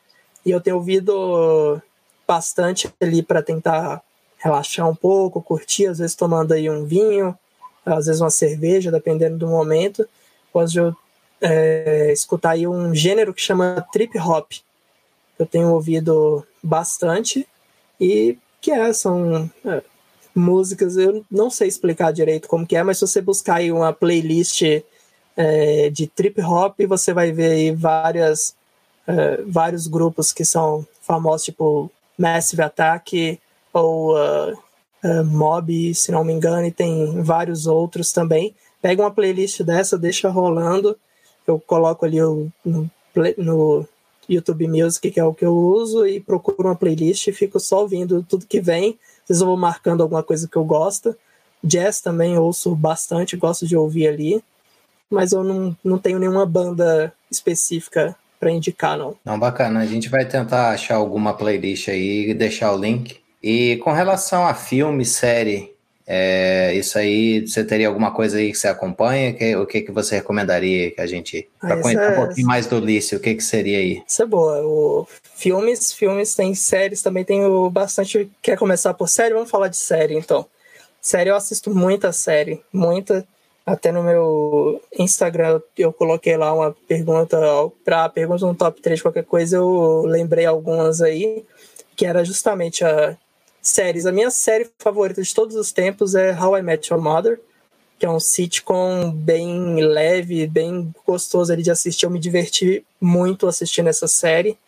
e 0.45 0.51
eu 0.51 0.61
tenho 0.61 0.77
ouvido 0.77 1.81
bastante 2.27 2.93
ali 3.01 3.23
para 3.23 3.43
tentar 3.43 4.03
relaxar 4.39 4.89
um 4.89 4.95
pouco, 4.95 5.43
curtir, 5.43 5.87
às 5.87 5.99
vezes 5.99 6.17
tomando 6.17 6.53
aí 6.53 6.69
um 6.69 6.85
vinho, 6.85 7.37
às 7.85 8.07
vezes 8.07 8.21
uma 8.21 8.31
cerveja, 8.31 8.91
dependendo 8.91 9.39
do 9.39 9.47
momento. 9.47 10.07
Posso 10.53 10.79
eu 10.79 10.97
é, 11.41 12.13
escutar 12.13 12.51
aí 12.51 12.67
um 12.67 12.95
gênero 12.95 13.33
que 13.33 13.41
chama 13.41 13.87
trip 13.93 14.19
hop. 14.19 14.53
Eu 15.39 15.47
tenho 15.47 15.73
ouvido 15.73 16.47
bastante 16.63 17.47
e 18.01 18.39
que 18.61 18.71
é, 18.71 18.93
são 18.93 19.51
é, 19.65 19.83
músicas, 20.35 20.97
eu 20.97 21.25
não 21.31 21.51
sei 21.51 21.69
explicar 21.69 22.13
direito 22.13 22.49
como 22.49 22.67
que 22.67 22.77
é, 22.77 22.83
mas 22.83 22.99
se 22.99 23.07
você 23.07 23.21
buscar 23.21 23.57
aí 23.57 23.71
uma 23.71 23.93
playlist 23.93 24.63
é, 25.37 25.91
de 25.91 26.07
trip 26.07 26.41
hop, 26.41 26.79
você 26.87 27.13
vai 27.13 27.33
ver 27.33 27.53
aí 27.53 27.71
várias, 27.73 28.55
é, 29.07 29.43
vários 29.47 29.87
grupos 29.87 30.33
que 30.33 30.45
são 30.45 30.87
famosos, 31.03 31.45
tipo 31.45 31.91
Massive 32.19 32.63
Attack 32.63 33.41
ou 33.73 34.15
uh, 34.15 34.53
uh, 35.05 35.25
Mob, 35.25 35.95
se 35.95 36.13
não 36.13 36.25
me 36.25 36.33
engano, 36.33 36.67
e 36.67 36.71
tem 36.71 37.21
vários 37.23 37.67
outros 37.67 38.13
também. 38.13 38.55
Pega 38.81 39.03
uma 39.03 39.11
playlist 39.11 39.63
dessa, 39.63 39.99
deixa 39.99 40.29
rolando, 40.29 40.97
eu 41.47 41.59
coloco 41.59 42.05
ali 42.05 42.23
o, 42.23 42.49
no, 42.65 42.89
no 43.37 43.89
YouTube 44.29 44.69
Music, 44.69 45.11
que 45.11 45.21
é 45.21 45.25
o 45.25 45.35
que 45.35 45.45
eu 45.45 45.55
uso, 45.55 46.07
e 46.07 46.21
procuro 46.21 46.69
uma 46.69 46.77
playlist 46.77 47.27
e 47.27 47.33
fico 47.33 47.59
só 47.59 47.81
ouvindo 47.81 48.23
tudo 48.23 48.47
que 48.47 48.61
vem. 48.61 48.99
Às 49.23 49.29
vezes 49.29 49.41
eu 49.41 49.49
vou 49.49 49.57
marcando 49.57 50.03
alguma 50.03 50.23
coisa 50.23 50.47
que 50.47 50.57
eu 50.57 50.65
gosto, 50.65 51.17
Jazz 51.63 52.03
também 52.03 52.37
ouço 52.37 52.75
bastante, 52.77 53.39
gosto 53.39 53.67
de 53.67 53.75
ouvir 53.75 54.07
ali. 54.07 54.45
Mas 55.15 55.33
eu 55.33 55.45
não, 55.45 55.77
não 55.83 55.99
tenho 55.99 56.19
nenhuma 56.19 56.45
banda 56.45 57.13
específica 57.31 58.15
para 58.39 58.51
indicar, 58.51 58.99
não. 58.99 59.17
Não, 59.25 59.39
bacana. 59.39 59.81
A 59.81 59.87
gente 59.87 60.09
vai 60.09 60.25
tentar 60.25 60.71
achar 60.71 60.97
alguma 60.97 61.35
playlist 61.35 61.89
aí 61.89 62.31
e 62.31 62.35
deixar 62.35 62.73
o 62.73 62.79
link. 62.79 63.19
E 63.43 63.77
com 63.77 63.93
relação 63.93 64.47
a 64.47 64.55
filme, 64.55 65.05
série, 65.05 65.75
é, 66.07 66.75
isso 66.75 66.99
aí, 66.99 67.47
você 67.47 67.65
teria 67.65 67.89
alguma 67.89 68.11
coisa 68.11 68.37
aí 68.37 68.53
que 68.53 68.59
você 68.59 68.69
acompanha? 68.69 69.33
Que, 69.33 69.57
o 69.57 69.67
que, 69.67 69.81
que 69.81 69.91
você 69.91 70.17
recomendaria 70.17 70.91
que 70.91 71.01
a 71.01 71.07
gente. 71.07 71.49
Para 71.59 71.81
conhecer 71.81 72.03
é... 72.03 72.11
um 72.11 72.27
pouquinho 72.27 72.47
mais 72.47 72.67
do 72.67 72.79
Lício, 72.79 73.19
o 73.19 73.21
que, 73.21 73.35
que 73.35 73.43
seria 73.43 73.79
aí? 73.79 74.03
Isso 74.07 74.23
é 74.23 74.27
boa. 74.27 74.61
O, 74.63 75.07
filmes, 75.35 75.93
filmes 75.93 76.35
tem 76.35 76.55
séries, 76.55 77.01
também 77.01 77.25
tenho 77.25 77.71
bastante. 77.71 78.31
Quer 78.43 78.59
começar 78.59 78.93
por 78.93 79.09
série? 79.09 79.35
Vamos 79.35 79.51
falar 79.51 79.69
de 79.69 79.77
série 79.77 80.15
então. 80.15 80.47
Série, 81.01 81.31
eu 81.31 81.37
assisto 81.37 81.75
muita 81.75 82.13
série, 82.13 82.63
muita. 82.73 83.27
Até 83.67 83.91
no 83.91 84.03
meu 84.03 84.83
Instagram 84.99 85.61
eu 85.79 85.93
coloquei 85.93 86.37
lá 86.37 86.53
uma 86.53 86.77
pergunta 86.87 87.39
para 87.83 88.09
pergunta 88.11 88.47
no 88.47 88.55
top 88.55 88.81
3 88.83 89.01
qualquer 89.01 89.25
coisa, 89.25 89.57
eu 89.57 90.03
lembrei 90.05 90.45
algumas 90.45 91.01
aí, 91.01 91.43
que 91.97 92.05
era 92.05 92.25
justamente 92.25 92.85
a 92.85 93.17
séries. 93.63 94.05
A 94.05 94.13
minha 94.13 94.31
série 94.31 94.71
favorita 94.79 95.23
de 95.23 95.35
todos 95.35 95.57
os 95.57 95.73
tempos 95.73 96.15
é 96.15 96.39
How 96.39 96.59
I 96.59 96.63
Met 96.63 96.93
Your 96.93 97.03
Mother, 97.03 97.41
que 97.99 98.05
é 98.05 98.11
um 98.11 98.21
sitcom 98.21 99.11
bem 99.11 99.77
leve, 99.83 100.47
bem 100.47 100.93
gostoso 101.07 101.51
ali 101.51 101.63
de 101.63 101.71
assistir. 101.71 102.05
Eu 102.05 102.11
me 102.11 102.19
diverti 102.19 102.85
muito 103.01 103.47
assistindo 103.47 103.89
essa 103.89 104.07
série. 104.07 104.59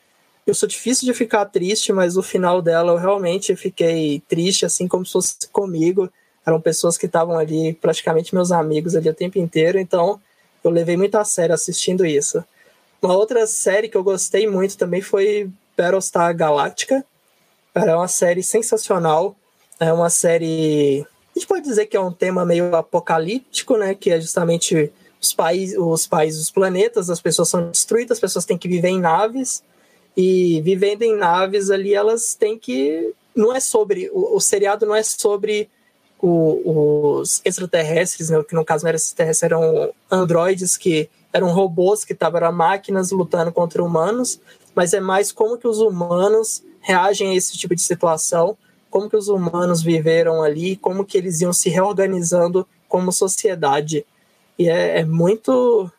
Eu 0.47 0.55
sou 0.55 0.67
difícil 0.67 1.05
de 1.05 1.13
ficar 1.13 1.45
triste, 1.47 1.93
mas 1.93 2.17
o 2.17 2.23
final 2.23 2.63
dela 2.63 2.93
eu 2.93 2.97
realmente 2.97 3.55
fiquei 3.57 4.23
triste, 4.27 4.65
assim 4.65 4.89
como 4.89 5.05
se 5.05 5.13
fosse 5.13 5.37
comigo. 5.53 6.11
Eram 6.47 6.61
pessoas 6.61 6.97
que 6.97 7.07
estavam 7.07 7.37
ali, 7.37 7.75
praticamente 7.75 8.35
meus 8.35 8.53
amigos 8.53 8.95
ali 8.95 9.09
o 9.09 9.15
tempo 9.15 9.39
inteiro, 9.39 9.79
então 9.79 10.21
eu 10.63 10.71
levei 10.71 10.97
muito 10.97 11.17
a 11.17 11.25
sério 11.25 11.55
assistindo 11.55 12.07
isso. 12.07 12.43
Uma 13.03 13.17
outra 13.17 13.47
série 13.47 13.89
que 13.89 13.97
eu 13.97 14.05
gostei 14.05 14.49
muito 14.49 14.79
também 14.79 15.03
foi 15.03 15.51
Battlestar 15.77 16.35
Galactica, 16.35 17.05
Cara, 17.77 17.93
é 17.93 17.95
uma 17.95 18.09
série 18.09 18.43
sensacional. 18.43 19.37
É 19.79 19.93
uma 19.93 20.09
série. 20.09 21.07
A 21.35 21.39
gente 21.39 21.47
pode 21.47 21.63
dizer 21.63 21.85
que 21.85 21.95
é 21.95 22.01
um 22.01 22.11
tema 22.11 22.43
meio 22.43 22.75
apocalíptico, 22.75 23.77
né? 23.77 23.95
Que 23.95 24.13
é 24.13 24.19
justamente 24.19 24.91
os 25.21 25.35
países, 25.35 25.77
os 25.77 26.07
países, 26.07 26.41
os 26.41 26.51
planetas, 26.51 27.11
as 27.11 27.21
pessoas 27.21 27.51
são 27.51 27.71
destruídas, 27.71 28.17
as 28.17 28.21
pessoas 28.21 28.47
têm 28.47 28.57
que 28.57 28.67
viver 28.67 28.89
em 28.89 28.99
naves. 28.99 29.63
E 30.17 30.63
vivendo 30.63 31.03
em 31.03 31.15
naves 31.15 31.69
ali, 31.69 31.93
elas 31.93 32.35
têm 32.35 32.59
que. 32.59 33.13
Não 33.35 33.55
é 33.55 33.61
sobre. 33.61 34.09
O, 34.11 34.37
o 34.37 34.41
seriado 34.41 34.87
não 34.87 34.95
é 34.95 35.03
sobre 35.03 35.69
o, 36.21 37.19
os 37.21 37.41
extraterrestres, 37.45 38.31
né, 38.31 38.43
que 38.43 38.55
no 38.55 38.65
caso 38.65 38.85
não 38.85 38.89
eram 38.89 38.97
extraterrestres, 38.97 39.43
eram 39.43 39.93
androides 40.11 40.77
que 40.77 41.09
eram 41.33 41.53
robôs 41.53 42.05
que 42.05 42.13
estavam, 42.13 42.39
eram 42.39 42.53
máquinas 42.53 43.11
lutando 43.11 43.53
contra 43.53 43.85
humanos, 43.85 44.41
mas 44.75 44.95
é 44.95 45.01
mais 45.01 45.33
como 45.33 45.59
que 45.59 45.69
os 45.69 45.79
humanos 45.79 46.63
reagem 46.81 47.31
a 47.31 47.35
esse 47.35 47.57
tipo 47.57 47.75
de 47.75 47.83
situação, 47.83 48.57
como 48.91 49.11
que 49.11 49.17
os 49.17 49.29
humanos 49.29 49.83
viveram 49.83 50.43
ali, 50.43 50.77
como 50.77 51.05
que 51.05 51.19
eles 51.19 51.41
iam 51.41 51.53
se 51.53 51.69
reorganizando 51.69 52.67
como 52.89 53.13
sociedade. 53.13 54.07
E 54.59 54.69
é, 54.69 55.01
é 55.01 55.05
muito. 55.05 55.91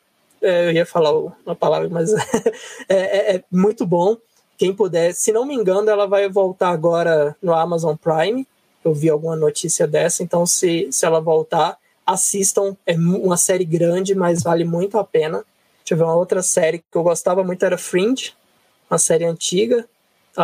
É, 0.42 0.68
eu 0.68 0.72
ia 0.72 0.86
falar 0.86 1.12
uma 1.46 1.56
palavra, 1.56 1.90
mas 1.90 2.12
é, 2.90 2.96
é, 2.96 3.36
é, 3.36 3.44
muito 3.52 3.86
bom. 3.86 4.18
Quem 4.58 4.74
puder, 4.74 5.14
se 5.14 5.32
não 5.32 5.46
me 5.46 5.54
engano, 5.54 5.90
ela 5.90 6.08
vai 6.08 6.28
voltar 6.28 6.70
agora 6.70 7.36
no 7.42 7.54
Amazon 7.54 7.96
Prime. 7.96 8.48
Eu 8.88 8.94
vi 8.94 9.10
alguma 9.10 9.36
notícia 9.36 9.88
dessa, 9.88 10.24
então 10.24 10.46
se, 10.46 10.88
se 10.92 11.06
ela 11.06 11.20
voltar, 11.20 11.78
assistam. 12.06 12.76
É 12.86 12.96
uma 12.96 13.38
série 13.38 13.66
grande, 13.66 14.16
mas 14.16 14.42
vale 14.42 14.64
muito 14.64 14.98
a 14.98 15.04
pena. 15.04 15.44
Deixa 15.80 15.94
eu 15.94 15.98
ver 15.98 16.04
uma 16.04 16.16
outra 16.16 16.42
série 16.42 16.80
que 16.80 16.98
eu 16.98 17.04
gostava 17.04 17.44
muito 17.44 17.64
era 17.64 17.78
Fringe, 17.78 18.34
uma 18.90 18.98
série 18.98 19.26
antiga 19.26 19.88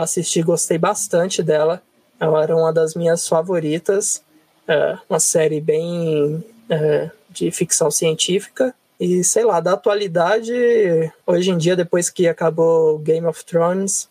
assisti, 0.01 0.41
gostei 0.41 0.77
bastante 0.77 1.43
dela. 1.43 1.81
Ela 2.19 2.43
era 2.43 2.55
uma 2.55 2.73
das 2.73 2.95
minhas 2.95 3.27
favoritas. 3.27 4.23
É, 4.67 4.97
uma 5.09 5.19
série 5.19 5.59
bem 5.59 6.43
é, 6.69 7.11
de 7.29 7.51
ficção 7.51 7.91
científica. 7.91 8.73
E 8.99 9.23
sei 9.23 9.43
lá, 9.43 9.59
da 9.59 9.73
atualidade, 9.73 10.53
hoje 11.25 11.51
em 11.51 11.57
dia, 11.57 11.75
depois 11.75 12.09
que 12.09 12.27
acabou 12.27 12.97
Game 12.99 13.27
of 13.27 13.43
Thrones, 13.45 14.07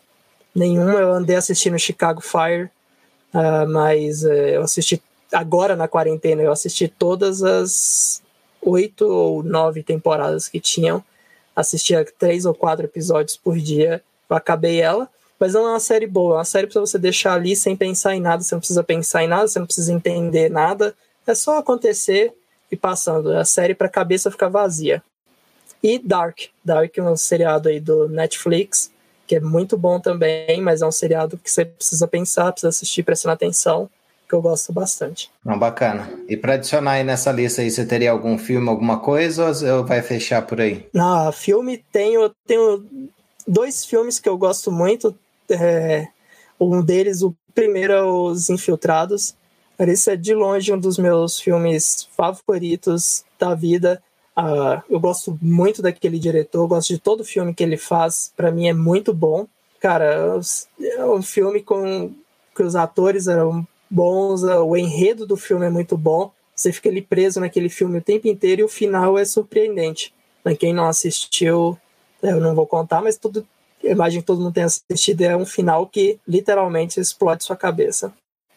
nenhuma. 0.55 0.93
Eu 0.93 1.13
andei 1.13 1.37
assistindo 1.37 1.79
Chicago 1.79 2.21
Fire, 2.21 2.71
uh, 3.35 3.69
mas 3.69 4.23
uh, 4.25 4.29
eu 4.29 4.63
assisti 4.63 5.03
agora 5.33 5.75
na 5.77 5.89
quarentena, 5.89 6.43
eu 6.43 6.53
assisti 6.53 6.89
todas 6.89 7.43
as 7.43 8.23
oito 8.61 9.07
ou 9.07 9.43
nove 9.43 9.83
temporadas 9.83 10.49
que 10.49 10.61
tinham. 10.61 11.03
Assistia 11.55 12.07
três 12.19 12.47
ou 12.47 12.55
quatro 12.55 12.85
episódios 12.85 13.37
por 13.37 13.59
dia. 13.59 14.03
Eu 14.31 14.37
acabei 14.37 14.81
ela. 14.81 15.09
Mas 15.39 15.55
não 15.55 15.67
é 15.67 15.71
uma 15.71 15.81
série 15.81 16.07
boa, 16.07 16.35
é 16.35 16.39
uma 16.39 16.45
série 16.45 16.69
para 16.69 16.81
você 16.81 16.97
deixar 16.97 17.35
ali 17.35 17.57
sem 17.57 17.75
pensar 17.75 18.15
em 18.15 18.21
nada, 18.21 18.45
você 18.45 18.55
não 18.55 18.61
precisa 18.61 18.85
pensar 18.85 19.25
em 19.25 19.27
nada, 19.27 19.49
você 19.49 19.59
não 19.59 19.67
precisa 19.67 19.93
entender 19.93 20.49
nada, 20.49 20.95
é 21.27 21.35
só 21.35 21.59
acontecer 21.59 22.33
e 22.71 22.77
passando. 22.77 23.33
É 23.33 23.41
a 23.41 23.45
série 23.45 23.75
para 23.75 23.89
a 23.89 23.91
cabeça 23.91 24.31
ficar 24.31 24.49
vazia. 24.49 25.03
E 25.83 25.99
Dark, 25.99 26.43
Dark 26.65 26.97
é 26.97 27.03
um 27.03 27.17
seriado 27.17 27.69
aí 27.69 27.81
do 27.81 28.09
Netflix, 28.09 28.92
que 29.33 29.37
é 29.37 29.41
muito 29.41 29.79
bom 29.79 29.99
também, 29.99 30.61
mas 30.61 30.83
é 30.83 30.87
um 30.87 30.93
seriado 30.93 31.39
que 31.39 31.51
você 31.51 31.65
precisa 31.65 32.07
pensar, 32.07 32.53
precisa 32.53 32.69
assistir 32.69 33.03
prestando 33.03 33.33
atenção, 33.33 33.89
que 34.29 34.35
eu 34.35 34.43
gosto 34.43 34.75
bastante. 34.75 35.31
Não, 35.43 35.59
bacana. 35.59 36.07
E 36.29 36.37
para 36.37 36.53
adicionar 36.53 36.93
aí 36.93 37.05
nessa 37.05 37.33
lista 37.33 37.63
aí, 37.63 37.71
você 37.71 37.87
teria 37.87 38.11
algum 38.11 38.37
filme, 38.37 38.69
alguma 38.69 38.99
coisa, 38.99 39.47
ou 39.75 39.87
vai 39.87 40.03
fechar 40.03 40.43
por 40.43 40.61
aí? 40.61 40.87
Não, 40.93 41.33
filme 41.33 41.83
tenho, 41.91 42.31
tenho 42.47 42.85
dois 43.49 43.87
filmes 43.87 44.19
que 44.19 44.29
eu 44.29 44.37
gosto 44.37 44.71
muito. 44.71 45.17
É, 45.49 46.09
um 46.61 46.83
deles, 46.83 47.23
o 47.23 47.35
primeiro 47.55 47.95
é 47.95 48.05
Os 48.05 48.51
Infiltrados. 48.51 49.35
Esse 49.79 50.13
é 50.13 50.17
de 50.17 50.35
longe 50.35 50.71
um 50.75 50.79
dos 50.79 50.99
meus 50.99 51.41
filmes 51.41 52.07
favoritos 52.15 53.25
da 53.39 53.55
vida. 53.55 54.03
Uh, 54.37 54.83
eu 54.89 54.99
gosto 54.99 55.39
muito 55.43 55.83
daquele 55.83 56.19
diretor, 56.19 56.67
gosto 56.67 56.89
de 56.89 56.99
todo 56.99 57.25
filme 57.25 57.55
que 57.55 57.63
ele 57.63 57.77
faz. 57.77 58.33
Para 58.37 58.51
mim 58.51 58.69
é 58.69 58.73
muito 58.73 59.13
bom. 59.13 59.47
Cara, 59.81 60.41
é 60.81 61.05
um 61.05 61.23
filme 61.23 61.63
com 61.63 62.13
que 62.55 62.63
os 62.63 62.77
atores 62.77 63.27
eram 63.27 63.67
bons, 63.91 64.43
o 64.43 64.77
enredo 64.77 65.27
do 65.27 65.37
filme 65.37 65.67
é 65.67 65.71
muito 65.71 65.97
bom. 65.97 66.31
Você 66.55 66.73
fica 66.73 66.89
ali 66.89 67.03
preso 67.03 67.41
naquele 67.41 67.69
filme 67.69 67.99
o 67.99 68.03
tempo 68.03 68.29
inteiro 68.29 68.63
e 68.63 68.65
o 68.65 68.69
final 68.69 69.19
é 69.19 69.25
surpreendente. 69.25 70.15
Quem 70.59 70.73
não 70.73 70.87
assistiu, 70.87 71.79
eu 72.23 72.41
não 72.41 72.55
vou 72.55 72.67
contar, 72.67 73.03
mas 73.03 73.17
tudo 73.17 73.47
imagino 73.83 74.23
que 74.23 74.27
todo 74.27 74.41
mundo 74.41 74.55
tenha 74.55 74.67
assistido, 74.67 75.23
é 75.23 75.37
um 75.37 75.47
final 75.47 75.87
que 75.87 76.19
literalmente 76.27 77.01
explode 77.01 77.45
sua 77.45 77.57
cabeça. 77.57 78.13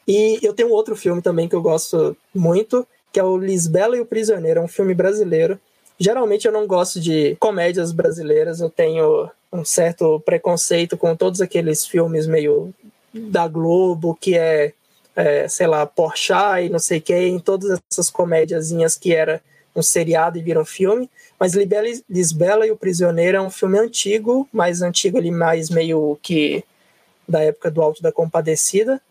E 0.08 0.40
eu 0.44 0.54
tenho 0.54 0.70
outro 0.70 0.96
filme 0.96 1.22
também 1.22 1.50
que 1.50 1.56
eu 1.56 1.62
gosto 1.62 2.16
muito, 2.34 2.88
que 3.12 3.20
é 3.20 3.24
o 3.24 3.38
Lisbela 3.38 3.98
e 3.98 4.02
o 4.02 4.06
Prisioneiro, 4.06 4.60
é 4.60 4.64
um 4.64 4.68
filme 4.68 4.94
brasileiro. 4.94 5.60
Geralmente 6.00 6.46
eu 6.46 6.52
não 6.52 6.68
gosto 6.68 7.00
de 7.00 7.36
comédias 7.40 7.92
brasileiras, 7.92 8.60
eu 8.60 8.70
tenho 8.70 9.30
um 9.52 9.64
certo 9.64 10.20
preconceito 10.20 10.98
com 10.98 11.16
todos 11.16 11.40
aqueles 11.40 11.86
filmes 11.86 12.28
meio 12.28 12.74
da 13.14 13.48
Globo, 13.48 14.18
que 14.20 14.38
é, 14.38 14.74
é 15.16 15.48
sei 15.48 15.68
lá, 15.68 15.86
Porchat 15.86 16.66
e 16.66 16.70
não 16.70 16.80
sei 16.80 17.00
quem, 17.00 17.40
todas 17.40 17.80
essas 17.90 18.10
comédiazinhas 18.10 18.98
que 18.98 19.14
era 19.14 19.42
um 19.76 19.82
seriado 19.82 20.38
e 20.38 20.42
viram 20.42 20.66
filme. 20.66 21.10
Mas 21.40 21.54
Lisbela 22.10 22.66
e 22.66 22.72
o 22.72 22.78
Prisioneiro 22.78 23.38
é 23.38 23.42
um 23.42 23.50
filme 23.50 23.78
antigo, 23.80 24.48
mais 24.52 24.82
antigo 24.82 25.18
ali, 25.18 25.32
mais 25.32 25.70
meio 25.70 26.18
que 26.22 26.64
da 27.28 27.42
época 27.42 27.72
do 27.72 27.82
Alto 27.82 28.02
da 28.02 28.12
Compadecida, 28.12 29.02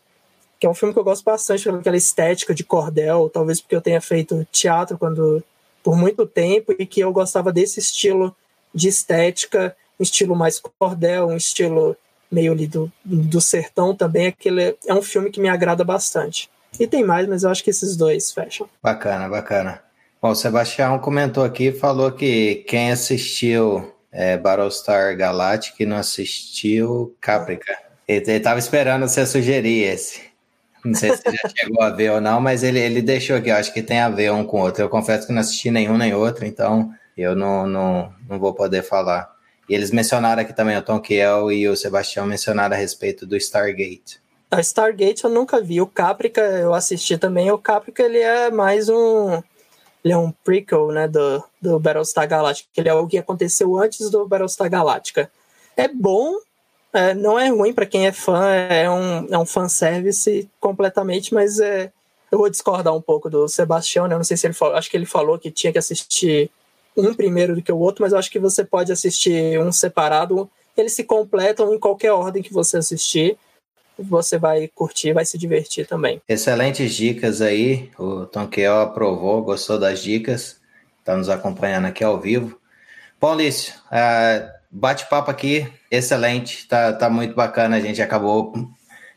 que 0.59 0.67
é 0.67 0.71
um 0.71 0.75
filme 0.75 0.95
que 0.95 1.01
eu 1.01 1.05
gosto 1.05 1.25
bastante 1.25 1.65
pela 1.83 1.97
estética 1.97 2.55
de 2.55 2.65
cordel, 2.65 3.31
talvez 3.33 3.61
porque 3.61 3.75
eu 3.75 3.81
tenha 3.81 4.01
feito 4.01 4.47
teatro 4.51 4.97
quando 4.97 5.43
por 5.85 5.97
muito 5.97 6.27
tempo 6.27 6.75
e 6.79 6.87
que 6.87 7.01
eu 7.01 7.13
gostava 7.13 7.53
desse 7.53 7.79
estilo 7.79 8.35
de 8.75 8.89
estética, 8.89 9.77
um 10.01 10.03
estilo 10.03 10.35
mais 10.35 10.59
cordel, 10.59 11.29
um 11.29 11.37
estilo 11.37 11.95
meio 12.33 12.53
ali 12.53 12.67
do, 12.67 12.91
do 13.05 13.41
sertão 13.41 13.95
também, 13.95 14.29
aquele 14.29 14.77
é 14.87 14.95
um 14.95 15.03
filme 15.03 15.31
que 15.31 15.41
me 15.41 15.49
agrada 15.49 15.85
bastante. 15.85 16.51
E 16.81 16.87
tem 16.87 17.05
mais, 17.05 17.29
mas 17.29 17.45
eu 17.45 17.51
acho 17.51 17.63
que 17.63 17.71
esses 17.71 17.97
dois 17.97 18.33
fecham. 18.33 18.69
Bacana, 18.83 19.29
bacana. 19.29 19.81
Bom, 20.21 20.31
o 20.31 20.35
Sebastião 20.35 20.99
comentou 20.99 21.45
aqui, 21.45 21.71
falou 21.71 22.11
que 22.11 22.65
quem 22.67 22.91
assistiu 22.91 23.95
é, 24.11 24.37
Battlestar 24.37 25.17
Galactica 25.17 25.83
e 25.83 25.87
não 25.87 25.99
assistiu 25.99 27.15
Caprica. 27.21 27.77
Ele, 28.09 28.33
estava 28.33 28.59
esperando 28.59 29.07
você 29.07 29.27
sugerir 29.27 29.85
esse. 29.85 30.23
Não 30.85 30.95
sei 30.95 31.17
se 31.17 31.23
você 31.23 31.37
já 31.37 31.49
chegou 31.57 31.83
a 31.83 31.91
ver 31.91 32.13
ou 32.13 32.21
não, 32.21 32.41
mas 32.41 32.63
ele, 32.63 32.79
ele 32.79 33.01
deixou 33.01 33.37
aqui, 33.37 33.49
eu 33.49 33.57
acho 33.57 33.73
que 33.73 33.83
tem 33.83 34.01
a 34.01 34.11
ver 34.11 34.31
um 34.31 34.45
com 34.45 34.59
o 34.61 34.63
outro. 34.63 34.83
Eu 34.83 34.89
confesso 34.89 35.27
que 35.27 35.33
não 35.33 35.41
assisti 35.41 35.71
nenhum 35.71 35.97
nem 35.97 36.15
outro, 36.15 36.45
então 36.45 36.93
eu 37.17 37.35
não, 37.35 37.67
não, 37.67 38.13
não 38.29 38.39
vou 38.39 38.53
poder 38.53 38.83
falar. 38.83 39.35
E 39.69 39.75
eles 39.75 39.91
mencionaram 39.91 40.43
aqui 40.43 40.53
também, 40.53 40.77
o 40.77 40.83
Tom 40.83 41.01
Kiel 41.01 41.51
e 41.51 41.67
o 41.69 41.77
Sebastião 41.77 42.27
mencionaram 42.27 42.77
a 42.77 42.79
respeito 42.79 43.27
do 43.27 43.37
Stargate. 43.37 44.21
A 44.51 44.61
Stargate 44.61 45.25
eu 45.25 45.31
nunca 45.31 45.61
vi. 45.61 45.81
O 45.81 45.87
Caprica 45.87 46.41
eu 46.41 46.75
assisti 46.75 47.17
também. 47.17 47.51
O 47.51 47.59
Caprica 47.59 48.03
ele 48.03 48.19
é 48.19 48.51
mais 48.51 48.89
um. 48.89 49.43
Ele 50.05 50.13
é 50.13 50.17
um 50.17 50.31
prequel, 50.31 50.89
né, 50.89 51.09
do, 51.09 51.43
do 51.61 51.81
Battlestar 51.81 52.29
Galactica. 52.29 52.69
Ele 52.77 52.91
é 52.91 52.95
o 52.95 53.07
que 53.07 53.17
aconteceu 53.17 53.77
antes 53.79 54.11
do 54.11 54.29
Battlestar 54.29 54.69
Galactica. 54.69 55.31
É 55.77 55.89
bom, 55.89 56.37
é, 56.95 57.15
não 57.15 57.39
é 57.39 57.49
ruim 57.49 57.73
para 57.73 57.87
quem 57.87 58.07
é 58.07 58.13
fã, 58.13 58.49
é 58.49 58.89
um, 58.89 59.27
é 59.29 59.39
um 59.39 59.45
fanservice 59.45 60.49
completamente, 60.61 61.35
mas 61.35 61.59
é, 61.59 61.93
eu 62.31 62.39
vou 62.39 62.49
discordar 62.49 62.95
um 62.95 63.03
pouco 63.03 63.29
do 63.29 63.49
Sebastião, 63.49 64.07
né? 64.07 64.15
Eu 64.15 64.19
não 64.19 64.25
sei 64.25 64.37
se 64.37 64.47
ele 64.47 64.55
falou, 64.55 64.77
acho 64.77 64.91
que 64.91 64.97
ele 64.97 65.07
falou 65.07 65.39
que 65.39 65.51
tinha 65.51 65.73
que 65.73 65.79
assistir 65.79 66.51
um 66.97 67.13
primeiro 67.13 67.55
do 67.55 67.63
que 67.63 67.73
o 67.73 67.79
outro, 67.79 68.03
mas 68.03 68.13
eu 68.13 68.19
acho 68.19 68.31
que 68.31 68.39
você 68.39 68.65
pode 68.65 68.93
assistir 68.93 69.61
um 69.61 69.73
separado. 69.73 70.49
Eles 70.77 70.93
se 70.93 71.05
completam 71.05 71.75
em 71.75 71.79
qualquer 71.79 72.13
ordem 72.13 72.43
que 72.43 72.53
você 72.53 72.79
assistir 72.79 73.37
você 73.99 74.39
vai 74.39 74.69
curtir, 74.69 75.13
vai 75.13 75.25
se 75.25 75.39
divertir 75.39 75.87
também. 75.87 76.21
Excelentes 76.29 76.95
dicas 76.95 77.41
aí. 77.41 77.91
O 77.99 78.27
Kiel 78.49 78.81
aprovou, 78.81 79.43
gostou 79.43 79.79
das 79.79 80.03
dicas. 80.03 80.61
Está 80.99 81.17
nos 81.17 81.29
acompanhando 81.29 81.87
aqui 81.87 82.03
ao 82.03 82.21
vivo. 82.21 82.59
Bom, 83.21 83.35
Lício, 83.35 83.75
uh, 83.87 84.54
bate-papo 84.75 85.31
aqui, 85.31 85.67
excelente. 85.91 86.67
Tá, 86.67 86.93
tá 86.93 87.09
muito 87.09 87.35
bacana. 87.35 87.77
A 87.77 87.81
gente 87.81 88.03
acabou 88.03 88.53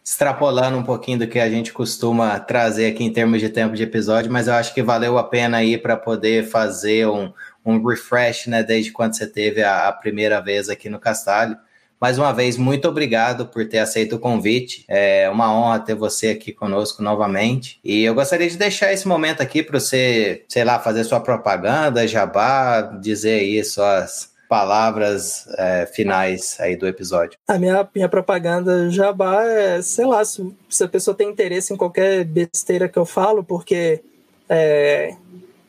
extrapolando 0.04 0.78
um 0.78 0.84
pouquinho 0.84 1.20
do 1.20 1.28
que 1.28 1.40
a 1.40 1.50
gente 1.50 1.74
costuma 1.74 2.40
trazer 2.40 2.88
aqui 2.92 3.04
em 3.04 3.12
termos 3.12 3.42
de 3.42 3.50
tempo 3.50 3.76
de 3.76 3.84
episódio, 3.84 4.32
mas 4.32 4.48
eu 4.48 4.54
acho 4.54 4.74
que 4.74 4.82
valeu 4.82 5.18
a 5.18 5.24
pena 5.24 5.58
aí 5.58 5.78
para 5.78 5.98
poder 5.98 6.46
fazer 6.46 7.08
um, 7.08 7.34
um 7.66 7.84
refresh, 7.86 8.48
né, 8.48 8.64
desde 8.64 8.92
quando 8.92 9.18
você 9.18 9.28
teve 9.28 9.62
a, 9.62 9.90
a 9.90 9.92
primeira 9.92 10.40
vez 10.40 10.70
aqui 10.70 10.88
no 10.88 11.00
Castalho. 11.00 11.58
Mais 12.00 12.18
uma 12.20 12.32
vez, 12.32 12.56
muito 12.56 12.88
obrigado 12.88 13.48
por 13.48 13.68
ter 13.68 13.80
aceito 13.80 14.16
o 14.16 14.20
convite. 14.20 14.86
É 14.88 15.28
uma 15.30 15.52
honra 15.52 15.80
ter 15.80 15.96
você 15.96 16.30
aqui 16.30 16.54
conosco 16.54 17.02
novamente. 17.02 17.80
E 17.84 18.04
eu 18.04 18.14
gostaria 18.14 18.48
de 18.48 18.56
deixar 18.56 18.94
esse 18.94 19.08
momento 19.08 19.42
aqui 19.42 19.64
para 19.64 19.80
você, 19.80 20.46
sei 20.48 20.64
lá, 20.64 20.80
fazer 20.80 21.04
sua 21.04 21.20
propaganda, 21.20 22.08
jabá, 22.08 22.82
dizer 22.82 23.40
aí 23.40 23.64
suas 23.64 24.37
palavras 24.48 25.48
é, 25.58 25.86
finais 25.86 26.58
aí 26.60 26.76
do 26.76 26.88
episódio. 26.88 27.38
A 27.48 27.58
minha, 27.58 27.88
minha 27.94 28.10
propaganda 28.10 28.90
jabá 28.90 29.44
é, 29.44 29.82
sei 29.82 30.06
lá, 30.06 30.24
se, 30.24 30.56
se 30.70 30.84
a 30.84 30.88
pessoa 30.88 31.16
tem 31.16 31.30
interesse 31.30 31.74
em 31.74 31.78
qualquer 31.78 32.24
besteira 32.24 32.88
que 32.88 32.98
eu 32.98 33.06
falo, 33.06 33.44
porque 33.44 34.02
é, 34.50 35.16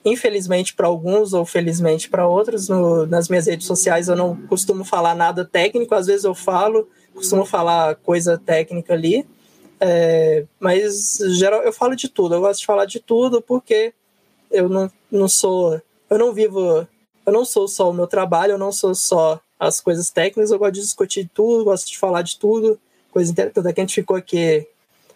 infelizmente 0.05 0.75
para 0.75 0.87
alguns 0.87 1.33
ou 1.33 1.45
felizmente 1.45 2.09
para 2.09 2.27
outros, 2.27 2.69
no, 2.69 3.07
nas 3.07 3.29
minhas 3.29 3.47
redes 3.47 3.67
sociais 3.67 4.09
eu 4.09 4.17
não 4.17 4.37
costumo 4.47 4.85
falar 4.85 5.15
nada 5.15 5.45
técnico, 5.45 5.95
às 5.95 6.07
vezes 6.07 6.25
eu 6.25 6.35
falo, 6.35 6.89
costumo 7.15 7.45
falar 7.45 7.97
coisa 7.97 8.39
técnica 8.39 8.95
ali, 8.95 9.27
é, 9.81 10.45
mas 10.59 11.19
geral 11.37 11.63
eu 11.63 11.73
falo 11.73 11.95
de 11.95 12.09
tudo, 12.09 12.35
eu 12.35 12.41
gosto 12.41 12.61
de 12.61 12.67
falar 12.67 12.85
de 12.85 13.01
tudo 13.01 13.43
porque 13.43 13.93
eu 14.51 14.69
não, 14.69 14.91
não 15.11 15.29
sou, 15.29 15.81
eu 16.09 16.19
não 16.19 16.33
vivo, 16.33 16.87
eu 17.29 17.33
não 17.33 17.45
sou 17.45 17.69
só 17.69 17.91
o 17.91 17.95
meu 17.95 18.07
trabalho, 18.07 18.53
eu 18.53 18.59
não 18.59 18.73
sou 18.73 18.95
só 18.95 19.41
as 19.59 19.81
coisas 19.81 20.11
técnicas, 20.11 20.51
eu 20.51 20.59
gosto 20.59 20.75
de 20.75 20.81
discutir 20.81 21.31
tudo, 21.33 21.65
gosto 21.65 21.89
de 21.89 21.99
falar 21.99 22.23
de 22.23 22.39
tudo, 22.39 22.79
coisa 23.11 23.31
interessante, 23.31 23.75
que 23.75 23.81
a 23.81 23.83
gente 23.83 23.95
ficou 23.95 24.17
aqui 24.17 24.67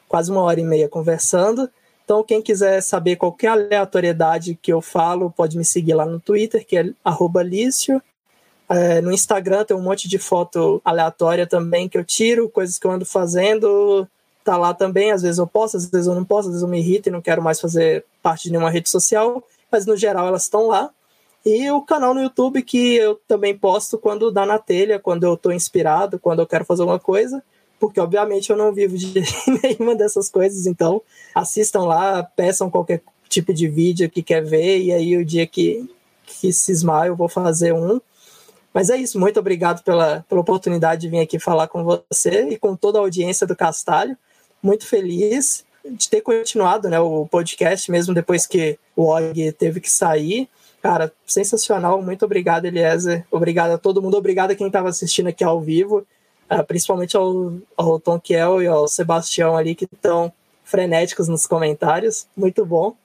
quase 0.09 0.31
uma 0.31 0.43
hora 0.43 0.61
e 0.61 0.65
meia 0.65 0.89
conversando, 0.89 1.71
então, 2.05 2.23
quem 2.23 2.43
quiser 2.43 2.83
saber 2.83 3.17
qualquer 3.17 3.49
aleatoriedade 3.49 4.59
que 4.61 4.73
eu 4.73 4.83
falo, 4.83 5.31
pode 5.31 5.57
me 5.57 5.65
seguir 5.65 5.95
lá 5.95 6.05
no 6.05 6.21
Twitter, 6.21 6.67
que 6.67 6.77
é 6.77 6.85
Lício. 7.43 8.03
É, 8.69 9.01
no 9.01 9.13
Instagram 9.13 9.65
tem 9.65 9.77
um 9.77 9.83
monte 9.83 10.09
de 10.09 10.19
foto 10.19 10.81
aleatória 10.85 11.47
também 11.47 11.89
que 11.89 11.97
eu 11.97 12.05
tiro, 12.05 12.49
coisas 12.49 12.79
que 12.79 12.87
eu 12.87 12.91
ando 12.91 13.07
fazendo. 13.07 14.07
Tá 14.45 14.57
lá 14.57 14.75
também, 14.75 15.13
às 15.13 15.23
vezes 15.23 15.39
eu 15.39 15.47
posto, 15.47 15.77
às 15.77 15.87
vezes 15.87 16.07
eu 16.07 16.15
não 16.15 16.25
posto, 16.25 16.49
às 16.49 16.55
vezes 16.55 16.63
eu 16.63 16.69
me 16.69 16.81
irrito 16.81 17.09
e 17.09 17.13
não 17.13 17.23
quero 17.23 17.41
mais 17.41 17.61
fazer 17.61 18.05
parte 18.23 18.45
de 18.45 18.51
nenhuma 18.51 18.71
rede 18.71 18.91
social, 18.91 19.43
mas 19.71 19.87
no 19.87 19.97
geral 19.97 20.27
elas 20.27 20.43
estão 20.43 20.67
lá. 20.67 20.91
E 21.45 21.71
o 21.71 21.83
canal 21.83 22.15
no 22.15 22.23
YouTube 22.23 22.63
que 22.63 22.97
eu 22.97 23.21
também 23.27 23.57
posto 23.57 23.99
quando 23.99 24.31
dá 24.31 24.47
na 24.47 24.59
telha, 24.59 24.99
quando 24.99 25.25
eu 25.25 25.35
estou 25.35 25.53
inspirado, 25.53 26.19
quando 26.19 26.41
eu 26.41 26.47
quero 26.47 26.65
fazer 26.65 26.83
alguma 26.83 27.01
coisa 27.01 27.43
porque 27.83 27.99
obviamente 27.99 28.49
eu 28.49 28.57
não 28.57 28.73
vivo 28.73 28.97
de 28.97 29.13
nenhuma 29.61 29.97
dessas 29.97 30.29
coisas, 30.29 30.69
então 30.69 31.03
assistam 31.35 31.81
lá, 31.81 32.23
peçam 32.23 32.71
qualquer 32.71 33.03
tipo 33.29 33.53
de 33.53 33.67
vídeo 33.67 34.09
que 34.09 34.23
quer 34.23 34.41
ver, 34.41 34.79
e 34.79 34.93
aí 34.93 35.17
o 35.17 35.25
dia 35.25 35.49
que, 35.49 35.91
que 36.25 36.53
cismar 36.53 37.09
eu 37.09 37.17
vou 37.17 37.29
fazer 37.29 37.75
um. 37.75 38.01
Mas 38.73 38.89
é 38.89 38.97
isso, 38.97 39.19
muito 39.19 39.41
obrigado 39.41 39.83
pela, 39.83 40.25
pela 40.29 40.41
oportunidade 40.41 41.01
de 41.01 41.09
vir 41.09 41.19
aqui 41.19 41.41
falar 41.41 41.67
com 41.67 41.83
você 41.83 42.51
e 42.51 42.57
com 42.57 42.77
toda 42.77 42.99
a 42.99 43.03
audiência 43.03 43.49
do 43.49 43.57
Castalho. 43.57 44.17
Muito 44.63 44.87
feliz 44.87 45.65
de 45.85 46.09
ter 46.09 46.21
continuado 46.21 46.89
né, 46.89 47.01
o 47.01 47.27
podcast, 47.27 47.91
mesmo 47.91 48.15
depois 48.15 48.47
que 48.47 48.79
o 48.95 49.07
Og 49.07 49.53
teve 49.59 49.81
que 49.81 49.91
sair. 49.91 50.49
Cara, 50.83 51.13
sensacional. 51.25 52.03
Muito 52.03 52.25
obrigado, 52.25 52.65
Eliezer. 52.65 53.25
Obrigado 53.31 53.71
a 53.71 53.79
todo 53.79 54.03
mundo. 54.03 54.17
Obrigado 54.17 54.51
a 54.51 54.55
quem 54.57 54.67
estava 54.67 54.89
assistindo 54.89 55.29
aqui 55.29 55.45
ao 55.45 55.61
vivo. 55.61 56.05
Uh, 56.51 56.65
principalmente 56.65 57.17
ao, 57.17 57.53
ao 57.77 58.01
Tom 58.01 58.19
Kiel 58.19 58.61
e 58.61 58.67
ao 58.67 58.89
Sebastião 58.89 59.57
ali, 59.57 59.75
que 59.75 59.85
estão 59.85 60.33
frenéticos 60.65 61.29
nos 61.29 61.47
comentários. 61.47 62.27
Muito 62.37 62.67
bom. 62.67 62.97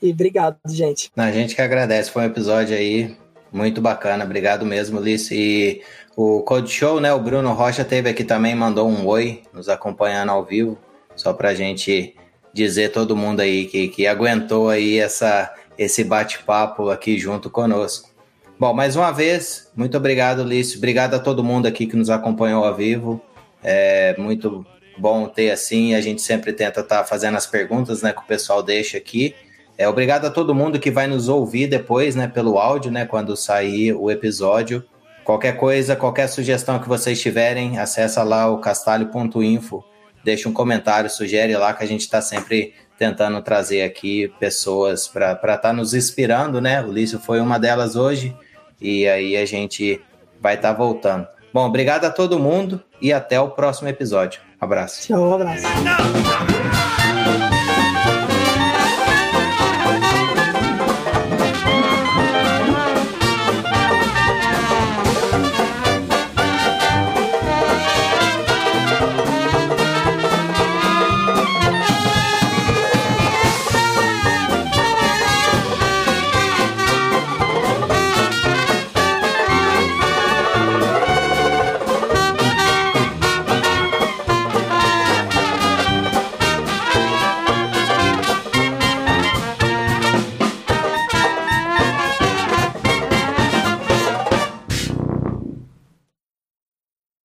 E 0.00 0.10
obrigado, 0.10 0.56
gente. 0.66 1.10
A 1.14 1.30
gente 1.30 1.54
que 1.54 1.60
agradece. 1.60 2.10
Foi 2.10 2.22
um 2.22 2.26
episódio 2.26 2.74
aí 2.74 3.14
muito 3.52 3.80
bacana. 3.82 4.24
Obrigado 4.24 4.64
mesmo, 4.64 4.98
Liz. 4.98 5.30
E 5.30 5.82
o 6.16 6.40
Code 6.40 6.70
Show, 6.70 7.00
né? 7.00 7.12
O 7.12 7.20
Bruno 7.20 7.52
Rocha 7.52 7.84
teve 7.84 8.08
aqui 8.08 8.24
também, 8.24 8.54
mandou 8.54 8.88
um 8.88 9.06
oi, 9.06 9.42
nos 9.52 9.68
acompanhando 9.68 10.30
ao 10.30 10.42
vivo. 10.44 10.78
Só 11.14 11.32
pra 11.32 11.54
gente 11.54 12.14
dizer 12.52 12.92
todo 12.92 13.14
mundo 13.14 13.40
aí 13.40 13.66
que, 13.66 13.88
que 13.88 14.06
aguentou 14.06 14.70
aí 14.70 14.98
essa, 14.98 15.54
esse 15.78 16.04
bate-papo 16.04 16.90
aqui 16.90 17.18
junto 17.18 17.50
conosco. 17.50 18.10
Bom, 18.58 18.72
mais 18.72 18.96
uma 18.96 19.12
vez, 19.12 19.70
muito 19.76 19.96
obrigado, 19.96 20.42
Lício. 20.42 20.78
Obrigado 20.78 21.14
a 21.14 21.18
todo 21.18 21.44
mundo 21.44 21.66
aqui 21.66 21.86
que 21.86 21.96
nos 21.96 22.08
acompanhou 22.08 22.64
ao 22.64 22.74
vivo. 22.74 23.20
É 23.62 24.16
muito 24.16 24.64
bom 24.96 25.26
ter 25.26 25.50
assim. 25.50 25.94
A 25.94 26.00
gente 26.00 26.22
sempre 26.22 26.52
tenta 26.52 26.80
estar 26.80 26.98
tá 26.98 27.04
fazendo 27.04 27.36
as 27.36 27.46
perguntas 27.46 28.00
né, 28.00 28.12
que 28.12 28.20
o 28.20 28.26
pessoal 28.26 28.62
deixa 28.62 28.96
aqui. 28.96 29.34
É, 29.78 29.86
obrigado 29.86 30.24
a 30.24 30.30
todo 30.30 30.54
mundo 30.54 30.80
que 30.80 30.90
vai 30.90 31.06
nos 31.06 31.28
ouvir 31.28 31.66
depois, 31.66 32.14
né, 32.14 32.26
pelo 32.26 32.58
áudio, 32.58 32.90
né, 32.90 33.04
quando 33.04 33.36
sair 33.36 33.92
o 33.92 34.10
episódio. 34.10 34.82
Qualquer 35.22 35.56
coisa, 35.56 35.94
qualquer 35.94 36.28
sugestão 36.28 36.78
que 36.78 36.88
vocês 36.88 37.20
tiverem, 37.20 37.78
acessa 37.78 38.22
lá 38.22 38.48
o 38.48 38.58
castalho.info, 38.58 39.84
deixa 40.24 40.48
um 40.48 40.52
comentário, 40.52 41.10
sugere 41.10 41.54
lá 41.56 41.74
que 41.74 41.82
a 41.82 41.86
gente 41.86 42.02
está 42.02 42.22
sempre 42.22 42.72
tentando 42.98 43.40
trazer 43.42 43.82
aqui 43.82 44.32
pessoas 44.40 45.06
para 45.06 45.32
estar 45.32 45.58
tá 45.58 45.72
nos 45.72 45.94
inspirando, 45.94 46.60
né? 46.60 46.82
O 46.82 46.90
Lício 46.90 47.18
foi 47.18 47.40
uma 47.40 47.58
delas 47.58 47.96
hoje 47.96 48.36
e 48.80 49.06
aí 49.08 49.36
a 49.36 49.44
gente 49.44 50.00
vai 50.40 50.54
estar 50.54 50.72
tá 50.72 50.78
voltando. 50.78 51.26
Bom, 51.52 51.66
obrigado 51.66 52.04
a 52.04 52.10
todo 52.10 52.38
mundo 52.38 52.82
e 53.00 53.12
até 53.12 53.40
o 53.40 53.50
próximo 53.50 53.88
episódio. 53.88 54.40
Abraço. 54.60 55.06
Tchau, 55.06 55.30
um 55.30 55.34
abraço. 55.34 55.66